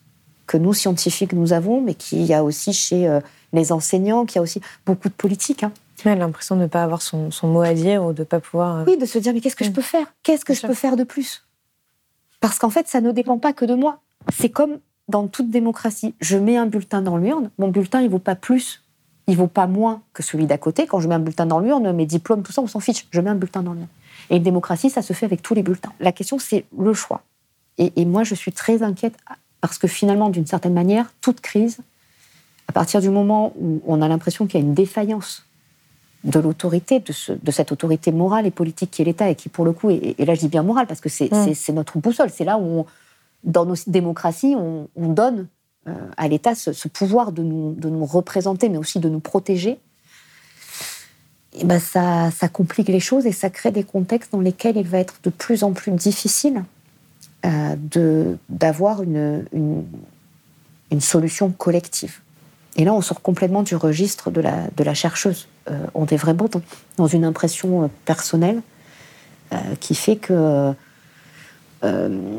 que 0.50 0.56
nous, 0.56 0.74
scientifiques, 0.74 1.32
nous 1.32 1.52
avons, 1.52 1.80
mais 1.80 1.94
qu'il 1.94 2.22
y 2.24 2.34
a 2.34 2.42
aussi 2.42 2.72
chez 2.72 3.06
euh, 3.06 3.20
les 3.52 3.70
enseignants, 3.70 4.26
qu'il 4.26 4.36
y 4.36 4.38
a 4.40 4.42
aussi 4.42 4.60
beaucoup 4.84 5.08
de 5.08 5.14
politiques. 5.14 5.62
hein. 5.62 5.72
Ouais, 6.04 6.16
l'impression 6.16 6.56
de 6.56 6.62
ne 6.62 6.66
pas 6.66 6.82
avoir 6.82 7.02
son, 7.02 7.30
son 7.30 7.46
mot 7.46 7.60
à 7.62 7.72
dire 7.72 8.04
ou 8.04 8.12
de 8.12 8.22
ne 8.22 8.24
pas 8.24 8.40
pouvoir. 8.40 8.78
euh, 8.78 8.84
Oui, 8.88 8.96
de 8.98 9.06
se 9.06 9.18
dire, 9.20 9.32
mais 9.32 9.40
qu'est-ce 9.40 9.54
que 9.54 9.64
je 9.64 9.70
peux 9.70 9.80
faire? 9.80 10.12
Qu'est-ce 10.24 10.44
que 10.44 10.52
je 10.52 10.66
peux 10.66 10.74
faire 10.74 10.96
de 10.96 11.04
plus? 11.04 11.46
Parce 12.40 12.58
qu'en 12.58 12.70
fait, 12.70 12.88
ça 12.88 13.00
ne 13.00 13.12
dépend 13.12 13.38
pas 13.38 13.52
que 13.52 13.64
de 13.64 13.74
moi. 13.74 14.00
C'est 14.36 14.48
comme 14.48 14.78
dans 15.08 15.28
toute 15.28 15.50
démocratie. 15.50 16.14
Je 16.20 16.36
mets 16.36 16.56
un 16.56 16.66
bulletin 16.66 17.00
dans 17.00 17.16
l'urne, 17.16 17.50
mon 17.58 17.68
bulletin, 17.68 18.00
il 18.00 18.10
vaut 18.10 18.18
pas 18.18 18.34
plus. 18.34 18.82
il 19.28 19.36
vaut 19.36 19.46
pas 19.46 19.68
moins 19.68 20.02
que 20.14 20.24
celui 20.24 20.46
d'à 20.46 20.58
côté. 20.58 20.88
Quand 20.88 20.98
je 20.98 21.06
mets 21.06 21.14
un 21.14 21.20
bulletin 21.20 21.46
dans 21.46 21.60
l'urne, 21.60 21.92
mes 21.92 22.06
diplômes, 22.06 22.42
tout 22.42 22.50
ça, 22.50 22.60
on 22.60 22.66
s'en 22.66 22.80
fiche. 22.80 23.06
Je 23.12 23.20
mets 23.20 23.30
un 23.30 23.36
bulletin 23.36 23.62
dans 23.62 23.74
l'urne. 23.74 23.86
Et 24.30 24.36
une 24.38 24.42
démocratie, 24.42 24.90
ça 24.90 25.02
se 25.02 25.12
fait 25.12 25.26
avec 25.26 25.42
tous 25.42 25.54
les 25.54 25.62
bulletins. 25.62 25.92
La 26.00 26.10
question, 26.10 26.40
c'est 26.40 26.64
le 26.76 26.92
choix. 26.92 27.22
Et, 27.78 28.04
moi, 28.04 28.24
je 28.24 28.34
suis 28.34 28.52
très 28.52 28.82
inquiète 28.82 29.14
parce 29.60 29.78
que 29.78 29.88
finalement, 29.88 30.30
d'une 30.30 30.46
certaine 30.46 30.74
manière, 30.74 31.12
toute 31.20 31.40
crise, 31.40 31.78
à 32.68 32.72
partir 32.72 33.00
du 33.00 33.10
moment 33.10 33.52
où 33.60 33.82
on 33.86 34.00
a 34.00 34.08
l'impression 34.08 34.46
qu'il 34.46 34.60
y 34.60 34.62
a 34.62 34.66
une 34.66 34.74
défaillance 34.74 35.44
de 36.24 36.38
l'autorité, 36.38 37.00
de, 37.00 37.50
cette 37.50 37.72
autorité 37.72 38.12
morale 38.12 38.46
et 38.46 38.50
politique 38.50 38.90
qui 38.90 39.02
est 39.02 39.04
l'État, 39.04 39.30
et 39.30 39.34
qui, 39.34 39.48
pour 39.48 39.64
le 39.64 39.72
coup, 39.72 39.90
et, 39.90 40.14
là 40.18 40.34
je 40.34 40.40
dis 40.40 40.48
bien 40.48 40.62
morale, 40.62 40.86
parce 40.86 41.00
que 41.00 41.08
c'est 41.08 41.30
mm. 41.32 41.74
notre 41.74 41.98
boussole, 41.98 42.30
c'est 42.30 42.44
là 42.44 42.58
où, 42.58 42.86
dans 43.42 43.64
nos 43.64 43.74
démocraties, 43.86 44.54
on, 44.54 44.88
donne 44.96 45.48
euh, 45.88 45.94
à 46.16 46.28
l'État 46.28 46.54
ce, 46.54 46.88
pouvoir 46.88 47.32
de 47.32 47.42
nous, 47.42 47.74
de 47.74 47.88
nous, 47.88 48.04
représenter, 48.04 48.68
mais 48.68 48.78
aussi 48.78 49.00
de 49.00 49.08
nous 49.08 49.20
protéger. 49.20 49.78
Et 51.58 51.64
ben 51.64 51.80
ça, 51.80 52.30
ça, 52.30 52.48
complique 52.48 52.86
les 52.86 53.00
choses 53.00 53.26
et 53.26 53.32
ça 53.32 53.50
crée 53.50 53.72
des 53.72 53.82
contextes 53.82 54.30
dans 54.30 54.40
lesquels 54.40 54.76
il 54.76 54.86
va 54.86 54.98
être 54.98 55.16
de 55.24 55.30
plus 55.30 55.64
en 55.64 55.72
plus 55.72 55.90
difficile 55.90 56.62
euh, 57.46 58.34
d'avoir 58.50 59.02
une, 59.02 59.46
solution 60.98 61.50
collective. 61.50 62.18
Et 62.76 62.84
là, 62.84 62.92
on 62.92 63.00
sort 63.00 63.22
complètement 63.22 63.62
du 63.62 63.74
registre 63.76 64.30
de 64.30 64.40
la, 64.40 64.94
chercheuse. 64.94 65.48
Euh, 65.70 65.86
on 65.94 66.06
est 66.06 66.16
vraiment 66.16 66.48
dans, 66.98 67.06
une 67.06 67.24
impression 67.24 67.84
euh, 67.84 67.86
personnelle 68.04 68.60
qui 69.80 69.96
fait 69.96 70.14
que 70.14 70.72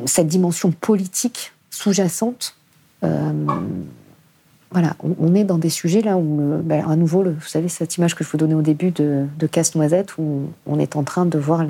cette 0.06 0.28
dimension 0.28 0.72
politique 0.72 1.52
sous-jacente, 1.69 2.56
voilà, 3.02 4.95
on, 5.02 5.36
est 5.36 5.44
dans 5.44 5.57
des 5.57 5.69
sujets 5.69 6.02
là 6.02 6.15
où, 6.15 6.61
ben, 6.64 6.90
à 6.90 6.95
nouveau, 6.95 7.23
vous 7.23 7.48
savez, 7.48 7.68
cette 7.68 7.98
image 7.98 8.15
que 8.15 8.23
je 8.23 8.30
vous 8.30 8.38
donnais 8.38 8.53
au 8.53 8.61
début 8.61 8.91
de, 8.91 9.26
de 9.38 9.48
casse-noisette, 9.48 10.18
où 10.18 10.48
on 10.65 10.80
est 10.80 10.95
en 10.95 11.03
train 11.03 11.26
de 11.26 11.38
voir 11.38 11.65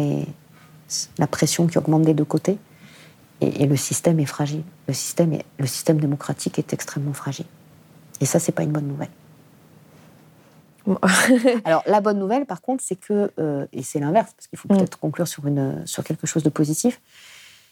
la 1.18 1.28
pression 1.28 1.66
qui 1.66 1.80
augmente 1.80 2.04
des 2.04 2.14
deux 2.14 2.24
côtés. 2.24 2.60
Et, 3.42 3.64
et 3.64 3.66
le 3.66 3.76
système 3.76 4.20
est 4.20 4.26
fragile. 4.26 4.64
Le 4.88 4.94
système, 4.94 5.34
est, 5.34 5.46
le 5.58 5.68
système 5.68 6.00
démocratique 6.00 6.60
est 6.60 6.74
extrêmement 6.74 7.14
fragile. 7.14 7.46
Et 8.22 8.26
ça, 8.26 8.40
c'est 8.40 8.52
pas 8.52 8.64
une 8.64 8.72
bonne 8.72 8.88
nouvelle. 8.88 9.10
Alors 11.66 11.84
la 11.86 12.02
bonne 12.02 12.20
nouvelle, 12.20 12.46
par 12.46 12.62
contre, 12.62 12.84
c'est 12.86 12.96
que, 12.96 13.32
euh, 13.40 13.66
et 13.74 13.84
c'est 13.84 14.00
l'inverse, 14.00 14.34
parce 14.36 14.48
qu'il 14.48 14.58
faut 14.58 14.72
mm. 14.72 14.78
peut-être 14.78 15.00
conclure 15.00 15.28
sur, 15.28 15.46
une, 15.48 15.86
sur 15.86 16.04
quelque 16.04 16.28
chose 16.28 16.44
de 16.44 16.50
positif, 16.50 17.02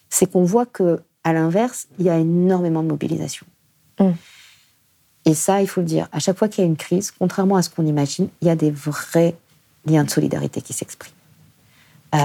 c'est 0.09 0.31
qu'on 0.31 0.43
voit 0.43 0.65
que 0.65 1.01
à 1.23 1.33
l'inverse, 1.33 1.87
il 1.97 2.05
y 2.05 2.09
a 2.09 2.17
énormément 2.17 2.83
de 2.83 2.87
mobilisation. 2.87 3.45
Mm. 3.99 4.11
Et 5.25 5.33
ça, 5.33 5.61
il 5.61 5.67
faut 5.67 5.81
le 5.81 5.87
dire, 5.87 6.07
à 6.11 6.19
chaque 6.19 6.37
fois 6.37 6.47
qu'il 6.47 6.63
y 6.63 6.67
a 6.67 6.67
une 6.67 6.77
crise, 6.77 7.11
contrairement 7.11 7.55
à 7.55 7.61
ce 7.61 7.69
qu'on 7.69 7.85
imagine, 7.85 8.29
il 8.41 8.47
y 8.47 8.51
a 8.51 8.55
des 8.55 8.71
vrais 8.71 9.35
liens 9.85 10.03
de 10.03 10.09
solidarité 10.09 10.61
qui 10.61 10.73
s'expriment. 10.73 11.13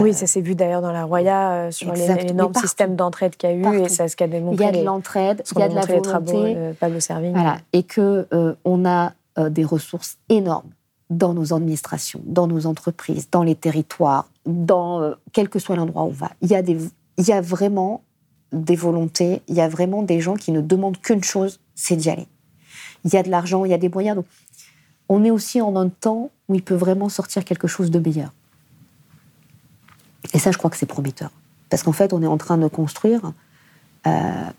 Oui, 0.01 0.11
euh, 0.11 0.13
ça 0.13 0.27
s'est 0.27 0.41
vu 0.41 0.55
d'ailleurs 0.55 0.83
dans 0.83 0.93
la 0.93 1.05
Roya 1.05 1.53
euh, 1.53 1.71
sur 1.71 1.93
l'énorme 1.93 2.55
système 2.55 2.97
d'entraide 2.97 3.37
qu'il 3.37 3.51
y 3.51 3.53
a 3.53 3.57
eu 3.57 3.81
et 3.81 3.89
ça 3.89 4.09
ce 4.09 4.17
qu'a 4.17 4.27
démontré. 4.27 4.65
Il 4.65 4.67
y 4.67 4.69
a 4.69 4.81
de 4.81 4.85
l'entraide, 4.85 5.43
il 5.55 5.59
y 5.59 5.63
a 5.63 5.69
de 5.69 5.75
la 5.75 5.83
volonté. 5.83 6.03
Travaux, 6.03 6.75
Pablo 6.81 7.01
Servigne. 7.01 7.33
Voilà, 7.33 7.59
et 7.73 7.83
que 7.83 8.27
on 8.65 8.85
a 8.85 9.13
euh, 9.37 9.51
des 9.51 9.65
ressources 9.65 10.19
énormes 10.29 10.71
dans 11.11 11.35
nos 11.35 11.53
administrations, 11.53 12.21
dans 12.25 12.47
nos 12.47 12.67
entreprises, 12.67 13.29
dans 13.33 13.43
les 13.43 13.57
territoires, 13.57 14.29
dans 14.47 15.03
euh, 15.03 15.15
quel 15.33 15.49
que 15.49 15.59
soit 15.59 15.75
l'endroit 15.75 16.05
où 16.05 16.07
on 16.07 16.11
va. 16.11 16.31
Il 16.41 16.49
y, 16.49 16.55
a 16.55 16.63
des, 16.63 16.79
il 17.19 17.27
y 17.27 17.33
a 17.33 17.41
vraiment 17.41 18.05
des 18.53 18.77
volontés, 18.77 19.43
il 19.49 19.57
y 19.57 19.61
a 19.61 19.69
vraiment 19.69 20.05
des 20.05 20.21
gens 20.21 20.37
qui 20.37 20.53
ne 20.53 20.61
demandent 20.61 21.01
qu'une 21.01 21.25
chose, 21.25 21.59
c'est 21.75 21.97
d'y 21.97 22.11
aller. 22.11 22.29
Il 23.05 23.13
y 23.13 23.17
a 23.17 23.25
de 23.25 23.29
l'argent, 23.29 23.65
il 23.65 23.73
y 23.73 23.75
a 23.75 23.79
des 23.79 23.89
moyens. 23.89 24.15
Donc, 24.15 24.27
on 25.09 25.25
est 25.25 25.33
aussi 25.33 25.61
en 25.61 25.75
un 25.75 25.89
temps 25.89 26.31
où 26.49 26.55
il 26.55 26.63
peut 26.63 26.77
vraiment 26.77 27.09
sortir 27.09 27.45
quelque 27.45 27.67
chose 27.67 27.91
de 27.91 27.99
meilleur. 27.99 28.33
Et 30.33 30.39
ça, 30.39 30.51
je 30.51 30.59
crois 30.59 30.71
que 30.71 30.77
c'est 30.77 30.87
prometteur. 30.87 31.31
Parce 31.71 31.83
qu'en 31.83 31.93
fait, 31.93 32.13
on 32.13 32.23
est 32.23 32.27
en 32.27 32.39
train 32.39 32.57
de 32.59 32.69
construire, 32.69 33.33
euh, 34.07 34.11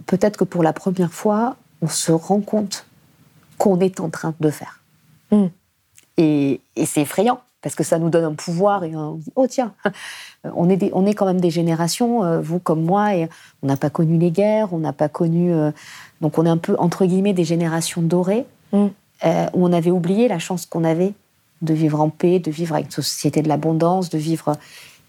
peut-être 0.06 0.38
que 0.38 0.44
pour 0.44 0.64
la 0.64 0.74
première 0.74 1.14
fois, 1.14 1.56
on 1.82 1.88
se 1.88 2.12
rend 2.12 2.42
compte 2.42 2.86
qu'on 3.58 3.80
est 3.80 4.00
en 4.00 4.10
train 4.10 4.34
de 4.40 4.50
faire. 4.50 4.82
Hmm. 5.32 5.48
Et, 6.18 6.62
c'est 6.86 7.02
effrayant, 7.02 7.40
parce 7.62 7.76
que 7.76 7.84
ça 7.84 8.00
nous 8.00 8.10
donne 8.10 8.26
un 8.26 8.34
pouvoir 8.34 8.84
et 8.84 8.96
on 8.96 9.16
dit, 9.16 9.32
oh 9.36 9.48
tiens, 9.48 9.74
on 10.44 10.70
est, 10.70 10.92
on 10.94 11.06
est 11.06 11.14
quand 11.14 11.26
même 11.26 11.42
des 11.42 11.50
générations, 11.50 12.24
euh, 12.24 12.42
vous 12.42 12.60
comme 12.60 12.84
moi, 12.84 13.16
et 13.16 13.30
on 13.64 13.68
n'a 13.68 13.78
pas 13.78 13.90
connu 13.90 14.18
les 14.18 14.32
guerres, 14.32 14.74
on 14.74 14.80
n'a 14.80 14.94
pas 14.94 15.10
connu... 15.10 15.54
Euh, 15.54 15.72
donc 16.22 16.38
on 16.38 16.46
est 16.46 16.50
un 16.50 16.58
peu, 16.58 16.76
entre 16.80 17.06
guillemets, 17.06 17.34
des 17.34 17.44
générations 17.44 18.02
dorées, 18.02 18.46
euh, 18.74 18.88
où 19.54 19.66
on 19.66 19.74
avait 19.74 19.92
oublié 19.92 20.28
la 20.28 20.40
chance 20.40 20.66
qu'on 20.66 20.84
avait 20.84 21.14
de 21.62 21.74
vivre 21.74 22.00
en 22.02 22.10
paix, 22.10 22.40
de 22.40 22.52
vivre 22.52 22.76
avec 22.76 22.88
une 22.88 22.92
société 22.92 23.42
de 23.42 23.48
l'abondance, 23.48 24.10
de 24.10 24.18
vivre... 24.18 24.58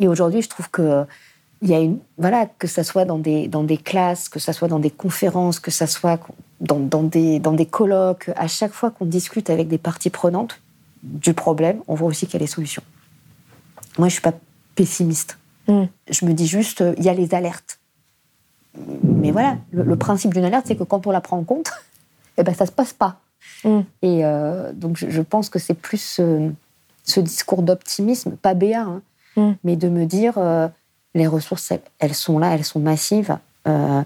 Et 0.01 0.09
aujourd'hui, 0.09 0.43
je 0.43 0.49
trouve 0.49 0.71
que 0.71 1.05
il 1.63 1.71
y 1.71 1.75
a 1.75 1.81
une, 1.81 1.99
voilà, 2.19 2.47
que 2.47 2.67
ça 2.67 2.85
soit 2.85 3.05
dans 3.05 3.19
des, 3.19 3.49
dans 3.49 3.65
des 3.65 3.79
classes, 3.79 4.29
que 4.29 4.39
ça 4.39 4.53
soit 4.53 4.69
dans 4.69 4.79
des 4.79 4.91
conférences, 4.91 5.59
que 5.59 5.71
ça 5.71 5.87
soit 5.87 6.21
dans, 6.61 6.79
dans 6.79 7.03
des, 7.03 7.39
dans 7.39 7.53
des 7.53 7.67
colloques, 7.67 8.31
à 8.37 8.47
chaque 8.47 8.73
fois 8.73 8.91
qu'on 8.91 9.07
discute 9.07 9.49
avec 9.49 9.69
des 9.69 9.79
parties 9.79 10.11
prenantes 10.11 10.61
du 11.03 11.35
problème, 11.35 11.81
on 11.89 11.95
voit 11.95 12.09
aussi 12.09 12.27
qu'il 12.27 12.35
y 12.35 12.43
a 12.43 12.47
des 12.47 12.51
solutions. 12.51 12.83
Moi, 13.99 14.09
je 14.09 14.15
suis 14.15 14.23
pas 14.23 14.35
pessimiste. 14.75 15.39
Mm. 15.69 15.85
Je 16.11 16.27
me 16.27 16.33
dis 16.35 16.47
juste, 16.47 16.85
il 16.99 17.05
y 17.05 17.09
a 17.09 17.15
les 17.15 17.35
alertes. 17.35 17.79
Mais 19.03 19.31
voilà, 19.31 19.57
le, 19.71 19.97
principe 19.97 20.35
d'une 20.35 20.45
alerte, 20.45 20.67
c'est 20.67 20.77
que 20.77 20.85
quand 20.85 21.07
on 21.07 21.11
la 21.11 21.23
prend 21.23 21.39
en 21.39 21.45
compte, 21.45 21.71
eh 22.37 22.43
ben, 22.43 22.55
ça 22.55 22.67
se 22.67 22.73
passe 22.73 22.93
pas. 22.93 23.21
Mm. 23.65 23.81
Et 24.03 24.25
euh, 24.25 24.73
donc, 24.73 24.99
je, 24.99 25.23
pense 25.23 25.49
que 25.49 25.59
c'est 25.59 25.75
plus 25.75 26.21
ce 27.05 27.21
discours 27.21 27.63
d'optimisme, 27.63 28.33
pas 28.33 28.53
béat, 28.53 28.83
hein, 28.83 29.03
mm. 29.37 29.53
mais 29.65 29.77
de 29.77 29.89
me 29.89 30.05
dire, 30.05 30.35
euh, 30.39 30.69
les 31.17 31.27
ressources, 31.27 31.73
elles 31.99 32.15
sont 32.15 32.39
là, 32.39 32.55
elles 32.55 32.65
sont 32.65 32.81
massives. 32.81 33.39
Euh, 33.67 34.03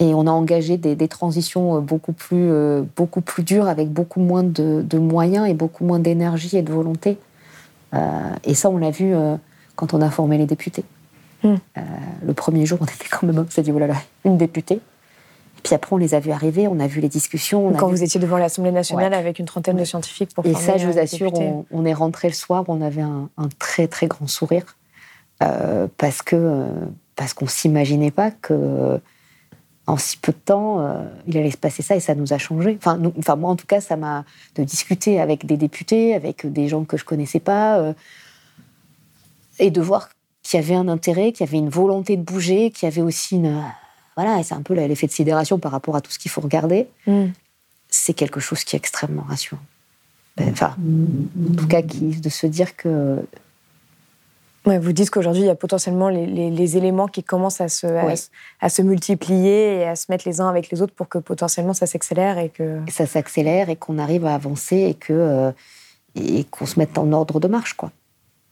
et 0.00 0.14
on 0.14 0.26
a 0.26 0.30
engagé 0.30 0.78
des, 0.78 1.08
transitions 1.08 1.76
euh, 1.76 1.80
beaucoup 1.80 2.12
plus, 2.12 2.50
euh, 2.50 2.82
beaucoup 2.96 3.20
plus 3.20 3.42
dures, 3.42 3.68
avec 3.68 3.90
beaucoup 3.90 4.20
moins 4.20 4.42
de, 4.42 4.98
moyens 4.98 5.48
et 5.48 5.54
beaucoup 5.54 5.84
moins 5.84 5.98
d'énergie 5.98 6.56
et 6.56 6.62
de 6.62 6.72
volonté. 6.72 7.18
et 8.44 8.54
ça, 8.54 8.70
on 8.70 8.78
l'a 8.78 8.90
vu 8.90 9.14
quand 9.76 9.94
on 9.94 10.00
a 10.00 10.10
formé 10.10 10.38
les 10.38 10.46
députés. 10.46 10.84
Hmm. 11.42 11.56
le 12.26 12.34
premier 12.34 12.66
jour, 12.66 12.78
on 12.82 12.84
était 12.84 13.08
quand 13.10 13.26
même, 13.26 13.38
on 13.38 13.50
s'est 13.50 13.62
dit, 13.62 13.72
oh 13.72 13.78
là 13.78 13.86
là, 13.86 13.96
une 14.24 14.36
députée. 14.36 14.80
Puis 15.62 15.74
après, 15.74 15.94
on 15.94 15.98
les 15.98 16.14
a 16.14 16.20
vus 16.20 16.32
arriver, 16.32 16.68
on 16.68 16.80
a 16.80 16.86
vu 16.86 17.00
les 17.00 17.08
discussions. 17.08 17.72
quand 17.74 17.88
vous 17.88 18.02
étiez 18.02 18.20
devant 18.20 18.38
l'Assemblée 18.38 18.72
nationale 18.72 19.14
avec 19.14 19.38
une 19.38 19.46
trentaine 19.46 19.76
de 19.76 19.84
scientifiques 19.84 20.34
pour 20.34 20.46
Et 20.46 20.54
ça, 20.54 20.76
je 20.76 20.86
vous 20.86 20.98
assure, 20.98 21.32
on, 21.70 21.84
est 21.84 21.94
rentré 21.94 22.28
le 22.28 22.34
soir, 22.34 22.64
on 22.68 22.80
avait 22.80 23.02
un, 23.02 23.28
un 23.36 23.48
très 23.58 23.88
très 23.88 24.06
grand 24.06 24.26
sourire. 24.26 24.76
Euh, 25.42 25.86
parce 25.96 26.20
que 26.20 26.36
euh, 26.36 26.68
parce 27.16 27.32
qu'on 27.32 27.46
s'imaginait 27.46 28.10
pas 28.10 28.30
que 28.30 29.00
en 29.86 29.96
si 29.96 30.18
peu 30.18 30.32
de 30.32 30.38
temps, 30.38 30.80
euh, 30.80 31.02
il 31.26 31.36
allait 31.38 31.50
se 31.50 31.56
passer 31.56 31.82
ça 31.82 31.96
et 31.96 32.00
ça 32.00 32.14
nous 32.14 32.32
a 32.32 32.38
changé. 32.38 32.76
Enfin, 32.76 33.00
enfin 33.18 33.36
moi 33.36 33.50
en 33.50 33.56
tout 33.56 33.66
cas, 33.66 33.80
ça 33.80 33.96
m'a 33.96 34.24
de 34.54 34.64
discuter 34.64 35.18
avec 35.18 35.46
des 35.46 35.56
députés, 35.56 36.14
avec 36.14 36.46
des 36.46 36.68
gens 36.68 36.84
que 36.84 36.98
je 36.98 37.04
connaissais 37.04 37.40
pas, 37.40 37.94
et 39.58 39.70
de 39.70 39.80
voir 39.80 40.10
qu'il 40.42 40.60
y 40.60 40.62
avait 40.62 40.74
un 40.74 40.88
intérêt, 40.88 41.32
qu'il 41.32 41.46
y 41.46 41.48
avait 41.48 41.58
une 41.58 41.70
volonté 41.70 42.16
de 42.16 42.22
bouger, 42.22 42.70
qu'il 42.70 42.86
y 42.86 42.92
avait 42.92 43.02
aussi 43.02 43.36
une 43.36 43.62
voilà, 44.22 44.42
c'est 44.42 44.54
un 44.54 44.62
peu 44.62 44.74
l'effet 44.74 45.06
de 45.06 45.12
sidération 45.12 45.58
par 45.58 45.72
rapport 45.72 45.96
à 45.96 46.00
tout 46.00 46.10
ce 46.10 46.18
qu'il 46.18 46.30
faut 46.30 46.40
regarder. 46.40 46.88
Mm. 47.06 47.26
C'est 47.88 48.14
quelque 48.14 48.40
chose 48.40 48.64
qui 48.64 48.76
est 48.76 48.78
extrêmement 48.78 49.22
rassurant. 49.22 49.62
Enfin, 50.40 50.76
en 50.78 51.54
tout 51.54 51.66
cas, 51.66 51.82
qui, 51.82 52.20
de 52.20 52.28
se 52.28 52.46
dire 52.46 52.76
que 52.76 53.18
vous 54.64 54.92
dites 54.92 55.10
qu'aujourd'hui, 55.10 55.42
il 55.42 55.46
y 55.46 55.50
a 55.50 55.54
potentiellement 55.54 56.08
les, 56.08 56.76
éléments 56.76 57.08
qui 57.08 57.24
commencent 57.24 57.60
à 57.60 57.68
se, 57.68 57.86
à, 58.60 58.68
se 58.68 58.82
multiplier 58.82 59.76
et 59.76 59.84
à 59.84 59.96
se 59.96 60.06
mettre 60.10 60.28
les 60.28 60.40
uns 60.40 60.48
avec 60.48 60.70
les 60.70 60.82
autres 60.82 60.94
pour 60.94 61.08
que 61.08 61.18
potentiellement 61.18 61.74
ça 61.74 61.86
s'accélère 61.86 62.38
et 62.38 62.50
que... 62.50 62.80
ça 62.90 63.06
s'accélère 63.06 63.70
et 63.70 63.76
qu'on 63.76 63.98
arrive 63.98 64.26
à 64.26 64.34
avancer 64.34 64.76
et 64.76 64.94
que 64.94 65.12
euh, 65.12 65.52
et 66.14 66.44
qu'on 66.44 66.66
se 66.66 66.78
mette 66.78 66.98
en 66.98 67.12
ordre 67.12 67.38
de 67.38 67.48
marche, 67.48 67.74
quoi. 67.74 67.92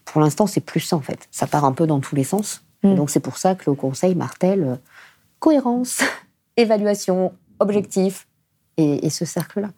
Pour 0.04 0.20
l'instant, 0.20 0.46
c'est 0.46 0.60
plus 0.60 0.80
ça, 0.80 0.96
en 0.96 1.00
fait. 1.00 1.28
Ça 1.30 1.46
part 1.46 1.64
un 1.64 1.72
peu 1.72 1.86
dans 1.86 2.00
tous 2.00 2.14
les 2.14 2.24
sens. 2.24 2.62
Mm. 2.82 2.94
Donc 2.94 3.10
c'est 3.10 3.20
pour 3.20 3.36
ça 3.36 3.54
que 3.54 3.68
le 3.68 3.74
Conseil 3.74 4.14
martèle 4.14 4.64
euh, 4.64 4.76
cohérence, 5.38 6.02
évaluation, 6.56 7.32
objectif 7.60 8.26
et, 8.76 9.10
ce 9.10 9.24
cercle-là. 9.24 9.70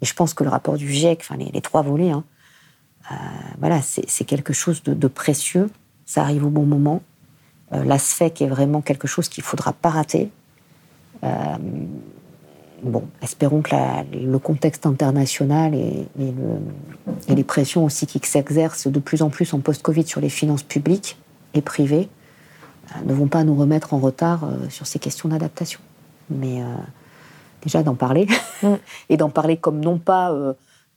Et 0.00 0.06
je 0.06 0.14
pense 0.14 0.34
que 0.34 0.44
le 0.44 0.50
rapport 0.50 0.76
du 0.76 0.90
GIEC, 0.90 1.20
enfin 1.20 1.36
les, 1.36 1.60
trois 1.60 1.82
volets, 1.82 2.10
hein, 2.10 2.24
euh, 3.10 3.14
voilà, 3.58 3.80
c'est 3.82 4.24
quelque 4.24 4.52
chose 4.52 4.82
de, 4.82 5.08
précieux. 5.08 5.70
Ça 6.06 6.22
arrive 6.22 6.44
au 6.44 6.50
bon 6.50 6.64
moment. 6.64 7.02
Euh, 7.72 7.84
la 7.84 7.98
SFEC 7.98 8.42
est 8.42 8.46
vraiment 8.46 8.80
quelque 8.80 9.06
chose 9.06 9.28
qu'il 9.28 9.42
ne 9.42 9.46
faudra 9.46 9.72
pas 9.72 9.90
rater. 9.90 10.30
Euh, 11.24 11.56
bon, 12.82 13.04
espérons 13.22 13.62
que 13.62 13.74
le 14.12 14.38
contexte 14.38 14.86
international 14.86 15.74
et, 15.74 16.06
les 17.28 17.44
pressions 17.44 17.84
aussi 17.84 18.06
qui 18.06 18.20
s'exercent 18.22 18.86
de 18.86 19.00
plus 19.00 19.22
en 19.22 19.30
plus 19.30 19.52
en 19.52 19.60
post-Covid 19.60 20.06
sur 20.06 20.20
les 20.20 20.28
finances 20.28 20.62
publiques 20.62 21.18
et 21.54 21.60
privées 21.60 22.08
ne 23.04 23.12
vont 23.12 23.28
pas 23.28 23.44
nous 23.44 23.54
remettre 23.54 23.94
en 23.94 23.98
retard 23.98 24.48
sur 24.68 24.86
ces 24.86 24.98
questions 24.98 25.28
d'adaptation. 25.28 25.80
Mais 26.30 26.62
déjà 27.62 27.82
d'en 27.82 27.94
parler, 27.94 28.26
mm. 28.62 28.74
et 29.08 29.16
d'en 29.16 29.30
parler 29.30 29.56
comme 29.56 29.80
non 29.80 29.98
pas 29.98 30.34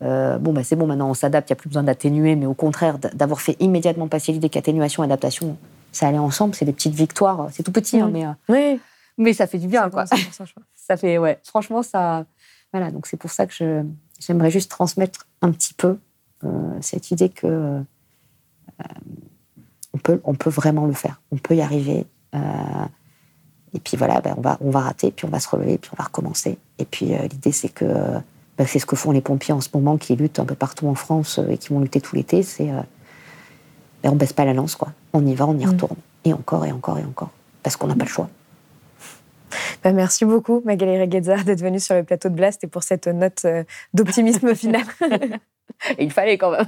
bon, 0.01 0.53
bah, 0.53 0.63
c'est 0.63 0.75
bon, 0.75 0.87
maintenant 0.87 1.09
on 1.09 1.13
s'adapte, 1.13 1.49
il 1.49 1.53
n'y 1.53 1.57
a 1.57 1.59
plus 1.59 1.69
besoin 1.69 1.83
d'atténuer, 1.83 2.35
mais 2.35 2.45
au 2.45 2.53
contraire, 2.53 2.97
d'avoir 2.99 3.41
fait 3.41 3.55
immédiatement 3.59 4.07
passer 4.07 4.31
l'idée 4.31 4.49
qu'atténuation, 4.49 5.03
adaptation, 5.03 5.57
ça 5.91 6.07
allait 6.07 6.17
ensemble, 6.17 6.55
c'est 6.55 6.65
des 6.65 6.73
petites 6.73 6.93
victoires. 6.95 7.49
C'est 7.51 7.63
tout 7.63 7.71
petit, 7.71 7.99
hein, 7.99 8.09
mais, 8.11 8.25
oui. 8.47 8.79
mais 9.17 9.33
ça 9.33 9.47
fait 9.47 9.57
du 9.57 9.67
bien, 9.67 9.89
quoi. 9.89 10.05
ça, 10.75 10.97
fait, 10.97 11.17
ouais, 11.17 11.39
franchement, 11.43 11.83
ça. 11.83 12.25
Voilà, 12.71 12.91
donc 12.91 13.07
c'est 13.07 13.17
pour 13.17 13.31
ça 13.31 13.47
que 13.47 13.83
j'aimerais 14.19 14.51
juste 14.51 14.69
transmettre 14.69 15.27
un 15.41 15.51
petit 15.51 15.73
peu 15.73 15.97
cette 16.81 17.11
idée 17.11 17.29
que 17.29 17.81
peut, 20.11 20.22
on 20.23 20.34
peut 20.34 20.49
vraiment 20.49 20.86
le 20.86 20.94
faire, 20.94 21.22
on 21.31 21.38
peut 21.38 21.56
y 21.56 21.61
arriver. 21.61 22.06
Et 23.73 23.80
puis 23.80 23.98
voilà, 23.98 24.22
ben 24.22 24.34
on, 24.38 24.41
va, 24.41 24.57
on 24.61 24.72
va 24.72 24.80
rater, 24.80 25.11
puis 25.11 25.26
on 25.26 25.30
va 25.30 25.40
se 25.40 25.49
relever, 25.49 25.77
puis 25.77 25.91
on 25.94 25.98
va 25.98 26.06
recommencer. 26.06 26.57
Et 26.80 26.86
puis 26.86 27.14
euh, 27.14 27.27
l'idée, 27.27 27.52
c'est 27.52 27.69
que 27.69 27.86
ben, 28.57 28.68
c'est 28.68 28.80
ce 28.80 28.86
que 28.86 28.95
font 28.95 29.11
les 29.11 29.22
pompiers 29.22 29.53
en 29.53 29.61
ce 29.61 29.69
moment, 29.73 29.98
qui 29.98 30.15
luttent 30.15 30.40
un 30.40 30.45
peu 30.45 30.56
partout 30.56 30.88
en 30.88 30.95
France 30.95 31.40
euh, 31.40 31.49
et 31.49 31.57
qui 31.57 31.69
vont 31.69 31.80
lutter 31.80 32.02
tout 32.02 32.15
l'été. 32.15 32.41
C'est 32.44 32.69
euh, 32.72 32.81
ben, 34.03 34.11
on 34.11 34.15
baisse 34.15 34.34
pas 34.34 34.45
la 34.45 34.53
lance, 34.53 34.76
quoi. 34.76 34.90
On 35.14 35.26
y 35.26 35.36
va, 35.36 35.48
on 35.48 35.57
y 35.57 35.65
mm. 35.65 35.69
retourne. 35.69 35.98
Et 36.26 36.34
encore, 36.34 36.65
et 36.65 36.72
encore, 36.72 36.98
et 36.98 37.03
encore. 37.03 37.30
Parce 37.64 37.76
qu'on 37.76 37.88
n'a 37.88 37.95
pas 37.95 38.06
le 38.06 38.10
choix. 38.10 38.30
Ben, 39.84 39.94
merci 39.94 40.26
beaucoup, 40.26 40.61
Magali 40.65 40.99
Reguezza, 40.99 41.44
d'être 41.44 41.61
venue 41.61 41.80
sur 41.80 41.95
le 41.95 42.03
plateau 42.03 42.30
de 42.30 42.36
Blast 42.36 42.64
et 42.64 42.68
pour 42.68 42.84
cette 42.84 43.07
note 43.07 43.45
d'optimisme 43.94 44.53
final. 44.56 44.84
il 45.99 46.11
fallait 46.11 46.38
quand 46.38 46.52
même. 46.52 46.68